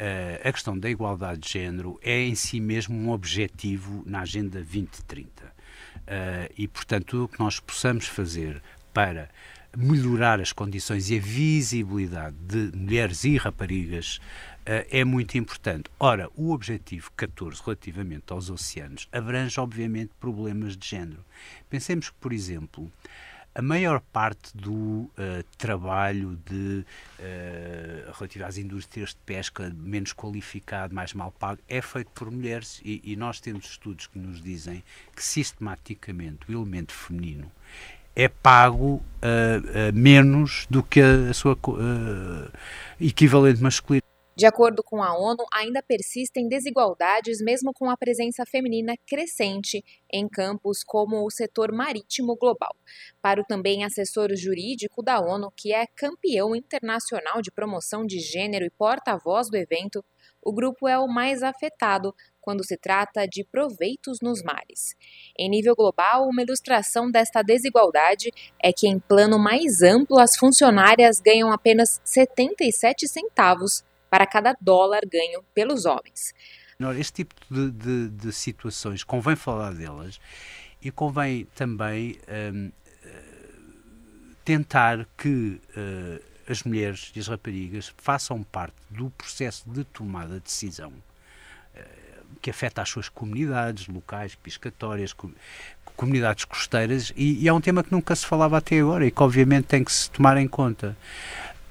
uh, 0.00 0.48
a 0.48 0.52
questão 0.52 0.78
da 0.78 0.88
igualdade 0.88 1.40
de 1.40 1.50
género 1.50 1.98
é 2.02 2.20
em 2.20 2.34
si 2.34 2.58
mesmo 2.58 2.96
um 2.96 3.10
objetivo 3.10 4.02
na 4.06 4.20
Agenda 4.22 4.58
2030. 4.58 5.44
Uh, 5.44 5.50
eh, 6.06 6.52
e, 6.56 6.66
portanto, 6.66 7.06
tudo 7.06 7.24
o 7.24 7.28
que 7.28 7.38
nós 7.38 7.60
possamos 7.60 8.06
fazer 8.06 8.60
para 8.92 9.30
melhorar 9.76 10.40
as 10.40 10.52
condições 10.52 11.10
e 11.10 11.18
a 11.18 11.20
visibilidade 11.20 12.36
de 12.40 12.76
mulheres 12.76 13.22
e 13.22 13.36
raparigas 13.36 14.16
uh, 14.16 14.86
é 14.90 15.04
muito 15.04 15.38
importante. 15.38 15.84
Ora, 16.00 16.28
o 16.34 16.50
objetivo 16.50 17.12
14 17.16 17.62
relativamente 17.64 18.32
aos 18.32 18.50
oceanos 18.50 19.08
abrange, 19.12 19.60
obviamente, 19.60 20.10
problemas 20.18 20.76
de 20.76 20.88
género. 20.88 21.24
Pensemos 21.68 22.08
que, 22.08 22.16
por 22.16 22.32
exemplo, 22.32 22.90
a 23.54 23.62
maior 23.62 24.00
parte 24.12 24.56
do 24.56 24.72
uh, 24.72 25.10
trabalho 25.58 26.38
de, 26.46 26.84
uh, 27.18 28.12
relativo 28.12 28.44
às 28.44 28.58
indústrias 28.58 29.10
de 29.10 29.18
pesca 29.26 29.72
menos 29.76 30.12
qualificado, 30.12 30.94
mais 30.94 31.12
mal 31.12 31.32
pago, 31.32 31.60
é 31.68 31.82
feito 31.82 32.10
por 32.14 32.30
mulheres 32.30 32.80
e, 32.84 33.00
e 33.04 33.16
nós 33.16 33.40
temos 33.40 33.66
estudos 33.66 34.06
que 34.06 34.18
nos 34.18 34.40
dizem 34.40 34.82
que 35.14 35.22
sistematicamente 35.22 36.38
o 36.48 36.52
elemento 36.52 36.92
feminino 36.92 37.50
é 38.14 38.28
pago 38.28 38.94
uh, 38.94 39.02
menos 39.94 40.66
do 40.68 40.82
que 40.82 41.00
a, 41.00 41.30
a 41.30 41.34
sua 41.34 41.56
equivalente 43.00 43.62
masculina. 43.62 44.09
De 44.40 44.46
acordo 44.46 44.82
com 44.82 45.02
a 45.02 45.14
ONU, 45.14 45.44
ainda 45.52 45.82
persistem 45.82 46.48
desigualdades 46.48 47.42
mesmo 47.42 47.74
com 47.74 47.90
a 47.90 47.96
presença 47.96 48.42
feminina 48.46 48.94
crescente 49.06 49.84
em 50.10 50.26
campos 50.26 50.82
como 50.82 51.26
o 51.26 51.30
setor 51.30 51.70
marítimo 51.70 52.34
global. 52.36 52.74
Para 53.20 53.42
o 53.42 53.44
também 53.44 53.84
assessor 53.84 54.34
jurídico 54.34 55.02
da 55.02 55.20
ONU, 55.20 55.52
que 55.54 55.74
é 55.74 55.86
campeão 55.94 56.56
internacional 56.56 57.42
de 57.42 57.50
promoção 57.50 58.06
de 58.06 58.18
gênero 58.18 58.64
e 58.64 58.70
porta-voz 58.70 59.50
do 59.50 59.58
evento, 59.58 60.02
o 60.42 60.54
grupo 60.54 60.88
é 60.88 60.98
o 60.98 61.06
mais 61.06 61.42
afetado 61.42 62.14
quando 62.40 62.64
se 62.64 62.78
trata 62.78 63.28
de 63.28 63.44
proveitos 63.44 64.20
nos 64.22 64.42
mares. 64.42 64.96
Em 65.38 65.50
nível 65.50 65.76
global, 65.76 66.26
uma 66.26 66.40
ilustração 66.40 67.10
desta 67.10 67.42
desigualdade 67.42 68.30
é 68.58 68.72
que, 68.72 68.88
em 68.88 68.98
plano 68.98 69.38
mais 69.38 69.82
amplo, 69.82 70.18
as 70.18 70.34
funcionárias 70.34 71.20
ganham 71.20 71.52
apenas 71.52 72.00
77 72.02 73.06
centavos 73.06 73.84
para 74.10 74.26
cada 74.26 74.54
dólar 74.60 75.02
ganho 75.10 75.42
pelos 75.54 75.86
homens. 75.86 76.34
Este 76.98 77.24
tipo 77.24 77.34
de, 77.50 77.70
de, 77.70 78.08
de 78.08 78.32
situações 78.32 79.04
convém 79.04 79.36
falar 79.36 79.72
delas 79.72 80.18
e 80.82 80.90
convém 80.90 81.46
também 81.54 82.18
um, 82.54 82.72
eh, 83.04 83.20
tentar 84.44 85.06
que 85.16 85.60
uh, 85.76 86.50
as 86.50 86.62
mulheres 86.62 87.12
e 87.14 87.20
as 87.20 87.28
raparigas 87.28 87.92
façam 87.98 88.42
parte 88.42 88.76
do 88.88 89.10
processo 89.10 89.68
de 89.68 89.84
tomada 89.84 90.34
de 90.34 90.40
decisão 90.40 90.90
uh, 90.90 91.80
que 92.40 92.48
afeta 92.48 92.80
as 92.80 92.88
suas 92.88 93.10
comunidades 93.10 93.86
locais, 93.86 94.34
piscatórias, 94.34 95.14
comunidades 95.96 96.46
costeiras, 96.46 97.12
e, 97.14 97.44
e, 97.44 97.48
é 97.48 97.52
um 97.52 97.60
tema 97.60 97.84
que 97.84 97.92
nunca 97.92 98.16
se 98.16 98.24
falava 98.24 98.56
até 98.56 98.80
agora 98.80 99.06
e 99.06 99.10
que 99.10 99.22
obviamente 99.22 99.66
tem 99.66 99.84
que 99.84 99.92
se 99.92 100.10
tomar 100.10 100.38
em 100.38 100.48
conta. 100.48 100.96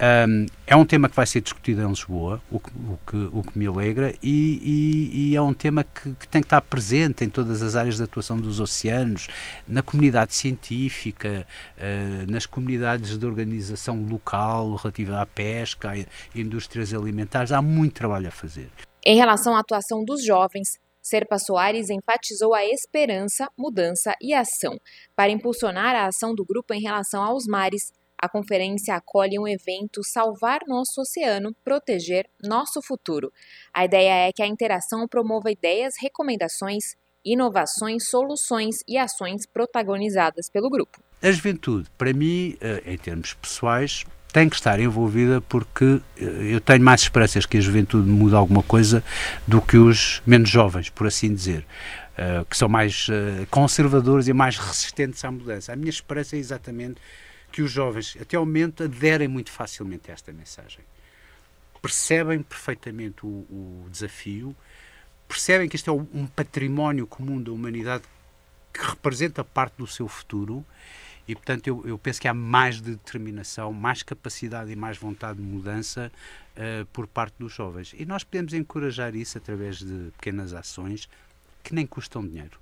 Um, 0.01 0.45
é 0.65 0.75
um 0.77 0.85
tema 0.85 1.09
que 1.09 1.15
vai 1.15 1.27
ser 1.27 1.41
discutido 1.41 1.81
em 1.81 1.87
Lisboa, 1.87 2.41
o 2.49 2.57
que, 2.57 2.69
o 2.69 2.99
que, 3.05 3.37
o 3.37 3.43
que 3.43 3.59
me 3.59 3.67
alegra, 3.67 4.15
e, 4.23 5.11
e, 5.11 5.31
e 5.31 5.35
é 5.35 5.41
um 5.41 5.53
tema 5.53 5.83
que, 5.83 6.13
que, 6.13 6.25
tem 6.25 6.41
que 6.41 6.45
estar 6.45 6.61
presente 6.61 7.25
em 7.25 7.29
todas 7.29 7.61
as 7.61 7.75
áreas 7.75 7.97
de 7.97 8.03
atuação 8.03 8.39
dos 8.39 8.61
oceanos, 8.61 9.27
na 9.67 9.81
comunidade 9.81 10.33
científica, 10.33 11.45
uh, 11.77 12.31
nas 12.31 12.45
comunidades 12.45 13.17
de 13.17 13.25
organização 13.25 14.01
local 14.09 14.75
relativa 14.75 15.21
à 15.21 15.25
pesca, 15.25 15.91
a 15.91 16.39
indústrias 16.39 16.93
alimentares. 16.93 17.51
Há 17.51 17.61
muito 17.61 17.95
trabalho 17.95 18.29
a 18.29 18.31
fazer. 18.31 18.69
Em 19.05 19.17
relação 19.17 19.53
à 19.53 19.59
atuação 19.59 20.05
dos 20.05 20.23
jovens, 20.23 20.79
Serpa 21.01 21.37
Soares 21.39 21.89
enfatizou 21.89 22.53
a 22.53 22.65
esperança, 22.65 23.49
mudança 23.57 24.13
e 24.21 24.33
ação 24.33 24.79
para 25.13 25.31
impulsionar 25.31 25.95
a 25.95 26.07
ação 26.07 26.33
do 26.33 26.45
grupo 26.45 26.73
em 26.73 26.81
relação 26.81 27.21
aos 27.21 27.45
mares 27.45 27.91
a 28.21 28.27
conferência 28.27 28.95
acolhe 28.95 29.39
um 29.39 29.47
evento 29.47 30.03
Salvar 30.03 30.59
Nosso 30.67 31.01
Oceano, 31.01 31.55
Proteger 31.63 32.25
Nosso 32.43 32.81
Futuro. 32.81 33.31
A 33.73 33.85
ideia 33.85 34.27
é 34.27 34.31
que 34.33 34.43
a 34.43 34.47
interação 34.47 35.07
promova 35.07 35.49
ideias, 35.49 35.93
recomendações, 36.01 36.95
inovações, 37.23 38.09
soluções 38.09 38.77
e 38.87 38.97
ações 38.97 39.45
protagonizadas 39.45 40.49
pelo 40.49 40.69
grupo. 40.69 40.99
A 41.21 41.31
juventude, 41.31 41.89
para 41.97 42.13
mim, 42.13 42.57
eh, 42.59 42.83
em 42.85 42.97
termos 42.97 43.33
pessoais, 43.33 44.05
tem 44.33 44.47
que 44.49 44.55
estar 44.55 44.79
envolvida 44.79 45.41
porque 45.41 46.01
eu 46.17 46.61
tenho 46.61 46.83
mais 46.83 47.01
esperanças 47.01 47.45
que 47.45 47.57
a 47.57 47.61
juventude 47.61 48.07
mude 48.07 48.35
alguma 48.35 48.61
coisa 48.61 49.03
do 49.47 49.61
que 49.61 49.77
os 49.77 50.21
menos 50.25 50.49
jovens, 50.49 50.89
por 50.89 51.07
assim 51.07 51.33
dizer. 51.33 51.65
Uh, 52.13 52.43
que 52.45 52.57
são 52.57 52.67
mais 52.67 53.07
conservadores 53.49 54.27
e 54.27 54.33
mais 54.33 54.57
resistentes 54.57 55.23
à 55.23 55.31
mudança. 55.31 55.71
A 55.71 55.75
minha 55.77 55.89
esperança 55.89 56.35
é 56.35 56.39
exatamente 56.39 56.99
que 57.51 57.61
os 57.61 57.71
jovens, 57.71 58.17
até 58.19 58.37
ao 58.37 58.45
momento, 58.45 58.83
aderem 58.83 59.27
muito 59.27 59.51
facilmente 59.51 60.09
a 60.09 60.13
esta 60.13 60.31
mensagem. 60.31 60.83
Percebem 61.81 62.41
perfeitamente 62.43 63.25
o, 63.25 63.29
o 63.29 63.87
desafio, 63.89 64.55
percebem 65.27 65.69
que 65.69 65.75
este 65.75 65.89
é 65.89 65.93
um 65.93 66.27
património 66.27 67.07
comum 67.07 67.41
da 67.41 67.51
humanidade 67.51 68.03
que 68.73 68.81
representa 68.81 69.43
parte 69.43 69.75
do 69.77 69.87
seu 69.87 70.07
futuro 70.07 70.65
e, 71.29 71.35
portanto, 71.35 71.67
eu, 71.67 71.83
eu 71.85 71.97
penso 71.97 72.19
que 72.19 72.27
há 72.27 72.33
mais 72.33 72.81
determinação, 72.81 73.71
mais 73.71 74.01
capacidade 74.01 74.71
e 74.71 74.75
mais 74.75 74.97
vontade 74.97 75.37
de 75.37 75.45
mudança 75.45 76.11
uh, 76.57 76.85
por 76.87 77.05
parte 77.05 77.35
dos 77.37 77.53
jovens. 77.53 77.93
E 77.95 78.03
nós 78.03 78.23
podemos 78.23 78.51
encorajar 78.51 79.15
isso 79.15 79.37
através 79.37 79.77
de 79.77 80.11
pequenas 80.17 80.53
ações 80.53 81.07
que 81.63 81.75
nem 81.75 81.85
custam 81.85 82.25
dinheiro 82.27 82.59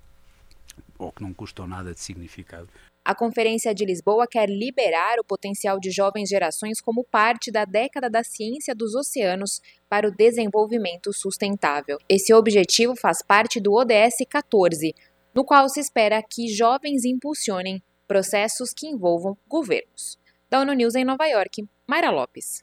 ou 0.97 1.13
que 1.13 1.23
não 1.23 1.33
custam 1.33 1.65
nada 1.65 1.93
de 1.93 1.99
significado. 2.01 2.67
A 3.07 3.15
Conferência 3.15 3.73
de 3.73 3.85
Lisboa 3.85 4.27
quer 4.29 4.49
liberar 4.49 5.17
o 5.17 5.23
potencial 5.23 5.79
de 5.79 5.89
jovens 5.89 6.27
gerações 6.27 6.81
como 6.81 7.05
parte 7.05 7.49
da 7.49 7.63
década 7.63 8.09
da 8.09 8.21
ciência 8.21 8.75
dos 8.75 8.93
oceanos 8.95 9.61
para 9.87 10.09
o 10.09 10.11
desenvolvimento 10.11 11.13
sustentável. 11.13 11.97
Esse 12.09 12.33
objetivo 12.33 12.97
faz 12.97 13.21
parte 13.25 13.61
do 13.61 13.71
ODS 13.71 14.25
14, 14.29 14.93
no 15.33 15.45
qual 15.45 15.69
se 15.69 15.79
espera 15.79 16.21
que 16.21 16.49
jovens 16.49 17.05
impulsionem 17.05 17.81
processos 18.05 18.73
que 18.75 18.87
envolvam 18.87 19.37
governos. 19.47 20.19
Da 20.49 20.59
ONU 20.59 20.73
News 20.73 20.95
em 20.95 21.05
Nova 21.05 21.25
York, 21.27 21.65
Mayra 21.87 22.11
Lopes. 22.11 22.61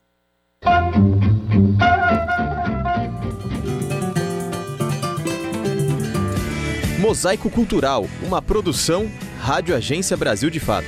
Mosaico 7.01 7.51
Cultural, 7.51 8.05
uma 8.23 8.43
produção 8.43 9.11
Rádio 9.45 9.77
Agência 9.77 10.17
Brasil 10.17 10.49
de 10.49 10.59
Fato. 10.59 10.87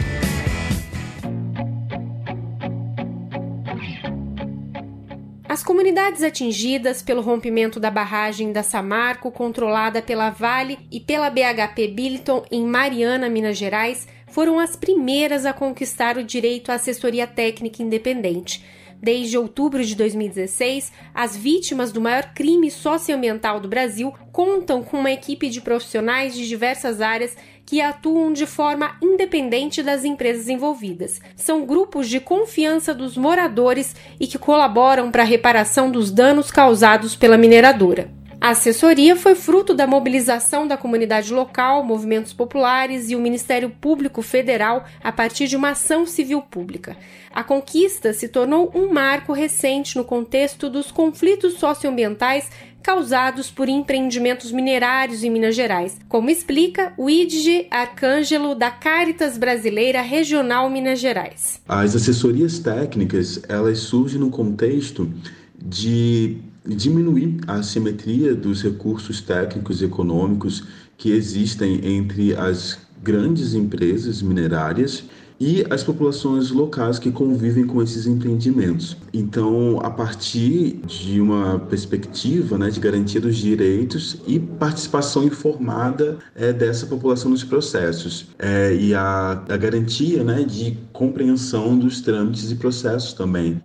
As 5.46 5.62
comunidades 5.62 6.22
atingidas 6.22 7.02
pelo 7.02 7.20
rompimento 7.20 7.78
da 7.78 7.90
barragem 7.90 8.52
da 8.52 8.62
Samarco, 8.62 9.30
controlada 9.30 10.00
pela 10.00 10.30
Vale 10.30 10.78
e 10.90 10.98
pela 10.98 11.28
BHP 11.28 11.88
Billiton 11.88 12.46
em 12.50 12.64
Mariana, 12.64 13.28
Minas 13.28 13.58
Gerais, 13.58 14.08
foram 14.28 14.58
as 14.58 14.74
primeiras 14.74 15.44
a 15.44 15.52
conquistar 15.52 16.16
o 16.16 16.24
direito 16.24 16.72
à 16.72 16.76
assessoria 16.76 17.26
técnica 17.26 17.82
independente. 17.82 18.64
Desde 19.02 19.36
outubro 19.36 19.84
de 19.84 19.94
2016, 19.94 20.90
as 21.14 21.36
vítimas 21.36 21.92
do 21.92 22.00
maior 22.00 22.32
crime 22.32 22.70
socioambiental 22.70 23.60
do 23.60 23.68
Brasil 23.68 24.12
contam 24.32 24.82
com 24.82 24.98
uma 24.98 25.12
equipe 25.12 25.50
de 25.50 25.60
profissionais 25.60 26.34
de 26.34 26.48
diversas 26.48 27.02
áreas 27.02 27.36
que 27.66 27.80
atuam 27.80 28.32
de 28.32 28.46
forma 28.46 28.96
independente 29.02 29.82
das 29.82 30.04
empresas 30.04 30.48
envolvidas. 30.48 31.20
São 31.34 31.66
grupos 31.66 32.08
de 32.08 32.20
confiança 32.20 32.94
dos 32.94 33.16
moradores 33.16 33.96
e 34.20 34.26
que 34.28 34.38
colaboram 34.38 35.10
para 35.10 35.22
a 35.22 35.26
reparação 35.26 35.90
dos 35.90 36.12
danos 36.12 36.50
causados 36.50 37.16
pela 37.16 37.36
mineradora. 37.36 38.08
A 38.38 38.50
assessoria 38.50 39.16
foi 39.16 39.34
fruto 39.34 39.72
da 39.72 39.86
mobilização 39.86 40.68
da 40.68 40.76
comunidade 40.76 41.32
local, 41.32 41.82
movimentos 41.82 42.34
populares 42.34 43.10
e 43.10 43.16
o 43.16 43.20
Ministério 43.20 43.70
Público 43.70 44.20
Federal 44.20 44.84
a 45.02 45.10
partir 45.10 45.48
de 45.48 45.56
uma 45.56 45.70
ação 45.70 46.06
civil 46.06 46.42
pública. 46.42 46.96
A 47.34 47.42
conquista 47.42 48.12
se 48.12 48.28
tornou 48.28 48.70
um 48.74 48.92
marco 48.92 49.32
recente 49.32 49.96
no 49.96 50.04
contexto 50.04 50.68
dos 50.68 50.92
conflitos 50.92 51.54
socioambientais 51.54 52.48
causados 52.86 53.50
por 53.50 53.68
empreendimentos 53.68 54.52
minerários 54.52 55.24
em 55.24 55.30
Minas 55.30 55.56
Gerais, 55.56 55.98
como 56.08 56.30
explica 56.30 56.92
o 56.96 57.10
Idge 57.10 57.66
Arcângelo 57.68 58.54
da 58.54 58.70
Caritas 58.70 59.36
Brasileira 59.36 60.00
Regional 60.02 60.70
Minas 60.70 61.00
Gerais. 61.00 61.60
As 61.66 61.96
assessorias 61.96 62.60
técnicas, 62.60 63.42
elas 63.48 63.80
surgem 63.80 64.20
no 64.20 64.30
contexto 64.30 65.12
de 65.60 66.36
diminuir 66.64 67.40
a 67.48 67.54
assimetria 67.54 68.36
dos 68.36 68.62
recursos 68.62 69.20
técnicos 69.20 69.82
e 69.82 69.86
econômicos 69.86 70.62
que 70.96 71.10
existem 71.10 71.80
entre 71.84 72.36
as 72.36 72.78
grandes 73.02 73.52
empresas 73.54 74.22
minerárias 74.22 75.02
e 75.38 75.64
as 75.70 75.82
populações 75.82 76.50
locais 76.50 76.98
que 76.98 77.10
convivem 77.10 77.66
com 77.66 77.82
esses 77.82 78.06
empreendimentos. 78.06 78.96
Então, 79.12 79.78
a 79.82 79.90
partir 79.90 80.80
de 80.86 81.20
uma 81.20 81.58
perspectiva 81.58 82.56
né, 82.58 82.70
de 82.70 82.80
garantia 82.80 83.20
dos 83.20 83.36
direitos 83.36 84.18
e 84.26 84.38
participação 84.38 85.24
informada 85.24 86.18
é, 86.34 86.52
dessa 86.52 86.86
população 86.86 87.30
nos 87.30 87.44
processos 87.44 88.28
é, 88.38 88.74
e 88.74 88.94
a, 88.94 89.44
a 89.48 89.56
garantia 89.56 90.24
né, 90.24 90.42
de 90.44 90.78
compreensão 90.92 91.78
dos 91.78 92.00
trâmites 92.00 92.50
e 92.50 92.56
processos 92.56 93.12
também. 93.12 93.60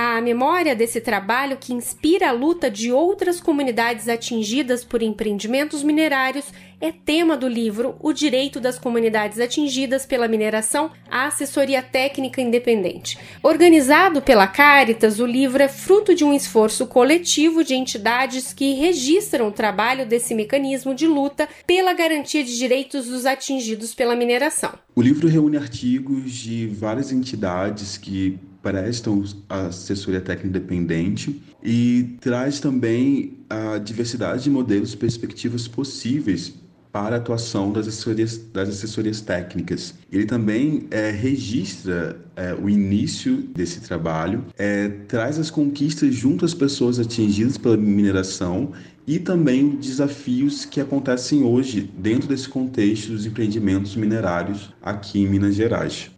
A 0.00 0.20
memória 0.20 0.76
desse 0.76 1.00
trabalho 1.00 1.56
que 1.60 1.72
inspira 1.72 2.28
a 2.28 2.32
luta 2.32 2.70
de 2.70 2.92
outras 2.92 3.40
comunidades 3.40 4.08
atingidas 4.08 4.84
por 4.84 5.02
empreendimentos 5.02 5.82
minerários 5.82 6.52
é 6.80 6.92
tema 6.92 7.36
do 7.36 7.48
livro 7.48 7.96
O 7.98 8.12
Direito 8.12 8.60
das 8.60 8.78
Comunidades 8.78 9.40
Atingidas 9.40 10.06
pela 10.06 10.28
Mineração 10.28 10.92
à 11.10 11.26
Assessoria 11.26 11.82
Técnica 11.82 12.40
Independente. 12.40 13.18
Organizado 13.42 14.22
pela 14.22 14.46
Caritas, 14.46 15.18
o 15.18 15.26
livro 15.26 15.60
é 15.60 15.66
fruto 15.66 16.14
de 16.14 16.22
um 16.22 16.32
esforço 16.32 16.86
coletivo 16.86 17.64
de 17.64 17.74
entidades 17.74 18.52
que 18.52 18.74
registram 18.74 19.48
o 19.48 19.52
trabalho 19.52 20.06
desse 20.06 20.32
mecanismo 20.32 20.94
de 20.94 21.08
luta 21.08 21.48
pela 21.66 21.92
garantia 21.92 22.44
de 22.44 22.56
direitos 22.56 23.06
dos 23.06 23.26
atingidos 23.26 23.96
pela 23.96 24.14
mineração. 24.14 24.74
O 24.94 25.02
livro 25.02 25.26
reúne 25.26 25.56
artigos 25.56 26.30
de 26.32 26.68
várias 26.68 27.10
entidades 27.10 27.96
que 27.96 28.38
prestam 28.68 29.24
assessoria 29.48 30.20
técnica 30.20 30.58
independente 30.58 31.40
e 31.62 32.16
traz 32.20 32.60
também 32.60 33.38
a 33.48 33.78
diversidade 33.78 34.44
de 34.44 34.50
modelos 34.50 34.92
e 34.92 34.96
perspectivas 34.96 35.66
possíveis 35.66 36.54
para 36.92 37.16
a 37.16 37.18
atuação 37.18 37.72
das 37.72 37.88
assessorias, 37.88 38.36
das 38.52 38.68
assessorias 38.68 39.20
técnicas. 39.22 39.94
Ele 40.12 40.26
também 40.26 40.86
é, 40.90 41.10
registra 41.10 42.20
é, 42.36 42.54
o 42.54 42.68
início 42.68 43.36
desse 43.54 43.80
trabalho, 43.80 44.44
é, 44.58 44.88
traz 45.06 45.38
as 45.38 45.50
conquistas 45.50 46.14
junto 46.14 46.44
às 46.44 46.52
pessoas 46.52 46.98
atingidas 46.98 47.56
pela 47.56 47.76
mineração 47.76 48.72
e 49.06 49.18
também 49.18 49.76
desafios 49.76 50.66
que 50.66 50.80
acontecem 50.80 51.42
hoje 51.42 51.90
dentro 51.98 52.28
desse 52.28 52.48
contexto 52.48 53.12
dos 53.12 53.24
empreendimentos 53.24 53.96
minerários 53.96 54.74
aqui 54.82 55.20
em 55.20 55.26
Minas 55.26 55.54
Gerais. 55.54 56.10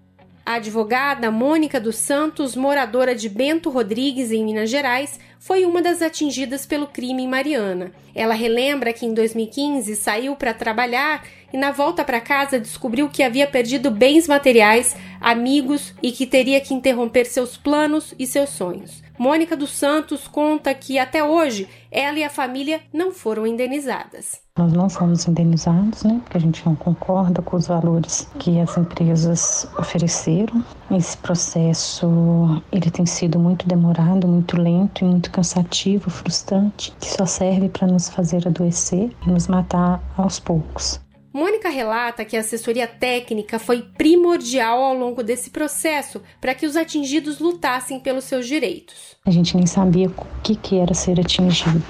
A 0.51 0.55
advogada 0.55 1.31
Mônica 1.31 1.79
dos 1.79 1.95
Santos, 1.95 2.57
moradora 2.57 3.15
de 3.15 3.29
Bento 3.29 3.71
Rodrigues, 3.71 4.33
em 4.33 4.45
Minas 4.45 4.69
Gerais, 4.69 5.21
foi 5.39 5.65
uma 5.65 5.81
das 5.81 6.03
atingidas 6.03 6.67
pelo 6.67 6.89
crime 6.89 7.23
em 7.23 7.29
Mariana. 7.29 7.93
Ela 8.13 8.35
relembra 8.35 8.93
que 8.93 9.07
em 9.07 9.15
2015 9.15 9.95
saiu 9.95 10.35
para 10.35 10.53
trabalhar 10.53 11.25
e 11.53 11.57
na 11.57 11.71
volta 11.71 12.03
para 12.03 12.21
casa 12.21 12.59
descobriu 12.59 13.09
que 13.09 13.23
havia 13.23 13.47
perdido 13.47 13.93
bens 13.93 14.27
materiais, 14.27 14.97
amigos 15.21 15.95
e 16.03 16.11
que 16.11 16.27
teria 16.27 16.61
que 16.61 16.75
interromper 16.75 17.27
seus 17.27 17.57
planos 17.57 18.13
e 18.19 18.27
seus 18.27 18.51
sonhos. 18.51 19.05
Mônica 19.21 19.55
dos 19.55 19.73
Santos 19.73 20.27
conta 20.27 20.73
que 20.73 20.99
até 20.99 21.23
hoje 21.23 21.69
ela 21.93 22.19
e 22.19 22.25
a 22.25 22.31
família 22.31 22.81
não 22.91 23.13
foram 23.13 23.47
indenizadas. 23.47 24.41
Nós 24.57 24.73
não 24.73 24.89
fomos 24.89 25.29
indenizados, 25.29 26.05
né? 26.05 26.19
Porque 26.25 26.39
a 26.39 26.41
gente 26.41 26.65
não 26.65 26.75
concorda 26.75 27.43
com 27.43 27.55
os 27.55 27.67
valores 27.67 28.27
que 28.39 28.59
as 28.59 28.79
empresas 28.79 29.69
ofereceram. 29.79 30.65
Esse 30.91 31.19
processo 31.19 32.63
ele 32.73 32.91
tem 32.91 33.05
sido 33.05 33.39
muito 33.39 33.69
demorado, 33.69 34.27
muito 34.27 34.59
lento 34.59 35.05
e 35.05 35.07
muito 35.07 35.31
cansativo, 35.31 36.09
frustrante, 36.09 36.91
que 36.99 37.11
só 37.11 37.27
serve 37.27 37.69
para 37.69 37.87
nos 37.87 38.09
fazer 38.09 38.49
adoecer 38.49 39.15
e 39.27 39.31
nos 39.31 39.49
matar 39.49 40.03
aos 40.17 40.41
poucos. 40.41 40.99
Mônica 41.33 41.69
relata 41.69 42.25
que 42.25 42.37
a 42.37 42.41
assessoria 42.41 42.89
técnica 42.89 43.57
foi 43.61 43.83
primordial 43.83 44.83
ao 44.83 44.95
longo 44.95 45.23
desse 45.23 45.49
processo 45.51 46.21
para 46.41 46.57
que 46.57 46.67
os 46.67 46.75
atingidos 46.75 47.39
lutassem 47.39 48.01
pelos 48.01 48.25
seus 48.25 48.49
direitos. 48.49 49.17
A 49.25 49.31
gente 49.31 49.57
nem 49.57 49.65
sabia 49.65 50.09
o 50.09 50.27
que, 50.43 50.57
que 50.57 50.77
era 50.77 50.93
ser 50.93 51.21
atingido. 51.21 51.85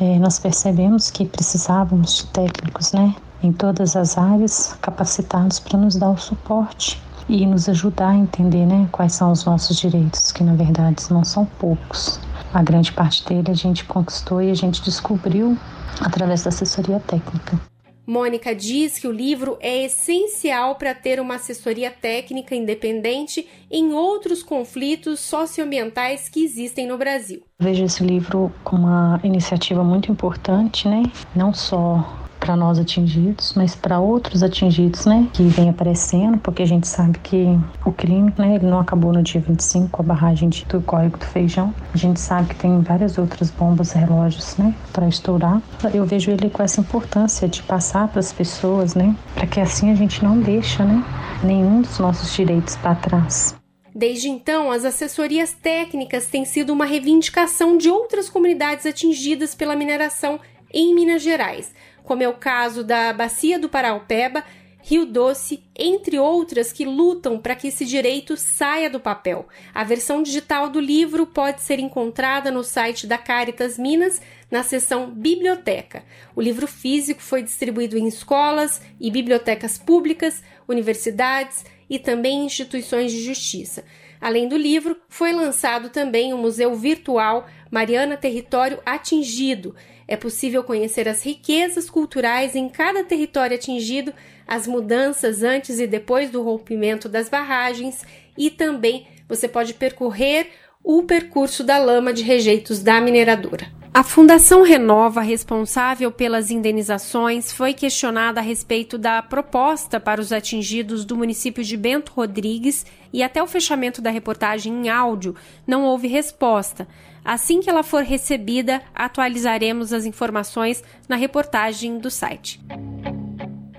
É, 0.00 0.18
nós 0.18 0.38
percebemos 0.38 1.10
que 1.10 1.26
precisávamos 1.26 2.16
de 2.16 2.26
técnicos, 2.28 2.92
né, 2.92 3.14
em 3.42 3.52
todas 3.52 3.96
as 3.96 4.16
áreas, 4.16 4.74
capacitados 4.80 5.60
para 5.60 5.78
nos 5.78 5.96
dar 5.96 6.10
o 6.10 6.16
suporte 6.16 6.98
e 7.28 7.44
nos 7.44 7.68
ajudar 7.68 8.10
a 8.10 8.16
entender, 8.16 8.64
né, 8.64 8.88
quais 8.90 9.12
são 9.12 9.30
os 9.30 9.44
nossos 9.44 9.76
direitos, 9.76 10.32
que 10.32 10.42
na 10.42 10.54
verdade 10.54 11.04
não 11.10 11.22
são 11.22 11.44
poucos. 11.44 12.18
A 12.54 12.62
grande 12.62 12.90
parte 12.92 13.22
dele 13.26 13.50
a 13.50 13.54
gente 13.54 13.84
conquistou 13.84 14.40
e 14.40 14.50
a 14.50 14.54
gente 14.54 14.82
descobriu 14.82 15.54
através 16.00 16.44
da 16.44 16.48
assessoria 16.48 16.98
técnica. 17.00 17.60
Mônica 18.06 18.54
diz 18.54 18.98
que 18.98 19.08
o 19.08 19.12
livro 19.12 19.58
é 19.60 19.84
essencial 19.84 20.76
para 20.76 20.94
ter 20.94 21.18
uma 21.20 21.34
assessoria 21.34 21.90
técnica 21.90 22.54
independente 22.54 23.46
em 23.70 23.92
outros 23.92 24.42
conflitos 24.42 25.20
socioambientais 25.20 26.28
que 26.28 26.44
existem 26.44 26.86
no 26.86 26.96
Brasil. 26.96 27.42
Vejo 27.58 27.84
esse 27.84 28.04
livro 28.04 28.52
como 28.62 28.86
uma 28.86 29.20
iniciativa 29.24 29.82
muito 29.82 30.12
importante, 30.12 30.86
né? 30.86 31.02
Não 31.34 31.52
só 31.52 32.25
para 32.38 32.56
nós 32.56 32.78
atingidos, 32.78 33.54
mas 33.54 33.74
para 33.74 33.98
outros 33.98 34.42
atingidos, 34.42 35.06
né, 35.06 35.28
que 35.32 35.42
vem 35.44 35.68
aparecendo, 35.68 36.38
porque 36.38 36.62
a 36.62 36.66
gente 36.66 36.86
sabe 36.86 37.18
que 37.18 37.58
o 37.84 37.92
crime, 37.92 38.32
né, 38.38 38.54
ele 38.56 38.66
não 38.66 38.78
acabou 38.78 39.12
no 39.12 39.22
dia 39.22 39.40
25 39.40 39.88
com 39.88 40.02
a 40.02 40.04
barragem 40.04 40.48
do 40.68 40.80
Córrego 40.80 41.18
do 41.18 41.26
Feijão. 41.26 41.74
A 41.92 41.96
gente 41.96 42.20
sabe 42.20 42.48
que 42.48 42.56
tem 42.56 42.80
várias 42.80 43.18
outras 43.18 43.50
bombas 43.50 43.92
relógios, 43.92 44.56
né, 44.56 44.74
para 44.92 45.08
estourar. 45.08 45.60
Eu 45.92 46.04
vejo 46.04 46.30
ele 46.30 46.50
com 46.50 46.62
essa 46.62 46.80
importância 46.80 47.48
de 47.48 47.62
passar 47.62 48.08
para 48.08 48.20
as 48.20 48.32
pessoas, 48.32 48.94
né, 48.94 49.14
para 49.34 49.46
que 49.46 49.60
assim 49.60 49.90
a 49.90 49.94
gente 49.94 50.22
não 50.22 50.38
deixa, 50.40 50.84
né, 50.84 51.04
nenhum 51.42 51.82
dos 51.82 51.98
nossos 51.98 52.32
direitos 52.34 52.76
para 52.76 52.94
trás. 52.94 53.54
Desde 53.94 54.28
então, 54.28 54.70
as 54.70 54.84
assessorias 54.84 55.54
técnicas 55.54 56.26
têm 56.26 56.44
sido 56.44 56.70
uma 56.70 56.84
reivindicação 56.84 57.78
de 57.78 57.88
outras 57.88 58.28
comunidades 58.28 58.84
atingidas 58.84 59.54
pela 59.54 59.74
mineração 59.74 60.38
em 60.70 60.94
Minas 60.94 61.22
Gerais 61.22 61.72
como 62.06 62.22
é 62.22 62.28
o 62.28 62.34
caso 62.34 62.84
da 62.84 63.12
Bacia 63.12 63.58
do 63.58 63.68
Paraupeba, 63.68 64.44
Rio 64.80 65.04
Doce, 65.04 65.64
entre 65.76 66.16
outras 66.16 66.72
que 66.72 66.84
lutam 66.84 67.36
para 67.36 67.56
que 67.56 67.66
esse 67.66 67.84
direito 67.84 68.36
saia 68.36 68.88
do 68.88 69.00
papel. 69.00 69.48
A 69.74 69.82
versão 69.82 70.22
digital 70.22 70.70
do 70.70 70.78
livro 70.78 71.26
pode 71.26 71.62
ser 71.62 71.80
encontrada 71.80 72.52
no 72.52 72.62
site 72.62 73.08
da 73.08 73.18
Caritas 73.18 73.76
Minas, 73.76 74.22
na 74.48 74.62
seção 74.62 75.10
Biblioteca. 75.10 76.04
O 76.36 76.40
livro 76.40 76.68
físico 76.68 77.20
foi 77.20 77.42
distribuído 77.42 77.98
em 77.98 78.06
escolas 78.06 78.80
e 79.00 79.10
bibliotecas 79.10 79.76
públicas, 79.76 80.40
universidades 80.68 81.64
e 81.90 81.98
também 81.98 82.46
instituições 82.46 83.10
de 83.10 83.20
justiça. 83.20 83.82
Além 84.20 84.48
do 84.48 84.56
livro, 84.56 84.96
foi 85.08 85.32
lançado 85.32 85.90
também 85.90 86.32
o 86.32 86.38
Museu 86.38 86.72
Virtual 86.76 87.48
Mariana 87.68 88.16
Território 88.16 88.78
Atingido. 88.86 89.74
É 90.08 90.16
possível 90.16 90.62
conhecer 90.62 91.08
as 91.08 91.22
riquezas 91.24 91.90
culturais 91.90 92.54
em 92.54 92.68
cada 92.68 93.02
território 93.02 93.56
atingido, 93.56 94.12
as 94.46 94.66
mudanças 94.66 95.42
antes 95.42 95.80
e 95.80 95.86
depois 95.86 96.30
do 96.30 96.42
rompimento 96.42 97.08
das 97.08 97.28
barragens 97.28 98.04
e 98.38 98.50
também 98.50 99.06
você 99.28 99.48
pode 99.48 99.74
percorrer 99.74 100.48
o 100.84 101.02
percurso 101.02 101.64
da 101.64 101.78
lama 101.78 102.12
de 102.12 102.22
rejeitos 102.22 102.80
da 102.80 103.00
mineradora. 103.00 103.74
A 103.92 104.02
Fundação 104.02 104.62
Renova, 104.62 105.22
responsável 105.22 106.12
pelas 106.12 106.50
indenizações, 106.50 107.50
foi 107.50 107.72
questionada 107.72 108.38
a 108.38 108.42
respeito 108.42 108.98
da 108.98 109.22
proposta 109.22 109.98
para 109.98 110.20
os 110.20 110.32
atingidos 110.32 111.02
do 111.02 111.16
município 111.16 111.64
de 111.64 111.78
Bento 111.78 112.12
Rodrigues 112.12 112.84
e 113.10 113.22
até 113.22 113.42
o 113.42 113.46
fechamento 113.46 114.02
da 114.02 114.10
reportagem 114.10 114.70
em 114.70 114.88
áudio 114.90 115.34
não 115.66 115.82
houve 115.82 116.08
resposta. 116.08 116.86
Assim 117.26 117.58
que 117.60 117.68
ela 117.68 117.82
for 117.82 118.04
recebida, 118.04 118.80
atualizaremos 118.94 119.92
as 119.92 120.04
informações 120.04 120.84
na 121.08 121.16
reportagem 121.16 121.98
do 121.98 122.08
site. 122.08 122.60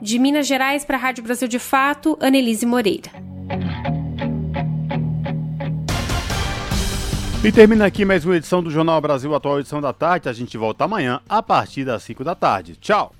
De 0.02 0.20
Minas 0.20 0.46
Gerais 0.46 0.84
para 0.84 0.98
a 0.98 1.00
Rádio 1.00 1.24
Brasil 1.24 1.48
de 1.48 1.58
Fato, 1.58 2.18
Anelise 2.20 2.66
Moreira. 2.66 3.10
E 7.42 7.50
termina 7.50 7.86
aqui 7.86 8.04
mais 8.04 8.26
uma 8.26 8.36
edição 8.36 8.62
do 8.62 8.70
Jornal 8.70 9.00
Brasil 9.00 9.34
Atual, 9.34 9.62
edição 9.62 9.80
da 9.80 9.94
tarde. 9.94 10.28
A 10.28 10.34
gente 10.34 10.58
volta 10.58 10.84
amanhã 10.84 11.22
a 11.30 11.42
partir 11.42 11.86
das 11.86 12.04
5 12.04 12.26
da 12.26 12.36
tarde. 12.36 12.76
Tchau! 12.76 13.14